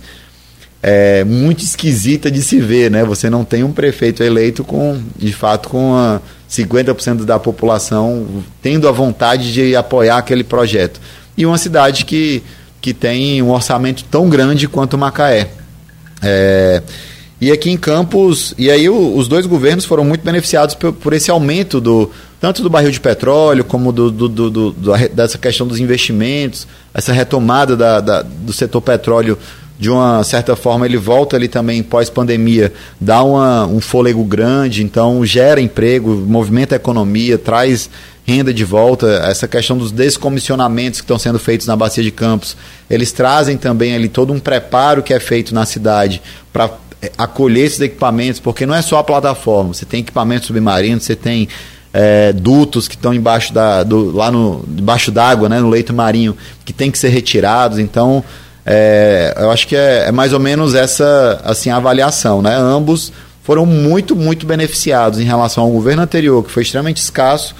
é, 0.81 1.23
muito 1.23 1.63
esquisita 1.63 2.31
de 2.31 2.41
se 2.41 2.59
ver, 2.59 2.89
né? 2.89 3.03
Você 3.05 3.29
não 3.29 3.45
tem 3.45 3.63
um 3.63 3.71
prefeito 3.71 4.23
eleito 4.23 4.63
com, 4.63 4.99
de 5.15 5.33
fato, 5.33 5.69
com 5.69 5.95
a 5.95 6.19
50% 6.49 7.25
da 7.25 7.37
população 7.37 8.43
tendo 8.61 8.87
a 8.87 8.91
vontade 8.91 9.53
de 9.53 9.75
apoiar 9.75 10.17
aquele 10.17 10.43
projeto. 10.43 10.99
E 11.37 11.45
uma 11.45 11.57
cidade 11.57 12.05
que 12.05 12.43
que 12.81 12.93
tem 12.93 13.41
um 13.41 13.51
orçamento 13.51 14.03
tão 14.05 14.29
grande 14.29 14.67
quanto 14.67 14.97
Macaé. 14.97 15.49
É, 16.21 16.81
e 17.39 17.51
aqui 17.51 17.69
em 17.69 17.77
Campos, 17.77 18.53
e 18.57 18.71
aí 18.71 18.89
o, 18.89 19.15
os 19.15 19.27
dois 19.27 19.45
governos 19.45 19.85
foram 19.85 20.03
muito 20.03 20.23
beneficiados 20.23 20.73
por, 20.73 20.93
por, 20.93 21.13
esse 21.13 21.29
aumento 21.29 21.79
do 21.79 22.09
tanto 22.39 22.63
do 22.63 22.69
barril 22.69 22.89
de 22.89 22.99
petróleo 22.99 23.63
como 23.63 23.91
do, 23.91 24.09
do, 24.09 24.49
do, 24.49 24.71
dessa 25.13 25.37
questão 25.37 25.67
dos 25.67 25.79
investimentos, 25.79 26.67
essa 26.93 27.11
retomada 27.11 27.75
da, 27.75 27.99
da, 27.99 28.21
do 28.21 28.53
setor 28.53 28.81
petróleo 28.81 29.37
de 29.79 29.89
uma 29.89 30.23
certa 30.23 30.55
forma 30.55 30.85
ele 30.85 30.97
volta 30.97 31.35
ali 31.35 31.47
também 31.47 31.83
pós-pandemia, 31.83 32.73
dá 32.99 33.23
uma, 33.23 33.65
um 33.65 33.79
fôlego 33.79 34.23
grande, 34.23 34.83
então 34.83 35.25
gera 35.25 35.61
emprego, 35.61 36.09
movimenta 36.27 36.75
a 36.75 36.77
economia, 36.77 37.37
traz 37.37 37.89
renda 38.25 38.53
de 38.53 38.65
volta, 38.65 39.07
essa 39.25 39.47
questão 39.47 39.77
dos 39.77 39.91
descomissionamentos 39.91 40.99
que 40.99 41.05
estão 41.05 41.17
sendo 41.17 41.39
feitos 41.39 41.65
na 41.65 41.75
Bacia 41.75 42.03
de 42.03 42.11
Campos, 42.11 42.57
eles 42.89 43.11
trazem 43.11 43.55
também 43.55 43.95
ali 43.95 44.09
todo 44.09 44.33
um 44.33 44.39
preparo 44.39 45.01
que 45.01 45.13
é 45.13 45.19
feito 45.19 45.55
na 45.55 45.65
cidade 45.65 46.21
para 46.51 46.71
é, 47.01 47.11
acolher 47.17 47.65
esses 47.65 47.79
equipamentos, 47.79 48.39
porque 48.39 48.65
não 48.65 48.75
é 48.75 48.81
só 48.81 48.97
a 48.97 49.03
plataforma, 49.03 49.73
você 49.73 49.85
tem 49.85 50.01
equipamentos 50.01 50.47
submarinos, 50.47 51.03
você 51.03 51.15
tem 51.15 51.47
é, 51.93 52.33
dutos 52.33 52.87
que 52.87 52.95
estão 52.95 53.13
embaixo 53.13 53.53
da, 53.53 53.83
do, 53.83 54.11
lá 54.11 54.29
no, 54.29 54.65
debaixo 54.67 55.09
d'água, 55.09 55.47
né, 55.47 55.59
no 55.61 55.69
leito 55.69 55.93
marinho, 55.93 56.35
que 56.65 56.73
tem 56.73 56.91
que 56.91 56.97
ser 56.97 57.09
retirados, 57.09 57.79
então 57.79 58.23
é, 58.69 59.33
eu 59.37 59.49
acho 59.49 59.65
que 59.65 59.77
é, 59.77 60.07
é, 60.07 60.11
mais 60.11 60.33
ou 60.33 60.41
menos 60.41 60.75
essa 60.75 61.39
assim, 61.45 61.69
avaliação. 61.69 62.41
Né? 62.41 62.53
Ambos 62.53 63.13
foram 63.41 63.65
muito, 63.65 64.13
muito 64.13 64.45
beneficiados 64.45 65.21
em 65.21 65.23
relação 65.23 65.63
ao 65.63 65.69
governo 65.71 66.01
anterior, 66.01 66.43
que 66.43 66.51
foi 66.51 66.63
extremamente 66.63 66.97
escasso 66.97 67.55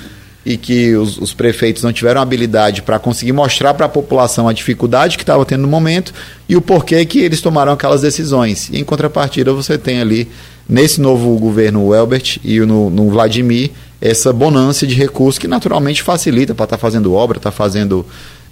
e 0.45 0.57
que 0.57 0.95
os, 0.95 1.17
os 1.17 1.33
prefeitos 1.33 1.81
não 1.81 1.93
tiveram 1.93 2.19
habilidade 2.19 2.81
para 2.81 2.99
conseguir 2.99 3.31
mostrar 3.31 3.73
para 3.73 3.85
a 3.85 3.89
população 3.89 4.49
a 4.49 4.53
dificuldade 4.53 5.15
que 5.17 5.23
estava 5.23 5.45
tendo 5.45 5.61
no 5.61 5.67
momento 5.69 6.13
e 6.47 6.57
o 6.57 6.61
porquê 6.61 7.05
que 7.05 7.19
eles 7.19 7.39
tomaram 7.39 7.71
aquelas 7.71 8.01
decisões. 8.01 8.69
E 8.69 8.77
em 8.77 8.83
contrapartida, 8.83 9.53
você 9.53 9.77
tem 9.77 10.01
ali, 10.01 10.27
nesse 10.67 10.99
novo 10.99 11.37
governo, 11.37 11.85
o 11.85 11.95
Elbert 11.95 12.39
e 12.43 12.59
no, 12.59 12.89
no 12.89 13.09
Vladimir, 13.09 13.71
essa 14.01 14.33
bonança 14.33 14.85
de 14.85 14.93
recursos 14.93 15.39
que 15.39 15.47
naturalmente 15.47 16.03
facilita 16.03 16.53
para 16.53 16.65
estar 16.65 16.77
tá 16.77 16.81
fazendo 16.81 17.13
obra, 17.13 17.37
estar 17.37 17.51
tá 17.51 17.55
fazendo 17.55 18.05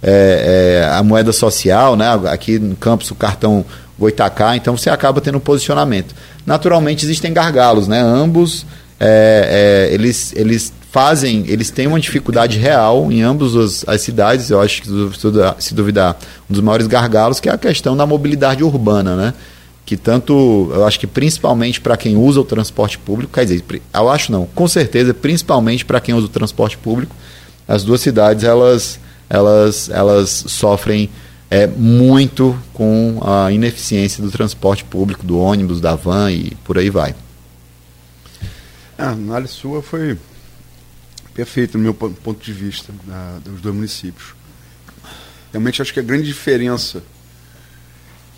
é, 0.06 0.84
é, 0.84 0.94
a 0.94 1.02
moeda 1.02 1.32
social, 1.32 1.96
né? 1.96 2.06
aqui 2.30 2.60
no 2.60 2.76
campus 2.76 3.10
o 3.10 3.14
cartão 3.16 3.64
Goitacá, 3.98 4.56
então 4.56 4.76
você 4.76 4.88
acaba 4.88 5.20
tendo 5.20 5.38
um 5.38 5.40
posicionamento. 5.40 6.14
Naturalmente 6.46 7.04
existem 7.04 7.32
gargalos, 7.32 7.88
né? 7.88 8.00
ambos 8.00 8.64
é, 9.00 9.88
é 9.90 9.94
eles, 9.94 10.32
eles 10.36 10.72
fazem, 10.92 11.44
eles 11.48 11.70
têm 11.70 11.88
uma 11.88 11.98
dificuldade 11.98 12.56
real 12.56 13.10
em 13.10 13.22
ambas 13.22 13.56
as, 13.56 13.84
as 13.88 14.00
cidades, 14.00 14.48
eu 14.50 14.60
acho 14.60 14.82
que 14.82 14.88
se 15.58 15.74
duvidar, 15.74 16.16
um 16.48 16.52
dos 16.54 16.62
maiores 16.62 16.86
gargalos 16.86 17.40
que 17.40 17.48
é 17.48 17.52
a 17.52 17.58
questão 17.58 17.96
da 17.96 18.06
mobilidade 18.06 18.62
urbana, 18.62 19.16
né? 19.16 19.34
que 19.84 19.96
tanto, 19.96 20.70
eu 20.72 20.84
acho 20.84 20.98
que 20.98 21.06
principalmente 21.06 21.80
para 21.80 21.96
quem 21.96 22.16
usa 22.16 22.40
o 22.40 22.44
transporte 22.44 22.98
público, 22.98 23.32
quer 23.32 23.44
dizer, 23.44 23.64
eu 23.94 24.08
acho 24.08 24.30
não, 24.32 24.46
com 24.46 24.66
certeza, 24.66 25.14
principalmente 25.14 25.84
para 25.84 26.00
quem 26.00 26.14
usa 26.14 26.26
o 26.26 26.28
transporte 26.28 26.76
público, 26.76 27.14
as 27.66 27.84
duas 27.84 28.00
cidades 28.00 28.44
elas 28.44 28.98
elas, 29.28 29.88
elas 29.88 30.30
sofrem 30.48 31.10
é, 31.50 31.66
muito 31.66 32.58
com 32.72 33.20
a 33.22 33.50
ineficiência 33.52 34.22
do 34.22 34.30
transporte 34.30 34.84
público, 34.84 35.24
do 35.24 35.38
ônibus, 35.38 35.80
da 35.80 35.94
van 35.94 36.30
e 36.30 36.54
por 36.64 36.78
aí 36.78 36.90
vai. 36.90 37.14
A 38.98 39.10
análise 39.10 39.52
sua 39.52 39.82
foi 39.82 40.18
perfeita 41.34 41.76
no 41.76 41.84
meu 41.84 41.94
ponto 41.94 42.42
de 42.42 42.52
vista 42.52 42.92
da, 43.04 43.38
dos 43.44 43.60
dois 43.60 43.74
municípios. 43.74 44.34
Realmente 45.52 45.82
acho 45.82 45.92
que 45.92 46.00
a 46.00 46.02
grande 46.02 46.24
diferença 46.24 47.02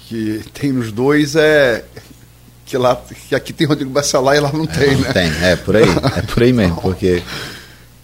que 0.09 0.43
tem 0.53 0.73
nos 0.73 0.91
dois 0.91 1.37
é 1.37 1.85
que 2.67 2.77
lá 2.77 2.97
que 2.97 3.35
aqui 3.35 3.53
tem 3.53 3.67
Rodrigo 3.67 3.91
Bacelar 3.91 4.37
e 4.37 4.41
lá 4.41 4.53
não 4.53 4.67
tem, 4.67 4.93
não 4.93 5.01
né? 5.01 5.13
Tem, 5.13 5.31
é 5.43 5.57
por 5.57 5.77
aí, 5.77 5.89
é 6.17 6.23
por 6.23 6.43
aí 6.43 6.53
mesmo, 6.53 6.81
porque 6.83 7.23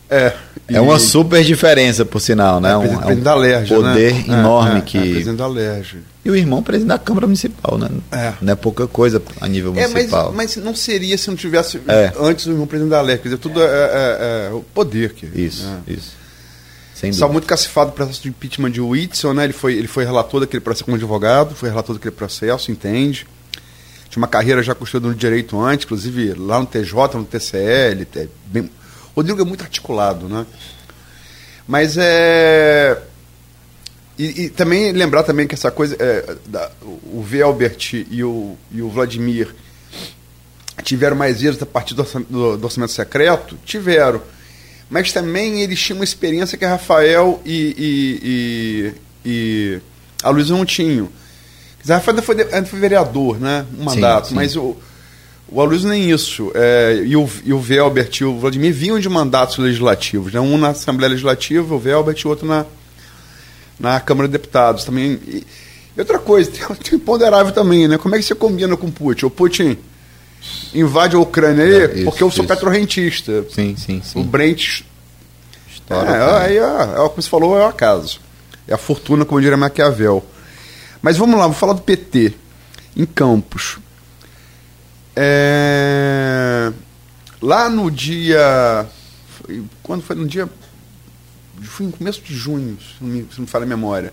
é, 0.09 0.37
é 0.69 0.81
uma 0.81 0.99
super 0.99 1.43
diferença, 1.45 2.05
por 2.05 2.21
sinal, 2.21 2.61
né? 2.61 2.73
É, 2.73 2.77
um, 2.77 3.03
é 3.03 3.07
um 3.13 3.21
da 3.21 3.35
Lerge, 3.35 3.75
poder 3.75 4.15
né? 4.15 4.39
enorme 4.39 4.77
é, 4.77 4.79
é, 4.79 4.81
que. 4.81 4.99
É, 4.99 5.01
presidente 5.01 5.37
da 5.37 5.47
Lerge. 5.47 5.99
E 6.25 6.31
o 6.31 6.37
irmão 6.37 6.63
presidente 6.63 6.89
da 6.89 6.99
Câmara 6.99 7.27
Municipal, 7.27 7.77
né? 7.77 7.91
É. 8.11 8.33
Não 8.41 8.53
é 8.53 8.57
pouca 8.57 8.87
coisa 8.87 9.23
a 9.41 9.47
nível 9.47 9.75
municipal. 9.75 10.33
Mas, 10.33 10.57
mas, 10.57 10.65
não 10.65 10.75
seria 10.75 11.19
se 11.19 11.29
não 11.29 11.37
tivesse 11.37 11.81
antes 12.19 12.47
o 12.47 12.51
irmão 12.51 12.67
presidente 12.67 12.91
da 12.91 13.01
Lerge. 13.03 13.23
Quer 13.23 13.29
dizer, 13.29 13.41
tudo 13.41 13.61
é, 13.63 14.51
o 14.53 14.61
poder. 14.61 15.13
Que, 15.13 15.27
isso, 15.27 15.67
isso. 15.87 16.25
Sem 16.95 17.11
Estava 17.11 17.33
muito 17.33 17.47
cacifado 17.47 17.91
o 17.91 17.93
processo 17.93 18.23
de 18.23 18.29
impeachment 18.29 18.71
de 18.71 18.81
Whitson, 18.81 19.35
né? 19.35 19.45
Ele 19.45 19.53
foi, 19.53 19.75
ele 19.75 19.89
foi 19.89 20.05
relator 20.05 20.41
daquele 20.41 20.61
processo 20.61 20.85
como 20.85 20.97
advogado, 20.97 21.55
foi 21.55 21.69
relator 21.69 21.97
daquele 21.97 22.15
processo, 22.15 22.71
entende? 22.71 23.27
Tinha 24.09 24.23
uma 24.23 24.29
carreira 24.29 24.63
já 24.63 24.75
custando 24.75 25.09
no 25.09 25.15
direito 25.15 25.61
antes, 25.61 25.85
inclusive 25.85 26.35
lá 26.35 26.61
no 26.61 26.67
TJ, 26.67 27.19
no 27.19 27.25
TCL. 27.25 28.07
Bem... 28.47 28.71
Rodrigo 29.15 29.41
é 29.41 29.45
muito 29.45 29.63
articulado, 29.63 30.29
né? 30.29 30.45
Mas 31.67 31.97
é. 31.97 33.01
E, 34.19 34.45
e, 34.45 34.51
também 34.51 34.93
lembrar 34.93 35.23
também 35.23 35.47
que 35.47 35.55
essa 35.55 35.71
coisa. 35.71 35.97
É, 35.99 36.37
da, 36.47 36.71
o 36.83 37.23
Velbert 37.23 38.07
e 38.11 38.23
o, 38.23 38.57
e 38.71 38.83
o 38.83 38.89
Vladimir 38.89 39.55
tiveram 40.83 41.17
mais 41.17 41.43
êxito 41.43 41.65
a 41.65 41.67
partir 41.67 41.95
do, 41.95 42.03
do, 42.03 42.57
do, 42.57 42.65
orçamento 42.65 42.93
secreto? 42.93 43.57
Tiveram. 43.65 44.21
Mas 44.91 45.13
também 45.13 45.63
eles 45.63 45.81
tinham 45.81 45.99
uma 45.99 46.05
experiência 46.05 46.59
que 46.59 46.65
a 46.65 46.71
Rafael 46.71 47.41
e, 47.45 47.75
e, 47.79 48.95
e 49.25 49.81
a 50.23 50.31
Luísa 50.31 50.55
não 50.55 50.65
tinham. 50.65 51.09
A 51.89 51.95
Rafael 51.95 52.23
foi, 52.23 52.37
foi 52.67 52.79
vereador, 52.79 53.41
né? 53.41 53.65
Um 53.79 53.85
mandato, 53.85 54.25
sim, 54.25 54.31
sim. 54.31 54.35
mas 54.35 54.57
o 54.57 54.77
o 55.49 55.61
Aloysio 55.61 55.89
nem 55.89 56.11
isso. 56.11 56.51
É, 56.55 57.03
e, 57.05 57.17
o, 57.17 57.29
e 57.45 57.53
o 57.53 57.59
Velbert 57.59 58.11
e 58.21 58.25
o 58.25 58.39
Vladimir 58.39 58.73
vinham 58.73 58.99
de 58.99 59.09
mandatos 59.09 59.59
legislativos. 59.59 60.33
Né? 60.33 60.41
Um 60.41 60.57
na 60.57 60.69
Assembleia 60.69 61.11
Legislativa, 61.11 61.75
o 61.75 61.79
Velbert, 61.79 62.19
e 62.19 62.27
o 62.27 62.31
outro 62.31 62.47
na, 62.47 62.65
na 63.79 64.01
Câmara 64.01 64.29
de 64.29 64.33
Deputados. 64.33 64.85
Também. 64.85 65.19
E, 65.27 65.47
e 65.97 66.01
outra 66.01 66.19
coisa, 66.19 66.51
tem, 66.53 66.77
tem 66.77 66.99
imponderável 66.99 67.53
também, 67.53 67.87
né? 67.87 67.99
Como 67.99 68.15
é 68.15 68.19
que 68.19 68.25
você 68.25 68.35
combina 68.35 68.77
com 68.77 68.87
o 68.87 68.93
Putin? 68.93 69.27
O 69.27 69.31
Putin 69.31 69.79
invade 70.75 71.17
a 71.17 71.19
Ucrânia 71.19 71.65
aí, 71.65 71.75
é, 71.75 71.85
isso, 71.95 72.05
porque 72.05 72.23
eu 72.23 72.31
sou 72.31 72.45
isso. 72.45 72.53
petrorrentista. 72.53 73.45
Sim, 73.51 73.77
sim, 73.77 74.03
sim. 74.03 74.21
O 74.21 74.25
Brent. 74.25 74.83
História, 75.73 76.11
é, 76.11 76.47
aí, 76.47 76.57
é, 76.57 76.61
é, 76.61 76.97
como 76.97 77.23
você 77.23 77.29
falou, 77.29 77.59
é 77.59 77.65
o 77.65 77.69
acaso. 77.69 78.21
É 78.67 78.75
a 78.75 78.79
fortuna, 78.79 79.25
como 79.25 79.41
diria 79.41 79.57
Maquiavel. 79.57 80.25
Mas 81.03 81.19
vamos 81.19 81.39
lá, 81.39 81.47
vou 81.47 81.55
falar 81.55 81.75
do 81.75 81.83
PT. 81.83 82.33
Em 82.97 83.05
Campos. 83.05 83.79
É, 85.17 86.73
lá 87.41 87.69
no 87.69 87.91
dia. 87.91 88.87
Foi, 89.29 89.65
quando 89.83 90.03
foi 90.03 90.17
no 90.17 90.27
dia. 90.27 90.49
Foi 91.63 91.87
no 91.87 91.93
começo 91.93 92.21
de 92.21 92.35
junho, 92.35 92.77
se 92.81 93.03
não 93.03 93.09
me, 93.09 93.21
se 93.23 93.39
não 93.39 93.45
me 93.45 93.47
falha 93.47 93.65
a 93.65 93.69
memória. 93.69 94.13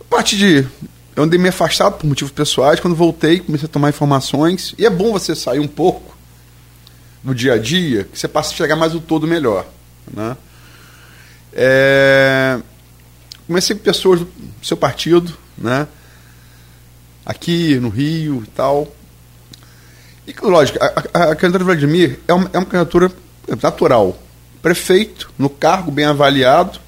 A 0.00 0.04
parte 0.04 0.36
de. 0.36 0.66
Eu 1.14 1.22
andei 1.22 1.38
me 1.38 1.48
afastado 1.48 1.98
por 1.98 2.06
motivos 2.06 2.32
pessoais. 2.32 2.80
Quando 2.80 2.94
voltei, 2.94 3.40
comecei 3.40 3.66
a 3.66 3.70
tomar 3.70 3.88
informações. 3.88 4.74
E 4.76 4.84
é 4.84 4.90
bom 4.90 5.12
você 5.12 5.34
sair 5.34 5.60
um 5.60 5.68
pouco 5.68 6.16
do 7.22 7.34
dia 7.34 7.54
a 7.54 7.58
dia, 7.58 8.04
que 8.04 8.18
você 8.18 8.28
passa 8.28 8.52
a 8.52 8.56
chegar 8.56 8.76
mais 8.76 8.94
o 8.94 9.00
todo 9.00 9.26
melhor. 9.26 9.66
Né? 10.12 10.36
É, 11.52 12.60
comecei 13.46 13.74
com 13.74 13.82
pessoas 13.82 14.20
do 14.20 14.28
seu 14.62 14.76
partido, 14.76 15.36
né? 15.56 15.88
aqui 17.26 17.80
no 17.80 17.88
Rio 17.88 18.44
e 18.44 18.50
tal. 18.50 18.94
E, 20.26 20.34
lógico, 20.42 20.78
a, 20.82 20.86
a, 20.86 21.22
a 21.30 21.36
candidatura 21.36 21.58
do 21.58 21.64
Vladimir 21.64 22.18
é 22.26 22.32
uma, 22.32 22.50
é 22.52 22.58
uma 22.58 22.66
candidatura 22.66 23.12
natural. 23.62 24.18
Prefeito, 24.60 25.30
no 25.38 25.48
cargo 25.48 25.90
bem 25.90 26.04
avaliado, 26.04 26.80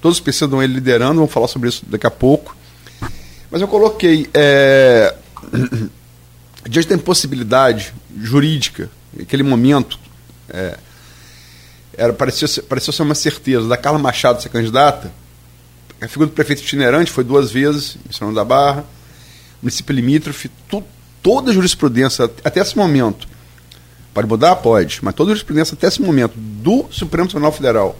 todos 0.00 0.18
precisam 0.18 0.62
ele 0.62 0.74
liderando, 0.74 1.16
vamos 1.16 1.32
falar 1.32 1.48
sobre 1.48 1.68
isso 1.68 1.84
daqui 1.86 2.06
a 2.06 2.10
pouco. 2.10 2.56
Mas 3.50 3.60
eu 3.60 3.68
coloquei, 3.68 4.28
é, 4.34 5.14
diante 6.68 6.88
da 6.88 6.94
impossibilidade 6.96 7.94
jurídica, 8.20 8.90
naquele 9.14 9.42
momento, 9.42 9.98
é, 10.48 10.78
era, 11.94 12.12
parecia, 12.12 12.48
parecia 12.68 12.92
ser 12.92 13.02
uma 13.02 13.14
certeza 13.14 13.66
da 13.68 13.76
Carla 13.76 13.98
Machado 13.98 14.42
ser 14.42 14.48
candidata, 14.48 15.12
a 16.00 16.06
figura 16.06 16.30
do 16.30 16.32
prefeito 16.32 16.62
itinerante 16.62 17.10
foi 17.10 17.24
duas 17.24 17.50
vezes 17.50 17.96
em 18.08 18.12
São 18.12 18.32
da 18.32 18.44
Barra, 18.44 18.84
município 19.60 19.92
limítrofe, 19.92 20.48
tudo, 20.68 20.86
toda 21.22 21.50
a 21.50 21.54
jurisprudência 21.54 22.24
até 22.44 22.60
esse 22.60 22.76
momento, 22.76 23.28
pode 24.12 24.28
mudar? 24.28 24.56
Pode, 24.56 25.00
mas 25.02 25.14
toda 25.14 25.30
a 25.30 25.34
jurisprudência 25.34 25.74
até 25.74 25.86
esse 25.86 26.00
momento 26.00 26.34
do 26.36 26.86
Supremo 26.90 27.28
Tribunal 27.28 27.52
Federal 27.52 27.96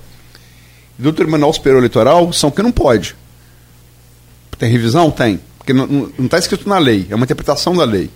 e 0.99 1.03
do 1.03 1.13
Tribunal 1.13 1.53
Superior 1.53 1.79
Eleitoral 1.79 2.33
são 2.33 2.51
que 2.51 2.63
não 2.63 2.73
pode. 2.73 3.15
Tem 4.59 4.71
revisão? 4.71 5.11
Tem. 5.11 5.41
Porque 5.57 5.73
não 5.73 6.11
está 6.19 6.39
escrito 6.39 6.69
na 6.69 6.79
lei, 6.79 7.07
é 7.11 7.15
uma 7.15 7.25
interpretação 7.25 7.77
da 7.77 7.85
lei. 7.85 8.11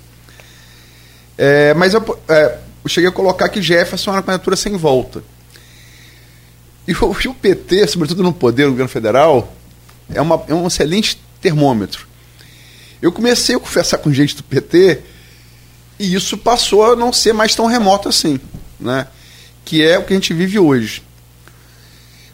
É, 1.39 1.73
mas 1.75 1.95
eu, 1.95 2.19
é, 2.29 2.59
eu, 2.85 2.89
cheguei 2.89 3.09
a 3.09 3.13
colocar 3.13 3.49
que 3.49 3.63
Jefferson 3.63 4.11
era 4.11 4.19
uma 4.19 4.23
candidatura 4.23 4.57
sem 4.57 4.77
volta. 4.77 5.23
E 6.87 6.93
o, 6.93 7.17
e 7.25 7.29
o 7.29 7.35
PT, 7.35 7.87
sobretudo 7.87 8.23
no 8.23 8.33
poder 8.33 8.65
do 8.65 8.71
governo 8.71 8.89
federal, 8.89 9.53
é, 10.13 10.21
uma, 10.21 10.43
é 10.49 10.55
um 10.55 10.67
excelente 10.67 11.21
termômetro. 11.41 12.07
Eu 13.03 13.13
comecei 13.13 13.57
a 13.57 13.59
conversar 13.59 13.99
com 13.99 14.13
gente 14.13 14.37
do 14.37 14.45
PT 14.45 15.01
e 15.99 16.15
isso 16.15 16.39
passou 16.39 16.93
a 16.93 16.97
não 16.97 17.13
ser 17.13 17.35
mais 17.35 17.55
tão 17.55 17.67
remoto 17.67 18.09
assim, 18.09 18.41
né? 18.79 19.09
que 19.65 19.83
é 19.83 19.99
o 19.99 20.05
que 20.05 20.13
a 20.13 20.17
gente 20.17 20.33
vive 20.33 20.59
hoje. 20.59 21.03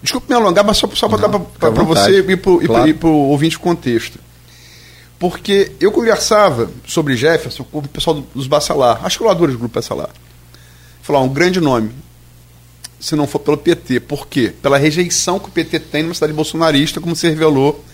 Desculpe 0.02 0.28
me 0.28 0.34
alongar, 0.34 0.64
mas 0.64 0.76
só, 0.76 0.88
só 0.94 1.08
para 1.08 1.26
dar 1.26 1.38
para 1.38 1.70
você 1.70 2.20
e 2.20 2.36
para 2.36 2.66
claro. 2.66 3.08
o 3.08 3.28
ouvinte 3.30 3.58
contexto. 3.58 4.18
Porque 5.18 5.72
eu 5.80 5.90
conversava 5.90 6.70
sobre 6.86 7.16
Jefferson 7.16 7.64
com 7.64 7.78
o 7.78 7.88
pessoal 7.88 8.22
dos 8.34 8.46
Bacelar, 8.46 9.04
articuladores 9.04 9.54
do 9.54 9.58
Grupo 9.58 9.74
Bacelar. 9.74 10.10
Falar 11.02 11.20
um 11.20 11.28
grande 11.28 11.60
nome, 11.60 11.90
se 13.00 13.16
não 13.16 13.26
for 13.26 13.40
pelo 13.40 13.56
PT. 13.56 14.00
Por 14.00 14.28
quê? 14.28 14.54
Pela 14.62 14.78
rejeição 14.78 15.40
que 15.40 15.48
o 15.48 15.52
PT 15.52 15.80
tem 15.80 16.02
numa 16.04 16.14
cidade 16.14 16.32
bolsonarista, 16.32 17.00
como 17.00 17.16
se 17.16 17.28
revelou 17.28 17.84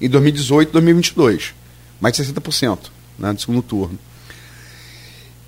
em 0.00 0.08
2018 0.08 0.68
e 0.68 0.72
2022. 0.72 1.54
Mais 2.00 2.16
de 2.16 2.24
60% 2.24 2.78
né, 3.18 3.32
no 3.32 3.38
segundo 3.38 3.62
turno. 3.62 3.98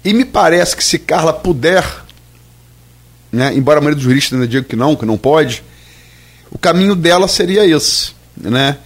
E 0.05 0.13
me 0.13 0.25
parece 0.25 0.77
que 0.77 0.85
se 0.85 0.99
Carla 0.99 1.33
puder, 1.33 1.85
né, 3.31 3.55
embora 3.55 3.79
a 3.79 3.81
maioria 3.81 3.97
dos 3.97 4.05
juristas 4.05 4.35
ainda 4.35 4.49
diga 4.49 4.65
que 4.65 4.77
não, 4.77 4.95
que 4.95 5.07
não 5.07 5.17
pode, 5.17 5.63
o 6.51 6.59
caminho 6.59 6.95
dela 6.95 7.27
seria 7.29 7.65
esse. 7.65 8.13
Né? 8.37 8.79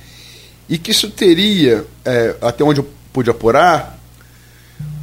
E 0.68 0.78
que 0.78 0.90
isso 0.90 1.10
teria, 1.10 1.84
é, 2.04 2.36
até 2.40 2.62
onde 2.62 2.80
eu 2.80 2.88
pude 3.12 3.30
apurar, 3.30 3.98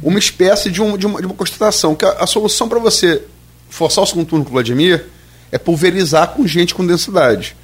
uma 0.02 0.18
espécie 0.18 0.70
de, 0.70 0.80
um, 0.80 0.96
de, 0.96 1.06
uma, 1.06 1.20
de 1.20 1.26
uma 1.26 1.34
constatação, 1.34 1.94
que 1.94 2.04
a, 2.04 2.12
a 2.12 2.26
solução 2.26 2.68
para 2.68 2.78
você 2.78 3.22
forçar 3.68 4.04
o 4.04 4.06
segundo 4.06 4.26
turno 4.26 4.44
com 4.44 4.50
o 4.50 4.54
Vladimir 4.54 5.06
é 5.50 5.58
pulverizar 5.58 6.28
com 6.28 6.46
gente 6.46 6.74
com 6.74 6.86
densidade. 6.86 7.56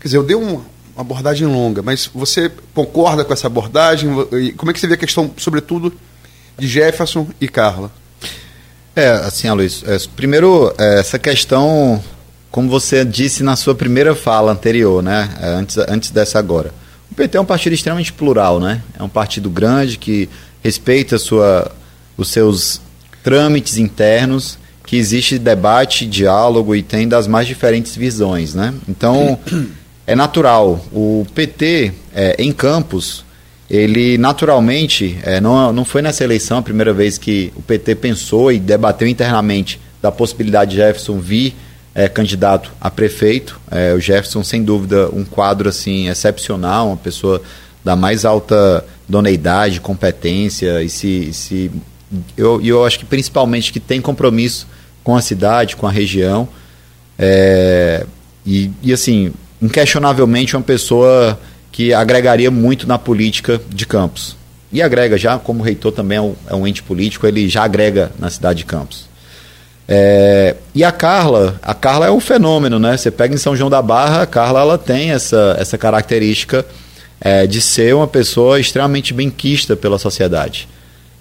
Quer 0.00 0.08
dizer, 0.08 0.16
eu 0.16 0.22
dei 0.22 0.36
uma 0.94 1.02
abordagem 1.02 1.46
longa, 1.46 1.82
mas 1.82 2.08
você 2.14 2.50
concorda 2.72 3.24
com 3.24 3.32
essa 3.32 3.46
abordagem? 3.46 4.10
Como 4.56 4.70
é 4.70 4.74
que 4.74 4.80
você 4.80 4.86
vê 4.86 4.94
a 4.94 4.98
questão, 4.98 5.30
sobretudo, 5.36 5.92
de 6.58 6.68
Jefferson 6.68 7.26
e 7.40 7.48
Carla? 7.48 7.90
É, 8.96 9.08
assim, 9.08 9.50
Luiz, 9.50 9.82
é, 9.84 9.98
primeiro, 10.14 10.72
é, 10.78 11.00
essa 11.00 11.18
questão, 11.18 12.02
como 12.48 12.70
você 12.70 13.04
disse 13.04 13.42
na 13.42 13.56
sua 13.56 13.74
primeira 13.74 14.14
fala 14.14 14.52
anterior, 14.52 15.02
né, 15.02 15.28
é, 15.40 15.48
antes, 15.48 15.76
antes 15.78 16.10
dessa 16.10 16.38
agora, 16.38 16.72
o 17.10 17.14
PT 17.14 17.36
é 17.36 17.40
um 17.40 17.44
partido 17.44 17.72
extremamente 17.72 18.12
plural, 18.12 18.60
né, 18.60 18.80
é 18.96 19.02
um 19.02 19.08
partido 19.08 19.50
grande 19.50 19.98
que 19.98 20.28
respeita 20.62 21.18
sua, 21.18 21.72
os 22.16 22.28
seus 22.28 22.80
trâmites 23.24 23.78
internos, 23.78 24.58
que 24.86 24.96
existe 24.96 25.40
debate, 25.40 26.06
diálogo 26.06 26.76
e 26.76 26.82
tem 26.82 27.08
das 27.08 27.26
mais 27.26 27.48
diferentes 27.48 27.96
visões, 27.96 28.54
né, 28.54 28.72
então 28.88 29.40
é 30.06 30.14
natural, 30.14 30.84
o 30.92 31.26
PT 31.34 31.92
é, 32.14 32.36
em 32.38 32.52
Campos 32.52 33.24
ele 33.68 34.18
naturalmente, 34.18 35.18
é, 35.22 35.40
não, 35.40 35.72
não 35.72 35.84
foi 35.84 36.02
nessa 36.02 36.22
eleição 36.22 36.58
a 36.58 36.62
primeira 36.62 36.92
vez 36.92 37.16
que 37.16 37.52
o 37.56 37.62
PT 37.62 37.94
pensou 37.96 38.52
e 38.52 38.58
debateu 38.58 39.08
internamente 39.08 39.80
da 40.02 40.12
possibilidade 40.12 40.72
de 40.72 40.76
Jefferson 40.76 41.18
vir 41.18 41.56
é, 41.94 42.08
candidato 42.08 42.70
a 42.80 42.90
prefeito. 42.90 43.58
É, 43.70 43.94
o 43.94 44.00
Jefferson, 44.00 44.44
sem 44.44 44.62
dúvida, 44.62 45.08
um 45.10 45.24
quadro 45.24 45.68
assim 45.68 46.08
excepcional, 46.08 46.88
uma 46.88 46.96
pessoa 46.96 47.40
da 47.82 47.96
mais 47.96 48.24
alta 48.24 48.84
doneidade, 49.08 49.80
competência 49.80 50.82
e 50.82 50.88
se, 50.88 51.32
se 51.32 51.70
eu, 52.36 52.60
eu 52.60 52.84
acho 52.84 52.98
que 52.98 53.04
principalmente 53.04 53.72
que 53.72 53.80
tem 53.80 54.00
compromisso 54.00 54.66
com 55.02 55.16
a 55.16 55.22
cidade, 55.22 55.74
com 55.76 55.86
a 55.86 55.90
região. 55.90 56.48
É, 57.18 58.04
e, 58.44 58.70
e 58.82 58.92
assim, 58.92 59.32
inquestionavelmente 59.64 60.54
uma 60.54 60.62
pessoa 60.62 61.38
que 61.72 61.94
agregaria 61.94 62.50
muito 62.50 62.86
na 62.86 62.98
política 62.98 63.60
de 63.68 63.86
Campos. 63.86 64.36
E 64.70 64.82
agrega 64.82 65.16
já, 65.16 65.38
como 65.38 65.62
reitor 65.62 65.92
também 65.92 66.18
é 66.18 66.20
um, 66.20 66.34
é 66.48 66.54
um 66.54 66.66
ente 66.66 66.82
político, 66.82 67.26
ele 67.26 67.48
já 67.48 67.64
agrega 67.64 68.12
na 68.18 68.28
cidade 68.28 68.58
de 68.58 68.64
Campos. 68.66 69.08
É, 69.88 70.56
e 70.74 70.84
a 70.84 70.92
Carla, 70.92 71.58
a 71.62 71.74
Carla 71.74 72.06
é 72.06 72.10
um 72.10 72.20
fenômeno, 72.20 72.78
né? 72.78 72.96
Você 72.96 73.10
pega 73.10 73.34
em 73.34 73.38
São 73.38 73.56
João 73.56 73.70
da 73.70 73.80
Barra, 73.80 74.22
a 74.22 74.26
Carla 74.26 74.60
ela 74.60 74.78
tem 74.78 75.10
essa, 75.10 75.56
essa 75.58 75.78
característica 75.78 76.64
é, 77.20 77.46
de 77.46 77.60
ser 77.60 77.94
uma 77.94 78.06
pessoa 78.06 78.60
extremamente 78.60 79.14
benquista 79.14 79.74
pela 79.74 79.98
sociedade. 79.98 80.68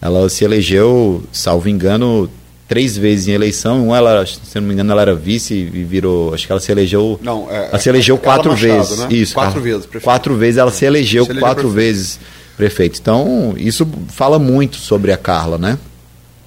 Ela 0.02 0.28
se 0.28 0.44
elegeu, 0.44 1.24
salvo 1.32 1.70
engano, 1.70 2.30
três 2.68 2.98
vezes 2.98 3.28
em 3.28 3.32
eleição. 3.32 3.88
Uma, 3.88 3.98
ela, 3.98 4.26
se 4.26 4.40
não 4.56 4.64
me 4.64 4.74
engano, 4.74 4.92
ela 4.92 5.02
era 5.02 5.16
vice 5.16 5.54
e 5.54 5.84
virou. 5.84 6.34
Acho 6.34 6.46
que 6.46 6.52
ela 6.52 6.62
se 6.62 6.72
elegeu. 6.72 7.20
Não, 7.22 7.48
é, 7.50 7.70
ela 7.70 7.80
se 7.80 7.90
elegeu 7.90 8.18
quatro 8.18 8.52
Machado, 8.52 8.74
vezes. 8.74 9.00
Né? 9.00 9.08
Isso, 9.12 9.34
quatro 9.34 9.62
vezes. 9.62 9.86
Prefeito. 9.86 10.04
Quatro 10.04 10.36
vezes 10.36 10.58
ela 10.58 10.72
se 10.72 10.86
elegeu, 10.86 11.26
se 11.26 11.32
elegeu 11.32 11.48
quatro 11.48 11.70
prefeito. 11.70 11.76
vezes 11.76 12.20
prefeito. 12.58 13.00
Então, 13.00 13.54
isso 13.58 13.88
fala 14.10 14.40
muito 14.40 14.78
sobre 14.78 15.12
a 15.12 15.18
Carla, 15.18 15.58
né? 15.58 15.78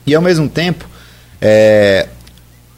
E 0.06 0.14
ao 0.14 0.22
mesmo 0.22 0.48
tempo, 0.48 0.86
é, 1.40 2.06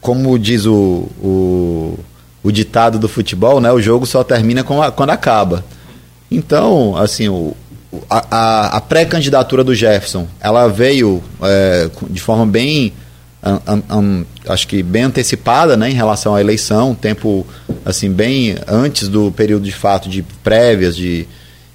como 0.01 0.39
diz 0.39 0.65
o, 0.65 1.09
o, 1.23 1.99
o, 2.43 2.51
ditado 2.51 2.99
do 2.99 3.09
futebol, 3.09 3.61
né? 3.61 3.71
O 3.71 3.81
jogo 3.81 4.07
só 4.07 4.25
termina 4.25 4.65
quando 4.65 5.11
acaba. 5.11 5.65
Então, 6.31 6.97
assim, 6.97 7.29
o, 7.29 7.55
a, 8.09 8.25
a, 8.31 8.77
a 8.79 8.81
pré-candidatura 8.81 9.63
do 9.63 9.75
Jefferson, 9.75 10.27
ela 10.41 10.69
veio 10.69 11.23
é, 11.43 11.91
de 12.09 12.21
forma 12.21 12.47
bem 12.47 12.93
um, 13.43 13.99
um, 13.99 14.25
acho 14.49 14.67
que 14.67 14.83
bem 14.83 15.05
antecipada 15.05 15.77
né, 15.77 15.91
em 15.91 15.95
relação 15.95 16.35
à 16.35 16.41
eleição, 16.41 16.95
tempo 16.95 17.47
assim 17.85 18.11
bem 18.11 18.57
antes 18.67 19.09
do 19.09 19.31
período 19.31 19.65
de 19.65 19.73
fato 19.73 20.09
de 20.09 20.23
prévias 20.43 20.97
de 20.97 21.27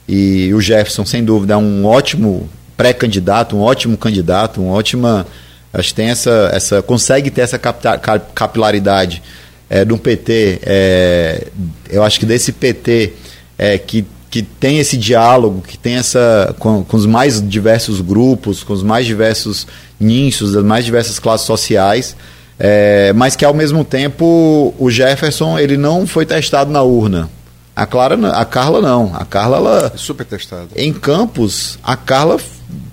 e 0.07 0.53
o 0.53 0.59
Jefferson 0.59 1.05
sem 1.05 1.23
dúvida 1.23 1.53
é 1.53 1.57
um 1.57 1.85
ótimo 1.85 2.49
pré-candidato, 2.75 3.55
um 3.55 3.61
ótimo 3.61 3.97
candidato, 3.97 4.61
um 4.61 4.69
ótima 4.69 5.25
acho 5.71 5.89
que 5.89 5.95
tem 5.95 6.09
essa 6.09 6.49
essa 6.53 6.81
consegue 6.81 7.31
ter 7.31 7.41
essa 7.41 7.57
capilaridade 7.57 9.23
é, 9.69 9.85
do 9.85 9.97
PT, 9.97 10.59
é, 10.63 11.47
eu 11.89 12.03
acho 12.03 12.19
que 12.19 12.25
desse 12.25 12.51
PT 12.51 13.13
é, 13.57 13.77
que 13.77 14.05
que 14.33 14.41
tem 14.41 14.79
esse 14.79 14.97
diálogo, 14.97 15.61
que 15.61 15.77
tem 15.77 15.93
essa 15.93 16.55
com, 16.57 16.83
com, 16.83 16.97
os 16.97 17.05
mais 17.05 17.39
diversos 17.39 18.01
grupos, 18.01 18.63
com 18.63 18.73
os 18.73 18.81
mais 18.81 19.05
diversos 19.05 19.67
nichos, 19.99 20.53
das 20.53 20.63
mais 20.63 20.83
diversas 20.83 21.19
classes 21.19 21.45
sociais, 21.45 22.15
é, 22.57 23.13
mas 23.13 23.35
que 23.35 23.45
ao 23.45 23.53
mesmo 23.53 23.85
tempo 23.85 24.73
o 24.79 24.89
Jefferson 24.89 25.59
ele 25.59 25.77
não 25.77 26.07
foi 26.07 26.25
testado 26.25 26.71
na 26.71 26.81
urna. 26.81 27.29
A 27.75 27.85
Clara, 27.85 28.31
a 28.31 28.43
Carla 28.43 28.81
não. 28.81 29.15
A 29.15 29.23
Carla 29.23 29.57
ela 29.57 29.91
é 29.93 29.97
super 29.99 30.25
testada. 30.25 30.69
Em 30.75 30.91
Campos, 30.91 31.77
a 31.83 31.95
Carla 31.95 32.39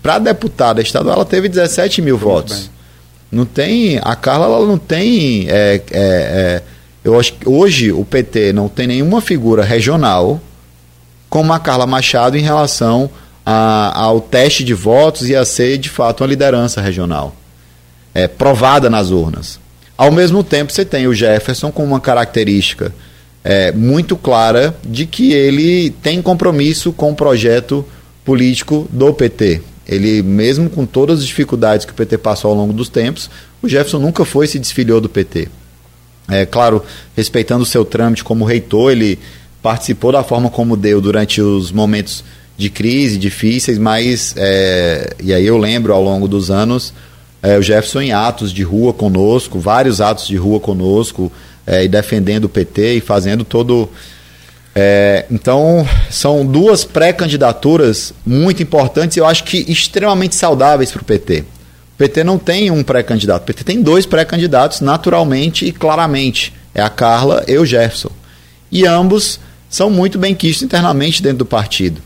para 0.02 0.18
deputada 0.18 0.82
estadual 0.82 1.14
ela 1.14 1.24
teve 1.24 1.48
17 1.48 2.02
mil 2.02 2.18
votos. 2.18 2.70
Não 3.32 3.46
tem, 3.46 3.98
a 4.02 4.14
Carla 4.14 4.44
ela 4.44 4.66
não 4.66 4.76
tem, 4.76 5.48
é, 5.48 5.76
é, 5.76 5.80
é, 5.90 6.62
eu 7.02 7.18
acho 7.18 7.32
que 7.32 7.48
hoje 7.48 7.92
o 7.92 8.04
PT 8.04 8.52
não 8.52 8.68
tem 8.68 8.86
nenhuma 8.86 9.22
figura 9.22 9.64
regional 9.64 10.38
como 11.30 11.52
a 11.52 11.60
Carla 11.60 11.86
Machado 11.86 12.36
em 12.36 12.42
relação 12.42 13.08
a, 13.46 13.98
ao 13.98 14.20
teste 14.20 14.64
de 14.64 14.74
votos 14.74 15.28
e 15.28 15.36
a 15.36 15.44
ser, 15.44 15.78
de 15.78 15.88
fato, 15.88 16.22
uma 16.22 16.26
liderança 16.26 16.80
regional, 16.80 17.34
é, 18.12 18.26
provada 18.28 18.90
nas 18.90 19.10
urnas. 19.10 19.60
Ao 19.96 20.10
mesmo 20.10 20.42
tempo, 20.42 20.72
você 20.72 20.84
tem 20.84 21.06
o 21.06 21.14
Jefferson 21.14 21.70
com 21.70 21.84
uma 21.84 22.00
característica 22.00 22.92
é, 23.44 23.70
muito 23.72 24.16
clara 24.16 24.74
de 24.84 25.06
que 25.06 25.32
ele 25.32 25.90
tem 26.02 26.20
compromisso 26.20 26.92
com 26.92 27.12
o 27.12 27.14
projeto 27.14 27.86
político 28.24 28.88
do 28.90 29.14
PT. 29.14 29.62
Ele, 29.86 30.22
mesmo 30.22 30.68
com 30.68 30.84
todas 30.84 31.20
as 31.20 31.26
dificuldades 31.26 31.86
que 31.86 31.92
o 31.92 31.94
PT 31.94 32.18
passou 32.18 32.50
ao 32.50 32.56
longo 32.56 32.72
dos 32.72 32.88
tempos, 32.88 33.30
o 33.62 33.68
Jefferson 33.68 33.98
nunca 33.98 34.24
foi 34.24 34.46
se 34.46 34.58
desfiliou 34.58 35.00
do 35.00 35.08
PT. 35.08 35.48
É 36.28 36.46
claro, 36.46 36.82
respeitando 37.16 37.62
o 37.62 37.66
seu 37.66 37.84
trâmite 37.84 38.22
como 38.22 38.44
reitor, 38.44 38.92
ele 38.92 39.18
participou 39.62 40.12
da 40.12 40.22
forma 40.22 40.50
como 40.50 40.76
deu 40.76 41.00
durante 41.00 41.40
os 41.40 41.70
momentos 41.70 42.24
de 42.56 42.68
crise 42.68 43.16
difíceis, 43.16 43.78
mas 43.78 44.34
é, 44.36 45.14
e 45.22 45.32
aí 45.32 45.46
eu 45.46 45.56
lembro 45.56 45.92
ao 45.92 46.02
longo 46.02 46.28
dos 46.28 46.50
anos 46.50 46.92
é, 47.42 47.56
o 47.56 47.62
Jefferson 47.62 48.02
em 48.02 48.12
atos 48.12 48.52
de 48.52 48.62
rua 48.62 48.92
conosco, 48.92 49.58
vários 49.58 50.00
atos 50.00 50.26
de 50.26 50.36
rua 50.36 50.60
conosco 50.60 51.32
é, 51.66 51.84
e 51.84 51.88
defendendo 51.88 52.44
o 52.44 52.48
PT 52.48 52.96
e 52.96 53.00
fazendo 53.00 53.44
todo 53.44 53.88
é, 54.74 55.26
então 55.30 55.86
são 56.10 56.44
duas 56.46 56.84
pré-candidaturas 56.84 58.12
muito 58.24 58.62
importantes 58.62 59.16
e 59.16 59.20
eu 59.20 59.26
acho 59.26 59.44
que 59.44 59.64
extremamente 59.70 60.34
saudáveis 60.34 60.92
para 60.92 61.02
o 61.02 61.04
PT. 61.04 61.40
O 61.40 61.98
PT 61.98 62.24
não 62.24 62.38
tem 62.38 62.70
um 62.70 62.82
pré-candidato, 62.82 63.42
o 63.42 63.46
PT 63.46 63.64
tem 63.64 63.82
dois 63.82 64.06
pré-candidatos 64.06 64.80
naturalmente 64.80 65.66
e 65.66 65.72
claramente. 65.72 66.52
É 66.74 66.80
a 66.80 66.88
Carla 66.88 67.44
e 67.48 67.58
o 67.58 67.66
Jefferson. 67.66 68.10
E 68.70 68.86
ambos 68.86 69.40
são 69.70 69.88
muito 69.88 70.18
bem 70.18 70.34
quistos 70.34 70.64
internamente 70.64 71.22
dentro 71.22 71.38
do 71.38 71.46
partido. 71.46 72.02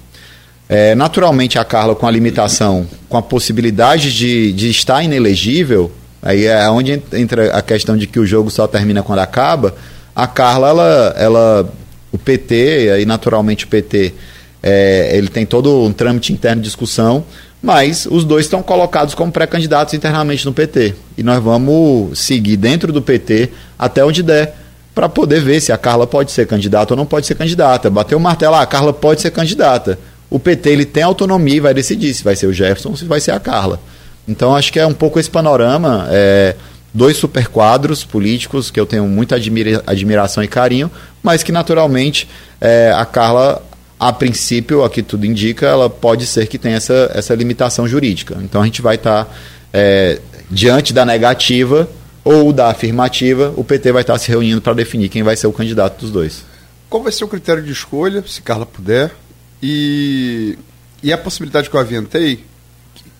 É, 0.68 0.94
naturalmente, 0.94 1.58
a 1.58 1.64
Carla, 1.64 1.94
com 1.94 2.06
a 2.06 2.10
limitação, 2.10 2.86
com 3.08 3.16
a 3.16 3.22
possibilidade 3.22 4.14
de, 4.14 4.52
de 4.52 4.70
estar 4.70 5.02
inelegível, 5.02 5.90
aí 6.22 6.46
é 6.46 6.68
onde 6.70 7.02
entra 7.12 7.56
a 7.56 7.62
questão 7.62 7.96
de 7.96 8.06
que 8.06 8.18
o 8.20 8.26
jogo 8.26 8.50
só 8.50 8.66
termina 8.66 9.02
quando 9.02 9.18
acaba. 9.18 9.74
A 10.14 10.26
Carla, 10.26 10.68
ela, 10.68 11.14
ela 11.18 11.72
o 12.12 12.18
PT, 12.18 12.90
aí 12.94 13.04
naturalmente 13.04 13.64
o 13.64 13.68
PT, 13.68 14.14
é, 14.62 15.16
ele 15.16 15.28
tem 15.28 15.44
todo 15.44 15.82
um 15.82 15.92
trâmite 15.92 16.32
interno 16.32 16.62
de 16.62 16.68
discussão, 16.68 17.24
mas 17.62 18.06
os 18.10 18.24
dois 18.24 18.46
estão 18.46 18.62
colocados 18.62 19.14
como 19.14 19.32
pré-candidatos 19.32 19.94
internamente 19.94 20.44
no 20.44 20.52
PT. 20.52 20.94
E 21.16 21.22
nós 21.22 21.42
vamos 21.42 22.18
seguir 22.18 22.56
dentro 22.56 22.92
do 22.92 23.02
PT 23.02 23.50
até 23.78 24.04
onde 24.04 24.22
der, 24.22 24.54
para 24.94 25.08
poder 25.08 25.40
ver 25.40 25.60
se 25.60 25.72
a 25.72 25.78
Carla 25.78 26.06
pode 26.06 26.30
ser 26.30 26.46
candidata 26.46 26.94
ou 26.94 26.96
não 26.96 27.04
pode 27.04 27.26
ser 27.26 27.34
candidata. 27.34 27.90
Bater 27.90 28.14
o 28.14 28.20
martelo, 28.20 28.54
ah, 28.54 28.62
a 28.62 28.66
Carla 28.66 28.92
pode 28.92 29.20
ser 29.20 29.30
candidata. 29.30 29.98
O 30.30 30.38
PT 30.38 30.70
ele 30.70 30.84
tem 30.84 31.02
autonomia 31.02 31.56
e 31.56 31.60
vai 31.60 31.74
decidir 31.74 32.14
se 32.14 32.22
vai 32.22 32.36
ser 32.36 32.46
o 32.46 32.52
Jefferson 32.52 32.90
ou 32.90 32.96
se 32.96 33.04
vai 33.04 33.20
ser 33.20 33.32
a 33.32 33.40
Carla. 33.40 33.80
Então 34.26 34.54
acho 34.54 34.72
que 34.72 34.78
é 34.78 34.86
um 34.86 34.94
pouco 34.94 35.18
esse 35.18 35.28
panorama. 35.28 36.06
É, 36.10 36.54
dois 36.92 37.16
superquadros 37.16 38.04
políticos 38.04 38.70
que 38.70 38.78
eu 38.78 38.86
tenho 38.86 39.06
muita 39.06 39.34
admira 39.34 39.82
admiração 39.84 40.44
e 40.44 40.48
carinho, 40.48 40.90
mas 41.22 41.42
que 41.42 41.50
naturalmente 41.50 42.28
é, 42.60 42.92
a 42.96 43.04
Carla, 43.04 43.60
a 43.98 44.12
princípio, 44.12 44.84
aqui 44.84 45.02
tudo 45.02 45.26
indica, 45.26 45.66
ela 45.66 45.90
pode 45.90 46.24
ser 46.24 46.46
que 46.46 46.56
tenha 46.56 46.76
essa, 46.76 47.10
essa 47.12 47.34
limitação 47.34 47.88
jurídica. 47.88 48.38
Então 48.42 48.62
a 48.62 48.64
gente 48.64 48.80
vai 48.80 48.94
estar 48.94 49.24
tá, 49.24 49.30
é, 49.72 50.20
diante 50.48 50.92
da 50.92 51.04
negativa 51.04 51.88
ou 52.24 52.52
da 52.52 52.70
afirmativa, 52.70 53.52
o 53.56 53.62
PT 53.62 53.92
vai 53.92 54.02
estar 54.02 54.18
se 54.18 54.28
reunindo 54.28 54.60
para 54.60 54.72
definir 54.72 55.08
quem 55.08 55.22
vai 55.22 55.36
ser 55.36 55.46
o 55.46 55.52
candidato 55.52 56.00
dos 56.00 56.10
dois. 56.10 56.44
Qual 56.88 57.02
vai 57.02 57.12
ser 57.12 57.24
o 57.24 57.28
critério 57.28 57.62
de 57.62 57.72
escolha, 57.72 58.24
se 58.26 58.40
Carla 58.40 58.64
puder? 58.64 59.14
E, 59.62 60.58
e 61.02 61.12
a 61.12 61.18
possibilidade 61.18 61.68
que 61.68 61.76
eu 61.76 61.80
aventei, 61.80 62.44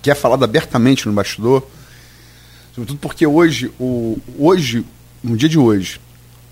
que 0.03 0.11
é 0.11 0.15
falada 0.15 0.45
abertamente 0.45 1.07
no 1.07 1.13
bastidor, 1.13 1.63
Sobretudo 2.75 2.99
porque 2.99 3.25
hoje, 3.25 3.71
o, 3.79 4.19
hoje, 4.37 4.85
no 5.23 5.37
dia 5.37 5.49
de 5.49 5.59
hoje, 5.59 6.01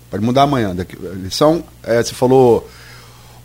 pode 0.09 0.23
mudar 0.23 0.43
amanhã, 0.43 0.73
daqui, 0.73 0.97
a 1.03 1.13
eleição, 1.13 1.63
é, 1.83 2.01
você 2.01 2.13
falou 2.13 2.69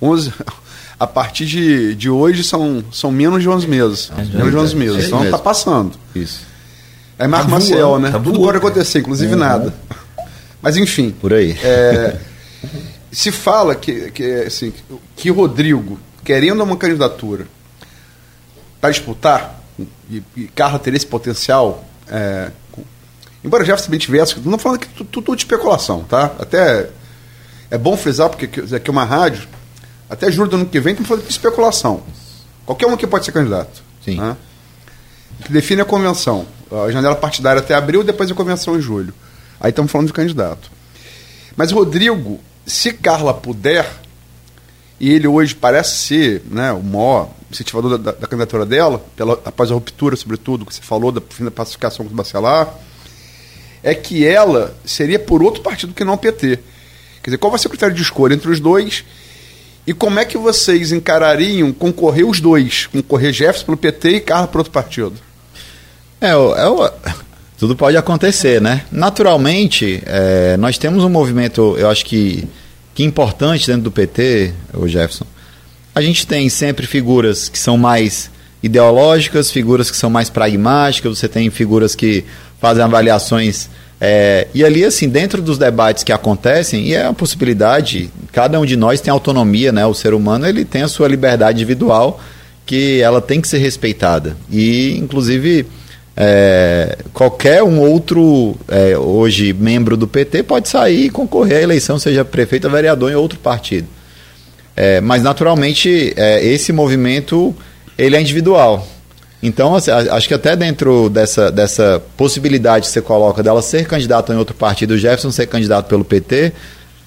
11, 0.01 0.33
a 0.99 1.07
partir 1.07 1.45
de, 1.45 1.97
de 1.97 2.09
hoje 2.09 2.45
são, 2.45 2.85
são 2.93 3.11
menos 3.11 3.43
de 3.43 3.49
11 3.49 3.67
meses. 3.67 4.13
É, 4.17 4.25
menos 4.37 4.51
de 4.53 4.57
11 4.57 4.77
meses. 4.77 5.05
É 5.05 5.07
então 5.09 5.25
está 5.25 5.39
passando. 5.39 5.99
Isso. 6.15 6.47
É 7.19 7.27
Marco 7.27 7.51
tá 7.51 7.55
Maciel, 7.55 7.99
né? 7.99 8.11
Tá 8.11 8.19
Tudo 8.19 8.39
pode 8.39 8.59
acontecer, 8.59 9.01
inclusive 9.01 9.32
uhum. 9.32 9.39
nada. 9.39 9.74
Mas 10.62 10.77
enfim. 10.77 11.11
Por 11.11 11.32
aí. 11.32 11.59
É, 11.62 12.16
se 13.11 13.32
fala 13.32 13.74
que, 13.74 14.11
que, 14.11 14.24
assim, 14.43 14.73
que 15.16 15.31
Rodrigo, 15.31 15.99
querendo 16.24 16.62
uma 16.62 16.77
candidatura 16.77 17.47
para 18.81 18.90
disputar, 18.90 19.61
e, 20.11 20.23
e 20.36 20.45
Carla 20.49 20.78
teria 20.78 20.97
esse 20.97 21.07
potencial, 21.07 21.85
é, 22.09 22.51
Embora 23.45 23.65
Jefferson 23.65 23.86
também 23.86 24.01
tivesse, 24.01 24.35
não 24.40 24.43
estou 24.43 24.59
falando 24.59 24.81
que 24.81 24.89
tudo, 24.89 25.09
tudo 25.09 25.36
de 25.36 25.43
especulação, 25.43 26.03
tá? 26.05 26.32
Até 26.39 26.90
é 27.70 27.78
bom 27.78 27.97
frisar, 27.97 28.28
porque 28.28 28.47
aqui 28.74 28.90
é 28.90 28.90
uma 28.90 29.05
rádio, 29.05 29.49
até 30.11 30.31
julho 30.31 30.51
do 30.51 30.57
ano 30.57 30.66
que 30.66 30.81
vem 30.81 30.93
estamos 30.93 31.09
falando 31.09 31.24
de 31.24 31.31
especulação. 31.31 32.03
Qualquer 32.66 32.86
um 32.86 32.95
aqui 32.95 33.07
pode 33.07 33.24
ser 33.24 33.32
candidato. 33.32 33.82
Sim. 34.05 34.16
Né? 34.16 34.36
Define 35.48 35.82
a 35.82 35.85
convenção. 35.85 36.47
A 36.70 36.90
janela 36.90 37.15
partidária 37.15 37.60
até 37.60 37.74
abril, 37.74 38.02
depois 38.02 38.31
a 38.31 38.35
convenção 38.35 38.77
em 38.77 38.81
julho. 38.81 39.15
Aí 39.60 39.70
estamos 39.70 39.90
falando 39.90 40.09
de 40.09 40.12
candidato. 40.12 40.70
Mas 41.56 41.73
Rodrigo, 41.73 42.40
se 42.66 42.93
Carla 42.93 43.35
puder, 43.35 43.89
e 45.01 45.10
ele 45.10 45.27
hoje 45.27 45.55
parece 45.55 45.97
ser 45.98 46.43
né, 46.51 46.73
o 46.73 46.82
maior 46.82 47.31
incentivador 47.51 47.98
da, 47.98 48.12
da, 48.12 48.19
da 48.19 48.27
candidatura 48.27 48.66
dela, 48.66 49.02
pela, 49.16 49.35
após 49.44 49.70
a 49.70 49.74
ruptura, 49.74 50.16
sobretudo, 50.16 50.66
que 50.66 50.74
você 50.74 50.82
falou, 50.82 51.10
da 51.10 51.20
fim 51.20 51.44
da 51.44 51.51
pacificação 51.51 52.05
com 52.05 52.12
o 52.12 52.16
Bacelar, 52.16 52.74
é 53.82 53.94
que 53.94 54.27
ela 54.27 54.77
seria 54.85 55.19
por 55.19 55.43
outro 55.43 55.62
partido 55.62 55.94
que 55.94 56.05
não 56.05 56.15
o 56.15 56.19
PT. 56.19 56.59
Quer 57.23 57.31
dizer, 57.31 57.39
qual 57.39 57.51
vai 57.51 57.59
ser 57.59 57.69
o 57.69 57.70
critério 57.70 57.94
de 57.94 58.02
escolha 58.02 58.35
entre 58.35 58.51
os 58.51 58.60
dois? 58.60 59.05
E 59.86 59.94
como 59.94 60.19
é 60.19 60.24
que 60.24 60.36
vocês 60.36 60.93
encarariam 60.93 61.73
concorrer 61.73 62.27
os 62.27 62.40
dois? 62.40 62.86
Concorrer 62.86 63.32
Jefferson 63.32 63.65
pelo 63.65 63.77
PT 63.78 64.10
e 64.10 64.20
Carla 64.20 64.47
por 64.47 64.59
outro 64.59 64.73
partido? 64.73 65.15
É, 66.20 66.31
é, 66.31 66.93
tudo 67.59 67.77
pode 67.77 67.97
acontecer, 67.97 68.61
né? 68.61 68.82
Naturalmente, 68.90 70.03
é, 70.07 70.57
nós 70.57 70.78
temos 70.78 71.05
um 71.05 71.09
movimento, 71.09 71.77
eu 71.78 71.89
acho 71.89 72.05
que, 72.05 72.47
que 72.95 73.05
importante 73.05 73.66
dentro 73.66 73.82
do 73.82 73.90
PT, 73.90 74.53
o 74.74 74.89
Jefferson. 74.89 75.27
A 75.95 76.01
gente 76.01 76.27
tem 76.27 76.49
sempre 76.49 76.86
figuras 76.86 77.49
que 77.49 77.59
são 77.59 77.77
mais 77.77 78.31
ideológicas, 78.62 79.51
figuras 79.51 79.90
que 79.90 79.97
são 79.97 80.11
mais 80.11 80.28
pragmáticas, 80.28 81.19
você 81.19 81.28
tem 81.28 81.51
figuras 81.51 81.95
que 81.95 82.24
fazem 82.61 82.82
avaliações. 82.82 83.69
É, 84.01 84.47
e 84.55 84.65
ali, 84.65 84.85
assim, 84.85 85.09
dentro 85.09 85.43
dos 85.43 85.59
debates 85.59 86.05
que 86.05 86.12
acontecem, 86.12 86.86
e 86.86 86.95
é 86.95 87.05
uma 87.05 87.15
possibilidade, 87.15 88.11
cada 88.32 88.59
um 88.59 88.66
de 88.66 88.77
nós 88.77 89.01
tem 89.01 89.11
autonomia, 89.11 89.73
né? 89.73 89.85
O 89.86 89.95
ser 89.95 90.15
humano 90.15 90.47
ele 90.47 90.65
tem 90.65 90.82
a 90.82 90.89
sua 90.89 91.09
liberdade 91.09 91.59
individual, 91.59 92.20
que 92.65 93.01
ela 93.01 93.20
tem 93.20 93.40
que 93.40 93.49
ser 93.49 93.59
respeitada. 93.59 94.36
E, 94.51 94.97
inclusive, 94.97 95.66
é, 96.20 96.99
qualquer 97.12 97.62
um 97.62 97.78
outro, 97.78 98.57
é, 98.66 98.99
hoje, 98.99 99.53
membro 99.53 99.97
do 99.97 100.09
PT 100.09 100.43
pode 100.43 100.69
sair 100.69 101.05
e 101.05 101.11
concorrer 101.11 101.59
à 101.59 101.62
eleição, 101.62 101.97
seja 101.97 102.24
prefeito 102.24 102.65
ou 102.65 102.73
vereador 102.73 103.12
em 103.12 103.15
outro 103.15 103.39
partido. 103.39 103.86
É, 104.74 105.01
mas, 105.01 105.23
naturalmente, 105.23 106.12
é, 106.16 106.45
esse 106.45 106.73
movimento 106.73 107.55
ele 107.97 108.16
é 108.16 108.20
individual. 108.20 108.85
Então, 109.40 109.77
assim, 109.77 109.93
acho 109.93 110.27
que 110.27 110.35
até 110.35 110.57
dentro 110.57 111.09
dessa, 111.09 111.53
dessa 111.53 112.03
possibilidade 112.16 112.86
que 112.86 112.93
você 112.93 113.01
coloca 113.01 113.40
dela 113.40 113.62
ser 113.62 113.86
candidata 113.86 114.35
em 114.35 114.36
outro 114.36 114.57
partido, 114.57 114.95
o 114.95 114.99
Jefferson 114.99 115.31
ser 115.31 115.47
candidato 115.47 115.86
pelo 115.86 116.05
PT, 116.05 116.53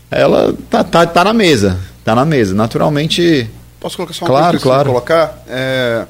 ela 0.09 0.53
tá, 0.69 0.85
tá, 0.85 1.05
tá 1.05 1.25
na 1.25 1.33
mesa. 1.33 1.77
Tá 2.05 2.15
na 2.15 2.23
mesa. 2.23 2.55
Naturalmente. 2.55 3.49
Posso 3.77 3.97
colocar 3.97 4.13
só 4.13 4.23
uma 4.23 4.29
claro, 4.29 4.51
coisa 4.51 4.63
claro. 4.63 4.89
colocar? 4.89 5.43
É, 5.49 6.05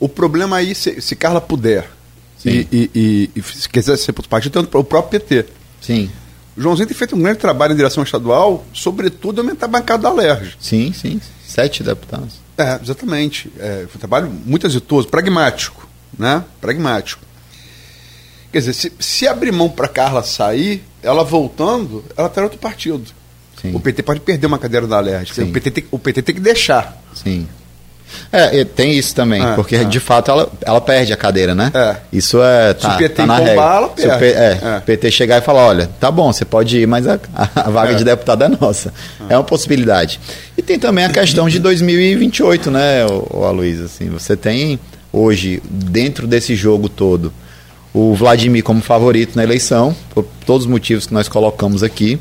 o 0.00 0.08
problema 0.08 0.56
aí, 0.56 0.74
se, 0.74 1.02
se 1.02 1.14
Carla 1.14 1.42
puder 1.42 1.95
e, 2.50 2.68
e, 2.72 2.90
e, 2.94 3.30
e, 3.36 3.42
se 3.42 3.68
quiser 3.68 3.96
ser 3.96 4.12
partido, 4.12 4.52
tem 4.52 4.62
o 4.62 4.84
próprio 4.84 5.20
PT. 5.20 5.46
Sim. 5.80 6.10
O 6.56 6.62
Joãozinho 6.62 6.88
tem 6.88 6.96
feito 6.96 7.14
um 7.14 7.20
grande 7.20 7.38
trabalho 7.38 7.72
em 7.72 7.76
direção 7.76 8.02
estadual, 8.02 8.64
sobretudo 8.72 9.40
aumentar 9.40 9.66
a 9.66 9.68
bancada 9.68 10.04
da 10.04 10.12
LERJ. 10.12 10.56
Sim, 10.58 10.92
sim. 10.92 11.20
Sete 11.46 11.82
deputados. 11.82 12.34
É, 12.56 12.78
exatamente. 12.82 13.52
É, 13.58 13.86
foi 13.88 13.96
um 13.96 13.98
trabalho 13.98 14.30
muito 14.44 14.66
exitoso, 14.66 15.08
pragmático, 15.08 15.86
né? 16.18 16.42
Pragmático. 16.60 17.22
Quer 18.50 18.60
dizer, 18.60 18.72
se, 18.72 18.92
se 18.98 19.28
abrir 19.28 19.52
mão 19.52 19.68
para 19.68 19.86
Carla 19.86 20.22
sair, 20.22 20.82
ela 21.02 21.22
voltando, 21.22 22.04
ela 22.16 22.28
terá 22.28 22.46
outro 22.46 22.58
partido. 22.58 23.04
Sim. 23.60 23.74
O 23.74 23.80
PT 23.80 24.02
pode 24.02 24.20
perder 24.20 24.46
uma 24.46 24.58
cadeira 24.58 24.86
da 24.86 24.96
Alerj. 24.96 25.42
O 25.42 25.52
PT, 25.52 25.70
tem, 25.70 25.84
o 25.90 25.98
PT 25.98 26.22
tem 26.22 26.34
que 26.34 26.40
deixar. 26.40 27.02
Sim. 27.14 27.46
É, 28.32 28.64
tem 28.64 28.96
isso 28.96 29.14
também, 29.14 29.42
é, 29.44 29.54
porque 29.54 29.76
é. 29.76 29.84
de 29.84 30.00
fato 30.00 30.30
ela, 30.30 30.48
ela 30.62 30.80
perde 30.80 31.12
a 31.12 31.16
cadeira, 31.16 31.54
né? 31.54 31.70
É. 31.74 31.96
Isso 32.12 32.42
é. 32.42 32.74
Tá, 32.74 32.90
Se 32.90 32.96
o 32.96 32.98
PT 32.98 33.14
tá 33.14 33.26
na 33.26 33.36
regra. 33.38 33.52
ela 33.52 33.88
perde. 33.88 34.10
Se 34.10 34.16
o 34.16 34.18
P, 34.18 34.26
é, 34.26 34.58
é. 34.62 34.80
PT 34.80 35.10
chegar 35.10 35.38
e 35.38 35.40
falar: 35.40 35.66
olha, 35.66 35.90
tá 36.00 36.10
bom, 36.10 36.32
você 36.32 36.44
pode 36.44 36.78
ir, 36.78 36.86
mas 36.86 37.06
a, 37.06 37.18
a 37.34 37.70
vaga 37.70 37.94
de 37.94 38.04
deputado 38.04 38.44
é 38.44 38.48
nossa. 38.48 38.92
É 39.28 39.36
uma 39.36 39.44
possibilidade. 39.44 40.20
E 40.56 40.62
tem 40.62 40.78
também 40.78 41.04
a 41.04 41.10
questão 41.10 41.48
de 41.48 41.58
2028, 41.58 42.70
né, 42.70 43.06
o, 43.06 43.38
o 43.38 43.44
Aloysio? 43.44 43.84
Assim, 43.84 44.08
você 44.08 44.36
tem 44.36 44.78
hoje, 45.12 45.62
dentro 45.64 46.26
desse 46.26 46.54
jogo 46.54 46.88
todo, 46.88 47.32
o 47.92 48.14
Vladimir 48.14 48.62
como 48.62 48.82
favorito 48.82 49.36
na 49.36 49.42
eleição, 49.42 49.94
por 50.14 50.26
todos 50.44 50.66
os 50.66 50.70
motivos 50.70 51.06
que 51.06 51.14
nós 51.14 51.28
colocamos 51.28 51.82
aqui 51.82 52.20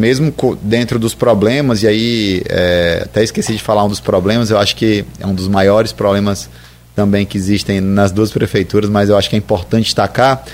mesmo 0.00 0.34
dentro 0.62 0.98
dos 0.98 1.14
problemas, 1.14 1.82
e 1.82 1.86
aí 1.86 2.42
é, 2.48 3.02
até 3.04 3.22
esqueci 3.22 3.52
de 3.52 3.62
falar 3.62 3.84
um 3.84 3.88
dos 3.88 4.00
problemas, 4.00 4.50
eu 4.50 4.58
acho 4.58 4.74
que 4.74 5.04
é 5.20 5.26
um 5.26 5.34
dos 5.34 5.46
maiores 5.46 5.92
problemas 5.92 6.48
também 6.96 7.24
que 7.24 7.36
existem 7.36 7.80
nas 7.80 8.10
duas 8.10 8.30
prefeituras, 8.30 8.90
mas 8.90 9.08
eu 9.08 9.16
acho 9.16 9.28
que 9.28 9.36
é 9.36 9.38
importante 9.38 9.84
destacar, 9.84 10.44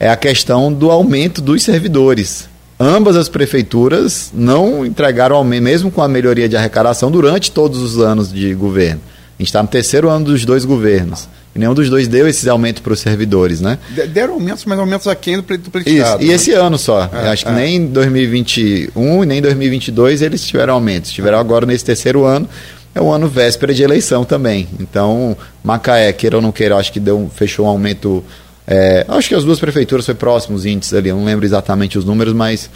é 0.00 0.08
a 0.08 0.16
questão 0.16 0.72
do 0.72 0.90
aumento 0.90 1.40
dos 1.40 1.62
servidores. 1.62 2.48
Ambas 2.80 3.16
as 3.16 3.28
prefeituras 3.28 4.30
não 4.32 4.86
entregaram 4.86 5.36
aumento, 5.36 5.62
mesmo 5.62 5.90
com 5.90 6.00
a 6.00 6.08
melhoria 6.08 6.48
de 6.48 6.56
arrecadação, 6.56 7.10
durante 7.10 7.50
todos 7.50 7.82
os 7.82 7.98
anos 7.98 8.32
de 8.32 8.54
governo. 8.54 9.00
A 9.38 9.42
gente 9.42 9.48
está 9.48 9.62
no 9.62 9.68
terceiro 9.68 10.08
ano 10.08 10.26
dos 10.26 10.44
dois 10.44 10.64
governos. 10.64 11.28
E 11.54 11.58
nenhum 11.58 11.74
dos 11.74 11.88
dois 11.88 12.06
deu 12.06 12.28
esses 12.28 12.46
aumentos 12.46 12.82
para 12.82 12.92
os 12.92 13.00
servidores, 13.00 13.60
né? 13.60 13.78
Deram 14.12 14.34
aumentos, 14.34 14.64
mas 14.64 14.78
aumentos 14.78 15.06
aquém 15.06 15.36
do 15.36 15.42
pleitado. 15.42 15.88
Isso, 15.88 16.16
e 16.20 16.26
né? 16.28 16.34
esse 16.34 16.52
ano 16.52 16.78
só. 16.78 17.08
É, 17.12 17.28
acho 17.28 17.44
que 17.44 17.50
é. 17.50 17.54
nem 17.54 17.76
em 17.76 17.86
2021 17.86 19.24
nem 19.24 19.38
em 19.38 19.42
2022 19.42 20.22
eles 20.22 20.46
tiveram 20.46 20.74
aumentos. 20.74 21.10
Tiveram 21.10 21.38
agora 21.38 21.66
nesse 21.66 21.84
terceiro 21.84 22.24
ano. 22.24 22.48
É 22.94 23.00
o 23.00 23.12
ano 23.12 23.28
véspera 23.28 23.72
de 23.72 23.82
eleição 23.82 24.24
também. 24.24 24.66
Então, 24.80 25.36
Macaé, 25.62 26.12
queira 26.12 26.36
ou 26.36 26.42
não 26.42 26.50
queira, 26.50 26.76
acho 26.76 26.92
que 26.92 26.98
deu, 26.98 27.30
fechou 27.34 27.66
um 27.66 27.68
aumento. 27.68 28.24
É, 28.66 29.04
acho 29.08 29.28
que 29.28 29.34
as 29.34 29.44
duas 29.44 29.60
prefeituras 29.60 30.04
foi 30.04 30.14
próximos 30.14 30.66
índices 30.66 30.94
ali, 30.94 31.08
eu 31.08 31.16
não 31.16 31.24
lembro 31.24 31.46
exatamente 31.46 31.96
os 31.96 32.04
números, 32.04 32.34
mas 32.34 32.68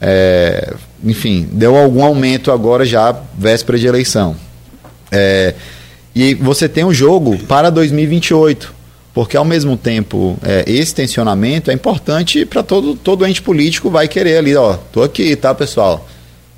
é, 0.00 0.74
enfim, 1.02 1.48
deu 1.50 1.76
algum 1.76 2.04
aumento 2.04 2.52
agora 2.52 2.84
já 2.84 3.14
véspera 3.36 3.78
de 3.78 3.86
eleição. 3.86 4.36
É, 5.10 5.54
e 6.14 6.34
você 6.34 6.68
tem 6.68 6.84
um 6.84 6.94
jogo 6.94 7.36
para 7.46 7.70
2028. 7.70 8.72
Porque, 9.12 9.36
ao 9.36 9.44
mesmo 9.44 9.76
tempo, 9.76 10.36
é, 10.42 10.64
esse 10.66 10.92
tensionamento 10.92 11.70
é 11.70 11.74
importante 11.74 12.44
para 12.44 12.64
todo, 12.64 12.96
todo 12.96 13.24
ente 13.24 13.40
político 13.40 13.88
vai 13.88 14.08
querer 14.08 14.38
ali, 14.38 14.56
ó, 14.56 14.74
tô 14.92 15.04
aqui, 15.04 15.36
tá, 15.36 15.54
pessoal? 15.54 16.08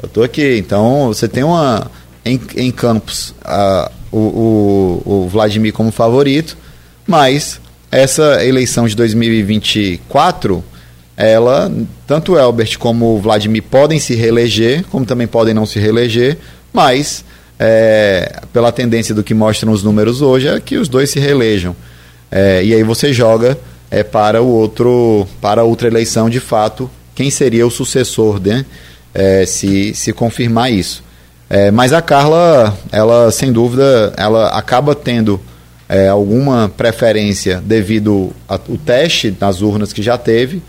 Eu 0.03 0.07
estou 0.07 0.25
aqui. 0.25 0.57
Então, 0.57 1.09
você 1.09 1.29
tem 1.29 1.45
uma. 1.45 1.91
Em, 2.25 2.41
em 2.57 2.73
Campos, 2.73 3.35
a, 3.45 3.91
o, 4.11 4.19
o, 4.19 5.03
o 5.05 5.29
Vladimir 5.29 5.73
como 5.73 5.93
favorito, 5.93 6.57
mas 7.07 7.61
essa 7.91 8.45
eleição 8.45 8.89
de 8.89 8.97
2024, 8.97 10.65
ela, 11.17 11.71
tanto 12.07 12.37
Elbert 12.37 12.79
como 12.79 13.17
o 13.17 13.21
Vladimir 13.21 13.63
podem 13.63 14.01
se 14.01 14.15
reeleger, 14.15 14.85
como 14.91 15.07
também 15.07 15.27
podem 15.27 15.55
não 15.55 15.67
se 15.67 15.79
reeleger, 15.79 16.37
mas 16.73 17.25
é, 17.59 18.41
pela 18.53 18.71
tendência 18.71 19.15
do 19.15 19.25
que 19.25 19.35
mostram 19.35 19.73
os 19.73 19.83
números 19.83 20.21
hoje, 20.21 20.49
é 20.49 20.61
que 20.61 20.77
os 20.77 20.89
dois 20.89 21.11
se 21.11 21.19
reelejam. 21.19 21.75
É, 22.31 22.63
e 22.65 22.75
aí 22.75 22.83
você 22.83 23.13
joga 23.13 23.59
é, 23.91 24.03
para 24.03 24.43
o 24.43 24.49
outro, 24.49 25.27
para 25.41 25.65
outra 25.65 25.89
eleição, 25.89 26.29
de 26.29 26.41
fato, 26.41 26.91
quem 27.15 27.31
seria 27.31 27.67
o 27.67 27.71
sucessor, 27.71 28.41
né? 28.41 28.65
É, 29.15 29.47
se, 29.47 29.95
se 29.95 30.13
confirmar 30.13 30.71
isso. 30.71 31.03
É, 31.49 31.71
mas 31.71 31.93
a 31.93 32.03
Carla, 32.03 32.77
ela 32.93 33.31
sem 33.31 33.51
dúvida, 33.53 34.13
ela 34.17 34.49
acaba 34.49 34.95
tendo 34.95 35.41
é, 35.89 36.09
alguma 36.09 36.69
preferência 36.69 37.63
devido 37.65 38.33
ao 38.47 38.59
teste 38.85 39.35
nas 39.41 39.63
urnas 39.63 39.93
que 39.93 40.03
já 40.03 40.19
teve. 40.19 40.61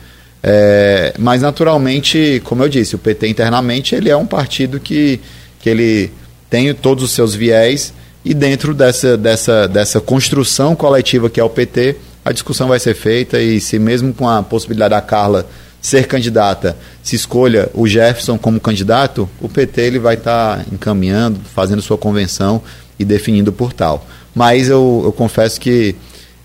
É, 0.41 1.13
mas 1.17 1.41
naturalmente, 1.41 2.41
como 2.45 2.63
eu 2.63 2.69
disse, 2.69 2.95
o 2.95 2.99
PT 2.99 3.27
internamente 3.27 3.95
ele 3.95 4.09
é 4.09 4.15
um 4.15 4.25
partido 4.25 4.79
que, 4.79 5.19
que 5.59 5.69
ele 5.69 6.11
tem 6.49 6.73
todos 6.73 7.03
os 7.03 7.11
seus 7.11 7.35
viés 7.35 7.93
e 8.23 8.33
dentro 8.33 8.73
dessa, 8.73 9.17
dessa, 9.17 9.67
dessa 9.67 10.01
construção 10.01 10.75
coletiva 10.75 11.29
que 11.29 11.39
é 11.39 11.43
o 11.43 11.49
PT, 11.49 11.95
a 12.23 12.31
discussão 12.31 12.67
vai 12.67 12.79
ser 12.79 12.93
feita 12.93 13.39
e 13.39 13.59
se 13.61 13.79
mesmo 13.79 14.13
com 14.13 14.27
a 14.27 14.43
possibilidade 14.43 14.91
da 14.91 15.01
Carla 15.01 15.47
ser 15.81 16.07
candidata, 16.07 16.75
se 17.01 17.15
escolha 17.15 17.69
o 17.73 17.87
Jefferson 17.87 18.37
como 18.37 18.59
candidato, 18.59 19.29
o 19.39 19.47
PT 19.47 19.81
ele 19.81 19.99
vai 19.99 20.15
estar 20.15 20.57
tá 20.57 20.65
encaminhando, 20.71 21.39
fazendo 21.55 21.81
sua 21.81 21.97
convenção 21.97 22.61
e 22.99 23.05
definindo 23.05 23.53
por 23.53 23.71
tal. 23.71 24.05
Mas 24.35 24.67
eu, 24.67 25.01
eu 25.05 25.11
confesso 25.13 25.59
que 25.59 25.95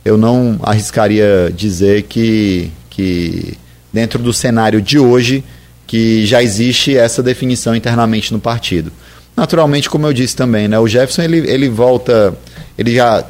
eu 0.05 0.17
não 0.17 0.59
arriscaria 0.63 1.53
dizer 1.55 2.03
que, 2.03 2.71
que 2.91 3.59
dentro 3.93 4.23
do 4.23 4.33
cenário 4.33 4.81
de 4.81 4.99
hoje 4.99 5.43
que 5.87 6.25
já 6.25 6.43
existe 6.43 6.97
essa 6.97 7.23
definição 7.23 7.75
internamente 7.75 8.33
no 8.33 8.41
partido. 8.41 8.93
Naturalmente, 9.37 9.89
como 9.89 10.07
eu 10.07 10.13
disse 10.13 10.37
também, 10.37 10.69
né, 10.69 10.79
o 10.79 10.87
Jefferson 10.87 11.23
ele, 11.23 11.39
ele 11.51 11.69
volta, 11.69 12.35
ele 12.77 12.95
já 12.95 13.25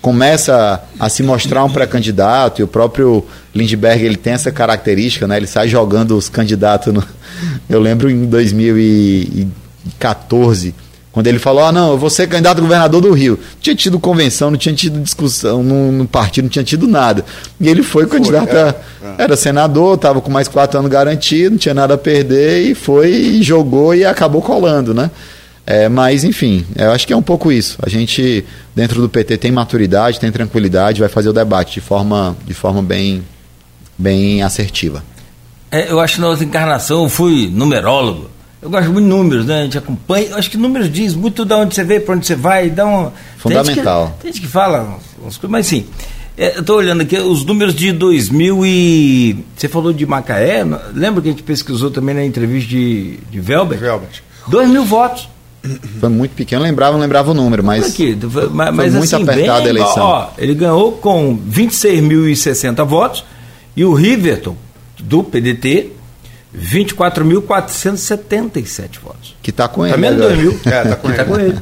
começa 0.00 0.82
a, 1.00 1.06
a 1.06 1.08
se 1.08 1.22
mostrar 1.22 1.64
um 1.64 1.70
pré-candidato 1.70 2.60
e 2.60 2.64
o 2.64 2.68
próprio 2.68 3.24
Lindbergh 3.54 4.04
ele 4.04 4.16
tem 4.16 4.34
essa 4.34 4.50
característica, 4.50 5.26
né, 5.26 5.36
ele 5.36 5.46
sai 5.46 5.68
jogando 5.68 6.16
os 6.16 6.28
candidatos. 6.28 6.92
No, 6.92 7.04
eu 7.68 7.80
lembro 7.80 8.10
em 8.10 8.26
2014 8.26 10.74
quando 11.14 11.28
ele 11.28 11.38
falou, 11.38 11.62
ah, 11.62 11.70
não, 11.70 11.92
eu 11.92 11.98
vou 11.98 12.10
ser 12.10 12.26
candidato 12.26 12.58
a 12.58 12.60
governador 12.60 13.00
do 13.00 13.12
Rio. 13.12 13.38
Não 13.40 13.60
tinha 13.60 13.76
tido 13.76 14.00
convenção, 14.00 14.50
não 14.50 14.58
tinha 14.58 14.74
tido 14.74 15.00
discussão 15.00 15.62
no, 15.62 15.92
no 15.92 16.08
partido, 16.08 16.46
não 16.46 16.50
tinha 16.50 16.64
tido 16.64 16.88
nada. 16.88 17.24
E 17.60 17.68
ele 17.68 17.84
foi, 17.84 18.04
foi 18.04 18.18
candidato 18.18 18.52
é, 18.52 18.60
a, 18.60 18.74
é. 19.20 19.22
Era 19.22 19.36
senador, 19.36 19.94
estava 19.94 20.20
com 20.20 20.28
mais 20.28 20.48
quatro 20.48 20.76
anos 20.76 20.90
garantido, 20.90 21.52
não 21.52 21.58
tinha 21.58 21.72
nada 21.72 21.94
a 21.94 21.98
perder, 21.98 22.68
e 22.68 22.74
foi, 22.74 23.12
e 23.12 23.42
jogou 23.44 23.94
e 23.94 24.04
acabou 24.04 24.42
colando, 24.42 24.92
né? 24.92 25.08
É, 25.66 25.88
mas, 25.88 26.24
enfim, 26.24 26.64
eu 26.76 26.92
acho 26.92 27.06
que 27.06 27.12
é 27.12 27.16
um 27.16 27.22
pouco 27.22 27.50
isso. 27.50 27.78
A 27.82 27.88
gente, 27.88 28.44
dentro 28.74 29.00
do 29.00 29.08
PT, 29.08 29.38
tem 29.38 29.50
maturidade, 29.50 30.20
tem 30.20 30.30
tranquilidade, 30.30 31.00
vai 31.00 31.08
fazer 31.08 31.30
o 31.30 31.32
debate 31.32 31.74
de 31.74 31.80
forma, 31.80 32.36
de 32.44 32.52
forma 32.52 32.82
bem, 32.82 33.24
bem 33.96 34.42
assertiva. 34.42 35.02
É, 35.70 35.90
eu 35.90 35.98
acho 36.00 36.16
que 36.16 36.20
na 36.20 36.28
outra 36.28 36.44
encarnação 36.44 37.04
eu 37.04 37.08
fui 37.08 37.48
numerólogo. 37.48 38.30
Eu 38.60 38.70
gosto 38.70 38.90
muito 38.90 39.04
de 39.04 39.10
números, 39.10 39.46
né? 39.46 39.60
A 39.60 39.62
gente 39.64 39.76
acompanha. 39.76 40.28
Eu 40.28 40.36
acho 40.36 40.50
que 40.50 40.56
números 40.56 40.90
diz 40.90 41.14
muito 41.14 41.44
de 41.44 41.52
onde 41.52 41.74
você 41.74 41.84
vê, 41.84 42.00
para 42.00 42.14
onde 42.14 42.26
você 42.26 42.34
vai, 42.34 42.70
dá 42.70 42.86
um. 42.86 43.10
Fundamental. 43.36 43.64
Tem 43.64 43.74
gente 43.74 44.16
que, 44.16 44.22
tem 44.22 44.32
gente 44.32 44.40
que 44.42 44.48
fala 44.48 44.98
umas 45.20 45.36
coisas, 45.36 45.50
mas 45.50 45.66
sim. 45.66 45.86
É, 46.36 46.56
eu 46.56 46.60
estou 46.60 46.78
olhando 46.78 47.02
aqui 47.02 47.16
os 47.18 47.44
números 47.44 47.74
de 47.74 47.92
2000 47.92 48.64
e. 48.64 49.44
Você 49.56 49.68
falou 49.68 49.92
de 49.92 50.06
Macaé, 50.06 50.64
lembra 50.94 51.22
que 51.22 51.28
a 51.28 51.30
gente 51.30 51.42
pesquisou 51.42 51.90
também 51.90 52.14
na 52.14 52.24
entrevista 52.24 52.70
de, 52.70 53.18
de 53.30 53.40
Velbert? 53.40 53.80
Velbert. 53.80 54.22
2 54.48 54.70
mil 54.70 54.84
votos. 54.84 55.28
Foi 55.98 56.08
muito 56.08 56.32
pequeno, 56.32 56.62
lembrava, 56.62 56.92
não 56.92 57.00
lembrava 57.00 57.30
o 57.30 57.34
número, 57.34 57.64
mas. 57.64 57.86
Aqui, 57.86 58.18
foi, 58.30 58.48
mas, 58.50 58.74
foi 58.74 58.90
muito 58.90 59.04
assim, 59.04 59.22
apertada 59.22 59.60
bem, 59.60 59.66
a 59.66 59.70
eleição. 59.70 60.04
Ó, 60.04 60.28
ele 60.36 60.54
ganhou 60.54 60.92
com 60.92 61.38
26.060 61.38 62.84
votos 62.84 63.24
e 63.76 63.84
o 63.84 63.94
Riverton, 63.94 64.56
do 64.98 65.22
PDT, 65.24 65.90
24.477 66.56 69.00
votos. 69.02 69.34
Que 69.42 69.50
está 69.50 69.66
com 69.66 69.84
ele. 69.84 69.94
Tá 69.94 69.98
menos 69.98 70.20
2 70.20 70.38
mil. 70.38 70.52
É, 70.66 70.82
está 70.82 70.96
com, 70.96 71.12
tá 71.12 71.24
com, 71.24 71.36
ele. 71.38 71.58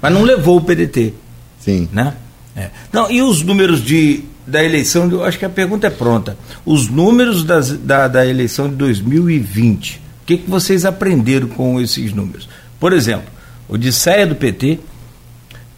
Mas 0.00 0.12
não 0.12 0.22
levou 0.22 0.56
o 0.56 0.60
PDT. 0.60 1.14
Sim. 1.60 1.88
Né? 1.92 2.14
É. 2.56 2.70
Não, 2.92 3.10
e 3.10 3.20
os 3.22 3.42
números 3.42 3.82
de, 3.82 4.24
da 4.46 4.64
eleição, 4.64 5.10
eu 5.10 5.24
acho 5.24 5.38
que 5.38 5.44
a 5.44 5.50
pergunta 5.50 5.86
é 5.86 5.90
pronta. 5.90 6.36
Os 6.64 6.88
números 6.88 7.44
das, 7.44 7.70
da, 7.70 8.08
da 8.08 8.26
eleição 8.26 8.68
de 8.68 8.74
2020, 8.76 9.96
o 9.96 10.00
que, 10.26 10.38
que 10.38 10.50
vocês 10.50 10.84
aprenderam 10.84 11.46
com 11.48 11.80
esses 11.80 12.12
números? 12.12 12.48
Por 12.80 12.92
exemplo, 12.92 13.33
Odisseia 13.68 14.26
do 14.26 14.34
PT 14.34 14.78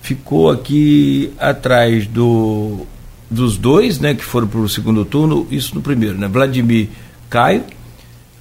ficou 0.00 0.50
aqui 0.50 1.32
atrás 1.38 2.06
do, 2.06 2.86
dos 3.30 3.56
dois, 3.56 3.98
né, 3.98 4.14
que 4.14 4.24
foram 4.24 4.46
para 4.46 4.60
o 4.60 4.68
segundo 4.68 5.04
turno, 5.04 5.46
isso 5.50 5.74
no 5.74 5.82
primeiro, 5.82 6.16
né? 6.16 6.28
Vladimir 6.28 6.88
Caio, 7.28 7.64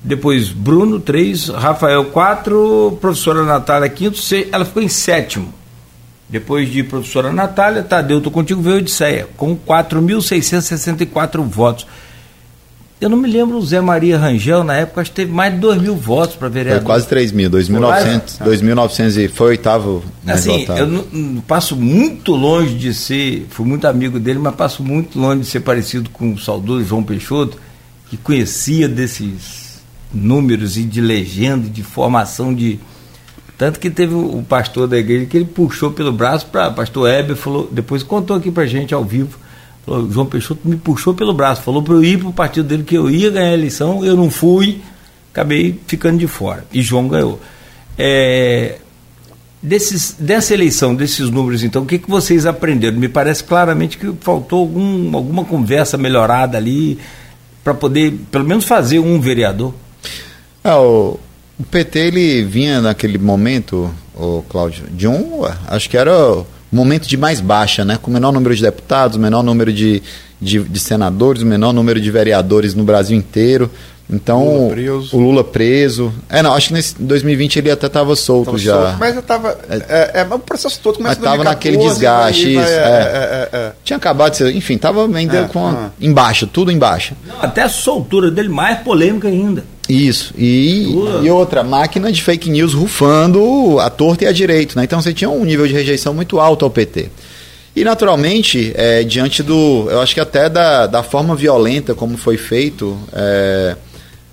depois 0.03 0.49
Bruno, 0.49 0.99
três, 0.99 1.47
Rafael, 1.47 2.05
quatro, 2.05 2.97
professora 3.01 3.43
Natália, 3.43 3.89
quinto, 3.89 4.17
seis, 4.17 4.47
ela 4.51 4.65
ficou 4.65 4.83
em 4.83 4.87
sétimo. 4.87 5.53
Depois 6.27 6.71
de 6.71 6.83
professora 6.83 7.31
Natália, 7.31 7.83
Tadeu, 7.83 8.19
tô 8.19 8.31
contigo, 8.31 8.61
veio 8.61 8.77
Odisseia, 8.77 9.27
com 9.37 9.55
4.664 9.55 11.41
votos. 11.43 11.85
Eu 12.99 13.09
não 13.09 13.17
me 13.17 13.29
lembro 13.29 13.57
o 13.57 13.65
Zé 13.65 13.81
Maria 13.81 14.17
Rangel, 14.17 14.63
na 14.63 14.75
época, 14.75 15.01
acho 15.01 15.09
que 15.09 15.17
teve 15.17 15.31
mais 15.31 15.53
de 15.53 15.59
2 15.59 15.81
mil 15.81 15.95
votos 15.97 16.37
para 16.37 16.47
vereador. 16.47 16.81
Foi 16.81 16.85
quase 16.85 17.07
3 17.07 17.33
mil, 17.33 17.49
2.900, 17.49 18.39
2.900 18.39 19.17
e 19.17 19.27
foi 19.27 19.47
oitavo. 19.47 20.03
Assim, 20.25 20.65
eu 20.69 20.87
não, 20.87 21.05
não, 21.11 21.41
passo 21.41 21.75
muito 21.75 22.33
longe 22.33 22.73
de 22.75 22.93
ser, 22.93 23.47
fui 23.49 23.65
muito 23.65 23.85
amigo 23.85 24.17
dele, 24.17 24.39
mas 24.39 24.55
passo 24.55 24.81
muito 24.81 25.19
longe 25.19 25.41
de 25.41 25.47
ser 25.47 25.59
parecido 25.59 26.09
com 26.09 26.31
o 26.33 26.39
saudoso 26.39 26.85
João 26.85 27.03
Peixoto, 27.03 27.57
que 28.09 28.15
conhecia 28.15 28.87
desses 28.87 29.81
números 30.13 30.77
e 30.77 30.83
de 30.83 31.01
legenda, 31.01 31.67
de 31.67 31.83
formação 31.83 32.53
de. 32.53 32.79
Tanto 33.57 33.79
que 33.79 33.89
teve 33.89 34.13
o 34.13 34.43
pastor 34.47 34.87
da 34.87 34.97
igreja 34.97 35.25
que 35.25 35.35
ele 35.35 35.45
puxou 35.45 35.91
pelo 35.91 36.13
braço 36.13 36.45
para 36.45 36.71
pastor 36.71 37.09
Heber, 37.09 37.35
falou, 37.35 37.69
depois 37.71 38.03
contou 38.03 38.37
aqui 38.37 38.51
pra 38.51 38.65
gente 38.65 38.93
ao 38.93 39.03
vivo. 39.03 39.37
João 39.87 40.25
Peixoto 40.25 40.67
me 40.67 40.75
puxou 40.75 41.13
pelo 41.13 41.33
braço, 41.33 41.61
falou 41.61 41.83
para 41.83 41.93
eu 41.93 42.03
ir 42.03 42.17
para 42.17 42.29
o 42.29 42.33
partido 42.33 42.67
dele 42.67 42.83
que 42.83 42.95
eu 42.95 43.09
ia 43.09 43.29
ganhar 43.29 43.49
a 43.49 43.53
eleição, 43.53 44.03
eu 44.03 44.15
não 44.15 44.31
fui, 44.31 44.81
acabei 45.31 45.79
ficando 45.85 46.17
de 46.17 46.27
fora. 46.27 46.65
E 46.73 46.81
João 46.81 47.07
ganhou. 47.07 47.39
É, 47.97 48.79
desses, 49.61 50.15
dessa 50.17 50.53
eleição, 50.53 50.95
desses 50.95 51.29
números, 51.29 51.63
então, 51.63 51.83
o 51.83 51.85
que, 51.85 51.99
que 51.99 52.09
vocês 52.09 52.45
aprenderam? 52.45 52.97
Me 52.97 53.07
parece 53.07 53.43
claramente 53.43 53.97
que 53.97 54.11
faltou 54.21 54.59
algum, 54.59 55.15
alguma 55.15 55.45
conversa 55.45 55.97
melhorada 55.97 56.57
ali 56.57 56.99
para 57.63 57.73
poder, 57.73 58.13
pelo 58.31 58.45
menos, 58.45 58.65
fazer 58.65 58.99
um 58.99 59.19
vereador. 59.19 59.73
É, 60.63 60.73
o, 60.73 61.19
o 61.59 61.63
PT 61.63 61.99
ele 61.99 62.43
vinha 62.43 62.81
naquele 62.81 63.17
momento, 63.17 63.93
o 64.15 64.43
Cláudio, 64.49 64.85
de 64.91 65.07
um, 65.07 65.41
acho 65.67 65.89
que 65.89 65.97
era 65.97 66.43
momento 66.71 67.07
de 67.07 67.17
mais 67.17 67.39
baixa, 67.39 67.85
né? 67.85 67.97
Com 68.01 68.09
o 68.09 68.13
menor 68.13 68.31
número 68.31 68.55
de 68.55 68.61
deputados, 68.61 69.17
menor 69.17 69.43
número 69.43 69.71
de, 69.71 70.01
de, 70.41 70.59
de 70.59 70.79
senadores, 70.79 71.43
menor 71.43 71.73
número 71.73 71.99
de 71.99 72.11
vereadores 72.11 72.73
no 72.73 72.83
Brasil 72.83 73.17
inteiro. 73.17 73.69
Então, 74.07 74.69
Lula 74.69 75.03
o 75.13 75.19
Lula 75.19 75.43
preso. 75.43 76.13
É, 76.29 76.43
não, 76.43 76.53
acho 76.53 76.67
que 76.67 76.73
nesse 76.75 76.95
2020 77.01 77.57
ele 77.57 77.71
até 77.71 77.87
estava 77.87 78.15
solto 78.15 78.45
tava 78.45 78.57
já. 78.59 78.73
Solto, 78.73 78.97
mas 78.99 79.15
eu 79.15 79.21
tava. 79.23 79.57
É, 79.67 79.75
é, 79.75 80.21
é, 80.21 80.23
o 80.33 80.37
processo 80.37 80.79
todo 80.79 80.97
começa 80.97 81.15
Mas 81.15 81.17
estava 81.17 81.43
naquele 81.43 81.77
desgaste. 81.77 82.53
Vai, 82.53 82.63
isso, 82.63 82.73
é, 82.73 82.77
é, 82.77 83.49
é, 83.51 83.71
Tinha 83.83 83.97
acabado 83.97 84.31
de 84.31 84.37
ser. 84.37 84.55
Enfim, 84.55 84.75
estava 84.75 85.05
ainda 85.17 85.45
com. 85.45 85.65
Ah. 85.65 85.89
Embaixo, 85.99 86.45
tudo 86.45 86.71
embaixo. 86.71 87.15
Não, 87.25 87.41
até 87.41 87.63
a 87.63 87.69
soltura 87.69 88.29
dele 88.29 88.49
mais 88.49 88.79
polêmica 88.79 89.27
ainda. 89.27 89.63
Isso. 89.87 90.33
E, 90.37 90.83
e 91.23 91.29
outra, 91.29 91.63
máquina 91.63 92.11
de 92.11 92.21
fake 92.21 92.49
news 92.49 92.73
rufando 92.73 93.79
a 93.79 93.89
torta 93.89 94.23
e 94.23 94.27
a 94.27 94.31
direito. 94.31 94.75
Né? 94.75 94.83
Então 94.83 95.01
você 95.01 95.13
tinha 95.13 95.29
um 95.29 95.45
nível 95.45 95.67
de 95.67 95.73
rejeição 95.73 96.13
muito 96.13 96.39
alto 96.39 96.65
ao 96.65 96.71
PT. 96.71 97.09
E 97.75 97.83
naturalmente, 97.83 98.71
é, 98.75 99.03
diante 99.03 99.43
do. 99.43 99.87
Eu 99.89 100.01
acho 100.01 100.13
que 100.13 100.19
até 100.19 100.49
da, 100.49 100.87
da 100.87 101.03
forma 101.03 101.35
violenta 101.35 101.93
como 101.93 102.17
foi 102.17 102.37
feito. 102.37 102.97
É, 103.13 103.75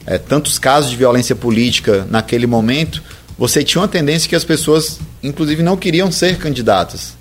é, 0.06 0.18
tantos 0.18 0.58
casos 0.58 0.90
de 0.90 0.96
violência 0.96 1.34
política 1.34 2.06
naquele 2.10 2.46
momento, 2.46 3.02
você 3.38 3.62
tinha 3.62 3.80
uma 3.80 3.88
tendência 3.88 4.28
que 4.28 4.36
as 4.36 4.44
pessoas, 4.44 4.98
inclusive, 5.22 5.62
não 5.62 5.76
queriam 5.76 6.10
ser 6.10 6.38
candidatas. 6.38 7.14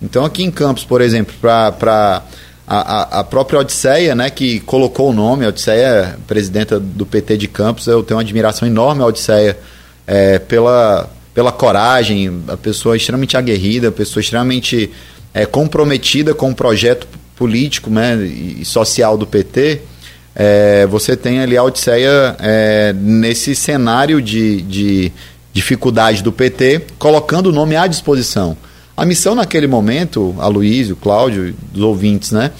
Então, 0.00 0.24
aqui 0.24 0.44
em 0.44 0.50
Campos, 0.50 0.84
por 0.84 1.00
exemplo, 1.00 1.34
para 1.40 2.22
a, 2.68 3.20
a, 3.20 3.24
própria 3.24 3.60
Odisseia, 3.60 4.14
né, 4.14 4.28
que 4.28 4.60
colocou 4.60 5.08
o 5.08 5.12
nome, 5.12 5.46
a 5.46 5.48
Odisseia, 5.48 6.18
presidenta 6.26 6.78
do 6.78 7.06
PT 7.06 7.38
de 7.38 7.48
Campos, 7.48 7.86
eu 7.86 8.02
tenho 8.02 8.18
uma 8.18 8.22
admiração 8.22 8.68
enorme 8.68 9.02
à 9.02 9.06
Odisseia 9.06 9.58
é, 10.06 10.38
pela, 10.38 11.08
pela 11.32 11.50
coragem, 11.50 12.42
a 12.46 12.58
pessoa 12.58 12.94
extremamente 12.94 13.38
aguerrida, 13.38 13.88
a 13.88 13.92
pessoa 13.92 14.20
extremamente 14.20 14.90
é, 15.32 15.46
comprometida 15.46 16.34
com 16.34 16.50
o 16.50 16.54
projeto 16.54 17.06
político 17.34 17.88
né, 17.88 18.16
e 18.16 18.64
social 18.66 19.16
do 19.16 19.26
PT, 19.26 19.80
é, 20.34 20.86
você 20.86 21.16
tem 21.16 21.40
ali 21.40 21.56
a 21.56 21.62
Odisseia 21.62 22.36
é, 22.38 22.92
nesse 22.92 23.54
cenário 23.54 24.20
de, 24.20 24.60
de 24.60 25.12
dificuldade 25.54 26.22
do 26.22 26.30
PT, 26.30 26.82
colocando 26.98 27.46
o 27.46 27.52
nome 27.52 27.76
à 27.76 27.86
disposição. 27.86 28.56
A 28.98 29.04
missão 29.04 29.32
naquele 29.32 29.68
momento, 29.68 30.34
a 30.40 30.48
Luiz, 30.48 30.90
o 30.90 30.96
Cláudio, 30.96 31.54
dos 31.72 31.84
ouvintes, 31.84 32.32
né? 32.32 32.50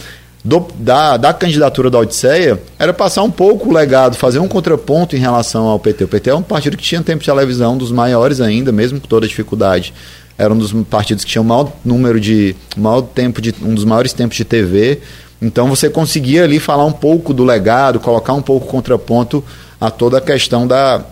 Do, 0.45 0.69
da, 0.79 1.17
da 1.17 1.35
candidatura 1.35 1.91
da 1.91 1.99
Odisseia 1.99 2.63
era 2.79 2.95
passar 2.95 3.25
um 3.25 3.31
pouco 3.31 3.69
o 3.69 3.73
legado, 3.73 4.15
fazer 4.15 4.39
um 4.39 4.47
contraponto 4.47 5.17
em 5.17 5.19
relação 5.19 5.67
ao 5.67 5.81
PT. 5.81 6.05
O 6.05 6.09
PT 6.09 6.31
é 6.31 6.35
um 6.37 6.43
partido 6.43 6.77
que 6.77 6.83
tinha 6.85 7.03
tempo 7.03 7.19
de 7.19 7.27
televisão, 7.27 7.77
dos 7.77 7.91
maiores 7.91 8.41
ainda, 8.41 8.71
mesmo 8.71 9.01
com 9.01 9.09
toda 9.09 9.27
a 9.27 9.29
dificuldade. 9.29 9.93
Era 10.39 10.55
um 10.55 10.57
dos 10.57 10.73
partidos 10.85 11.25
que 11.25 11.31
tinha 11.33 11.43
o 11.43 11.45
maior 11.45 11.73
número 11.85 12.21
de. 12.21 12.55
maior 12.77 13.03
tempo 13.03 13.43
de. 13.43 13.53
um 13.61 13.75
dos 13.75 13.85
maiores 13.85 14.13
tempos 14.13 14.37
de 14.37 14.45
TV. 14.45 15.01
Então 15.43 15.69
você 15.69 15.91
conseguia 15.91 16.45
ali 16.45 16.61
falar 16.61 16.85
um 16.85 16.93
pouco 16.93 17.35
do 17.35 17.43
legado, 17.43 17.99
colocar 17.99 18.35
um 18.35 18.43
pouco 18.43 18.69
contraponto 18.69 19.43
a 19.81 19.91
toda 19.91 20.19
a 20.19 20.21
questão 20.21 20.69
da, 20.69 21.05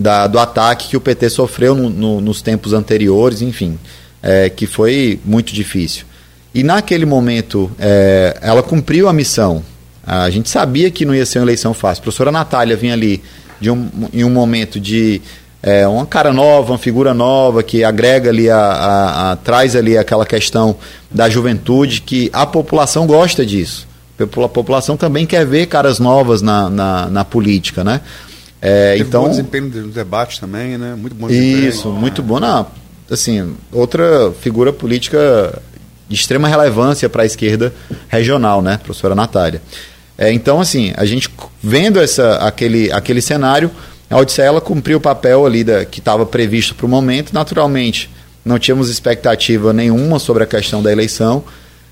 da 0.00 0.26
do 0.26 0.38
ataque 0.38 0.88
que 0.88 0.96
o 0.96 1.02
PT 1.02 1.28
sofreu 1.28 1.74
no, 1.74 1.90
no, 1.90 2.20
nos 2.22 2.40
tempos 2.40 2.72
anteriores, 2.72 3.42
enfim, 3.42 3.78
é, 4.24 4.48
que 4.48 4.66
foi 4.66 5.20
muito 5.22 5.52
difícil. 5.52 6.06
E 6.54 6.62
naquele 6.62 7.04
momento, 7.04 7.70
é, 7.78 8.38
ela 8.40 8.62
cumpriu 8.62 9.06
a 9.06 9.12
missão. 9.12 9.62
A 10.06 10.30
gente 10.30 10.48
sabia 10.48 10.90
que 10.90 11.04
não 11.04 11.14
ia 11.14 11.26
ser 11.26 11.40
uma 11.40 11.44
eleição 11.44 11.74
fácil. 11.74 12.00
A 12.00 12.04
professora 12.04 12.32
Natália 12.32 12.76
vinha 12.76 12.94
ali 12.94 13.22
de 13.60 13.70
um, 13.70 13.88
em 14.12 14.24
um 14.24 14.30
momento 14.30 14.80
de 14.80 15.20
é, 15.62 15.86
uma 15.86 16.06
cara 16.06 16.32
nova, 16.32 16.72
uma 16.72 16.78
figura 16.78 17.12
nova 17.12 17.62
que 17.62 17.84
agrega 17.84 18.30
ali, 18.30 18.48
a, 18.48 18.58
a, 18.58 19.32
a, 19.32 19.36
traz 19.36 19.76
ali 19.76 19.98
aquela 19.98 20.24
questão 20.24 20.76
da 21.10 21.28
juventude 21.28 22.00
que 22.00 22.30
a 22.32 22.46
população 22.46 23.06
gosta 23.06 23.44
disso. 23.44 23.86
A 24.18 24.48
população 24.48 24.96
também 24.96 25.26
quer 25.26 25.44
ver 25.44 25.66
caras 25.66 25.98
novas 25.98 26.40
na, 26.40 26.70
na, 26.70 27.06
na 27.10 27.24
política, 27.24 27.82
né? 27.82 28.00
É, 28.62 28.96
então 28.98 29.24
bom 29.24 29.30
desempenho 29.30 29.64
no 29.64 29.88
debate 29.88 30.40
também, 30.40 30.78
né? 30.78 30.94
Muito 30.96 31.14
bom 31.14 31.26
desempenho. 31.26 31.68
Isso, 31.68 31.90
muito 31.90 32.22
bom. 32.22 32.38
Não, 32.38 32.66
assim, 33.10 33.54
outra 33.72 34.32
figura 34.40 34.72
política 34.72 35.62
de 36.08 36.14
extrema 36.14 36.48
relevância 36.48 37.08
para 37.08 37.22
a 37.22 37.26
esquerda 37.26 37.72
regional, 38.08 38.62
né, 38.62 38.78
professora 38.82 39.14
Natália. 39.14 39.60
É, 40.16 40.32
então, 40.32 40.60
assim, 40.60 40.92
a 40.96 41.04
gente 41.04 41.28
vendo 41.62 42.00
essa, 42.00 42.36
aquele, 42.36 42.90
aquele 42.92 43.20
cenário, 43.20 43.70
a 44.08 44.18
Odisseia 44.18 44.46
ela 44.46 44.60
cumpriu 44.60 44.98
o 44.98 45.00
papel 45.00 45.44
ali 45.44 45.64
da, 45.64 45.84
que 45.84 45.98
estava 45.98 46.24
previsto 46.24 46.74
para 46.74 46.86
o 46.86 46.88
momento. 46.88 47.32
Naturalmente, 47.32 48.08
não 48.44 48.58
tínhamos 48.58 48.88
expectativa 48.88 49.72
nenhuma 49.72 50.18
sobre 50.18 50.44
a 50.44 50.46
questão 50.46 50.82
da 50.82 50.92
eleição. 50.92 51.42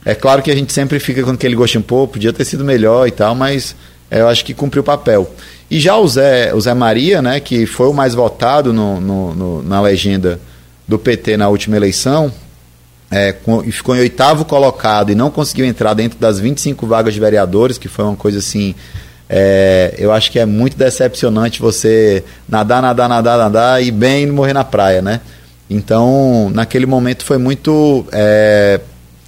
É 0.04 0.14
claro 0.14 0.42
que 0.42 0.50
a 0.50 0.54
gente 0.54 0.72
sempre 0.72 1.00
fica 1.00 1.22
com 1.22 1.30
aquele 1.30 1.56
gostinho, 1.56 1.82
pô, 1.82 2.06
podia 2.06 2.32
ter 2.32 2.44
sido 2.44 2.64
melhor 2.64 3.08
e 3.08 3.10
tal, 3.10 3.34
mas 3.34 3.74
é, 4.10 4.20
eu 4.20 4.28
acho 4.28 4.44
que 4.44 4.54
cumpriu 4.54 4.82
o 4.82 4.84
papel. 4.84 5.32
E 5.70 5.80
já 5.80 5.96
o 5.96 6.06
Zé, 6.06 6.54
o 6.54 6.60
Zé 6.60 6.74
Maria, 6.74 7.22
né, 7.22 7.40
que 7.40 7.66
foi 7.66 7.88
o 7.88 7.94
mais 7.94 8.14
votado 8.14 8.72
no, 8.72 9.00
no, 9.00 9.34
no 9.34 9.62
na 9.62 9.80
legenda 9.80 10.38
do 10.86 10.98
PT 10.98 11.36
na 11.36 11.48
última 11.48 11.76
eleição, 11.76 12.32
é, 13.10 13.32
com, 13.32 13.62
e 13.62 13.70
ficou 13.70 13.94
em 13.94 14.00
oitavo 14.00 14.44
colocado 14.44 15.10
e 15.10 15.14
não 15.14 15.30
conseguiu 15.30 15.64
entrar 15.66 15.94
dentro 15.94 16.18
das 16.18 16.38
25 16.38 16.86
vagas 16.86 17.14
de 17.14 17.20
vereadores, 17.20 17.78
que 17.78 17.88
foi 17.88 18.04
uma 18.04 18.16
coisa 18.16 18.38
assim 18.38 18.74
é, 19.34 19.94
eu 19.96 20.12
acho 20.12 20.30
que 20.30 20.38
é 20.38 20.44
muito 20.44 20.76
decepcionante 20.76 21.58
você 21.58 22.22
nadar, 22.46 22.82
nadar, 22.82 23.08
nadar, 23.08 23.38
nadar 23.38 23.82
e 23.82 23.90
bem 23.90 24.26
morrer 24.26 24.52
na 24.52 24.62
praia, 24.62 25.00
né? 25.00 25.22
Então, 25.70 26.50
naquele 26.52 26.84
momento 26.84 27.24
foi 27.24 27.38
muito 27.38 28.04
é, 28.12 28.78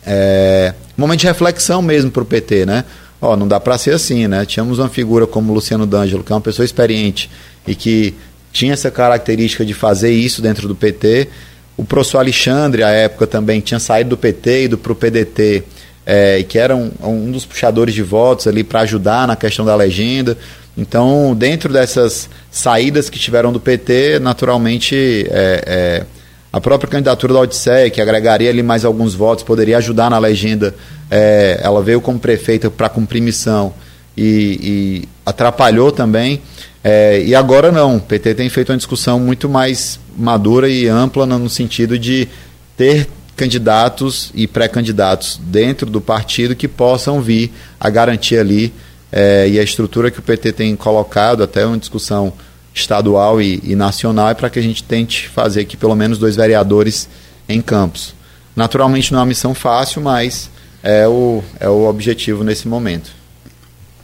é, 0.05 0.75
momento 0.95 1.21
de 1.21 1.27
reflexão 1.27 1.81
mesmo 1.81 2.11
para 2.11 2.23
o 2.23 2.27
PT, 2.27 2.67
né? 2.67 2.85
Ó, 3.19 3.35
não 3.35 3.49
dá 3.49 3.59
para 3.59 3.79
ser 3.79 3.93
assim, 3.95 4.29
né? 4.29 4.45
Tínhamos 4.45 4.79
uma 4.79 4.91
figura 4.91 5.27
como 5.27 5.55
Luciano 5.55 5.87
D'Angelo, 5.87 6.23
que 6.23 6.31
é 6.31 6.35
uma 6.35 6.43
pessoa 6.43 6.67
experiente 6.67 7.31
e 7.67 7.75
que 7.75 8.15
tinha 8.55 8.73
essa 8.73 8.91
característica 8.91 9.67
de 9.67 9.75
fazer 9.75 10.13
isso 10.13 10.41
dentro 10.41 10.67
do 10.67 10.75
PT. 10.75 11.29
O 11.77 11.85
professor 11.85 12.19
Alexandre, 12.19 12.85
à 12.85 12.89
época, 12.89 13.27
também 13.27 13.61
tinha 13.61 13.81
saído 13.81 14.11
do 14.11 14.17
PT 14.17 14.61
e 14.61 14.65
ido 14.65 14.79
para 14.79 14.93
o 14.93 14.95
PDT 14.95 15.65
é, 16.07 16.43
que 16.43 16.59
era 16.59 16.77
um, 16.77 16.91
um, 17.03 17.31
dos 17.31 17.45
puxadores 17.45 17.95
de 17.95 18.03
votos 18.03 18.47
ali 18.47 18.63
para 18.63 18.81
ajudar 18.81 19.27
na 19.27 19.37
questão 19.37 19.65
da 19.65 19.75
legenda. 19.75 20.37
Então, 20.77 21.35
dentro 21.35 21.73
dessas 21.73 22.29
saídas 22.51 23.09
que 23.09 23.19
tiveram 23.19 23.53
do 23.53 23.61
PT, 23.61 24.19
naturalmente 24.21 25.27
é, 25.31 25.65
é, 25.67 26.05
a 26.53 26.61
própria 26.61 26.91
candidatura 26.91 27.33
da 27.33 27.41
Odisseia, 27.41 27.91
que 27.91 28.01
agregaria 28.01 28.51
ali 28.51 28.63
mais 28.63 28.85
alguns 28.85 29.15
votos, 29.15 29.45
poderia 29.45 29.79
ajudar 29.79 30.11
na 30.11 30.19
legenda. 30.19 30.75
É, 31.11 31.61
ela 31.63 31.83
veio 31.83 32.01
como 32.01 32.19
prefeita 32.19 32.71
para 32.71 32.89
cumprir 32.89 33.21
missão 33.21 33.73
e, 34.17 34.61
e 34.63 35.09
atrapalhou 35.25 35.91
também. 35.91 36.41
É, 36.83 37.23
e 37.25 37.35
agora 37.35 37.73
não, 37.73 37.97
o 37.97 38.01
PT 38.01 38.35
tem 38.35 38.49
feito 38.49 38.71
uma 38.71 38.77
discussão 38.77 39.19
muito 39.19 39.49
mais 39.49 39.99
madura 40.17 40.69
e 40.69 40.87
ampla 40.87 41.27
no 41.27 41.49
sentido 41.49 41.99
de 41.99 42.29
ter 42.77 43.09
candidatos 43.37 44.31
e 44.35 44.47
pré-candidatos 44.47 45.41
dentro 45.43 45.91
do 45.91 46.01
partido 46.01 46.55
que 46.55 46.69
possam 46.69 47.21
vir 47.21 47.53
a 47.81 47.91
garantir 47.91 48.39
ali 48.39 48.73
é, 49.11 49.49
e 49.49 49.59
a 49.59 49.63
estrutura 49.63 50.11
que 50.11 50.19
o 50.19 50.23
PT 50.23 50.53
tem 50.53 50.77
colocado, 50.77 51.43
até 51.43 51.65
uma 51.65 51.79
discussão 51.79 52.33
estadual 52.75 53.41
e, 53.41 53.61
e 53.63 53.77
nacional, 53.77 54.29
é 54.29 54.35
para 54.35 54.51
que 54.51 54.59
a 54.59 54.63
gente 54.63 54.83
tente 54.83 55.29
fazer 55.29 55.61
aqui 55.61 55.77
pelo 55.77 55.95
menos 55.95 56.19
dois 56.19 56.37
vereadores 56.37 57.09
em 57.49 57.61
campos. 57.61 58.15
Naturalmente 58.57 59.13
não 59.13 59.21
é 59.21 59.23
uma 59.23 59.29
missão 59.29 59.55
fácil, 59.55 60.03
mas 60.03 60.51
é 60.83 61.07
o, 61.07 61.43
é 61.61 61.69
o 61.69 61.89
objetivo 61.89 62.45
nesse 62.45 62.69
momento. 62.69 63.11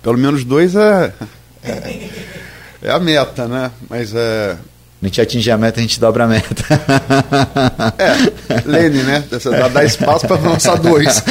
Pelo 0.02 0.18
menos 0.18 0.44
dois 0.44 0.74
é, 0.74 1.12
é, 1.62 2.09
é 2.82 2.90
a 2.90 2.98
meta, 2.98 3.47
né? 3.47 3.70
Mas 3.89 4.14
é, 4.14 4.56
a 5.02 5.06
gente 5.06 5.20
atingir 5.20 5.51
a 5.51 5.56
meta, 5.56 5.78
a 5.78 5.82
gente 5.82 5.98
dobra 5.98 6.24
a 6.24 6.27
meta. 6.27 6.64
É, 7.98 8.62
Lene, 8.66 9.02
né? 9.02 9.24
Dá, 9.31 9.68
dá 9.68 9.85
espaço 9.85 10.27
para 10.27 10.36
avançar 10.36 10.77
dois. 10.77 11.22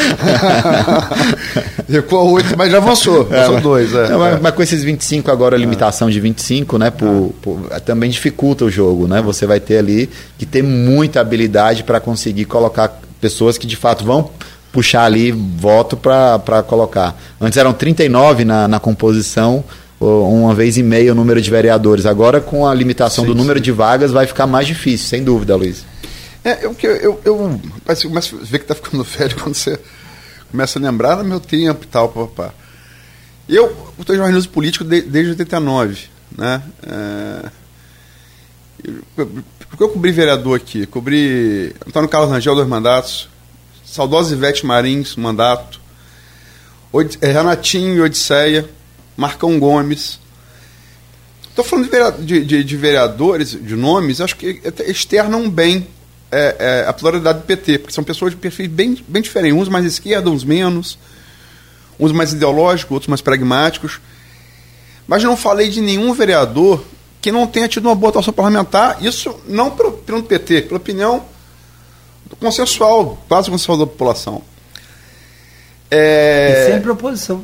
Recuou 1.88 2.32
oito, 2.32 2.56
mas 2.58 2.72
já 2.72 2.78
avançou. 2.78 3.28
É, 3.32 3.44
avançou 3.44 3.62
dois. 3.62 3.94
É, 3.94 4.10
não, 4.10 4.20
mas, 4.20 4.42
mas, 4.42 4.56
com 4.56 4.64
esses 4.64 4.84
25 4.84 5.30
agora, 5.30 5.56
a 5.56 5.60
limitação 5.60 6.10
de 6.10 6.20
25, 6.20 6.78
né? 6.80 6.90
Por, 6.90 7.34
por, 7.42 7.70
também 7.82 8.10
dificulta 8.10 8.66
o 8.66 8.72
jogo, 8.72 9.08
né? 9.08 9.22
Você 9.22 9.46
vai 9.46 9.60
ter 9.60 9.78
ali 9.78 10.10
que 10.38 10.46
ter 10.46 10.64
muita 10.64 11.22
habilidade 11.22 11.84
para 11.84 12.00
conseguir 12.00 12.46
colocar 12.46 13.00
pessoas 13.22 13.58
que 13.58 13.68
de 13.68 13.76
fato 13.76 14.04
vão 14.04 14.32
puxar 14.72 15.04
ali 15.04 15.32
voto 15.32 15.98
para 15.98 16.64
colocar. 16.64 17.20
Antes 17.40 17.58
eram 17.58 17.74
39 17.74 18.46
na, 18.46 18.68
na 18.68 18.80
composição 18.80 19.64
uma 20.00 20.56
vez 20.56 20.78
e 20.78 20.84
meia 20.84 21.12
o 21.12 21.16
número 21.16 21.42
de 21.42 21.50
vereadores. 21.50 22.06
Agora, 22.06 22.40
com 22.40 22.66
a 22.66 22.74
limitação 22.74 23.26
sim, 23.26 23.32
do 23.32 23.36
número 23.36 23.60
sim. 23.60 23.64
de 23.64 23.72
vagas, 23.72 24.12
vai 24.12 24.26
ficar 24.26 24.48
mais 24.48 24.66
difícil, 24.66 25.08
sem 25.08 25.24
dúvida, 25.24 25.56
Luiz. 25.56 25.86
É, 26.44 26.66
eu, 26.66 26.76
eu, 26.82 26.92
eu, 26.96 27.22
eu 27.26 27.62
começo 28.04 28.38
a 28.38 28.46
ver 28.46 28.60
que 28.60 28.64
está 28.64 28.76
ficando 28.76 29.04
velho 29.18 29.36
quando 29.36 29.56
você 29.56 29.78
começa 30.50 30.80
a 30.80 30.82
lembrar 30.82 31.16
do 31.16 31.26
meu 31.26 31.40
tempo 31.40 31.84
e 31.84 31.88
tal, 31.88 32.10
papá. 32.10 32.54
Eu 33.48 33.76
estou 34.00 34.16
jornalismo 34.16 34.52
político 34.52 34.86
de, 34.86 35.02
desde 35.02 35.32
89, 35.32 36.08
né? 36.38 36.62
É, 36.84 37.50
porque 39.70 39.84
eu 39.84 39.90
cobri 39.90 40.12
vereador 40.12 40.56
aqui, 40.56 40.86
cobri 40.86 41.76
Antônio 41.86 42.08
Carlos 42.08 42.30
Rangel, 42.32 42.56
dois 42.56 42.68
mandatos, 42.68 43.28
saudosa 43.92 44.34
Ivete 44.34 44.66
Marins, 44.66 45.16
mandato, 45.16 45.80
Od 46.92 47.18
Renatinho 47.22 48.04
Odisseia, 48.04 48.70
Marcão 49.18 49.60
Gomes. 49.60 50.20
Estou 51.50 51.66
falando 51.66 51.90
de, 52.24 52.46
de, 52.46 52.64
de, 52.64 52.78
vereadores, 52.78 53.52
de 53.52 53.76
nomes, 53.76 54.22
acho 54.22 54.36
que 54.36 54.62
externam 54.88 55.50
bem 55.50 55.88
é, 56.32 56.56
é, 56.60 56.86
a 56.88 56.94
pluralidade 56.94 57.40
do 57.40 57.46
PT, 57.46 57.80
porque 57.80 57.94
são 57.94 58.04
pessoas 58.04 58.32
de 58.32 58.38
perfil 58.38 58.70
bem, 58.70 59.04
bem 59.08 59.22
diferentes, 59.22 59.60
uns 59.60 59.68
mais 59.68 59.86
esquerda, 59.86 60.30
uns 60.30 60.44
menos, 60.44 60.98
uns 62.00 62.12
mais 62.12 62.32
ideológicos, 62.32 62.92
outros 62.92 63.10
mais 63.10 63.22
pragmáticos. 63.22 64.00
Mas 65.06 65.24
não 65.24 65.36
falei 65.36 65.68
de 65.68 65.82
nenhum 65.82 66.14
vereador 66.14 66.84
que 67.20 67.32
não 67.32 67.46
tenha 67.46 67.68
tido 67.68 67.88
uma 67.88 67.96
boa 67.96 68.10
atuação 68.10 68.34
parlamentar, 68.34 69.04
isso 69.04 69.36
não 69.48 69.72
pelo, 69.72 69.92
pelo 69.92 70.24
PT, 70.24 70.62
pela 70.62 70.78
opinião 70.78 71.26
consensual, 72.38 73.18
quase 73.28 73.50
consensual 73.50 73.78
da 73.78 73.88
população. 73.88 74.42
É... 75.90 76.66
E 76.68 76.74
sempre 76.74 76.92
oposição. 76.92 77.44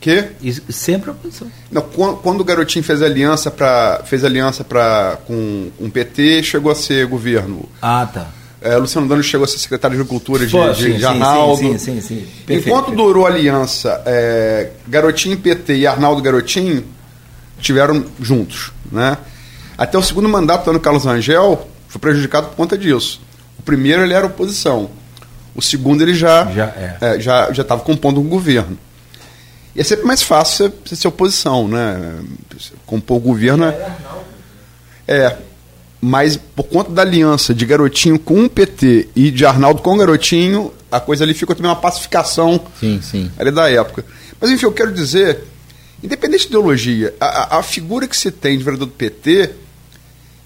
Quê? 0.00 0.30
Isso, 0.42 0.62
sempre 0.70 1.10
oposição. 1.10 1.48
Não, 1.70 1.82
quando, 1.82 2.16
quando, 2.18 2.40
o 2.40 2.44
Garotinho 2.44 2.84
fez 2.84 3.00
aliança 3.00 3.50
para 3.50 4.02
fez 4.04 4.24
aliança 4.24 4.64
para 4.64 5.18
com 5.26 5.70
o 5.78 5.84
um 5.86 5.90
PT, 5.90 6.42
chegou 6.42 6.70
a 6.70 6.74
ser 6.74 7.06
governo. 7.06 7.68
Ah, 7.80 8.06
tá. 8.12 8.28
É, 8.60 8.76
Luciano 8.76 9.06
Dano 9.06 9.22
chegou 9.22 9.44
a 9.44 9.48
ser 9.48 9.58
secretário 9.58 9.94
de 9.94 10.00
Agricultura 10.00 10.46
de, 10.46 10.50
Pô, 10.50 10.68
de, 10.70 10.82
sim, 10.82 10.96
de 10.96 11.04
Arnaldo. 11.04 11.56
Sim, 11.56 11.78
sim, 11.78 12.00
sim. 12.00 12.00
sim. 12.00 12.26
Perfeito, 12.46 12.68
Enquanto 12.68 12.86
perfeito. 12.86 13.06
durou 13.06 13.26
a 13.26 13.28
aliança, 13.28 14.02
é, 14.06 14.70
Garotinho 14.88 15.36
PT 15.36 15.76
e 15.76 15.86
Arnaldo 15.86 16.22
Garotinho 16.22 16.82
tiveram 17.60 18.04
juntos, 18.20 18.72
né? 18.90 19.18
Até 19.76 19.98
o 19.98 20.02
segundo 20.02 20.28
mandato 20.28 20.72
do 20.72 20.80
Carlos 20.80 21.04
Rangel 21.04 21.68
foi 21.88 22.00
prejudicado 22.00 22.48
por 22.48 22.56
conta 22.56 22.76
disso. 22.76 23.20
O 23.64 23.66
primeiro 23.74 24.02
ele 24.02 24.12
era 24.12 24.26
oposição. 24.26 24.90
O 25.54 25.62
segundo 25.62 26.02
ele 26.02 26.12
já 26.14 26.44
Já 26.52 26.64
é. 26.66 26.98
é, 27.00 27.18
já 27.20 27.50
já 27.50 27.62
estava 27.62 27.80
compondo 27.80 28.20
um 28.20 28.28
governo. 28.28 28.76
E 29.74 29.80
é 29.80 29.84
sempre 29.84 30.04
mais 30.04 30.22
fácil 30.22 30.66
você- 30.68 30.74
você 30.84 30.96
ser 30.96 31.08
oposição, 31.08 31.66
né? 31.66 32.12
Compor 32.84 33.16
o 33.16 33.20
governo 33.20 33.64
é, 33.64 33.90
é. 35.08 35.36
Mas 36.00 36.36
por 36.36 36.64
conta 36.64 36.90
da 36.90 37.00
aliança 37.00 37.54
de 37.54 37.64
Garotinho 37.64 38.18
com 38.18 38.44
o 38.44 38.50
PT 38.50 39.08
e 39.16 39.30
de 39.30 39.46
Arnaldo 39.46 39.80
com 39.80 39.94
o 39.94 39.96
Garotinho, 39.96 40.70
a 40.92 41.00
coisa 41.00 41.24
ali 41.24 41.32
ficou 41.32 41.56
também 41.56 41.70
uma 41.70 41.76
pacificação 41.80 42.60
Sim, 42.78 43.00
sim. 43.02 43.30
ali 43.38 43.50
da 43.50 43.70
época. 43.70 44.04
Mas 44.38 44.50
enfim, 44.50 44.66
eu 44.66 44.72
quero 44.72 44.92
dizer, 44.92 45.42
independente 46.02 46.42
de 46.42 46.48
ideologia, 46.48 47.14
a, 47.18 47.56
a- 47.56 47.58
a 47.60 47.62
figura 47.62 48.06
que 48.06 48.16
se 48.16 48.30
tem 48.30 48.58
de 48.58 48.62
vereador 48.64 48.86
do 48.86 48.92
PT 48.92 49.50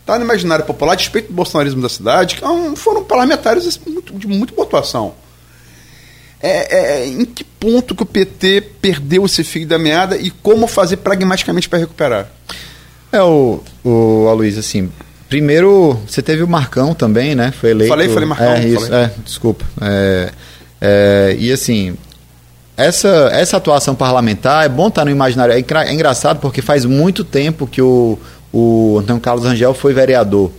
está 0.08 0.18
no 0.18 0.24
imaginário 0.24 0.64
popular, 0.64 0.92
a 0.92 0.96
despeito 0.96 1.28
do 1.28 1.34
bolsonarismo 1.34 1.82
da 1.82 1.88
cidade, 1.88 2.36
que 2.36 2.44
é 2.44 2.76
foram 2.76 3.04
parlamentares 3.04 3.66
assim, 3.66 3.80
de 4.14 4.26
muito 4.26 4.54
boa 4.54 4.66
atuação. 4.66 5.14
É, 6.40 7.02
é, 7.02 7.06
em 7.06 7.24
que 7.24 7.44
ponto 7.44 7.94
que 7.94 8.02
o 8.04 8.06
PT 8.06 8.60
perdeu 8.80 9.26
esse 9.26 9.44
fio 9.44 9.66
da 9.66 9.78
meada 9.78 10.16
e 10.16 10.30
como 10.30 10.66
fazer 10.66 10.98
pragmaticamente 10.98 11.68
para 11.68 11.80
recuperar? 11.80 12.30
É, 13.12 13.20
o, 13.22 13.60
o 13.84 14.28
Aloysio, 14.28 14.60
assim, 14.60 14.90
primeiro 15.28 16.00
você 16.06 16.22
teve 16.22 16.42
o 16.42 16.48
Marcão 16.48 16.94
também, 16.94 17.34
né? 17.34 17.52
Foi 17.52 17.70
eleito. 17.70 17.90
Falei, 17.90 18.08
falei 18.08 18.28
Marcão, 18.28 18.52
É, 18.52 18.66
isso, 18.66 18.86
falei. 18.86 19.04
é, 19.04 19.10
desculpa. 19.24 19.64
É, 19.82 20.32
é, 20.80 21.36
e 21.38 21.52
assim, 21.52 21.96
essa, 22.76 23.30
essa 23.32 23.56
atuação 23.56 23.94
parlamentar 23.94 24.64
é 24.64 24.68
bom 24.68 24.86
estar 24.86 25.04
no 25.04 25.10
imaginário. 25.10 25.52
É, 25.52 25.58
é 25.58 25.92
engraçado 25.92 26.38
porque 26.38 26.62
faz 26.62 26.84
muito 26.84 27.24
tempo 27.24 27.66
que 27.66 27.82
o, 27.82 28.16
o 28.52 28.98
Antônio 29.00 29.20
Carlos 29.20 29.44
Rangel 29.44 29.74
foi 29.74 29.92
vereador. 29.92 30.50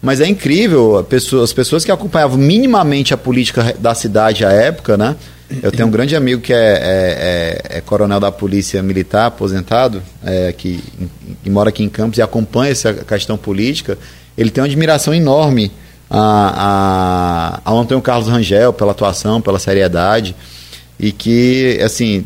Mas 0.00 0.20
é 0.20 0.26
incrível, 0.28 1.04
pessoa- 1.08 1.42
as 1.44 1.52
pessoas 1.52 1.84
que 1.84 1.90
acompanhavam 1.90 2.38
minimamente 2.38 3.12
a 3.12 3.16
política 3.16 3.74
da 3.78 3.94
cidade 3.94 4.44
à 4.44 4.52
época, 4.52 4.96
né? 4.96 5.16
Eu 5.62 5.72
tenho 5.72 5.88
um 5.88 5.90
grande 5.90 6.14
amigo 6.14 6.42
que 6.42 6.52
é, 6.52 6.56
é- 6.56 7.70
é- 7.74 7.78
é 7.78 7.80
coronel 7.80 8.20
da 8.20 8.30
Polícia 8.30 8.82
Militar, 8.82 9.26
aposentado, 9.26 10.02
é, 10.24 10.52
que, 10.52 10.78
que 11.42 11.48
mora 11.50 11.70
aqui 11.70 11.82
em 11.82 11.88
Campos 11.88 12.18
e 12.18 12.22
acompanha 12.22 12.70
essa 12.70 12.92
questão 12.92 13.36
política. 13.38 13.98
Ele 14.36 14.50
tem 14.50 14.62
uma 14.62 14.66
admiração 14.68 15.12
enorme 15.14 15.72
a, 16.10 17.60
a, 17.64 17.70
ao 17.70 17.78
Antônio 17.80 18.02
Carlos 18.02 18.28
Rangel 18.28 18.72
pela 18.72 18.92
atuação, 18.92 19.40
pela 19.40 19.58
seriedade. 19.58 20.36
E 21.00 21.12
que, 21.12 21.80
assim, 21.82 22.24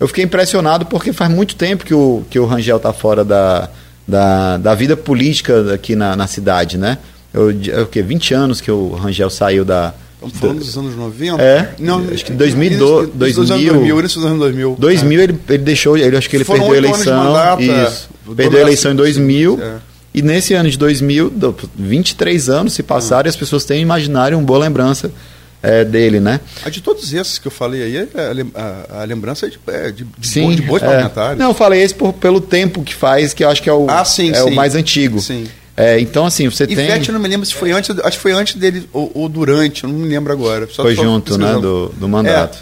eu 0.00 0.08
fiquei 0.08 0.24
impressionado 0.24 0.86
porque 0.86 1.12
faz 1.12 1.30
muito 1.30 1.54
tempo 1.56 1.84
que 1.84 1.94
o, 1.94 2.24
que 2.30 2.38
o 2.38 2.46
Rangel 2.46 2.78
está 2.78 2.92
fora 2.92 3.24
da, 3.24 3.68
da, 4.06 4.56
da 4.56 4.74
vida 4.74 4.96
política 4.96 5.72
aqui 5.74 5.94
na, 5.96 6.14
na 6.16 6.26
cidade, 6.26 6.76
né? 6.78 6.98
Eu, 7.32 7.50
é 7.72 7.80
o 7.82 7.86
quê? 7.86 8.02
20 8.02 8.34
anos 8.34 8.60
que 8.60 8.70
o 8.70 8.90
Rangel 8.94 9.30
saiu 9.30 9.64
da. 9.64 9.92
Estamos 10.16 10.38
falando 10.38 10.58
dos 10.60 10.78
anos 10.78 10.96
90? 10.96 11.42
É, 11.42 11.74
acho 12.14 12.24
que 12.24 12.32
2002, 12.32 13.08
início 13.14 13.42
dos 13.42 13.50
anos 13.50 13.64
2000. 13.64 13.72
2000, 13.74 13.98
início 13.98 14.20
dos 14.20 14.26
anos 14.26 14.38
2000. 14.38 14.76
2000 14.78 15.20
ele, 15.20 15.38
ele 15.48 15.58
deixou, 15.58 15.98
ele 15.98 16.16
acho 16.16 16.30
que 16.30 16.36
ele 16.36 16.44
Foram 16.44 16.60
perdeu 16.60 16.74
a 16.74 16.78
eleição. 16.88 17.24
mandato, 17.24 17.62
é. 17.62 17.88
isso. 17.88 18.08
Toda 18.24 18.36
Perdeu 18.36 18.58
a 18.58 18.62
eleição 18.62 18.90
em 18.92 18.94
essa- 18.94 19.02
2000. 19.02 19.58
é. 19.62 19.74
E 20.14 20.22
nesse 20.22 20.54
ano 20.54 20.70
de 20.70 20.78
2000, 20.78 21.28
do- 21.28 21.54
23 21.76 22.48
anos 22.48 22.72
se 22.72 22.82
passaram 22.84 23.26
e 23.26 23.30
as 23.30 23.36
pessoas 23.36 23.64
têm 23.64 23.82
imaginário 23.82 24.38
uma 24.38 24.46
boa 24.46 24.60
lembrança 24.60 25.10
é, 25.64 25.84
dele, 25.84 26.20
né? 26.20 26.40
A 26.64 26.68
de 26.70 26.80
todos 26.80 27.12
esses 27.12 27.38
que 27.38 27.46
eu 27.48 27.50
falei 27.52 27.82
aí, 27.82 27.96
é 27.96 28.28
a, 28.28 28.32
lem- 28.32 28.52
a- 28.54 29.00
a 29.00 29.04
lembrança 29.04 29.46
é 29.46 29.48
de, 29.50 29.58
é 29.68 29.90
de, 29.90 30.04
de, 30.04 30.26
Sim, 30.28 30.54
de 30.54 30.62
bons 30.62 30.82
é. 30.82 30.86
parlamentares. 30.86 31.38
Não, 31.38 31.48
eu 31.48 31.54
falei 31.54 31.82
esse 31.82 31.94
por- 31.94 32.12
pelo 32.12 32.40
tempo 32.40 32.82
que 32.82 32.94
faz, 32.94 33.32
que 33.34 33.42
eu 33.42 33.48
acho 33.48 33.62
que 33.62 33.68
é 33.68 33.72
o, 33.72 33.86
Ah, 33.88 34.04
sim, 34.04 34.30
é 34.32 34.42
o 34.42 34.48
sim. 34.48 34.54
mais 34.54 34.74
antigo. 34.74 35.20
Sim. 35.20 35.46
É, 35.76 35.98
então, 35.98 36.24
assim, 36.26 36.48
você 36.48 36.66
tem. 36.68 36.74
Ivete, 36.76 37.08
eu 37.08 37.12
não 37.14 37.20
me 37.20 37.26
lembro 37.28 37.44
se 37.44 37.52
foi 37.54 37.72
antes, 37.72 37.90
acho 37.98 38.16
que 38.16 38.22
foi 38.22 38.30
antes 38.32 38.54
dele 38.54 38.88
ou, 38.92 39.10
ou 39.14 39.28
durante, 39.28 39.82
eu 39.82 39.90
não 39.90 39.98
me 39.98 40.08
lembro 40.08 40.32
agora. 40.32 40.68
Só 40.70 40.82
Foi 40.84 40.94
só 40.94 41.02
junto, 41.02 41.36
né, 41.36 41.52
do, 41.54 41.88
do 41.96 42.08
mandato. 42.08 42.58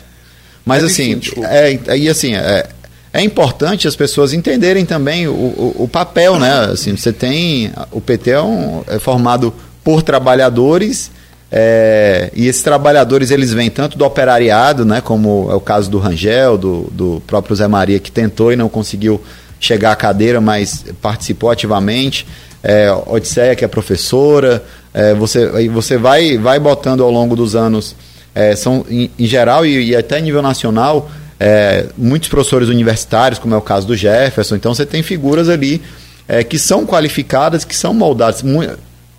Mas, 0.65 0.83
Mas, 0.83 0.93
assim, 0.93 1.13
enfim, 1.13 1.43
é, 1.45 1.79
é, 1.89 2.09
assim, 2.09 2.35
é, 2.35 2.67
é 3.13 3.21
importante 3.21 3.87
as 3.87 3.95
pessoas 3.97 4.33
entenderem 4.33 4.87
também 4.87 5.29
o, 5.29 5.33
o, 5.33 5.75
o 5.81 5.89
papel, 5.89 6.39
né? 6.39 6.71
Assim, 6.73 6.97
você 6.97 7.13
tem. 7.13 7.71
O 7.91 8.01
PT 8.01 8.31
é, 8.31 8.41
um- 8.41 8.83
é 8.87 8.99
formado 8.99 9.53
por 9.85 10.03
trabalhadores. 10.03 11.11
É, 11.55 12.31
e 12.35 12.47
esses 12.49 12.63
trabalhadores 12.63 13.31
eles 13.31 13.53
vêm 13.53 13.69
tanto 13.69 13.99
do 13.99 14.07
operariado, 14.07 14.87
né, 14.87 15.03
como 15.03 15.49
é 15.51 15.55
o 15.55 15.61
caso 15.61 15.91
do 15.91 15.99
Rangel, 15.99 16.57
do, 16.57 16.89
do 16.91 17.23
próprio 17.27 17.55
Zé 17.55 17.69
Maria, 17.69 17.99
que 17.99 18.11
tentou 18.11 18.51
e 18.51 18.57
não 18.57 18.71
conseguiu 18.71 19.21
chegar 19.61 19.93
à 19.93 19.97
cadeira, 19.97 20.41
mas 20.41 20.87
participou 21.03 21.51
ativamente. 21.51 22.27
É, 22.65 22.91
Odisseia, 23.07 23.55
que 23.55 23.65
é 23.65 23.69
professora. 23.69 24.63
é, 24.95 25.13
você 25.15 25.69
você 25.69 25.99
vai, 25.99 26.39
vai 26.39 26.59
botando 26.59 27.03
ao 27.03 27.11
longo 27.11 27.37
dos 27.37 27.55
anos, 27.55 27.95
é, 28.35 28.57
são 28.57 28.87
em, 28.89 29.11
em 29.19 29.27
geral 29.27 29.67
e, 29.67 29.91
e 29.91 29.97
até 29.97 30.21
nível 30.21 30.41
nacional, 30.41 31.11
é, 31.39 31.87
muitos 31.99 32.29
professores 32.31 32.69
universitários, 32.69 33.39
como 33.39 33.55
é 33.55 33.59
o 33.59 33.61
caso 33.61 33.87
do 33.87 33.95
Jefferson. 33.97 34.57
Então 34.57 34.75
você 34.75 34.87
tem 34.87 35.03
figuras 35.03 35.49
ali 35.51 35.83
é, 36.27 36.43
que 36.43 36.59
são 36.59 36.87
qualificadas, 36.87 37.65
que 37.65 37.77
são 37.77 37.93
moldadas. 37.93 38.43
mu- 38.43 38.63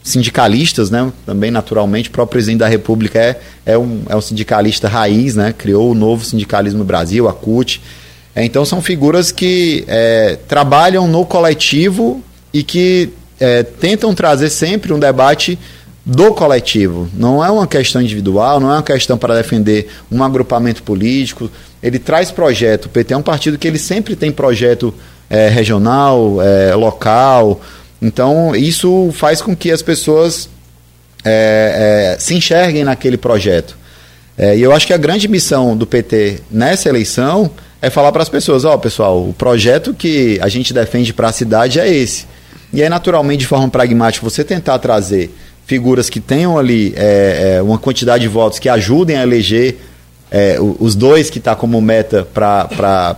Sindicalistas, 0.04 0.92
né? 0.92 1.12
Também 1.26 1.50
naturalmente, 1.50 2.10
o 2.10 2.12
próprio 2.12 2.34
presidente 2.34 2.60
da 2.60 2.68
República 2.68 3.18
é, 3.20 3.40
é, 3.66 3.78
um, 3.78 4.04
é 4.10 4.16
um 4.16 4.22
sindicalista 4.22 4.88
raiz, 4.88 5.36
né? 5.36 5.54
Criou 5.58 5.92
o 5.92 5.96
novo 5.96 6.26
sindicalismo 6.26 6.80
no 6.80 6.86
Brasil, 6.86 7.28
a 7.28 7.34
CUT. 7.34 7.82
É, 8.36 8.44
então 8.44 8.66
são 8.66 8.82
figuras 8.82 9.32
que 9.32 9.86
é, 9.88 10.38
trabalham 10.48 11.08
no 11.08 11.26
coletivo 11.26 12.22
e 12.54 12.64
que 12.64 13.10
é, 13.40 13.64
tentam 13.64 14.14
trazer 14.14 14.50
sempre 14.50 14.92
um 14.92 15.00
debate 15.00 15.58
do 16.06 16.34
coletivo. 16.34 17.08
Não 17.14 17.44
é 17.44 17.50
uma 17.50 17.66
questão 17.66 18.02
individual, 18.02 18.60
não 18.60 18.70
é 18.70 18.74
uma 18.74 18.84
questão 18.84 19.18
para 19.18 19.36
defender 19.36 19.90
um 20.12 20.22
agrupamento 20.24 20.84
político. 20.84 21.50
Ele 21.82 21.98
traz 21.98 22.32
projeto. 22.32 22.86
O 22.86 22.90
PT 22.90 23.14
é 23.14 23.18
um 23.18 23.22
partido 23.22 23.58
que 23.58 23.68
ele 23.68 23.80
sempre 23.80 24.16
tem 24.16 24.32
projeto 24.32 24.94
é, 25.30 25.48
regional, 25.50 26.42
é, 26.42 26.76
local. 26.76 27.62
Então 28.04 28.54
isso 28.54 29.12
faz 29.14 29.42
com 29.42 29.56
que 29.56 29.72
as 29.72 29.82
pessoas 29.82 30.50
é, 31.24 32.16
é, 32.16 32.20
se 32.20 32.36
enxerguem 32.36 32.84
naquele 32.84 33.16
projeto. 33.16 33.78
É, 34.38 34.58
e 34.58 34.62
eu 34.62 34.74
acho 34.74 34.86
que 34.86 34.94
a 34.94 34.98
grande 34.98 35.28
missão 35.30 35.78
do 35.78 35.88
PT 35.88 36.42
nessa 36.52 36.90
eleição 36.90 37.50
é 37.82 37.90
falar 37.90 38.12
para 38.12 38.22
as 38.22 38.30
pessoas: 38.30 38.66
ó, 38.66 38.78
pessoal, 38.78 39.30
o 39.30 39.34
projeto 39.34 39.94
que 39.94 40.38
a 40.42 40.50
gente 40.50 40.74
defende 40.74 41.14
para 41.14 41.30
a 41.30 41.32
cidade 41.32 41.80
é 41.80 41.88
esse. 41.88 42.26
E 42.74 42.84
aí, 42.84 42.90
naturalmente, 42.90 43.42
de 43.42 43.48
forma 43.48 43.70
pragmática, 43.70 44.28
você 44.28 44.44
tentar 44.44 44.80
trazer 44.80 45.34
figuras 45.66 46.10
que 46.10 46.20
tenham 46.20 46.58
ali 46.58 46.94
é, 46.98 47.56
é, 47.58 47.62
uma 47.62 47.78
quantidade 47.78 48.24
de 48.24 48.28
votos 48.28 48.60
que 48.60 48.68
ajudem 48.68 49.16
a 49.16 49.24
eleger 49.24 49.78
é, 50.30 50.58
os 50.60 50.96
dois 50.96 51.30
que 51.30 51.38
está 51.38 51.56
como 51.56 51.80
meta 51.80 52.28
para 52.34 53.16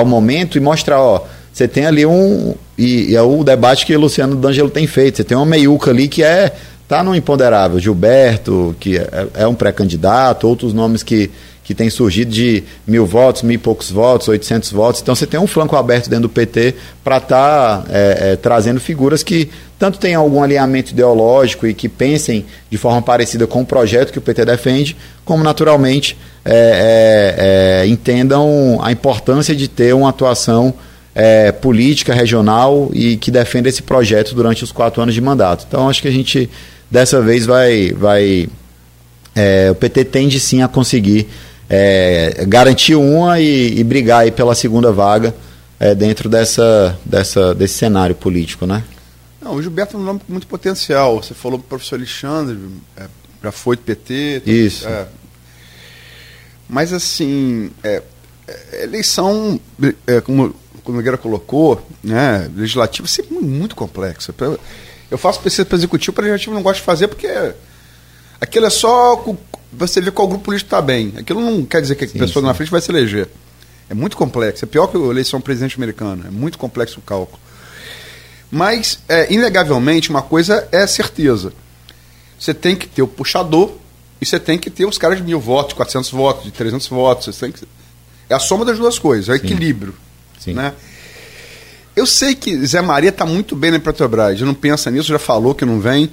o 0.00 0.06
momento 0.06 0.56
e 0.56 0.60
mostrar, 0.60 1.00
ó, 1.00 1.26
você 1.52 1.68
tem 1.68 1.86
ali 1.86 2.06
um. 2.06 2.54
E, 2.78 3.10
e 3.10 3.16
é 3.16 3.22
o 3.22 3.44
debate 3.44 3.84
que 3.84 3.94
o 3.94 4.00
Luciano 4.00 4.36
D'Angelo 4.36 4.70
tem 4.70 4.86
feito. 4.86 5.16
Você 5.16 5.24
tem 5.24 5.36
uma 5.36 5.46
meiuca 5.46 5.90
ali 5.90 6.08
que 6.08 6.22
é. 6.22 6.52
tá 6.88 7.02
no 7.02 7.14
imponderável. 7.14 7.78
Gilberto, 7.78 8.74
que 8.80 8.96
é, 8.96 9.26
é 9.34 9.46
um 9.46 9.54
pré-candidato, 9.54 10.48
outros 10.48 10.72
nomes 10.72 11.02
que, 11.02 11.30
que 11.62 11.74
têm 11.74 11.90
surgido 11.90 12.30
de 12.30 12.64
mil 12.86 13.04
votos, 13.04 13.42
mil 13.42 13.54
e 13.54 13.58
poucos 13.58 13.90
votos, 13.90 14.28
800 14.28 14.72
votos. 14.72 15.02
Então 15.02 15.14
você 15.14 15.26
tem 15.26 15.38
um 15.38 15.46
flanco 15.46 15.76
aberto 15.76 16.08
dentro 16.08 16.22
do 16.22 16.28
PT 16.30 16.74
para 17.04 17.18
estar 17.18 17.84
trazendo 18.40 18.80
figuras 18.80 19.22
que 19.22 19.50
tanto 19.78 19.98
tenham 19.98 20.22
algum 20.22 20.42
alinhamento 20.42 20.92
ideológico 20.92 21.66
e 21.66 21.74
que 21.74 21.88
pensem 21.88 22.46
de 22.70 22.78
forma 22.78 23.02
parecida 23.02 23.46
com 23.46 23.62
o 23.62 23.66
projeto 23.66 24.12
que 24.12 24.18
o 24.18 24.22
PT 24.22 24.44
defende, 24.44 24.96
como 25.24 25.42
naturalmente 25.42 26.16
é, 26.44 26.54
é, 26.54 27.82
é, 27.82 27.86
entendam 27.88 28.80
a 28.82 28.90
importância 28.90 29.54
de 29.54 29.68
ter 29.68 29.94
uma 29.94 30.08
atuação 30.08 30.74
é, 31.14 31.52
política 31.52 32.14
regional 32.14 32.90
e 32.92 33.16
que 33.16 33.30
defenda 33.30 33.68
esse 33.68 33.82
projeto 33.82 34.34
durante 34.34 34.64
os 34.64 34.72
quatro 34.72 35.02
anos 35.02 35.14
de 35.14 35.20
mandato. 35.20 35.64
Então 35.68 35.88
acho 35.88 36.00
que 36.00 36.08
a 36.08 36.12
gente 36.12 36.48
dessa 36.90 37.20
vez 37.20 37.46
vai, 37.46 37.92
vai 37.92 38.48
é, 39.34 39.70
o 39.70 39.74
PT 39.74 40.04
tende 40.04 40.38
sim 40.38 40.62
a 40.62 40.68
conseguir 40.68 41.28
é, 41.68 42.44
garantir 42.46 42.94
uma 42.94 43.40
e, 43.40 43.78
e, 43.78 43.84
brigar 43.84 44.20
aí 44.20 44.30
pela 44.30 44.54
segunda 44.54 44.92
vaga 44.92 45.34
é, 45.80 45.94
dentro 45.94 46.28
dessa, 46.28 46.98
dessa, 47.04 47.54
desse 47.54 47.74
cenário 47.74 48.14
político, 48.14 48.66
né? 48.66 48.84
Não, 49.40 49.54
o 49.54 49.62
Gilberto 49.62 49.96
é 49.96 50.00
um 50.00 50.02
nome 50.02 50.20
com 50.20 50.30
muito 50.30 50.46
potencial. 50.46 51.22
Você 51.22 51.32
falou 51.32 51.58
para 51.58 51.64
o 51.64 51.68
professor 51.70 51.96
Alexandre, 51.96 52.58
é, 52.96 53.06
já 53.42 53.50
foi 53.50 53.76
do 53.76 53.82
PT. 53.82 54.42
Isso. 54.44 54.86
É. 54.86 55.06
Mas 56.68 56.92
assim, 56.92 57.70
eleição, 58.82 59.58
como, 60.24 60.54
como 60.84 60.96
o 60.96 61.00
Nogueira 61.00 61.18
colocou, 61.18 61.86
né, 62.02 62.50
legislativo 62.54 63.06
é 63.06 63.10
sempre 63.10 63.34
muito 63.36 63.74
complexo. 63.74 64.34
Eu 65.10 65.18
faço 65.18 65.40
pesquisa 65.40 65.64
para 65.64 65.76
executivo, 65.76 66.12
para 66.12 66.24
legislativo 66.24 66.54
não 66.54 66.62
gosto 66.62 66.80
de 66.80 66.84
fazer 66.84 67.08
porque 67.08 67.28
aquilo 68.40 68.66
é 68.66 68.70
só 68.70 69.24
você 69.72 70.00
ver 70.00 70.10
qual 70.12 70.28
grupo 70.28 70.44
político 70.44 70.66
está 70.66 70.82
bem. 70.82 71.14
Aquilo 71.16 71.40
não 71.40 71.64
quer 71.64 71.80
dizer 71.80 71.94
que 71.94 72.04
a 72.04 72.08
sim, 72.08 72.18
pessoa 72.18 72.42
sim. 72.42 72.46
na 72.46 72.54
frente 72.54 72.70
vai 72.70 72.80
se 72.80 72.90
eleger. 72.90 73.28
É 73.88 73.94
muito 73.94 74.16
complexo. 74.16 74.64
É 74.64 74.68
pior 74.68 74.86
que 74.86 74.96
a 74.96 75.00
eleição 75.00 75.40
presidente 75.40 75.76
americana. 75.76 76.24
É 76.26 76.30
muito 76.30 76.58
complexo 76.58 76.98
o 76.98 77.02
cálculo. 77.02 77.38
Mas, 78.50 78.98
é, 79.08 79.32
inegavelmente, 79.32 80.10
uma 80.10 80.22
coisa 80.22 80.68
é 80.70 80.86
certeza. 80.86 81.52
Você 82.38 82.52
tem 82.52 82.76
que 82.76 82.86
ter 82.86 83.02
o 83.02 83.08
puxador 83.08 83.72
e 84.20 84.26
você 84.26 84.38
tem 84.38 84.58
que 84.58 84.70
ter 84.70 84.84
os 84.84 84.98
caras 84.98 85.18
de 85.18 85.24
mil 85.24 85.40
votos, 85.40 85.70
de 85.70 85.74
400 85.76 86.10
votos, 86.10 86.44
de 86.44 86.50
300 86.50 86.86
votos. 86.88 87.34
Você 87.34 87.40
tem 87.40 87.52
que... 87.52 87.66
É 88.28 88.34
a 88.34 88.38
soma 88.38 88.64
das 88.64 88.78
duas 88.78 88.98
coisas, 88.98 89.28
é 89.28 89.32
o 89.32 89.34
equilíbrio. 89.36 89.94
Sim. 90.42 90.54
Né? 90.54 90.72
Eu 91.94 92.06
sei 92.06 92.34
que 92.34 92.66
Zé 92.66 92.80
Maria 92.80 93.10
está 93.10 93.24
muito 93.24 93.54
bem 93.54 93.70
na 93.70 93.78
Petrobras, 93.78 94.40
não 94.40 94.54
pensa 94.54 94.90
nisso, 94.90 95.08
já 95.08 95.18
falou 95.18 95.54
que 95.54 95.64
não 95.64 95.78
vem. 95.78 96.10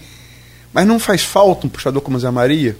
Mas 0.71 0.85
não 0.85 0.99
faz 0.99 1.23
falta 1.23 1.65
um 1.65 1.69
puxador 1.69 2.01
como 2.01 2.19
Zé 2.19 2.29
Maria? 2.29 2.77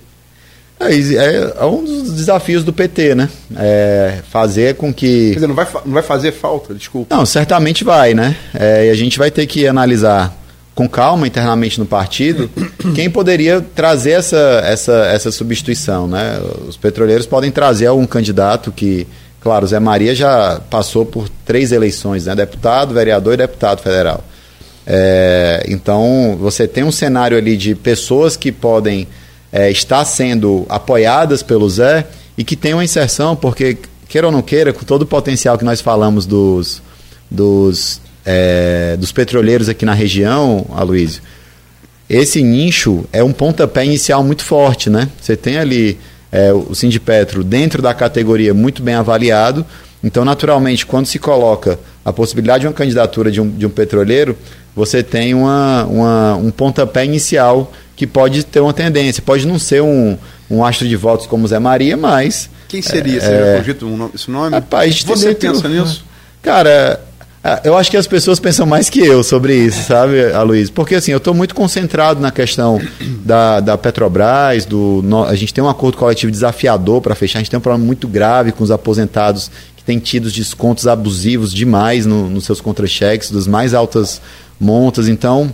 É, 0.80 0.94
é, 0.94 1.54
é 1.60 1.66
um 1.66 1.84
dos 1.84 2.14
desafios 2.14 2.64
do 2.64 2.72
PT, 2.72 3.16
né? 3.16 3.30
É 3.56 4.20
fazer 4.30 4.76
com 4.76 4.94
que. 4.94 5.30
Quer 5.30 5.36
dizer, 5.36 5.48
não 5.48 5.56
vai, 5.56 5.68
não 5.86 5.94
vai 5.94 6.04
fazer 6.04 6.32
falta, 6.32 6.74
desculpa. 6.74 7.16
Não, 7.16 7.26
certamente 7.26 7.84
vai, 7.84 8.14
né? 8.14 8.36
É, 8.54 8.88
e 8.88 8.90
a 8.92 8.96
gente 8.96 9.18
vai 9.18 9.32
ter 9.32 9.48
que 9.48 9.66
analisar 9.68 10.38
com 10.76 10.88
calma 10.88 11.28
internamente 11.28 11.78
no 11.78 11.86
partido 11.86 12.50
quem 12.96 13.10
poderia 13.10 13.60
trazer 13.60 14.12
essa, 14.12 14.62
essa, 14.64 14.94
essa 15.08 15.32
substituição, 15.32 16.08
né? 16.08 16.40
Os 16.68 16.78
petroleiros 16.78 17.26
podem 17.26 17.52
trazer 17.52 17.88
algum 17.88 18.06
candidato 18.06 18.72
que, 18.72 19.06
claro, 19.42 19.68
Zé 19.68 19.80
Maria 19.80 20.14
já 20.14 20.62
passou 20.70 21.06
por 21.06 21.30
três 21.46 21.72
eleições, 21.72 22.26
né? 22.26 22.36
Deputado, 22.36 22.94
vereador 22.94 23.34
e 23.34 23.38
deputado 23.38 23.82
federal. 23.82 24.24
É, 24.86 25.66
então, 25.68 26.38
você 26.40 26.68
tem 26.68 26.84
um 26.84 26.92
cenário 26.92 27.38
ali 27.38 27.56
de 27.56 27.76
pessoas 27.76 28.36
que 28.36 28.52
podem 28.52 29.08
é, 29.52 29.70
estar 29.70 30.04
sendo 30.06 30.66
apoiadas 30.68 31.44
pelo 31.44 31.70
Zé 31.70 32.08
e 32.38 32.44
que 32.44 32.56
tem 32.56 32.74
uma 32.74 32.84
inserção, 32.84 33.36
porque, 33.36 33.78
queira 34.08 34.28
ou 34.28 34.34
não 34.34 34.42
queira, 34.42 34.74
com 34.74 34.84
todo 34.84 35.04
o 35.04 35.06
potencial 35.06 35.58
que 35.58 35.66
nós 35.66 35.82
falamos 35.82 36.26
dos, 36.26 36.82
dos, 37.30 38.02
é, 38.26 38.98
dos 38.98 39.12
petroleiros 39.12 39.70
aqui 39.70 39.86
na 39.86 39.94
região, 39.94 40.66
Aloysio, 40.74 41.22
esse 42.10 42.42
nicho 42.42 43.06
é 43.14 43.24
um 43.24 43.32
pontapé 43.32 43.86
inicial 43.86 44.24
muito 44.24 44.44
forte, 44.44 44.90
né? 44.90 45.08
Você 45.22 45.38
tem 45.38 45.60
ali 45.60 46.00
é, 46.32 46.52
o 46.54 46.74
Sindipetro 46.76 47.44
dentro 47.44 47.82
da 47.82 47.94
categoria 47.94 48.54
muito 48.54 48.82
bem 48.84 48.96
avaliado, 48.96 49.66
então, 50.04 50.24
naturalmente, 50.24 50.86
quando 50.86 51.06
se 51.08 51.20
coloca 51.20 51.78
a 52.06 52.14
possibilidade 52.14 52.62
de 52.62 52.68
uma 52.68 52.74
candidatura 52.74 53.30
de 53.30 53.42
um, 53.42 53.50
de 53.50 53.66
um 53.66 53.70
petroleiro, 53.70 54.38
você 54.74 55.04
tem 55.04 55.34
uma, 55.34 55.84
uma, 55.86 56.36
um 56.38 56.50
pontapé 56.52 57.04
inicial 57.04 57.70
que 57.98 58.08
pode 58.08 58.46
ter 58.46 58.62
uma 58.62 58.72
tendência. 58.72 59.22
Pode 59.22 59.46
não 59.46 59.60
ser 59.60 59.82
um, 59.84 60.18
um 60.50 60.64
astro 60.64 60.88
de 60.88 60.96
votos 60.96 61.28
como 61.28 61.46
Zé 61.46 61.60
Maria, 61.60 61.98
mas. 61.98 62.50
Quem 62.70 62.82
seria? 62.82 63.20
Você 63.20 63.28
É, 63.28 63.52
já 63.54 63.58
cogita 63.58 63.86
um 63.86 63.98
nome- 63.98 64.12
esse 64.16 64.32
nome? 64.32 64.52
Rapaz, 64.52 65.04
Você 65.04 65.36
pensa 65.36 65.68
nisso? 65.68 66.06
Cara, 66.42 67.02
ah, 67.44 67.62
eu 67.64 67.78
acho 67.78 67.90
que 67.90 67.96
as 67.98 68.06
pessoas 68.08 68.40
pensam 68.40 68.66
mais 68.66 68.90
que 68.90 69.00
eu 69.00 69.24
sobre 69.24 69.56
isso, 69.56 69.84
sabe, 69.84 70.32
Aloysio? 70.34 70.74
Porque 70.74 70.96
assim, 70.96 71.12
eu 71.12 71.18
estou 71.20 71.34
muito 71.34 71.56
concentrado 71.56 72.20
na 72.20 72.32
questão 72.32 72.82
da, 73.24 73.60
da 73.62 73.78
Petrobras, 73.78 74.66
do, 74.66 75.02
no- 75.04 75.24
a 75.24 75.36
gente 75.36 75.54
tem 75.54 75.64
um 75.64 75.70
acordo 75.70 75.98
coletivo 75.98 76.32
desafiador 76.32 77.02
para 77.02 77.16
fechar, 77.16 77.40
a 77.40 77.42
gente 77.42 77.50
tem 77.52 77.58
um 77.58 77.62
problema 77.62 77.86
muito 77.86 78.08
grave 78.08 78.52
com 78.52 78.64
os 78.64 78.72
aposentados 78.72 79.50
que 79.78 79.84
têm 79.84 80.00
tido 80.00 80.30
descontos 80.30 80.86
abusivos 80.86 81.54
demais 81.54 82.06
no- 82.06 82.30
nos 82.30 82.44
seus 82.46 82.60
contra-cheques, 82.60 83.32
das 83.32 83.48
mais 83.48 83.74
altas 83.74 84.22
montas. 84.60 85.08
Então, 85.08 85.54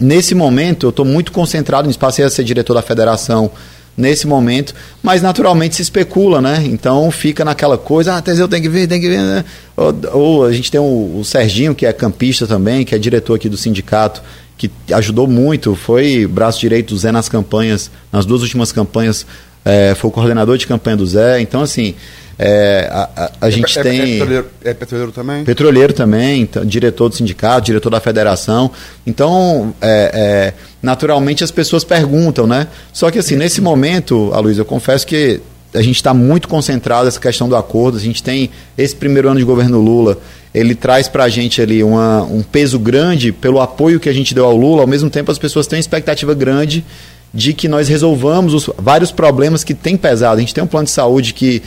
nesse 0.00 0.34
momento, 0.34 0.86
eu 0.86 0.90
estou 0.90 1.04
muito 1.04 1.30
concentrado 1.30 1.86
nisso. 1.86 1.98
Passei 2.00 2.24
a 2.24 2.30
ser 2.30 2.42
diretor 2.42 2.74
da 2.74 2.82
federação 2.82 3.48
nesse 3.96 4.26
momento, 4.26 4.74
mas 5.02 5.20
naturalmente 5.20 5.76
se 5.76 5.82
especula, 5.82 6.40
né? 6.40 6.62
Então 6.64 7.10
fica 7.10 7.44
naquela 7.44 7.76
coisa, 7.76 8.16
ah, 8.16 8.22
Teseu 8.22 8.48
tem 8.48 8.62
que 8.62 8.68
ver, 8.68 8.86
tem 8.86 9.00
que 9.00 9.08
ver. 9.08 9.20
Né? 9.20 9.44
Ou, 9.76 9.94
ou 10.12 10.44
a 10.46 10.52
gente 10.52 10.70
tem 10.70 10.80
o, 10.80 11.18
o 11.18 11.24
Serginho, 11.24 11.74
que 11.74 11.84
é 11.84 11.92
campista 11.92 12.46
também, 12.46 12.84
que 12.84 12.94
é 12.94 12.98
diretor 12.98 13.34
aqui 13.34 13.48
do 13.48 13.56
sindicato, 13.56 14.22
que 14.56 14.70
ajudou 14.92 15.26
muito, 15.26 15.74
foi 15.74 16.26
braço 16.26 16.60
direito 16.60 16.94
do 16.94 16.98
Zé 16.98 17.10
nas 17.10 17.28
campanhas, 17.28 17.90
nas 18.12 18.24
duas 18.24 18.42
últimas 18.42 18.72
campanhas, 18.72 19.26
eh, 19.64 19.94
foi 19.96 20.08
o 20.08 20.12
coordenador 20.12 20.56
de 20.58 20.66
campanha 20.66 20.96
do 20.96 21.06
Zé. 21.06 21.40
Então, 21.40 21.60
assim, 21.62 21.94
eh, 22.38 22.88
a, 22.90 23.08
a- 23.16 23.30
a 23.42 23.50
gente 23.50 23.78
é, 23.78 23.82
tem. 23.82 24.00
É 24.00 24.06
petroleiro, 24.18 24.46
é 24.64 24.74
petroleiro 24.74 25.12
também? 25.12 25.44
Petroleiro 25.44 25.92
também, 25.92 26.42
então, 26.42 26.64
diretor 26.64 27.08
do 27.08 27.14
sindicato, 27.16 27.66
diretor 27.66 27.90
da 27.90 28.00
federação. 28.00 28.70
Então, 29.06 29.74
é, 29.80 30.10
é, 30.14 30.54
naturalmente 30.82 31.44
as 31.44 31.50
pessoas 31.50 31.84
perguntam, 31.84 32.46
né? 32.46 32.66
Só 32.92 33.10
que 33.10 33.18
assim, 33.18 33.36
nesse 33.36 33.60
momento, 33.60 34.30
Aloysio, 34.34 34.62
eu 34.62 34.64
confesso 34.66 35.06
que 35.06 35.40
a 35.74 35.80
gente 35.80 35.96
está 35.96 36.12
muito 36.12 36.48
concentrado 36.48 37.06
nessa 37.06 37.18
questão 37.20 37.48
do 37.48 37.56
acordo. 37.56 37.96
A 37.96 38.00
gente 38.00 38.22
tem 38.22 38.50
esse 38.76 38.94
primeiro 38.94 39.28
ano 39.30 39.38
de 39.38 39.44
governo 39.44 39.80
Lula, 39.80 40.18
ele 40.54 40.74
traz 40.74 41.08
para 41.08 41.24
a 41.24 41.28
gente 41.30 41.62
ali 41.62 41.82
uma, 41.82 42.22
um 42.24 42.42
peso 42.42 42.78
grande 42.78 43.32
pelo 43.32 43.58
apoio 43.58 43.98
que 43.98 44.06
a 44.08 44.12
gente 44.12 44.34
deu 44.34 44.44
ao 44.44 44.54
Lula. 44.54 44.82
Ao 44.82 44.86
mesmo 44.86 45.08
tempo, 45.08 45.32
as 45.32 45.38
pessoas 45.38 45.66
têm 45.66 45.78
uma 45.78 45.80
expectativa 45.80 46.34
grande 46.34 46.84
de 47.32 47.54
que 47.54 47.68
nós 47.68 47.88
resolvamos 47.88 48.52
os 48.54 48.70
vários 48.78 49.10
problemas 49.10 49.64
que 49.64 49.74
têm 49.74 49.96
pesado. 49.96 50.36
A 50.36 50.40
gente 50.40 50.54
tem 50.54 50.62
um 50.62 50.66
plano 50.66 50.84
de 50.84 50.90
saúde 50.90 51.32
que 51.32 51.62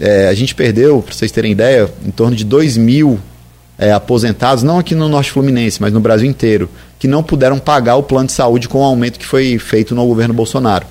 é, 0.00 0.28
a 0.28 0.34
gente 0.34 0.54
perdeu, 0.54 1.02
para 1.02 1.14
vocês 1.14 1.30
terem 1.30 1.52
ideia, 1.52 1.88
em 2.04 2.10
torno 2.10 2.36
de 2.36 2.44
2 2.44 2.76
mil 2.76 3.18
é, 3.78 3.92
aposentados, 3.92 4.62
não 4.62 4.78
aqui 4.78 4.94
no 4.94 5.08
Norte 5.08 5.30
Fluminense, 5.30 5.80
mas 5.80 5.92
no 5.92 6.00
Brasil 6.00 6.28
inteiro, 6.28 6.68
que 6.98 7.06
não 7.06 7.22
puderam 7.22 7.58
pagar 7.58 7.96
o 7.96 8.02
plano 8.02 8.26
de 8.26 8.32
saúde 8.32 8.68
com 8.68 8.80
o 8.80 8.84
aumento 8.84 9.18
que 9.18 9.26
foi 9.26 9.58
feito 9.58 9.94
no 9.94 10.06
governo 10.06 10.34
Bolsonaro. 10.34 10.86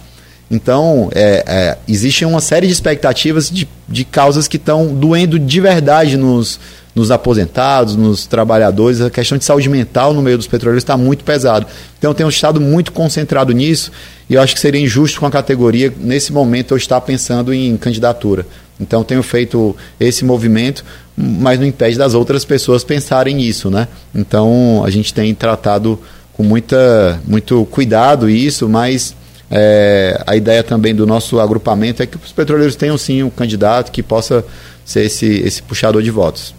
Então, 0.50 1.10
é, 1.14 1.44
é, 1.48 1.78
existe 1.88 2.24
uma 2.24 2.40
série 2.40 2.68
de 2.68 2.74
expectativas 2.74 3.50
de, 3.50 3.68
de 3.90 4.06
causas 4.06 4.48
que 4.48 4.58
estão 4.58 4.94
doendo 4.94 5.40
de 5.40 5.60
verdade 5.60 6.18
nos, 6.18 6.60
nos 6.94 7.10
aposentados, 7.10 7.96
nos 7.96 8.28
trabalhadores. 8.28 9.02
A 9.02 9.10
questão 9.10 9.38
de 9.38 9.44
saúde 9.44 9.68
mental 9.70 10.14
no 10.14 10.22
meio 10.22 10.38
dos 10.38 10.46
petroleiros 10.46 10.84
está 10.84 10.96
muito 10.96 11.24
pesado. 11.24 11.66
Então, 11.98 12.12
eu 12.12 12.16
tenho 12.16 12.30
estado 12.30 12.62
muito 12.62 12.92
concentrado 12.92 13.52
nisso 13.54 13.92
e 14.30 14.36
eu 14.36 14.42
acho 14.42 14.54
que 14.54 14.60
seria 14.60 14.80
injusto 14.80 15.20
com 15.20 15.26
a 15.26 15.32
categoria, 15.32 15.92
nesse 16.00 16.32
momento, 16.32 16.74
eu 16.74 16.78
estar 16.78 17.02
pensando 17.02 17.54
em 17.54 17.76
candidatura. 17.76 18.46
Então, 18.80 19.04
tenho 19.04 19.24
feito 19.24 19.76
esse 20.00 20.24
movimento, 20.24 20.84
mas 21.16 21.60
não 21.60 21.66
impede 21.66 21.98
das 21.98 22.14
outras 22.14 22.46
pessoas 22.46 22.84
pensarem 22.84 23.36
nisso, 23.36 23.70
né? 23.72 23.88
Então, 24.14 24.84
a 24.86 24.90
gente 24.90 25.14
tem 25.14 25.34
tratado 25.34 26.00
com 26.34 26.44
muita, 26.44 27.20
muito 27.26 27.66
cuidado 27.72 28.30
isso, 28.30 28.68
mas 28.68 29.16
é, 29.50 30.22
a 30.26 30.36
ideia 30.36 30.64
também 30.64 30.94
do 30.94 31.06
nosso 31.06 31.40
agrupamento 31.40 32.02
é 32.02 32.06
que 32.06 32.18
os 32.18 32.32
petroleiros 32.32 32.76
tenham 32.76 32.98
sim 32.98 33.24
um 33.24 33.30
candidato 33.30 33.92
que 33.92 34.02
possa 34.02 34.44
ser 34.84 35.06
esse, 35.06 35.26
esse 35.26 35.62
puxador 35.62 36.02
de 36.02 36.12
votos. 36.12 36.56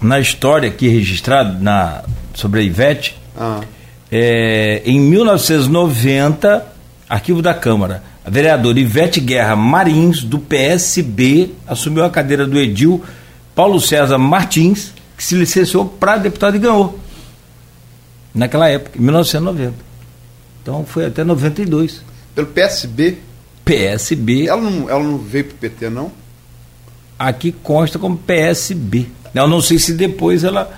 Na 0.00 0.20
história 0.20 0.68
aqui 0.68 0.88
registrada 0.88 1.58
na, 1.60 2.02
sobre 2.34 2.60
a 2.60 2.62
Ivete, 2.62 3.16
Ah, 3.36 3.60
é, 4.10 4.82
em 4.84 5.00
1990, 5.00 6.66
arquivo 7.08 7.42
da 7.42 7.54
Câmara, 7.54 8.02
a 8.24 8.30
vereadora 8.30 8.78
Ivete 8.78 9.20
Guerra 9.20 9.56
Marins, 9.56 10.22
do 10.22 10.38
PSB, 10.38 11.50
assumiu 11.66 12.04
a 12.04 12.10
cadeira 12.10 12.46
do 12.46 12.58
Edil 12.58 13.02
Paulo 13.54 13.80
César 13.80 14.18
Martins, 14.18 14.92
que 15.16 15.24
se 15.24 15.34
licenciou 15.34 15.84
para 15.84 16.16
deputado 16.16 16.56
e 16.56 16.58
ganhou. 16.58 16.98
Naquela 18.34 18.68
época, 18.68 18.98
em 18.98 19.02
1990. 19.02 19.74
Então 20.64 20.84
foi 20.84 21.04
até 21.04 21.22
92. 21.22 22.00
pelo 22.34 22.46
PSB, 22.48 23.18
PSB, 23.64 24.48
ela 24.48 24.60
não, 24.62 24.88
ela 24.90 25.02
não 25.02 25.18
veio 25.18 25.44
pro 25.44 25.54
PT, 25.56 25.88
não? 25.90 26.10
aqui 27.18 27.52
consta 27.62 27.98
como 27.98 28.16
PSB. 28.16 29.06
Eu 29.34 29.46
não 29.46 29.60
sei 29.60 29.78
se 29.78 29.92
depois 29.92 30.42
ela 30.42 30.70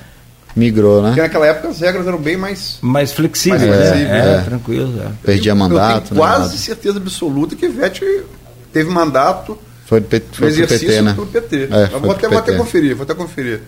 Migrou, 0.54 1.02
Porque 1.02 1.16
né? 1.20 1.22
naquela 1.26 1.46
época 1.46 1.68
as 1.68 1.80
regras 1.80 2.06
eram 2.06 2.18
bem 2.18 2.36
mais. 2.36 2.78
mais 2.80 3.12
flexível, 3.12 3.58
Mais 3.58 3.70
né? 3.70 3.86
flexível, 3.86 4.14
é, 4.14 4.34
é. 4.36 4.40
tranquilo. 4.42 5.02
é. 5.02 5.08
Perdia 5.22 5.52
Eu 5.52 5.56
mandato. 5.56 6.08
tenho 6.08 6.14
né, 6.14 6.16
quase 6.20 6.46
nada. 6.46 6.56
certeza 6.58 6.98
absoluta 6.98 7.54
que 7.56 7.66
Ivete 7.66 8.04
teve 8.72 8.88
mandato 8.90 9.58
Foi, 9.84 10.00
do 10.00 10.06
P- 10.06 10.18
no 10.18 10.34
foi 10.34 10.48
exercício 10.48 10.86
PT, 10.88 11.02
né? 11.02 11.12
pelo 11.14 11.26
PT. 11.26 11.68
É, 11.70 11.86
vou, 11.98 12.10
até, 12.10 12.20
pro 12.20 12.30
vou 12.30 12.38
até 12.38 12.52
PT. 12.52 12.56
conferir, 12.58 12.94
vou 12.96 13.02
até 13.04 13.14
conferir. 13.14 13.60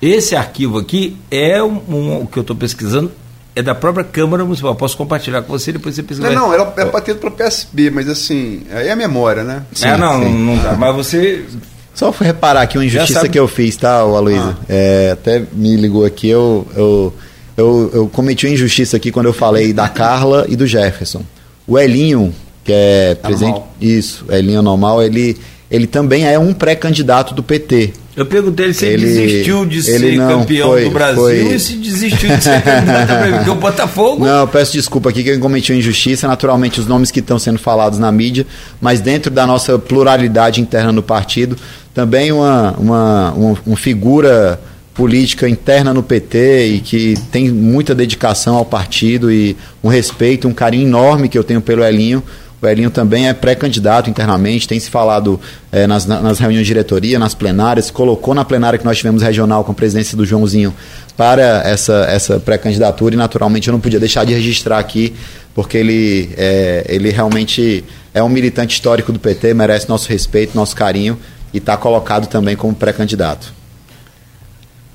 Esse 0.00 0.36
arquivo 0.36 0.78
aqui 0.78 1.16
é 1.30 1.62
um, 1.62 1.80
um- 1.88 2.22
o 2.22 2.26
que 2.26 2.38
eu 2.38 2.42
estou 2.42 2.54
pesquisando, 2.56 3.10
é 3.58 3.62
da 3.62 3.74
própria 3.74 4.04
Câmara 4.04 4.44
Municipal. 4.44 4.74
Posso 4.76 4.96
compartilhar 4.96 5.42
com 5.42 5.52
você 5.52 5.72
depois 5.72 5.94
você 5.94 6.02
pesquisa. 6.02 6.30
Não, 6.30 6.46
não, 6.46 6.54
era, 6.54 6.72
era 6.76 7.00
ter 7.00 7.10
ido 7.10 7.20
pro 7.20 7.30
PSB, 7.32 7.90
mas 7.90 8.08
assim, 8.08 8.62
aí 8.70 8.86
é 8.86 8.92
a 8.92 8.96
memória, 8.96 9.42
né? 9.42 9.64
é, 9.82 9.96
não, 9.96 10.22
sim. 10.22 10.32
não 10.32 10.56
dá. 10.58 10.74
Mas 10.74 10.94
você. 10.94 11.44
Só 11.92 12.12
fui 12.12 12.28
reparar 12.28 12.62
aqui 12.62 12.78
uma 12.78 12.84
injustiça 12.84 13.28
que 13.28 13.36
eu 13.38 13.48
fiz, 13.48 13.76
tá, 13.76 13.98
Aloysio? 13.98 14.56
É, 14.68 15.10
até 15.12 15.42
me 15.52 15.74
ligou 15.74 16.04
aqui, 16.04 16.28
eu, 16.28 16.64
eu, 16.76 17.14
eu, 17.56 17.90
eu 17.92 18.08
cometi 18.08 18.46
uma 18.46 18.54
injustiça 18.54 18.96
aqui 18.96 19.10
quando 19.10 19.26
eu 19.26 19.32
falei 19.32 19.72
da 19.72 19.88
Carla 19.88 20.46
e 20.48 20.54
do 20.54 20.64
Jefferson. 20.64 21.22
O 21.66 21.76
Elinho, 21.76 22.32
que 22.62 22.72
é 22.72 23.16
presidente. 23.16 23.60
Isso, 23.80 24.24
Elinho 24.30 24.62
Normal, 24.62 25.02
ele, 25.02 25.36
ele 25.68 25.88
também 25.88 26.24
é 26.24 26.38
um 26.38 26.54
pré-candidato 26.54 27.34
do 27.34 27.42
PT. 27.42 27.92
Eu 28.18 28.26
perguntei 28.26 28.72
se 28.74 28.84
ele, 28.84 29.04
Ele- 29.06 29.14
desistiu 29.14 29.64
de 29.64 29.82
ser 29.82 30.16
campeão 30.18 30.70
foi- 30.70 30.84
do 30.84 30.90
Brasil 30.90 31.22
foi- 31.22 31.54
e 31.54 31.58
se 31.60 31.76
desistiu 31.76 32.36
de 32.36 32.42
ser 32.42 32.62
candidato 32.62 33.06
para 33.06 33.32
porque 33.36 33.50
o 33.50 33.54
Botafogo. 33.56 34.24
Não, 34.24 34.40
eu 34.40 34.48
peço 34.48 34.72
desculpa 34.72 35.08
aqui 35.10 35.22
que 35.22 35.30
eu 35.30 35.38
cometi 35.38 35.72
uma 35.72 35.78
injustiça. 35.78 36.26
Naturalmente, 36.26 36.80
os 36.80 36.86
nomes 36.86 37.10
que 37.12 37.20
estão 37.20 37.38
sendo 37.38 37.58
falados 37.58 37.98
na 37.98 38.10
mídia, 38.10 38.44
mas 38.80 39.00
dentro 39.00 39.30
da 39.30 39.46
nossa 39.46 39.78
pluralidade 39.78 40.60
interna 40.60 40.90
no 40.90 41.02
partido, 41.02 41.56
também 41.94 42.32
uma, 42.32 42.72
uma, 42.76 43.32
uma, 43.32 43.58
uma 43.64 43.76
figura 43.76 44.60
política 44.94 45.48
interna 45.48 45.94
no 45.94 46.02
PT 46.02 46.66
e 46.66 46.80
que 46.80 47.14
tem 47.30 47.48
muita 47.50 47.94
dedicação 47.94 48.56
ao 48.56 48.64
partido 48.64 49.30
e 49.30 49.56
um 49.82 49.88
respeito, 49.88 50.48
um 50.48 50.52
carinho 50.52 50.88
enorme 50.88 51.28
que 51.28 51.38
eu 51.38 51.44
tenho 51.44 51.60
pelo 51.60 51.84
Elinho. 51.84 52.20
O 52.60 52.66
Elinho 52.66 52.90
também 52.90 53.28
é 53.28 53.32
pré-candidato 53.32 54.10
internamente, 54.10 54.66
tem 54.66 54.80
se 54.80 54.90
falado 54.90 55.40
é, 55.70 55.86
nas, 55.86 56.06
nas 56.06 56.40
reuniões 56.40 56.66
de 56.66 56.72
diretoria, 56.72 57.18
nas 57.18 57.32
plenárias, 57.32 57.90
colocou 57.90 58.34
na 58.34 58.44
plenária 58.44 58.78
que 58.78 58.84
nós 58.84 58.96
tivemos 58.98 59.22
regional 59.22 59.62
com 59.62 59.70
a 59.70 59.74
presidência 59.74 60.16
do 60.16 60.26
Joãozinho 60.26 60.74
para 61.16 61.62
essa, 61.64 62.06
essa 62.08 62.40
pré-candidatura 62.40 63.14
e 63.14 63.18
naturalmente 63.18 63.68
eu 63.68 63.72
não 63.72 63.80
podia 63.80 64.00
deixar 64.00 64.24
de 64.24 64.34
registrar 64.34 64.78
aqui, 64.78 65.14
porque 65.54 65.78
ele, 65.78 66.30
é, 66.36 66.84
ele 66.88 67.10
realmente 67.10 67.84
é 68.12 68.22
um 68.22 68.28
militante 68.28 68.74
histórico 68.74 69.12
do 69.12 69.20
PT, 69.20 69.54
merece 69.54 69.88
nosso 69.88 70.08
respeito, 70.08 70.56
nosso 70.56 70.74
carinho 70.74 71.16
e 71.54 71.58
está 71.58 71.76
colocado 71.76 72.26
também 72.26 72.56
como 72.56 72.74
pré-candidato. 72.74 73.52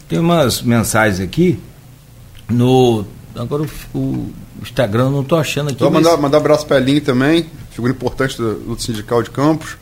Tem 0.07 0.19
umas 0.19 0.61
mensagens 0.61 1.21
aqui 1.21 1.57
no. 2.49 3.05
Agora 3.35 3.63
o, 3.63 3.97
o 3.97 4.33
Instagram 4.63 5.09
não 5.09 5.21
estou 5.21 5.37
achando 5.37 5.69
aqui. 5.69 5.79
Vou 5.79 5.91
mas... 5.91 6.03
mandar, 6.03 6.17
mandar 6.17 6.37
um 6.37 6.41
abraço 6.41 6.65
para 6.65 6.77
Elinho 6.77 7.01
também, 7.01 7.49
figura 7.71 7.93
importante 7.93 8.37
do, 8.37 8.55
do 8.55 8.81
Sindical 8.81 9.21
de 9.21 9.29
Campos. 9.29 9.77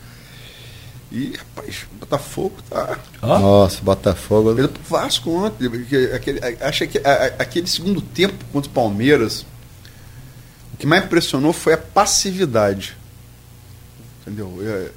E, 1.11 1.35
rapaz, 1.35 1.85
Botafogo 1.99 2.55
tá. 2.69 2.97
Oh. 3.21 3.27
Nossa, 3.27 3.81
Botafogo. 3.81 4.57
Ele 4.57 4.67
pro 4.69 4.81
Vasco 4.89 5.29
ontem. 5.29 5.67
Aquele, 6.15 6.39
acho 6.61 6.87
que 6.87 7.01
aquele 7.37 7.67
segundo 7.67 8.01
tempo 8.01 8.45
contra 8.53 8.71
o 8.71 8.73
Palmeiras, 8.73 9.45
o 10.73 10.77
que 10.77 10.87
mais 10.87 11.03
impressionou 11.03 11.51
foi 11.51 11.73
a 11.73 11.77
passividade. 11.77 12.95
Entendeu? 14.21 14.57
É, 14.61 14.89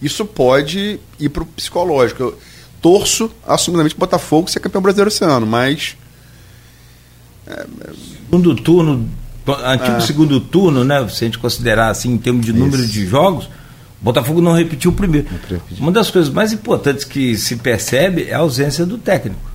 isso 0.00 0.24
pode 0.24 0.98
ir 1.18 1.28
pro 1.28 1.44
psicológico. 1.44 2.22
Eu 2.22 2.38
torço 2.80 3.30
assumidamente 3.46 3.94
o 3.94 3.98
Botafogo 3.98 4.50
ser 4.50 4.60
campeão 4.60 4.80
brasileiro 4.80 5.08
esse 5.08 5.24
ano, 5.24 5.46
mas. 5.46 5.94
É, 7.46 7.52
é... 7.52 7.66
Segundo 8.24 8.54
turno, 8.54 9.10
antigo 9.64 9.96
é. 9.96 10.00
segundo 10.00 10.40
turno, 10.40 10.84
né? 10.84 11.06
Se 11.08 11.24
a 11.24 11.26
gente 11.26 11.38
considerar 11.38 11.90
assim, 11.90 12.12
em 12.12 12.18
termos 12.18 12.44
de 12.44 12.52
número 12.52 12.86
de 12.86 13.06
jogos, 13.06 13.44
o 13.44 14.04
Botafogo 14.04 14.40
não 14.40 14.52
repetiu 14.52 14.90
o 14.90 14.94
primeiro. 14.94 15.28
Uma 15.78 15.92
das 15.92 16.10
coisas 16.10 16.32
mais 16.32 16.52
importantes 16.52 17.04
que 17.04 17.36
se 17.36 17.56
percebe 17.56 18.28
é 18.28 18.34
a 18.34 18.38
ausência 18.38 18.86
do 18.86 18.96
técnico. 18.98 19.50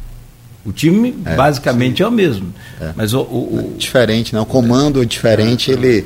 O 0.66 0.72
time 0.72 1.16
é, 1.26 1.36
basicamente 1.36 1.98
sim. 1.98 2.03
é 2.03 2.07
o 2.07 2.12
mesmo. 2.12 2.53
É. 2.82 2.91
Mas 2.95 3.14
o, 3.14 3.22
o, 3.22 3.74
o, 3.74 3.78
Diferente, 3.78 4.34
né? 4.34 4.41
O 4.41 4.45
comando 4.45 5.02
é 5.02 5.06
diferente, 5.06 5.72
ele 5.72 6.06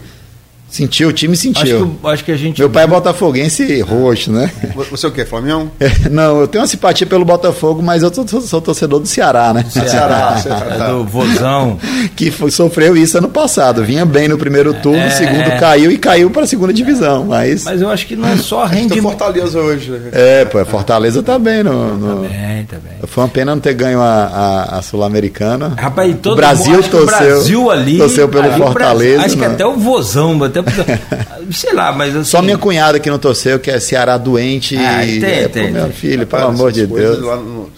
Sentiu, 0.69 1.09
o 1.09 1.13
time 1.13 1.35
sentiu. 1.35 1.61
Acho 1.61 1.85
que, 1.85 2.07
acho 2.07 2.23
que 2.25 2.31
a 2.31 2.37
gente. 2.37 2.59
Meu 2.59 2.69
pai 2.69 2.83
é 2.83 2.87
botafoguense 2.87 3.81
roxo, 3.81 4.31
né? 4.31 4.51
Você 4.91 5.05
é 5.05 5.09
o 5.09 5.11
quê? 5.11 5.25
Flamengo? 5.25 5.71
É, 5.79 5.89
não, 6.09 6.41
eu 6.41 6.47
tenho 6.47 6.61
uma 6.61 6.67
simpatia 6.67 7.07
pelo 7.07 7.25
Botafogo, 7.25 7.81
mas 7.81 8.03
eu 8.03 8.13
sou, 8.13 8.41
sou 8.41 8.61
torcedor 8.61 8.99
do 8.99 9.07
Ceará, 9.07 9.53
né? 9.53 9.65
Ceará, 9.69 10.37
Ceará. 10.41 10.75
É 10.75 10.91
do 10.91 11.03
Vozão. 11.05 11.79
Que 12.15 12.29
foi, 12.29 12.51
sofreu 12.51 12.95
isso 12.95 13.17
ano 13.17 13.29
passado. 13.29 13.83
Vinha 13.83 14.05
bem 14.05 14.27
no 14.27 14.37
primeiro 14.37 14.73
turno, 14.75 14.99
é, 14.99 15.09
segundo 15.09 15.59
caiu 15.59 15.91
e 15.91 15.97
caiu 15.97 16.29
para 16.29 16.43
a 16.43 16.47
segunda 16.47 16.71
divisão. 16.71 17.25
Mas... 17.25 17.63
mas 17.63 17.81
eu 17.81 17.89
acho 17.89 18.05
que 18.05 18.15
não 18.15 18.27
é 18.27 18.37
só 18.37 18.65
rendimento. 18.65 19.01
Fortaleza 19.01 19.59
hoje. 19.59 19.91
Né? 19.91 20.09
É, 20.11 20.45
pô, 20.45 20.63
Fortaleza 20.65 21.23
tá 21.23 21.39
bem. 21.39 21.63
No, 21.63 21.97
no... 21.97 22.23
Tá 22.23 22.29
bem, 22.29 22.65
tá 22.65 22.77
bem. 22.77 22.93
Foi 23.07 23.23
uma 23.23 23.29
pena 23.29 23.55
não 23.55 23.61
ter 23.61 23.73
ganho 23.73 24.01
a, 24.01 24.05
a, 24.05 24.77
a 24.77 24.81
Sul-Americana. 24.81 25.73
Rapaz, 25.77 26.15
todo 26.21 26.33
o 26.33 26.35
Brasil 26.35 26.73
mundo, 26.73 26.89
torceu. 26.89 27.01
O 27.01 27.05
Brasil 27.05 27.71
ali. 27.71 27.97
Torceu 27.97 28.29
pelo 28.29 28.45
ali, 28.45 28.57
Fortaleza. 28.57 29.23
Acho 29.23 29.35
que 29.35 29.41
né? 29.41 29.47
até 29.47 29.65
o 29.65 29.75
Vozão, 29.75 30.43
até 30.43 30.59
sei 31.52 31.73
lá, 31.73 31.91
mas 31.91 32.15
assim... 32.15 32.30
Só 32.30 32.41
minha 32.41 32.57
cunhada 32.57 32.99
que 32.99 33.10
não 33.10 33.19
torceu, 33.19 33.60
que 33.60 33.69
é 33.69 33.80
Ceará 33.80 34.18
doente. 34.18 34.77
Ah, 34.77 35.06
e, 35.06 35.19
tem, 35.19 35.30
é, 35.30 35.48
tem, 35.48 35.68
pô, 35.68 35.73
meu 35.73 35.90
filho, 35.91 36.27
pelo 36.27 36.48
amor 36.48 36.72
de 36.72 36.86
Deus. 36.86 37.22
Lá 37.22 37.36
no 37.36 37.69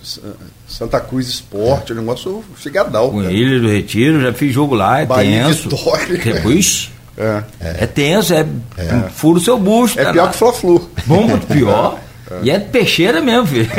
Santa 0.68 1.00
Cruz 1.00 1.28
Esporte, 1.28 1.92
é. 1.92 1.96
o 1.96 2.00
negócio 2.00 2.44
chegadão. 2.58 3.12
Com 3.12 3.24
Ilha 3.24 3.60
do 3.60 3.68
Retiro, 3.68 4.22
já 4.22 4.34
fiz 4.34 4.54
jogo 4.54 4.74
lá, 4.74 5.02
é 5.02 5.06
Bahia 5.06 5.46
tenso. 5.46 5.70
Vitória. 5.70 6.50
Ixi, 6.50 6.90
é. 7.18 7.44
é 7.60 7.86
tenso, 7.86 8.34
é, 8.34 8.46
é. 8.78 9.10
fura 9.14 9.38
o 9.38 9.42
seu 9.42 9.60
busto. 9.60 10.00
É 10.00 10.12
pior 10.12 10.32
que 10.32 10.38
Fla-Flu. 10.38 10.90
Bom, 11.06 11.38
pior. 11.52 12.00
É. 12.32 12.40
E 12.44 12.50
é 12.50 12.60
peixeira 12.60 13.22
mesmo, 13.22 13.48
filho. 13.48 13.70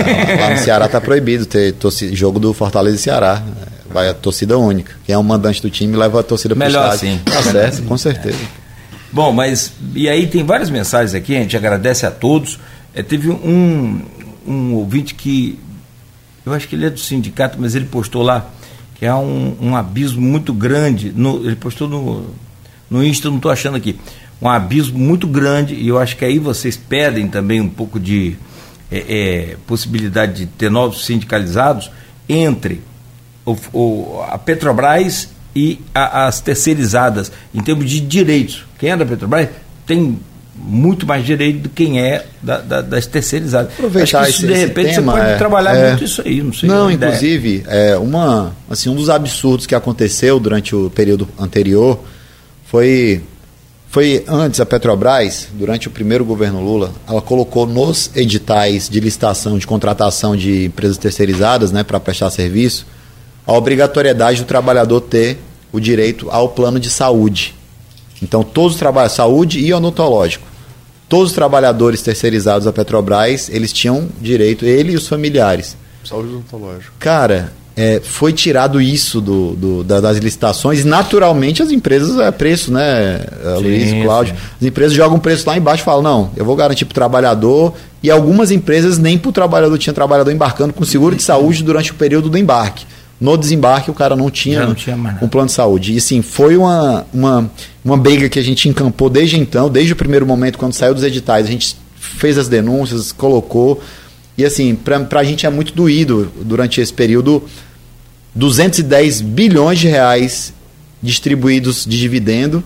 Lá 0.40 0.50
no 0.50 0.58
Ceará 0.58 0.86
tá 0.86 1.00
proibido 1.00 1.46
ter 1.46 1.72
torcida, 1.72 2.14
jogo 2.14 2.38
do 2.38 2.52
Fortaleza 2.52 2.96
e 2.96 2.98
Ceará. 2.98 3.42
Vai 3.90 4.08
a 4.08 4.14
torcida 4.14 4.56
única. 4.58 4.94
Quem 5.04 5.14
é 5.14 5.18
o 5.18 5.22
mandante 5.22 5.60
do 5.60 5.70
time 5.70 5.96
leva 5.96 6.20
a 6.20 6.22
torcida 6.22 6.54
para 6.54 6.66
Melhor 6.66 6.90
assim. 6.90 7.20
Tá 7.24 7.42
certo, 7.42 7.82
com 7.82 7.96
certeza. 7.96 8.38
Bom, 9.12 9.30
mas 9.30 9.74
e 9.94 10.08
aí 10.08 10.26
tem 10.26 10.42
várias 10.42 10.70
mensagens 10.70 11.14
aqui, 11.14 11.36
a 11.36 11.40
gente 11.40 11.56
agradece 11.56 12.06
a 12.06 12.10
todos. 12.10 12.58
É, 12.94 13.02
teve 13.02 13.28
um, 13.28 14.00
um 14.46 14.74
ouvinte 14.74 15.14
que, 15.14 15.58
eu 16.46 16.54
acho 16.54 16.66
que 16.66 16.74
ele 16.74 16.86
é 16.86 16.90
do 16.90 16.98
sindicato, 16.98 17.58
mas 17.60 17.74
ele 17.74 17.84
postou 17.84 18.22
lá 18.22 18.50
que 18.94 19.04
há 19.04 19.18
um, 19.18 19.54
um 19.60 19.76
abismo 19.76 20.22
muito 20.22 20.54
grande. 20.54 21.12
No, 21.14 21.44
ele 21.44 21.56
postou 21.56 21.88
no, 21.88 22.30
no 22.88 23.04
Insta, 23.04 23.28
não 23.28 23.36
estou 23.36 23.50
achando 23.50 23.76
aqui. 23.76 23.98
Um 24.40 24.48
abismo 24.48 24.98
muito 24.98 25.26
grande, 25.26 25.74
e 25.74 25.88
eu 25.88 25.98
acho 25.98 26.16
que 26.16 26.24
aí 26.24 26.38
vocês 26.38 26.76
pedem 26.76 27.28
também 27.28 27.60
um 27.60 27.68
pouco 27.68 28.00
de 28.00 28.36
é, 28.90 28.98
é, 29.52 29.56
possibilidade 29.66 30.34
de 30.34 30.46
ter 30.46 30.70
novos 30.70 31.04
sindicalizados 31.04 31.90
entre 32.28 32.80
o, 33.44 33.56
o, 33.72 34.22
a 34.28 34.38
Petrobras 34.38 35.28
e 35.54 35.80
a, 35.94 36.26
as 36.26 36.40
terceirizadas, 36.40 37.30
em 37.54 37.62
termos 37.62 37.88
de 37.88 38.00
direitos. 38.00 38.64
Quem 38.78 38.90
é 38.90 38.96
da 38.96 39.04
Petrobras 39.04 39.48
tem 39.86 40.18
muito 40.54 41.06
mais 41.06 41.24
direito 41.24 41.60
do 41.60 41.68
que 41.68 41.86
quem 41.86 42.00
é 42.00 42.26
da, 42.42 42.58
da, 42.58 42.80
das 42.80 43.06
terceirizadas. 43.06 43.72
Aproveitar 43.72 44.20
Acho 44.20 44.26
que 44.26 44.30
isso, 44.30 44.46
esse, 44.46 44.54
de 44.54 44.66
repente 44.66 44.94
tema, 44.94 45.12
você 45.12 45.18
pode 45.18 45.32
é, 45.32 45.36
trabalhar 45.36 45.74
é, 45.74 45.88
muito 45.88 46.04
isso 46.04 46.22
aí, 46.24 46.42
não 46.42 46.52
sei. 46.52 46.68
Não, 46.68 46.90
inclusive, 46.90 47.64
é, 47.66 47.96
uma, 47.96 48.54
assim, 48.70 48.88
um 48.88 48.94
dos 48.94 49.08
absurdos 49.08 49.66
que 49.66 49.74
aconteceu 49.74 50.38
durante 50.38 50.74
o 50.74 50.90
período 50.90 51.28
anterior 51.38 51.98
foi 52.66 53.22
foi 53.88 54.24
antes 54.26 54.58
a 54.58 54.64
Petrobras, 54.64 55.48
durante 55.52 55.86
o 55.86 55.90
primeiro 55.90 56.24
governo 56.24 56.64
Lula, 56.64 56.92
ela 57.06 57.20
colocou 57.20 57.66
nos 57.66 58.10
editais 58.16 58.88
de 58.88 58.98
licitação 58.98 59.58
de 59.58 59.66
contratação 59.66 60.34
de 60.34 60.64
empresas 60.64 60.96
terceirizadas, 60.96 61.70
né, 61.70 61.82
para 61.84 62.00
prestar 62.00 62.30
serviço, 62.30 62.86
a 63.46 63.52
obrigatoriedade 63.52 64.40
do 64.40 64.46
trabalhador 64.46 65.00
ter 65.00 65.38
o 65.72 65.80
direito 65.80 66.30
ao 66.30 66.48
plano 66.48 66.78
de 66.78 66.90
saúde. 66.90 67.54
Então, 68.22 68.42
todos 68.42 68.74
os 68.74 68.78
trabalhadores, 68.78 69.16
saúde 69.16 69.58
e 69.58 69.72
odontológico, 69.72 70.46
todos 71.08 71.30
os 71.30 71.34
trabalhadores 71.34 72.02
terceirizados 72.02 72.66
da 72.66 72.72
Petrobras, 72.72 73.48
eles 73.48 73.72
tinham 73.72 74.08
direito, 74.20 74.64
ele 74.64 74.92
e 74.92 74.96
os 74.96 75.08
familiares. 75.08 75.76
Saúde 76.04 76.28
odontológico. 76.28 76.92
Cara, 76.98 77.52
é, 77.76 78.00
foi 78.02 78.32
tirado 78.32 78.80
isso 78.80 79.20
do, 79.20 79.56
do, 79.56 79.84
das 79.84 80.18
licitações 80.18 80.80
e 80.80 80.84
naturalmente 80.84 81.62
as 81.62 81.70
empresas 81.70 82.18
é 82.18 82.30
preço, 82.30 82.70
né, 82.70 83.24
sim, 83.56 83.62
Luiz, 83.62 84.04
Cláudio? 84.04 84.34
Sim. 84.34 84.40
As 84.60 84.66
empresas 84.66 84.92
jogam 84.92 85.18
preço 85.18 85.48
lá 85.48 85.56
embaixo 85.56 85.82
e 85.82 85.84
falam, 85.84 86.02
não, 86.02 86.30
eu 86.36 86.44
vou 86.44 86.54
garantir 86.54 86.84
para 86.84 86.92
o 86.92 86.94
trabalhador 86.94 87.74
e 88.02 88.10
algumas 88.10 88.50
empresas 88.50 88.98
nem 88.98 89.16
para 89.16 89.30
o 89.30 89.32
trabalhador 89.32 89.78
tinha 89.78 89.94
trabalhador 89.94 90.30
embarcando 90.30 90.72
com 90.72 90.84
seguro 90.84 91.16
de 91.16 91.22
saúde 91.22 91.62
durante 91.62 91.92
o 91.92 91.94
período 91.94 92.28
do 92.28 92.36
embarque. 92.36 92.84
No 93.22 93.38
desembarque 93.38 93.88
o 93.88 93.94
cara 93.94 94.16
não 94.16 94.28
tinha, 94.32 94.66
não 94.66 94.74
tinha 94.74 94.96
um 95.22 95.28
plano 95.28 95.46
de 95.46 95.52
saúde. 95.52 95.94
E 95.94 96.00
sim, 96.00 96.22
foi 96.22 96.56
uma, 96.56 97.06
uma, 97.14 97.48
uma 97.84 97.96
briga 97.96 98.28
que 98.28 98.36
a 98.36 98.42
gente 98.42 98.68
encampou 98.68 99.08
desde 99.08 99.38
então, 99.38 99.70
desde 99.70 99.92
o 99.92 99.96
primeiro 99.96 100.26
momento, 100.26 100.58
quando 100.58 100.72
saiu 100.72 100.92
dos 100.92 101.04
editais, 101.04 101.46
a 101.46 101.48
gente 101.48 101.76
fez 101.94 102.36
as 102.36 102.48
denúncias, 102.48 103.12
colocou. 103.12 103.80
E 104.36 104.44
assim, 104.44 104.74
para 104.74 105.20
a 105.20 105.22
gente 105.22 105.46
é 105.46 105.50
muito 105.50 105.72
doído 105.72 106.32
durante 106.40 106.80
esse 106.80 106.92
período 106.92 107.44
210 108.34 109.20
bilhões 109.20 109.78
de 109.78 109.86
reais 109.86 110.52
distribuídos 111.00 111.86
de 111.86 112.00
dividendo 112.00 112.64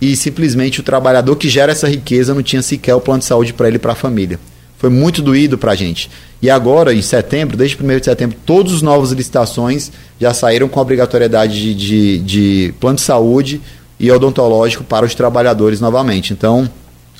e 0.00 0.14
simplesmente 0.14 0.78
o 0.78 0.84
trabalhador 0.84 1.34
que 1.34 1.48
gera 1.48 1.72
essa 1.72 1.88
riqueza 1.88 2.32
não 2.32 2.44
tinha 2.44 2.62
sequer 2.62 2.94
o 2.94 3.00
plano 3.00 3.18
de 3.18 3.24
saúde 3.24 3.52
para 3.52 3.66
ele 3.66 3.76
e 3.76 3.80
para 3.80 3.90
a 3.90 3.96
família. 3.96 4.38
Foi 4.84 4.90
muito 4.90 5.22
doído 5.22 5.56
para 5.56 5.72
a 5.72 5.74
gente. 5.74 6.10
E 6.42 6.50
agora, 6.50 6.92
em 6.92 7.00
setembro, 7.00 7.56
desde 7.56 7.82
1 7.82 7.98
de 8.00 8.04
setembro, 8.04 8.36
todas 8.44 8.74
as 8.74 8.82
novas 8.82 9.12
licitações 9.12 9.90
já 10.20 10.34
saíram 10.34 10.68
com 10.68 10.78
obrigatoriedade 10.78 11.54
de, 11.54 11.74
de, 11.74 12.18
de 12.18 12.74
plano 12.78 12.96
de 12.96 13.00
saúde 13.00 13.62
e 13.98 14.12
odontológico 14.12 14.84
para 14.84 15.06
os 15.06 15.14
trabalhadores 15.14 15.80
novamente. 15.80 16.34
Então, 16.34 16.68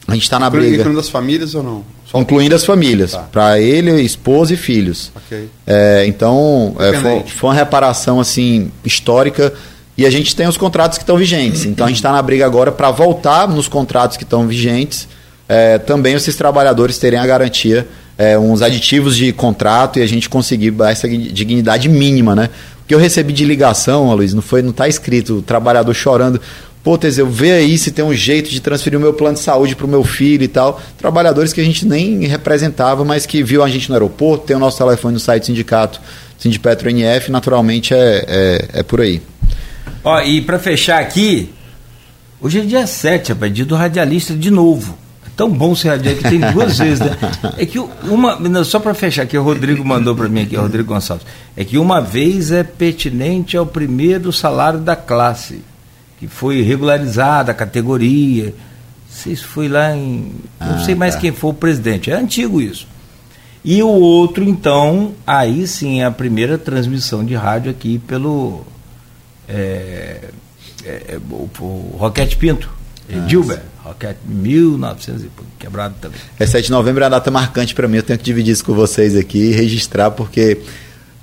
a 0.06 0.12
gente 0.12 0.24
está 0.24 0.38
na 0.38 0.50
briga. 0.50 0.76
Incluindo 0.76 1.00
as 1.00 1.08
famílias 1.08 1.54
ou 1.54 1.62
não? 1.62 1.84
Só 2.04 2.18
Incluindo 2.20 2.54
as 2.54 2.66
famílias. 2.66 3.12
Tá. 3.12 3.20
Para 3.32 3.58
ele, 3.58 3.98
esposa 4.02 4.52
e 4.52 4.58
filhos. 4.58 5.10
Okay. 5.24 5.48
É, 5.66 6.04
então, 6.06 6.76
é, 6.78 6.92
foi, 6.92 7.22
foi 7.22 7.48
uma 7.48 7.56
reparação 7.56 8.20
assim 8.20 8.70
histórica. 8.84 9.54
E 9.96 10.04
a 10.04 10.10
gente 10.10 10.36
tem 10.36 10.46
os 10.46 10.58
contratos 10.58 10.98
que 10.98 11.02
estão 11.02 11.16
vigentes. 11.16 11.64
Então, 11.64 11.86
a 11.86 11.88
gente 11.88 11.96
está 11.96 12.12
na 12.12 12.20
briga 12.20 12.44
agora 12.44 12.70
para 12.70 12.90
voltar 12.90 13.48
nos 13.48 13.68
contratos 13.68 14.18
que 14.18 14.24
estão 14.24 14.46
vigentes. 14.46 15.08
É, 15.48 15.78
também 15.78 16.14
esses 16.14 16.36
trabalhadores 16.36 16.98
terem 16.98 17.18
a 17.18 17.26
garantia 17.26 17.86
é, 18.16 18.38
uns 18.38 18.62
aditivos 18.62 19.16
de 19.16 19.32
contrato 19.32 19.98
e 19.98 20.02
a 20.02 20.06
gente 20.06 20.28
conseguir 20.28 20.74
essa 20.82 21.08
dignidade 21.08 21.88
mínima, 21.88 22.34
né? 22.34 22.48
O 22.82 22.86
que 22.86 22.94
eu 22.94 22.98
recebi 22.98 23.32
de 23.32 23.44
ligação, 23.44 24.14
Luiz, 24.14 24.34
não 24.34 24.42
foi, 24.42 24.62
não 24.62 24.70
está 24.70 24.86
escrito, 24.86 25.38
o 25.38 25.42
trabalhador 25.42 25.94
chorando. 25.94 26.40
Pô, 26.82 26.98
Teseu, 26.98 27.26
vê 27.26 27.52
aí 27.52 27.78
se 27.78 27.90
tem 27.90 28.04
um 28.04 28.12
jeito 28.12 28.50
de 28.50 28.60
transferir 28.60 28.98
o 28.98 29.02
meu 29.02 29.14
plano 29.14 29.36
de 29.36 29.42
saúde 29.42 29.74
para 29.74 29.86
o 29.86 29.88
meu 29.88 30.04
filho 30.04 30.44
e 30.44 30.48
tal. 30.48 30.80
Trabalhadores 30.98 31.52
que 31.52 31.60
a 31.60 31.64
gente 31.64 31.86
nem 31.86 32.26
representava, 32.26 33.02
mas 33.04 33.24
que 33.24 33.42
viu 33.42 33.62
a 33.62 33.70
gente 33.70 33.88
no 33.88 33.94
aeroporto, 33.94 34.46
tem 34.46 34.54
o 34.54 34.58
nosso 34.58 34.76
telefone 34.76 35.14
no 35.14 35.20
site 35.20 35.44
do 35.44 35.46
sindicato 35.46 36.00
Sindipetro 36.38 36.90
NF, 36.90 37.30
naturalmente 37.30 37.94
é, 37.94 38.24
é, 38.28 38.68
é 38.80 38.82
por 38.82 39.00
aí. 39.00 39.22
Ó, 40.02 40.20
e 40.20 40.42
para 40.42 40.58
fechar 40.58 41.00
aqui, 41.00 41.50
hoje 42.38 42.60
é 42.60 42.62
dia 42.62 42.86
7, 42.86 43.32
rapaz, 43.32 43.54
dia 43.54 43.64
do 43.64 43.74
radialista 43.74 44.34
de 44.34 44.50
novo. 44.50 45.03
É 45.34 45.36
tão 45.36 45.50
bom 45.50 45.74
ser 45.74 45.88
radialista 45.88 46.28
que 46.30 46.38
tem 46.38 46.52
duas 46.52 46.78
vezes, 46.78 47.00
né? 47.00 47.16
É 47.58 47.66
que 47.66 47.78
uma, 47.78 48.64
só 48.64 48.78
para 48.78 48.94
fechar 48.94 49.22
aqui, 49.22 49.36
o 49.36 49.42
Rodrigo 49.42 49.84
mandou 49.84 50.14
para 50.14 50.28
mim 50.28 50.42
aqui, 50.42 50.56
o 50.56 50.60
Rodrigo 50.60 50.94
Gonçalves, 50.94 51.26
é 51.56 51.64
que 51.64 51.76
uma 51.76 52.00
vez 52.00 52.52
é 52.52 52.62
pertinente 52.62 53.56
ao 53.56 53.66
primeiro 53.66 54.32
salário 54.32 54.78
da 54.78 54.94
classe, 54.94 55.60
que 56.20 56.28
foi 56.28 56.62
regularizada 56.62 57.50
a 57.50 57.54
categoria. 57.54 58.46
Não 58.46 58.52
sei 59.08 59.34
se 59.34 59.42
foi 59.42 59.68
lá 59.68 59.94
em. 59.94 60.32
Ah, 60.60 60.66
não 60.66 60.84
sei 60.84 60.94
mais 60.94 61.14
tá. 61.14 61.20
quem 61.20 61.32
foi 61.32 61.50
o 61.50 61.54
presidente, 61.54 62.10
é 62.10 62.14
antigo 62.14 62.60
isso. 62.60 62.86
E 63.64 63.82
o 63.82 63.88
outro, 63.88 64.44
então, 64.44 65.14
aí 65.26 65.66
sim 65.66 66.00
é 66.00 66.04
a 66.04 66.10
primeira 66.10 66.58
transmissão 66.58 67.24
de 67.24 67.34
rádio 67.34 67.70
aqui 67.70 67.98
pelo 67.98 68.64
é, 69.48 70.28
é, 70.84 71.02
é 71.08 71.18
o, 71.30 71.48
o 71.58 71.96
Roquete 71.98 72.36
Pinto, 72.36 72.70
ah, 73.08 73.26
Gilbert, 73.26 73.62
Roquete 73.84 74.18
1900 74.24 75.24
e 75.24 75.30
quebrado 75.58 75.94
também. 76.00 76.18
É 76.38 76.46
7 76.46 76.66
de 76.66 76.70
novembro 76.70 77.04
é 77.04 77.06
a 77.06 77.10
data 77.10 77.30
marcante 77.30 77.74
para 77.74 77.86
mim, 77.86 77.98
eu 77.98 78.02
tenho 78.02 78.18
que 78.18 78.24
dividir 78.24 78.52
isso 78.52 78.64
com 78.64 78.74
vocês 78.74 79.14
aqui 79.14 79.38
e 79.38 79.52
registrar, 79.52 80.10
porque 80.10 80.58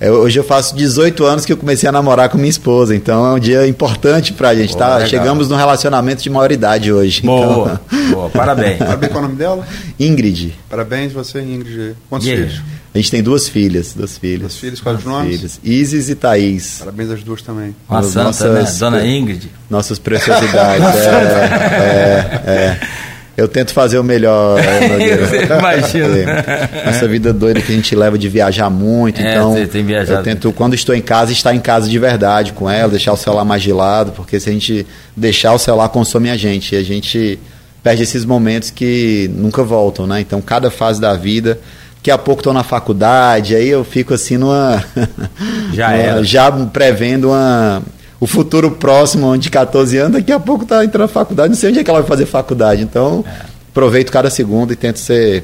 é, 0.02 0.10
hoje 0.10 0.36
eu 0.36 0.42
faço 0.42 0.74
18 0.74 1.24
anos 1.24 1.46
que 1.46 1.52
eu 1.52 1.56
comecei 1.56 1.88
a 1.88 1.92
namorar 1.92 2.28
com 2.28 2.36
minha 2.36 2.50
esposa, 2.50 2.92
então 2.92 3.24
é 3.24 3.34
um 3.34 3.38
dia 3.38 3.68
importante 3.68 4.32
pra 4.32 4.52
gente, 4.52 4.76
tá? 4.76 4.94
Legal. 4.94 5.08
Chegamos 5.08 5.48
num 5.48 5.54
relacionamento 5.54 6.24
de 6.24 6.28
maioridade 6.28 6.92
hoje. 6.92 7.22
Boa, 7.22 7.80
então... 7.88 8.10
boa, 8.10 8.26
parabéns. 8.34 8.78
Parabéns, 8.78 9.12
qual 9.12 9.22
é 9.22 9.26
o 9.26 9.28
nome 9.28 9.38
dela? 9.38 9.64
Ingrid. 10.00 10.58
Parabéns 10.68 11.12
você, 11.12 11.40
Ingrid. 11.40 11.94
Quantos 12.10 12.26
yeah. 12.26 12.50
filhos? 12.50 12.64
A 12.92 12.98
gente 12.98 13.12
tem 13.12 13.22
duas 13.22 13.48
filhas, 13.48 13.94
duas 13.94 14.18
filhas. 14.18 14.40
Duas 14.40 14.56
filhas, 14.56 14.80
quais 14.80 14.98
os 14.98 15.04
nomes? 15.04 15.36
Filhas. 15.36 15.60
Isis 15.62 16.08
e 16.08 16.16
Thaís. 16.16 16.78
Parabéns 16.80 17.10
às 17.10 17.22
duas 17.22 17.40
também. 17.40 17.72
Uma 17.88 18.02
santa, 18.02 18.24
nossas, 18.24 18.72
né? 18.72 18.78
Dona 18.80 19.06
Ingrid. 19.06 19.50
Nossas 19.70 20.00
preciosidades. 20.00 20.84
é, 20.98 22.42
é, 22.44 22.50
é. 22.50 22.80
Eu 23.42 23.48
tento 23.48 23.72
fazer 23.72 23.98
o 23.98 24.04
melhor. 24.04 24.60
Imagina. 25.58 26.44
Essa 26.86 27.08
vida 27.08 27.32
doida 27.32 27.60
que 27.60 27.72
a 27.72 27.74
gente 27.74 27.94
leva 27.96 28.16
de 28.16 28.28
viajar 28.28 28.70
muito. 28.70 29.20
É, 29.20 29.32
então, 29.32 29.56
eu 29.58 30.22
tento, 30.22 30.52
quando 30.52 30.74
estou 30.74 30.94
em 30.94 31.00
casa, 31.00 31.32
estar 31.32 31.52
em 31.54 31.60
casa 31.60 31.88
de 31.88 31.98
verdade 31.98 32.52
com 32.52 32.70
ela, 32.70 32.88
deixar 32.88 33.12
o 33.12 33.16
celular 33.16 33.44
mais 33.44 33.62
de 33.62 33.72
lado, 33.72 34.12
porque 34.12 34.38
se 34.38 34.48
a 34.48 34.52
gente 34.52 34.86
deixar 35.16 35.52
o 35.52 35.58
celular, 35.58 35.88
consome 35.88 36.30
a 36.30 36.36
gente. 36.36 36.74
E 36.74 36.78
a 36.78 36.84
gente 36.84 37.38
perde 37.82 38.04
esses 38.04 38.24
momentos 38.24 38.70
que 38.70 39.28
nunca 39.34 39.64
voltam, 39.64 40.06
né? 40.06 40.20
Então, 40.20 40.40
cada 40.40 40.70
fase 40.70 41.00
da 41.00 41.14
vida. 41.14 41.58
Daqui 41.96 42.10
a 42.10 42.18
pouco 42.18 42.40
estou 42.40 42.52
na 42.52 42.64
faculdade, 42.64 43.54
aí 43.54 43.68
eu 43.68 43.84
fico 43.84 44.12
assim 44.14 44.36
numa. 44.36 44.84
Já 45.72 45.92
era. 45.94 46.24
Já 46.24 46.50
prevendo 46.50 47.28
uma 47.28 47.82
o 48.22 48.26
futuro 48.28 48.70
próximo, 48.70 49.36
de 49.36 49.50
14 49.50 49.98
anos, 49.98 50.12
daqui 50.12 50.30
a 50.30 50.38
pouco 50.38 50.62
está 50.62 50.84
entrando 50.84 51.02
na 51.02 51.08
faculdade, 51.08 51.48
não 51.48 51.56
sei 51.56 51.70
onde 51.70 51.80
é 51.80 51.82
que 51.82 51.90
ela 51.90 51.98
vai 51.98 52.08
fazer 52.08 52.24
faculdade. 52.24 52.80
Então, 52.80 53.24
é. 53.26 53.46
aproveito 53.68 54.12
cada 54.12 54.30
segundo 54.30 54.72
e 54.72 54.76
tento 54.76 55.00
ser 55.00 55.42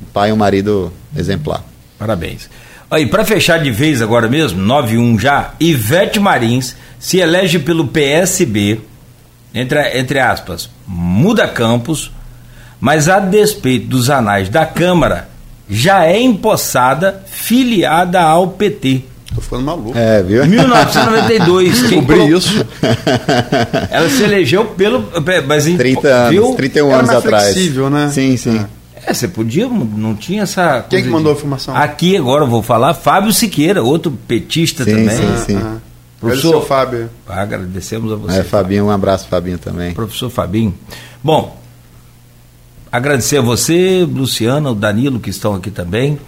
um 0.00 0.04
pai 0.12 0.30
e 0.30 0.32
um 0.32 0.36
marido 0.36 0.92
exemplar. 1.16 1.64
Parabéns. 1.98 2.48
Aí, 2.88 3.06
para 3.06 3.24
fechar 3.24 3.58
de 3.58 3.72
vez 3.72 4.00
agora 4.00 4.28
mesmo, 4.28 4.62
9-1 4.62 5.18
já, 5.18 5.54
Ivete 5.58 6.20
Marins 6.20 6.76
se 6.96 7.18
elege 7.18 7.58
pelo 7.58 7.88
PSB, 7.88 8.80
entre, 9.52 9.98
entre 9.98 10.20
aspas, 10.20 10.70
muda 10.86 11.48
campos, 11.48 12.12
mas 12.80 13.08
a 13.08 13.18
despeito 13.18 13.88
dos 13.88 14.08
anais 14.10 14.48
da 14.48 14.64
Câmara, 14.64 15.28
já 15.68 16.04
é 16.04 16.20
empossada, 16.20 17.24
filiada 17.26 18.20
ao 18.20 18.46
PT. 18.50 19.10
Tô 19.34 19.40
ficando 19.40 19.62
maluco. 19.62 19.96
É, 19.96 20.22
viu? 20.22 20.46
1992. 20.46 21.80
Descobri 21.88 22.32
isso. 22.32 22.66
Ela 23.90 24.08
se 24.08 24.22
elegeu 24.22 24.64
pelo. 24.66 25.04
Mas 25.46 25.64
30 25.64 26.08
anos, 26.08 26.30
viu? 26.30 26.54
31 26.54 26.88
Era 26.88 26.98
anos 26.98 27.10
atrás. 27.10 27.44
flexível, 27.44 27.90
né? 27.90 28.10
Sim, 28.12 28.36
sim. 28.36 28.66
É. 28.94 29.10
é, 29.10 29.14
você 29.14 29.28
podia, 29.28 29.66
não 29.66 30.14
tinha 30.14 30.42
essa. 30.42 30.84
Quem 30.88 31.02
que 31.02 31.08
mandou 31.08 31.32
de... 31.32 31.38
a 31.38 31.38
informação? 31.38 31.76
Aqui 31.76 32.16
agora 32.16 32.44
eu 32.44 32.48
vou 32.48 32.62
falar, 32.62 32.94
Fábio 32.94 33.32
Siqueira, 33.32 33.82
outro 33.82 34.10
petista 34.10 34.84
sim, 34.84 34.90
também. 34.90 35.16
Sim, 35.16 35.44
sim. 35.46 35.60
Ah, 35.62 35.76
Professor 36.20 36.64
Fábio. 36.64 37.10
Agradecemos 37.26 38.12
a 38.12 38.16
você. 38.16 38.38
É, 38.38 38.42
Fabinho, 38.44 38.86
um 38.86 38.90
abraço, 38.90 39.26
Fabinho 39.28 39.58
também. 39.58 39.92
Professor 39.92 40.30
Fabinho. 40.30 40.74
Bom, 41.24 41.58
agradecer 42.90 43.38
a 43.38 43.42
você, 43.42 44.06
Luciana, 44.08 44.70
o 44.70 44.74
Danilo, 44.74 45.18
que 45.18 45.30
estão 45.30 45.54
aqui 45.54 45.70
também. 45.70 46.18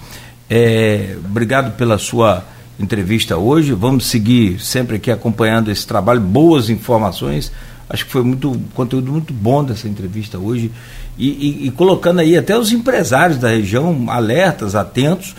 É, 0.48 1.16
obrigado 1.24 1.76
pela 1.76 1.96
sua 1.96 2.42
entrevista 2.78 3.36
hoje. 3.36 3.72
Vamos 3.72 4.06
seguir 4.06 4.60
sempre 4.60 4.96
aqui 4.96 5.10
acompanhando 5.10 5.70
esse 5.70 5.86
trabalho, 5.86 6.20
boas 6.20 6.70
informações. 6.70 7.52
Acho 7.88 8.06
que 8.06 8.12
foi 8.12 8.22
muito 8.22 8.60
conteúdo 8.74 9.12
muito 9.12 9.32
bom 9.32 9.62
dessa 9.62 9.88
entrevista 9.88 10.38
hoje. 10.38 10.70
E, 11.16 11.28
e, 11.28 11.66
e 11.66 11.70
colocando 11.70 12.20
aí 12.20 12.36
até 12.36 12.58
os 12.58 12.72
empresários 12.72 13.38
da 13.38 13.50
região 13.50 14.10
alertas, 14.10 14.74
atentos, 14.74 15.34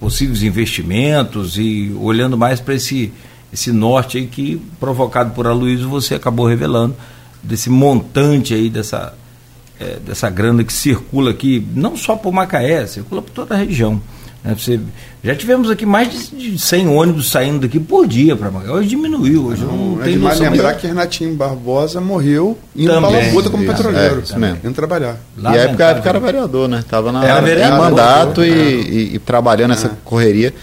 possíveis 0.00 0.42
investimentos 0.42 1.56
e 1.56 1.94
olhando 1.98 2.36
mais 2.36 2.60
para 2.60 2.74
esse, 2.74 3.12
esse 3.52 3.72
norte 3.72 4.18
aí 4.18 4.26
que, 4.26 4.60
provocado 4.78 5.32
por 5.32 5.46
Aloysio, 5.46 5.88
você 5.88 6.14
acabou 6.14 6.46
revelando, 6.46 6.94
desse 7.42 7.70
montante 7.70 8.52
aí, 8.52 8.68
dessa, 8.68 9.14
é, 9.80 9.98
dessa 10.04 10.28
grana 10.28 10.62
que 10.62 10.72
circula 10.72 11.30
aqui, 11.30 11.66
não 11.74 11.96
só 11.96 12.16
por 12.16 12.32
Macaé, 12.32 12.86
circula 12.86 13.22
por 13.22 13.30
toda 13.30 13.54
a 13.54 13.58
região. 13.58 14.00
Né? 14.44 14.54
Você, 14.56 14.78
já 15.22 15.34
tivemos 15.34 15.68
aqui 15.70 15.84
mais 15.84 16.30
de 16.30 16.58
100 16.58 16.88
ônibus 16.88 17.30
saindo 17.30 17.60
daqui 17.60 17.80
por 17.80 18.06
dia 18.06 18.36
para 18.36 18.50
Macaé. 18.50 18.70
Hoje 18.70 18.88
diminuiu. 18.88 19.46
Hoje 19.46 19.64
não, 19.64 19.76
não 19.76 20.00
é 20.00 20.04
tem 20.04 20.12
demais 20.14 20.38
lembrar 20.38 20.74
que 20.74 20.86
Renatinho 20.86 21.34
Barbosa 21.34 22.00
morreu 22.00 22.56
para 22.74 22.98
Labuta 22.98 23.50
como 23.50 23.66
petroleiro. 23.66 24.20
É, 24.20 24.22
isso 24.22 24.38
mesmo. 24.38 24.58
Indo 24.64 24.74
trabalhar. 24.74 25.16
E 25.36 25.46
a 25.46 25.54
época, 25.54 25.86
a 25.86 25.90
época 25.90 26.08
era 26.08 26.20
vereador, 26.20 26.68
né? 26.68 26.78
Estava 26.80 27.10
na 27.10 27.24
era 27.24 27.40
vereador, 27.40 27.76
em 27.76 27.80
mandato 27.80 28.44
e, 28.44 28.50
e, 28.50 29.14
e, 29.14 29.18
trabalhando 29.18 29.72
essa 29.72 29.88
é. 29.88 29.90
correria. 30.04 30.54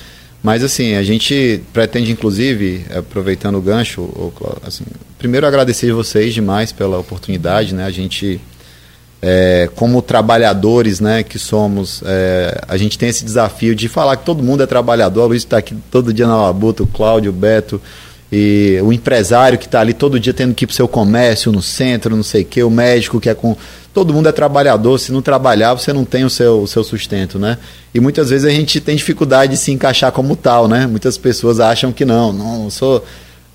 Mas 0.42 0.64
assim, 0.64 0.94
a 0.94 1.04
gente 1.04 1.64
pretende, 1.74 2.12
inclusive, 2.12 2.86
aproveitando 2.96 3.56
o 3.56 3.62
gancho, 3.62 4.32
assim, 4.66 4.84
primeiro 5.18 5.48
agradecer 5.48 5.92
vocês 5.92 6.36
demais 6.36 6.72
pela 6.72 7.00
oportunidade, 7.00 7.74
né? 7.74 7.84
A 7.84 7.90
gente 7.90 8.40
é, 9.22 9.70
como 9.76 10.02
trabalhadores 10.02 11.00
né, 11.00 11.24
que 11.24 11.40
somos, 11.40 12.04
é, 12.06 12.62
a 12.68 12.78
gente 12.78 12.98
tem 12.98 13.10
esse 13.10 13.26
desafio 13.26 13.76
de 13.76 13.88
falar 13.88 14.18
que 14.18 14.26
todo 14.26 14.44
mundo 14.44 14.62
é 14.62 14.66
trabalhador. 14.66 15.24
O 15.24 15.28
Luiz 15.28 15.44
está 15.44 15.58
aqui 15.58 15.76
todo 15.90 16.14
dia 16.14 16.28
na 16.28 16.40
Labuta, 16.40 16.84
o 16.84 16.88
Cláudio, 16.88 17.32
o 17.32 17.34
Beto, 17.34 17.82
e 18.32 18.80
o 18.84 18.92
empresário 18.92 19.58
que 19.58 19.66
está 19.66 19.80
ali 19.80 19.94
todo 19.94 20.20
dia 20.20 20.34
tendo 20.34 20.54
que 20.54 20.66
ir 20.66 20.68
para 20.68 20.74
o 20.74 20.76
seu 20.76 20.88
comércio, 20.88 21.52
no 21.52 21.62
centro, 21.62 22.16
não 22.16 22.24
sei 22.24 22.42
o 22.42 22.46
quê, 22.46 22.64
o 22.64 22.70
médico 22.70 23.20
que 23.20 23.30
é 23.30 23.34
com. 23.34 23.56
Todo 23.94 24.14
mundo 24.14 24.28
é 24.28 24.32
trabalhador, 24.32 25.00
se 25.00 25.12
não 25.12 25.22
trabalhar, 25.22 25.74
você 25.74 25.94
não 25.94 26.04
tem 26.04 26.26
o 26.26 26.30
seu, 26.30 26.62
o 26.62 26.68
seu 26.68 26.84
sustento, 26.84 27.40
né? 27.40 27.58
E 27.94 28.00
muitas 28.00 28.30
vezes 28.30 28.46
a 28.46 28.50
gente 28.50 28.82
tem 28.82 28.96
dificuldade 28.96 29.54
de 29.54 29.58
se 29.58 29.72
encaixar 29.72 30.12
como 30.12 30.36
tal, 30.36 30.68
né? 30.68 30.86
Muitas 30.86 31.18
pessoas 31.18 31.60
acham 31.60 31.94
que 31.94 32.04
não, 32.04 32.34
não, 32.34 32.70
sou. 32.70 33.06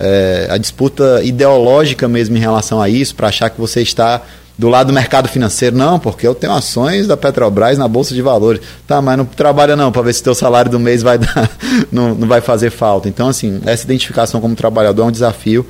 É, 0.02 0.48
a 0.48 0.56
disputa 0.56 1.20
ideológica 1.22 2.08
mesmo 2.08 2.34
em 2.34 2.40
relação 2.40 2.80
a 2.80 2.88
isso, 2.88 3.14
para 3.14 3.28
achar 3.28 3.50
que 3.50 3.60
você 3.60 3.82
está 3.82 4.22
do 4.60 4.68
lado 4.68 4.88
do 4.88 4.92
mercado 4.92 5.26
financeiro, 5.26 5.74
não, 5.74 5.98
porque 5.98 6.26
eu 6.26 6.34
tenho 6.34 6.52
ações 6.52 7.06
da 7.06 7.16
Petrobras 7.16 7.78
na 7.78 7.88
Bolsa 7.88 8.14
de 8.14 8.20
Valores. 8.20 8.60
Tá, 8.86 9.00
mas 9.00 9.16
não 9.16 9.24
trabalha 9.24 9.74
não, 9.74 9.90
para 9.90 10.02
ver 10.02 10.12
se 10.12 10.22
teu 10.22 10.34
salário 10.34 10.70
do 10.70 10.78
mês 10.78 11.02
vai 11.02 11.16
dar, 11.18 11.50
não, 11.90 12.14
não 12.14 12.28
vai 12.28 12.42
fazer 12.42 12.68
falta. 12.68 13.08
Então, 13.08 13.26
assim, 13.26 13.58
essa 13.64 13.84
identificação 13.84 14.38
como 14.38 14.54
trabalhador 14.54 15.04
é 15.04 15.06
um 15.06 15.10
desafio 15.10 15.64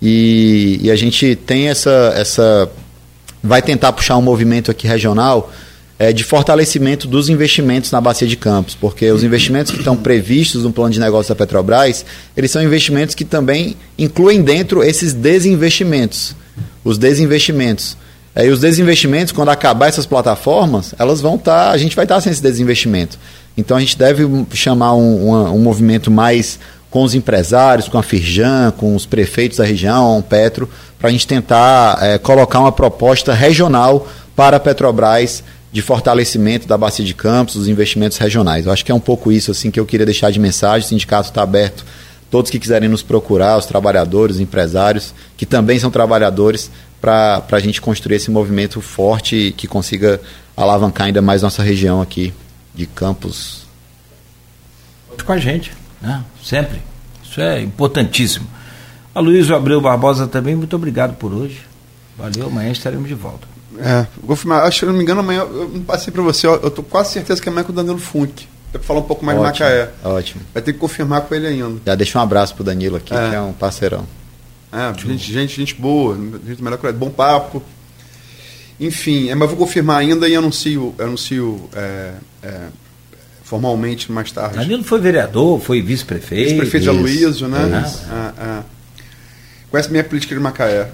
e, 0.00 0.78
e 0.80 0.88
a 0.88 0.94
gente 0.94 1.34
tem 1.34 1.68
essa, 1.68 2.12
essa. 2.14 2.70
Vai 3.42 3.60
tentar 3.60 3.92
puxar 3.92 4.16
um 4.16 4.22
movimento 4.22 4.70
aqui 4.70 4.86
regional 4.86 5.50
é, 5.98 6.12
de 6.12 6.22
fortalecimento 6.22 7.08
dos 7.08 7.28
investimentos 7.28 7.90
na 7.90 8.00
bacia 8.00 8.28
de 8.28 8.36
campos, 8.36 8.76
porque 8.76 9.10
os 9.10 9.24
investimentos 9.24 9.72
que 9.72 9.78
estão 9.78 9.96
previstos 9.96 10.62
no 10.62 10.72
plano 10.72 10.92
de 10.92 11.00
negócio 11.00 11.34
da 11.34 11.36
Petrobras, 11.36 12.06
eles 12.36 12.52
são 12.52 12.62
investimentos 12.62 13.16
que 13.16 13.24
também 13.24 13.74
incluem 13.98 14.42
dentro 14.42 14.84
esses 14.84 15.12
desinvestimentos. 15.12 16.36
Os 16.84 16.98
desinvestimentos. 16.98 17.96
É, 18.38 18.46
e 18.46 18.50
os 18.50 18.60
desinvestimentos, 18.60 19.32
quando 19.32 19.48
acabar 19.48 19.88
essas 19.88 20.06
plataformas, 20.06 20.94
elas 20.96 21.20
vão 21.20 21.34
estar, 21.34 21.64
tá, 21.64 21.70
a 21.72 21.76
gente 21.76 21.96
vai 21.96 22.04
estar 22.04 22.14
tá 22.14 22.20
sem 22.20 22.30
esse 22.30 22.40
desinvestimento. 22.40 23.18
Então 23.56 23.76
a 23.76 23.80
gente 23.80 23.98
deve 23.98 24.24
chamar 24.54 24.94
um, 24.94 25.30
um, 25.30 25.54
um 25.56 25.58
movimento 25.58 26.08
mais 26.08 26.56
com 26.88 27.02
os 27.02 27.16
empresários, 27.16 27.88
com 27.88 27.98
a 27.98 28.02
Firjan, 28.02 28.72
com 28.76 28.94
os 28.94 29.04
prefeitos 29.04 29.58
da 29.58 29.64
região, 29.64 30.22
Petro, 30.22 30.70
para 31.00 31.08
a 31.08 31.10
gente 31.10 31.26
tentar 31.26 31.98
é, 32.00 32.16
colocar 32.16 32.60
uma 32.60 32.70
proposta 32.70 33.34
regional 33.34 34.06
para 34.36 34.58
a 34.58 34.60
Petrobras 34.60 35.42
de 35.72 35.82
fortalecimento 35.82 36.68
da 36.68 36.78
bacia 36.78 37.04
de 37.04 37.14
campos, 37.14 37.56
dos 37.56 37.66
investimentos 37.66 38.18
regionais. 38.18 38.66
Eu 38.66 38.72
acho 38.72 38.84
que 38.84 38.92
é 38.92 38.94
um 38.94 39.00
pouco 39.00 39.32
isso 39.32 39.50
assim 39.50 39.68
que 39.68 39.80
eu 39.80 39.84
queria 39.84 40.06
deixar 40.06 40.30
de 40.30 40.38
mensagem. 40.38 40.86
O 40.86 40.88
sindicato 40.88 41.28
está 41.28 41.42
aberto. 41.42 41.84
Todos 42.30 42.50
que 42.50 42.58
quiserem 42.58 42.88
nos 42.88 43.02
procurar, 43.02 43.56
os 43.56 43.66
trabalhadores, 43.66 44.36
os 44.36 44.40
empresários, 44.40 45.12
que 45.36 45.46
também 45.46 45.78
são 45.78 45.90
trabalhadores, 45.90 46.70
para 47.00 47.44
a 47.50 47.60
gente 47.60 47.80
construir 47.80 48.16
esse 48.16 48.30
movimento 48.30 48.80
forte 48.80 49.54
que 49.56 49.66
consiga 49.66 50.20
alavancar 50.56 51.06
ainda 51.06 51.22
mais 51.22 51.42
nossa 51.42 51.62
região 51.62 52.00
aqui 52.00 52.32
de 52.74 52.86
Campos. 52.86 53.66
Com 55.24 55.32
a 55.32 55.38
gente. 55.38 55.72
Né? 56.00 56.24
Sempre. 56.42 56.80
Isso 57.22 57.40
é 57.40 57.60
importantíssimo. 57.60 58.46
A 59.14 59.20
Luiz 59.20 59.50
Abreu 59.50 59.80
Barbosa 59.80 60.26
também, 60.26 60.54
muito 60.54 60.74
obrigado 60.76 61.16
por 61.16 61.32
hoje. 61.32 61.60
Valeu, 62.16 62.46
amanhã 62.46 62.70
estaremos 62.70 63.08
de 63.08 63.14
volta. 63.14 63.46
É, 63.80 64.06
vou 64.22 64.34
filmar. 64.36 64.64
Acho 64.64 64.80
que, 64.80 64.80
se 64.80 64.86
não 64.86 64.92
me 64.92 65.02
engano, 65.02 65.20
amanhã 65.20 65.40
eu 65.40 65.68
não 65.68 65.82
passei 65.82 66.12
para 66.12 66.22
você. 66.22 66.46
Eu 66.46 66.70
tô 66.70 66.82
quase 66.82 67.12
certeza 67.12 67.40
que 67.40 67.48
amanhã 67.48 67.62
é 67.62 67.64
com 67.64 67.72
o 67.72 67.74
Danilo 67.74 67.98
Funk. 67.98 68.46
Para 68.72 68.82
falar 68.82 69.00
um 69.00 69.04
pouco 69.04 69.24
mais 69.24 69.38
Ótimo, 69.38 69.54
de 69.54 69.60
Macaé. 69.62 69.90
Ótimo. 70.04 70.42
Vai 70.52 70.62
ter 70.62 70.72
que 70.72 70.78
confirmar 70.78 71.22
com 71.22 71.34
ele 71.34 71.46
ainda. 71.46 71.80
Já 71.86 71.94
deixa 71.94 72.18
um 72.18 72.22
abraço 72.22 72.54
pro 72.54 72.64
Danilo 72.64 72.96
aqui, 72.96 73.14
É. 73.14 73.28
que 73.30 73.34
é 73.36 73.40
um 73.40 73.52
parceirão. 73.52 74.04
É, 74.72 74.92
gente, 74.98 75.32
gente, 75.32 75.56
gente 75.56 75.74
boa, 75.74 76.14
gente 76.46 76.62
melhor 76.62 76.78
que 76.78 76.86
ele, 76.86 76.96
bom 76.96 77.10
papo. 77.10 77.62
Enfim, 78.80 79.28
é, 79.28 79.34
mas 79.34 79.48
vou 79.48 79.58
confirmar 79.58 79.98
ainda 79.98 80.28
e 80.28 80.36
anuncio, 80.36 80.94
anuncio 80.98 81.68
é, 81.74 82.12
é, 82.42 82.60
formalmente 83.42 84.12
mais 84.12 84.30
tarde. 84.30 84.56
Danilo 84.56 84.84
foi 84.84 85.00
vereador, 85.00 85.60
foi 85.60 85.82
vice-prefeito. 85.82 86.50
Ex-prefeito 86.50 86.84
de 86.84 86.88
Aloysio, 86.90 87.48
né? 87.48 87.84
isso. 87.86 88.04
Ah, 88.10 88.32
ah. 88.38 88.62
Conhece 89.70 89.90
minha 89.90 90.04
política 90.04 90.34
de 90.34 90.40
Macaé. 90.40 90.90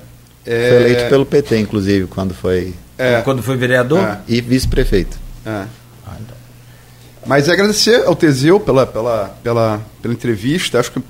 É, 0.46 0.68
Foi 0.68 0.76
eleito 0.82 1.08
pelo 1.08 1.24
PT, 1.24 1.58
inclusive, 1.58 2.06
quando 2.06 2.34
foi. 2.34 2.74
É, 2.98 3.20
Quando 3.22 3.42
foi 3.42 3.56
vereador? 3.56 3.98
É. 4.00 4.18
E 4.28 4.40
vice-prefeito. 4.40 5.18
é. 5.44 5.64
Ah, 6.06 6.16
então. 6.20 6.36
Mas 7.26 7.48
é 7.48 7.52
agradecer 7.52 8.04
ao 8.04 8.14
Teseu 8.14 8.60
pela, 8.60 8.86
pela, 8.86 9.28
pela, 9.42 9.82
pela 10.02 10.14
entrevista. 10.14 10.78
Acho 10.78 10.92
que 10.92 11.02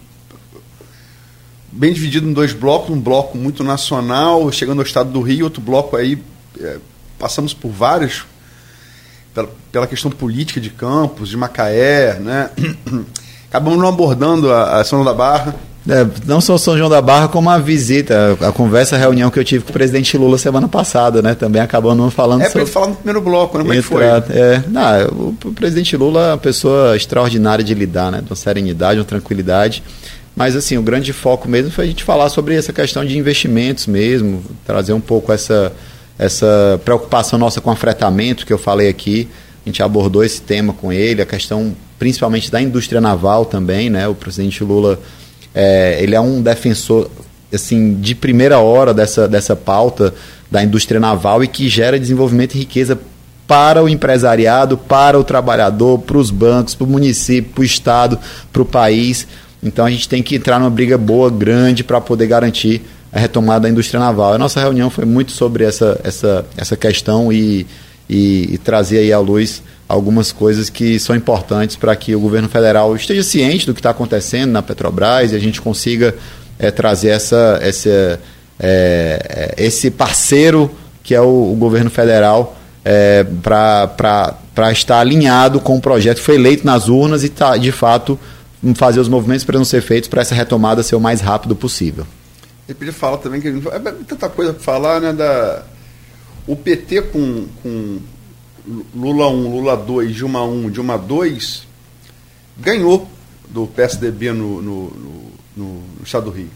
bem 1.75 1.93
dividido 1.93 2.29
em 2.29 2.33
dois 2.33 2.53
blocos, 2.53 2.91
um 2.91 3.01
bloco 3.01 3.37
muito 3.37 3.65
nacional, 3.65 4.51
chegando 4.53 4.79
ao 4.79 4.87
estado 4.87 5.11
do 5.11 5.21
Rio, 5.21 5.45
outro 5.45 5.61
bloco 5.61 5.97
aí, 5.97 6.19
é, 6.61 6.77
passamos 7.19 7.53
por 7.53 7.71
vários, 7.71 8.25
pela, 9.35 9.51
pela 9.73 9.87
questão 9.87 10.11
política 10.11 10.61
de 10.61 10.71
Campos, 10.71 11.29
de 11.29 11.37
Macaé, 11.37 12.19
né? 12.21 12.51
Acabamos 13.51 13.79
não 13.79 13.89
abordando 13.89 14.53
a, 14.53 14.81
a 14.81 14.85
São 14.85 14.99
João 14.99 15.05
da 15.05 15.15
Barra. 15.15 15.55
É, 15.89 16.07
não 16.25 16.41
só 16.41 16.57
São 16.57 16.79
João 16.79 16.89
da 16.89 17.03
Barra, 17.03 17.29
como 17.29 17.51
a 17.51 17.59
visita, 17.59 18.39
a, 18.41 18.51
conversa, 18.53 18.97
a 18.97 18.99
reunião 18.99 19.31
que 19.31 19.39
eu 19.39 19.45
tive 19.45 19.65
com 19.65 19.71
o 19.71 19.73
presidente 19.73 20.17
Lula 20.17 20.39
semana 20.39 20.67
passada, 20.67 21.21
né? 21.21 21.35
Também 21.35 21.61
acabou 21.61 21.95
não 21.95 22.11
falando 22.11 22.41
É 22.41 22.47
sobre. 22.47 22.63
ele 22.63 22.71
falar 22.71 22.89
no 22.89 22.95
primeiro 22.95 23.21
bloco, 23.21 23.59
né? 23.59 23.65
Como 23.65 23.73
é 23.75 23.77
que 23.77 23.83
foi? 23.83 24.03
É, 24.05 24.63
não, 24.67 25.07
o, 25.09 25.37
o 25.45 25.53
presidente 25.53 25.95
Lula 25.97 26.29
é 26.29 26.31
uma 26.33 26.39
pessoa 26.39 26.97
extraordinária 26.97 27.63
de 27.63 27.75
lidar, 27.75 28.11
né? 28.11 28.21
De 28.23 28.31
uma 28.31 28.37
serenidade, 28.37 28.99
uma 28.99 29.05
tranquilidade. 29.05 29.83
Mas 30.35 30.57
assim, 30.57 30.77
o 30.77 30.83
grande 30.83 31.13
foco 31.13 31.49
mesmo 31.49 31.71
foi 31.71 31.85
a 31.85 31.89
gente 31.89 32.03
falar 32.03 32.29
sobre 32.29 32.57
essa 32.57 32.73
questão 32.73 33.05
de 33.05 33.17
investimentos 33.17 33.87
mesmo, 33.87 34.43
trazer 34.67 34.93
um 34.93 35.01
pouco 35.01 35.33
essa, 35.33 35.73
essa 36.19 36.81
preocupação 36.85 37.39
nossa 37.39 37.61
com 37.61 37.71
afretamento 37.71 38.45
que 38.45 38.53
eu 38.53 38.59
falei 38.59 38.89
aqui. 38.89 39.29
A 39.65 39.69
gente 39.69 39.83
abordou 39.83 40.25
esse 40.25 40.43
tema 40.43 40.73
com 40.73 40.93
ele, 40.93 41.23
a 41.23 41.27
questão 41.27 41.75
principalmente 41.99 42.51
da 42.51 42.61
indústria 42.61 43.01
naval 43.01 43.47
também, 43.47 43.89
né? 43.89 44.09
O 44.09 44.15
presidente 44.15 44.63
Lula, 44.65 44.99
é, 45.55 45.99
ele 46.03 46.15
é 46.15 46.21
um 46.21 46.43
defensor 46.43 47.09
assim 47.53 47.95
de 47.95 48.15
primeira 48.15 48.59
hora 48.59 48.93
dessa, 48.93 49.29
dessa 49.29 49.55
pauta 49.55 50.13
da 50.51 50.63
indústria 50.63 50.99
naval 50.99 51.43
e 51.43 51.49
que 51.49 51.69
gera 51.69 51.99
desenvolvimento 51.99 52.57
e 52.57 52.59
riqueza 52.59 52.99
para 53.47 53.83
o 53.83 53.89
empresariado, 53.89 54.77
para 54.77 55.19
o 55.19 55.25
trabalhador, 55.25 55.99
para 55.99 56.17
os 56.17 56.31
bancos, 56.31 56.75
para 56.75 56.85
o 56.85 56.91
município, 56.91 57.53
para 57.53 57.63
o 57.63 57.65
estado, 57.65 58.19
para 58.53 58.63
o 58.63 58.65
país. 58.65 59.27
Então 59.65 59.87
a 59.87 59.91
gente 59.91 60.09
tem 60.09 60.23
que 60.23 60.37
entrar 60.37 60.61
numa 60.61 60.71
briga 60.71 60.99
boa, 60.99 61.31
grande, 61.31 61.83
para 61.83 62.01
poder 62.01 62.27
garantir 62.27 62.83
a 63.11 63.19
retomada 63.19 63.61
da 63.61 63.69
indústria 63.71 63.99
naval. 63.99 64.35
A 64.35 64.39
nossa 64.39 64.61
reunião 64.61 64.91
foi 64.91 65.05
muito 65.05 65.33
sobre 65.33 65.65
essa, 65.65 65.99
essa, 66.05 66.45
essa 66.57 66.77
questão 66.77 67.33
e, 67.33 67.67
e, 68.09 68.55
e 68.55 68.59
trazer 68.59 68.99
aí 68.99 69.13
à 69.13 69.19
luz 69.19 69.63
algumas 69.89 70.33
coisas 70.33 70.69
que 70.69 70.99
são 70.99 71.15
importantes 71.15 71.77
para 71.77 71.95
que 71.95 72.15
o 72.15 72.21
governo 72.21 72.49
federal 72.49 72.95
esteja 72.97 73.23
ciente 73.23 73.67
do 73.67 73.73
que 73.73 73.81
está 73.81 73.91
acontecendo 73.91 74.51
na 74.51 74.63
Petrobras 74.63 75.33
e 75.33 75.37
a 75.37 75.39
gente 75.39 75.61
consiga 75.61 76.15
é, 76.59 76.71
trazer 76.71 77.09
essa, 77.09 77.59
essa, 77.63 78.21
é, 78.59 79.55
esse 79.57 79.91
parceiro 79.91 80.71
que 81.03 81.15
é 81.15 81.21
o, 81.21 81.53
o 81.53 81.57
governo 81.57 81.91
federal 81.91 82.57
é, 82.85 83.25
para 83.43 84.73
estar 84.73 84.99
alinhado 84.99 85.61
com 85.61 85.77
o 85.77 85.81
projeto 85.81 86.19
que 86.19 86.25
foi 86.25 86.35
eleito 86.35 86.67
nas 86.67 86.89
urnas 86.89 87.25
e 87.25 87.29
tá, 87.29 87.57
de 87.57 87.73
fato 87.73 88.19
fazer 88.73 89.01
os 89.01 89.09
movimentos 89.09 89.45
para 89.45 89.59
não 89.59 89.65
ser 89.65 89.83
feitos 89.83 90.09
para 90.09 90.23
essa 90.23 90.35
retomada 90.35 90.83
ser 90.83 90.95
o 90.95 91.01
mais 91.01 91.21
rápido 91.21 91.57
possível. 91.57 92.07
Ele 92.69 92.79
podia 92.79 92.93
falar 92.93 93.19
também 93.19 93.41
que 93.41 93.49
é 93.49 93.93
tanta 94.07 94.29
coisa 94.29 94.55
para 94.55 94.63
falar, 94.63 95.01
né? 95.01 95.13
Da, 95.13 95.65
o 96.47 96.55
PT 96.55 97.03
com, 97.03 97.47
com 97.63 97.99
Lula 98.95 99.29
1, 99.29 99.51
Lula 99.51 99.77
2, 99.77 100.15
Dilma 100.15 100.45
1, 100.45 100.71
Dilma 100.71 100.97
2, 100.97 101.67
ganhou 102.57 103.09
do 103.49 103.67
PSDB 103.67 104.33
no, 104.33 104.63
no, 104.63 104.91
no, 105.57 105.83
no 105.99 106.03
estado 106.03 106.27
do 106.27 106.31
Rio. 106.31 106.51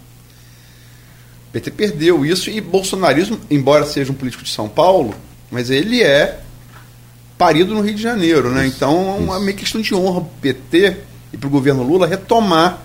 O 1.48 1.52
PT 1.52 1.70
perdeu 1.72 2.24
isso 2.24 2.50
e 2.50 2.60
bolsonarismo, 2.60 3.38
embora 3.50 3.84
seja 3.84 4.12
um 4.12 4.14
político 4.14 4.44
de 4.44 4.50
São 4.50 4.68
Paulo, 4.68 5.14
mas 5.50 5.70
ele 5.70 6.02
é 6.02 6.40
parido 7.36 7.74
no 7.74 7.80
Rio 7.80 7.94
de 7.94 8.02
Janeiro, 8.02 8.50
né? 8.50 8.66
então 8.66 9.16
é 9.16 9.18
uma 9.18 9.40
meio 9.40 9.56
questão 9.56 9.80
de 9.80 9.94
honra 9.94 10.20
o 10.20 10.24
PT 10.24 10.96
e 11.32 11.36
para 11.36 11.46
o 11.46 11.50
governo 11.50 11.82
Lula 11.82 12.06
retomar 12.06 12.78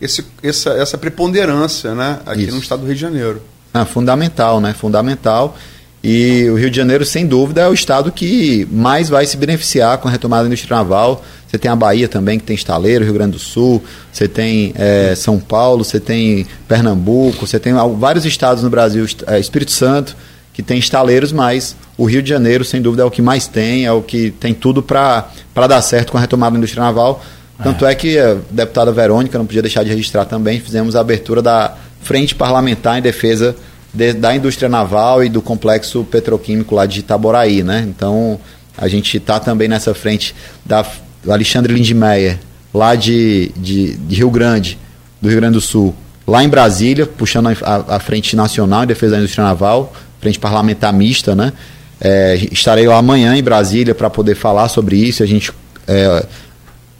esse, 0.00 0.24
essa, 0.42 0.70
essa 0.70 0.96
preponderância 0.96 1.94
né? 1.94 2.20
aqui 2.24 2.44
Isso. 2.44 2.54
no 2.54 2.60
estado 2.60 2.80
do 2.80 2.86
Rio 2.86 2.94
de 2.94 3.00
Janeiro. 3.00 3.42
Ah, 3.72 3.84
fundamental, 3.84 4.60
né? 4.60 4.72
Fundamental. 4.72 5.56
E 6.02 6.48
o 6.48 6.56
Rio 6.56 6.70
de 6.70 6.76
Janeiro, 6.76 7.04
sem 7.04 7.26
dúvida, 7.26 7.60
é 7.60 7.68
o 7.68 7.74
estado 7.74 8.10
que 8.10 8.66
mais 8.72 9.10
vai 9.10 9.26
se 9.26 9.36
beneficiar 9.36 9.98
com 9.98 10.08
a 10.08 10.10
retomada 10.10 10.44
da 10.44 10.48
indústria 10.48 10.78
naval. 10.78 11.22
Você 11.46 11.58
tem 11.58 11.70
a 11.70 11.76
Bahia 11.76 12.08
também, 12.08 12.38
que 12.38 12.44
tem 12.44 12.56
estaleiro, 12.56 13.04
Rio 13.04 13.12
Grande 13.12 13.32
do 13.32 13.38
Sul, 13.38 13.82
você 14.10 14.26
tem 14.26 14.72
eh, 14.76 15.14
São 15.14 15.38
Paulo, 15.38 15.84
você 15.84 16.00
tem 16.00 16.46
Pernambuco, 16.66 17.46
você 17.46 17.58
tem 17.58 17.74
vários 17.98 18.24
estados 18.24 18.62
no 18.62 18.70
Brasil, 18.70 19.04
eh, 19.26 19.38
Espírito 19.38 19.72
Santo, 19.72 20.16
que 20.54 20.62
tem 20.62 20.78
estaleiros, 20.78 21.32
mas 21.32 21.76
o 21.98 22.06
Rio 22.06 22.22
de 22.22 22.30
Janeiro, 22.30 22.64
sem 22.64 22.80
dúvida, 22.80 23.02
é 23.02 23.04
o 23.04 23.10
que 23.10 23.20
mais 23.20 23.46
tem, 23.46 23.84
é 23.84 23.92
o 23.92 24.00
que 24.00 24.30
tem 24.30 24.54
tudo 24.54 24.82
para 24.82 25.28
dar 25.54 25.82
certo 25.82 26.12
com 26.12 26.18
a 26.18 26.20
retomada 26.20 26.52
da 26.52 26.58
indústria 26.58 26.82
naval. 26.82 27.22
Tanto 27.62 27.84
é 27.86 27.94
que 27.94 28.18
a 28.18 28.36
deputada 28.50 28.90
Verônica, 28.92 29.36
não 29.38 29.46
podia 29.46 29.62
deixar 29.62 29.82
de 29.84 29.90
registrar 29.90 30.24
também, 30.24 30.60
fizemos 30.60 30.96
a 30.96 31.00
abertura 31.00 31.42
da 31.42 31.74
Frente 32.02 32.34
Parlamentar 32.34 32.98
em 32.98 33.02
Defesa 33.02 33.54
de- 33.92 34.12
da 34.14 34.34
Indústria 34.34 34.68
Naval 34.68 35.22
e 35.24 35.28
do 35.28 35.42
Complexo 35.42 36.04
Petroquímico 36.04 36.74
lá 36.74 36.86
de 36.86 37.00
Itaboraí, 37.00 37.62
né? 37.62 37.84
Então, 37.88 38.40
a 38.78 38.88
gente 38.88 39.16
está 39.18 39.38
também 39.38 39.68
nessa 39.68 39.92
frente 39.94 40.34
da, 40.64 40.84
Alexandre 41.28 41.74
Lindmeier, 41.74 42.38
lá 42.72 42.94
de, 42.94 43.50
de, 43.56 43.94
de 43.96 44.14
Rio 44.16 44.30
Grande, 44.30 44.78
do 45.20 45.28
Rio 45.28 45.36
Grande 45.38 45.54
do 45.54 45.60
Sul, 45.60 45.94
lá 46.26 46.42
em 46.42 46.48
Brasília, 46.48 47.04
puxando 47.04 47.48
a, 47.48 47.52
a- 47.62 47.96
a 47.96 48.00
Frente 48.00 48.34
Nacional 48.34 48.84
em 48.84 48.86
Defesa 48.86 49.12
da 49.12 49.18
Indústria 49.18 49.44
Naval, 49.44 49.92
Frente 50.20 50.38
Parlamentar 50.38 50.92
Mista, 50.92 51.34
né? 51.34 51.52
É, 52.00 52.36
estarei 52.50 52.86
lá 52.86 52.96
amanhã 52.96 53.36
em 53.36 53.42
Brasília 53.42 53.94
para 53.94 54.08
poder 54.08 54.34
falar 54.34 54.68
sobre 54.68 54.96
isso, 54.96 55.22
a 55.22 55.26
gente... 55.26 55.52
é, 55.86 56.24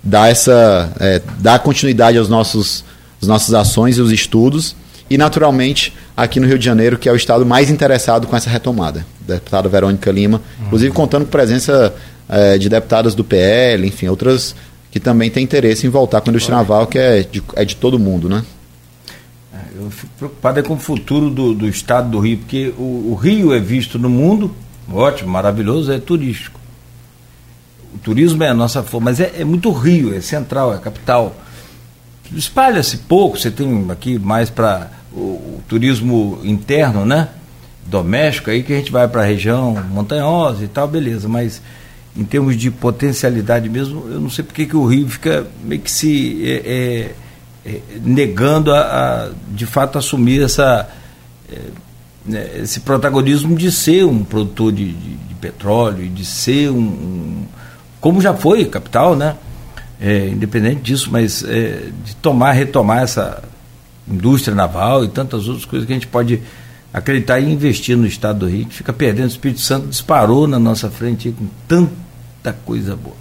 dar 0.02 0.30
essa 0.30 0.92
é, 0.98 1.20
dar 1.38 1.58
continuidade 1.58 2.18
aos 2.18 2.28
nossos 2.28 2.84
às 3.20 3.28
nossas 3.28 3.54
ações 3.54 3.98
e 3.98 4.00
os 4.00 4.12
estudos. 4.12 4.76
E 5.08 5.18
naturalmente 5.18 5.92
aqui 6.16 6.38
no 6.38 6.46
Rio 6.46 6.58
de 6.58 6.64
Janeiro 6.64 6.98
que 6.98 7.08
é 7.08 7.12
o 7.12 7.16
estado 7.16 7.44
mais 7.44 7.70
interessado 7.70 8.26
com 8.26 8.36
essa 8.36 8.48
retomada. 8.48 9.04
Deputada 9.20 9.68
Verônica 9.68 10.10
Lima 10.10 10.40
inclusive 10.66 10.92
contando 10.92 11.24
com 11.24 11.30
presença 11.30 11.94
é, 12.28 12.56
de 12.58 12.68
deputadas 12.68 13.14
do 13.14 13.24
PL 13.24 13.86
enfim 13.86 14.08
outras 14.08 14.54
que 14.90 14.98
também 14.98 15.30
têm 15.30 15.44
interesse 15.44 15.86
em 15.86 15.90
voltar 15.90 16.20
com 16.20 16.30
a 16.30 16.32
indústria 16.32 16.56
naval 16.56 16.86
que 16.86 16.98
é 16.98 17.22
de, 17.22 17.42
é 17.54 17.64
de 17.64 17.76
todo 17.76 17.98
mundo 17.98 18.28
né? 18.28 18.44
Eu 19.80 19.90
fico 19.90 20.12
preocupado 20.18 20.60
é 20.60 20.62
com 20.62 20.74
o 20.74 20.78
futuro 20.78 21.30
do, 21.30 21.54
do 21.54 21.66
estado 21.66 22.10
do 22.10 22.18
Rio, 22.18 22.38
porque 22.38 22.72
o, 22.76 23.12
o 23.12 23.14
Rio 23.14 23.54
é 23.54 23.58
visto 23.58 23.98
no 23.98 24.10
mundo, 24.10 24.54
ótimo, 24.92 25.30
maravilhoso, 25.30 25.90
é 25.90 25.98
turístico. 25.98 26.59
O 27.94 27.98
turismo 27.98 28.42
é 28.42 28.48
a 28.48 28.54
nossa 28.54 28.82
forma, 28.82 29.10
mas 29.10 29.20
é, 29.20 29.32
é 29.38 29.44
muito 29.44 29.70
Rio, 29.72 30.14
é 30.14 30.20
central, 30.20 30.74
é 30.74 30.78
capital. 30.78 31.34
Espalha-se 32.34 32.98
pouco, 32.98 33.38
você 33.38 33.50
tem 33.50 33.86
aqui 33.90 34.18
mais 34.18 34.48
para 34.48 34.90
o, 35.12 35.18
o 35.20 35.62
turismo 35.68 36.40
interno, 36.44 37.04
né? 37.04 37.28
Doméstico, 37.86 38.50
aí 38.50 38.62
que 38.62 38.72
a 38.72 38.76
gente 38.76 38.92
vai 38.92 39.08
para 39.08 39.22
a 39.22 39.24
região 39.24 39.74
montanhosa 39.90 40.64
e 40.64 40.68
tal, 40.68 40.86
beleza, 40.86 41.28
mas 41.28 41.60
em 42.16 42.24
termos 42.24 42.56
de 42.56 42.70
potencialidade 42.70 43.68
mesmo, 43.68 44.08
eu 44.08 44.20
não 44.20 44.30
sei 44.30 44.44
porque 44.44 44.66
que 44.66 44.76
o 44.76 44.86
Rio 44.86 45.08
fica 45.08 45.46
meio 45.64 45.80
que 45.80 45.90
se 45.90 46.40
é, 46.44 47.14
é, 47.64 47.70
é, 47.70 47.80
negando 48.02 48.72
a, 48.72 48.80
a, 48.80 49.30
de 49.48 49.66
fato 49.66 49.98
assumir 49.98 50.42
essa 50.42 50.88
é, 51.50 51.58
né, 52.24 52.50
esse 52.62 52.80
protagonismo 52.80 53.56
de 53.56 53.72
ser 53.72 54.04
um 54.04 54.24
produtor 54.24 54.72
de, 54.72 54.92
de, 54.92 55.14
de 55.16 55.34
petróleo 55.36 56.08
de 56.08 56.24
ser 56.24 56.70
um, 56.70 56.78
um, 56.78 57.44
como 58.00 58.20
já 58.20 58.34
foi 58.34 58.64
capital, 58.64 59.14
né? 59.14 59.36
É, 60.00 60.28
independente 60.28 60.80
disso, 60.80 61.10
mas 61.12 61.44
é, 61.44 61.90
de 62.04 62.16
tomar, 62.16 62.52
retomar 62.52 63.02
essa 63.02 63.42
indústria 64.08 64.54
naval 64.54 65.04
e 65.04 65.08
tantas 65.08 65.46
outras 65.46 65.66
coisas 65.66 65.86
que 65.86 65.92
a 65.92 65.96
gente 65.96 66.06
pode 66.06 66.42
acreditar 66.92 67.38
e 67.38 67.50
investir 67.50 67.96
no 67.96 68.06
estado 68.06 68.40
do 68.40 68.48
Rio, 68.48 68.66
que 68.66 68.74
fica 68.74 68.92
perdendo. 68.92 69.26
O 69.26 69.28
Espírito 69.28 69.60
Santo 69.60 69.88
disparou 69.88 70.46
na 70.46 70.58
nossa 70.58 70.90
frente 70.90 71.30
com 71.30 71.46
tanta 71.68 72.52
coisa 72.64 72.96
boa. 72.96 73.16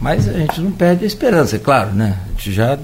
Mas 0.00 0.28
a 0.28 0.32
gente 0.32 0.60
não 0.60 0.70
perde 0.70 1.04
a 1.04 1.06
esperança, 1.06 1.56
é 1.56 1.58
claro, 1.58 1.92
né? 1.92 2.18
A 2.26 2.30
gente 2.32 2.52
já 2.52 2.78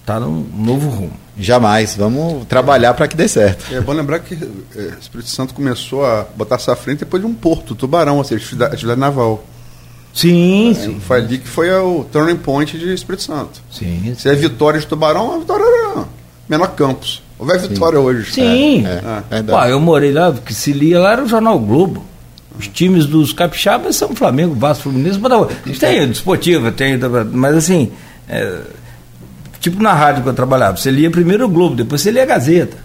está 0.00 0.18
num 0.18 0.46
novo 0.54 0.88
rumo. 0.88 1.12
Jamais. 1.38 1.94
Vamos 1.94 2.46
trabalhar 2.46 2.94
para 2.94 3.06
que 3.06 3.16
dê 3.16 3.28
certo. 3.28 3.72
É 3.72 3.80
bom 3.80 3.92
lembrar 3.92 4.18
que 4.20 4.34
é, 4.34 4.78
o 4.78 4.98
Espírito 4.98 5.28
Santo 5.28 5.54
começou 5.54 6.04
a 6.04 6.26
botar 6.34 6.56
essa 6.56 6.74
frente 6.74 7.00
depois 7.00 7.22
de 7.22 7.28
um 7.28 7.34
porto, 7.34 7.74
Tubarão, 7.74 8.16
ou 8.16 8.24
seja, 8.24 8.42
atividade, 8.42 8.74
atividade 8.74 9.00
naval. 9.00 9.44
Sim, 10.20 10.70
É, 10.70 10.74
sim. 10.74 11.00
Foi 11.00 11.18
ali 11.18 11.38
que 11.38 11.48
foi 11.48 11.70
o 11.70 12.04
turning 12.10 12.36
point 12.36 12.76
de 12.76 12.92
Espírito 12.92 13.22
Santo. 13.22 13.60
Sim, 13.70 14.14
Se 14.18 14.28
é 14.28 14.34
vitória 14.34 14.80
de 14.80 14.86
Tubarão, 14.86 15.36
a 15.36 15.38
vitória 15.38 15.62
era 15.62 16.04
menor 16.48 16.68
campus. 16.74 17.22
Houve 17.38 17.52
a 17.52 17.56
vitória 17.58 18.00
hoje. 18.00 18.32
sim. 18.32 18.84
É, 18.86 19.00
Ah. 19.04 19.22
verdade. 19.30 19.58
Pô, 19.58 19.64
eu 19.70 19.78
morei 19.80 20.12
lá, 20.12 20.32
que 20.32 20.52
se 20.52 20.72
lia 20.72 20.98
lá 20.98 21.12
era 21.12 21.22
o 21.22 21.28
Jornal 21.28 21.58
Globo. 21.60 22.04
Os 22.58 22.66
times 22.66 23.06
dos 23.06 23.32
capixabas 23.32 23.94
são 23.94 24.12
Flamengo, 24.16 24.54
Vasco, 24.56 24.84
Fluminense, 24.84 25.18
Botafogo. 25.18 25.52
Tem 25.78 26.02
o 26.02 26.08
Desportiva, 26.08 26.72
tem, 26.72 26.98
mas 27.32 27.54
assim, 27.54 27.92
é, 28.28 28.58
tipo 29.60 29.80
na 29.80 29.92
rádio 29.92 30.24
que 30.24 30.28
eu 30.28 30.34
trabalhava, 30.34 30.76
você 30.76 30.90
lia 30.90 31.08
primeiro 31.10 31.44
o 31.44 31.48
Globo, 31.48 31.76
depois 31.76 32.00
você 32.00 32.10
lia 32.10 32.24
a 32.24 32.26
Gazeta. 32.26 32.76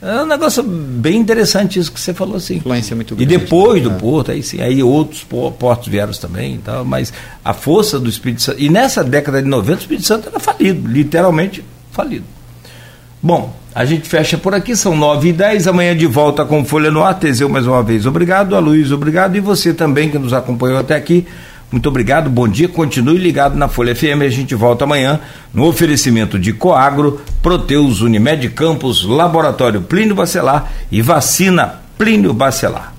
É 0.00 0.22
um 0.22 0.26
negócio 0.26 0.62
bem 0.62 1.16
interessante 1.18 1.78
isso 1.78 1.90
que 1.90 1.98
você 1.98 2.14
falou 2.14 2.36
assim. 2.36 2.56
Influência 2.56 2.94
muito 2.94 3.14
E 3.14 3.16
grande. 3.24 3.36
depois 3.36 3.82
do 3.82 3.90
É. 3.90 3.94
Porto, 3.94 4.30
aí 4.30 4.42
sim, 4.44 4.60
aí 4.60 4.80
outros 4.80 5.24
po- 5.24 5.50
portos 5.50 5.88
vieram 5.88 6.12
também 6.12 6.54
e 6.54 6.58
tal, 6.58 6.84
mas 6.84 7.12
a 7.44 7.52
força 7.52 7.98
do 7.98 8.08
Espírito 8.08 8.42
Santo. 8.42 8.60
E 8.60 8.68
nessa 8.70 9.02
década 9.02 9.42
de 9.42 9.48
90, 9.48 9.78
o 9.78 9.80
Espírito 9.82 10.06
Santo 10.06 10.28
era 10.28 10.38
falido, 10.38 10.86
literalmente 10.88 11.64
falido. 11.90 12.24
Bom, 13.20 13.52
a 13.74 13.84
gente 13.84 14.08
fecha 14.08 14.38
por 14.38 14.54
aqui, 14.54 14.76
são 14.76 14.96
9 14.96 15.30
e 15.30 15.32
10 15.32 15.66
amanhã 15.66 15.96
de 15.96 16.06
volta 16.06 16.44
com 16.44 16.64
Folha 16.64 16.90
no 16.92 17.02
Ar. 17.02 17.18
Teseu 17.18 17.48
mais 17.48 17.66
uma 17.66 17.82
vez, 17.82 18.06
obrigado. 18.06 18.54
A 18.54 18.60
Luiz, 18.60 18.92
obrigado. 18.92 19.36
E 19.36 19.40
você 19.40 19.74
também 19.74 20.08
que 20.08 20.18
nos 20.18 20.32
acompanhou 20.32 20.78
até 20.78 20.94
aqui, 20.94 21.26
muito 21.70 21.88
obrigado, 21.88 22.30
bom 22.30 22.48
dia. 22.48 22.68
Continue 22.68 23.18
ligado 23.18 23.56
na 23.56 23.68
Folha 23.68 23.94
FM. 23.94 24.22
A 24.22 24.30
gente 24.30 24.54
volta 24.54 24.84
amanhã 24.84 25.20
no 25.52 25.66
oferecimento 25.66 26.38
de 26.38 26.52
Coagro, 26.52 27.20
Proteus, 27.42 28.00
Unimed 28.00 28.48
Campos, 28.50 29.04
Laboratório 29.04 29.82
Plínio 29.82 30.14
Bacelar 30.14 30.72
e 30.90 31.02
Vacina 31.02 31.80
Plínio 31.98 32.32
Bacelar. 32.32 32.97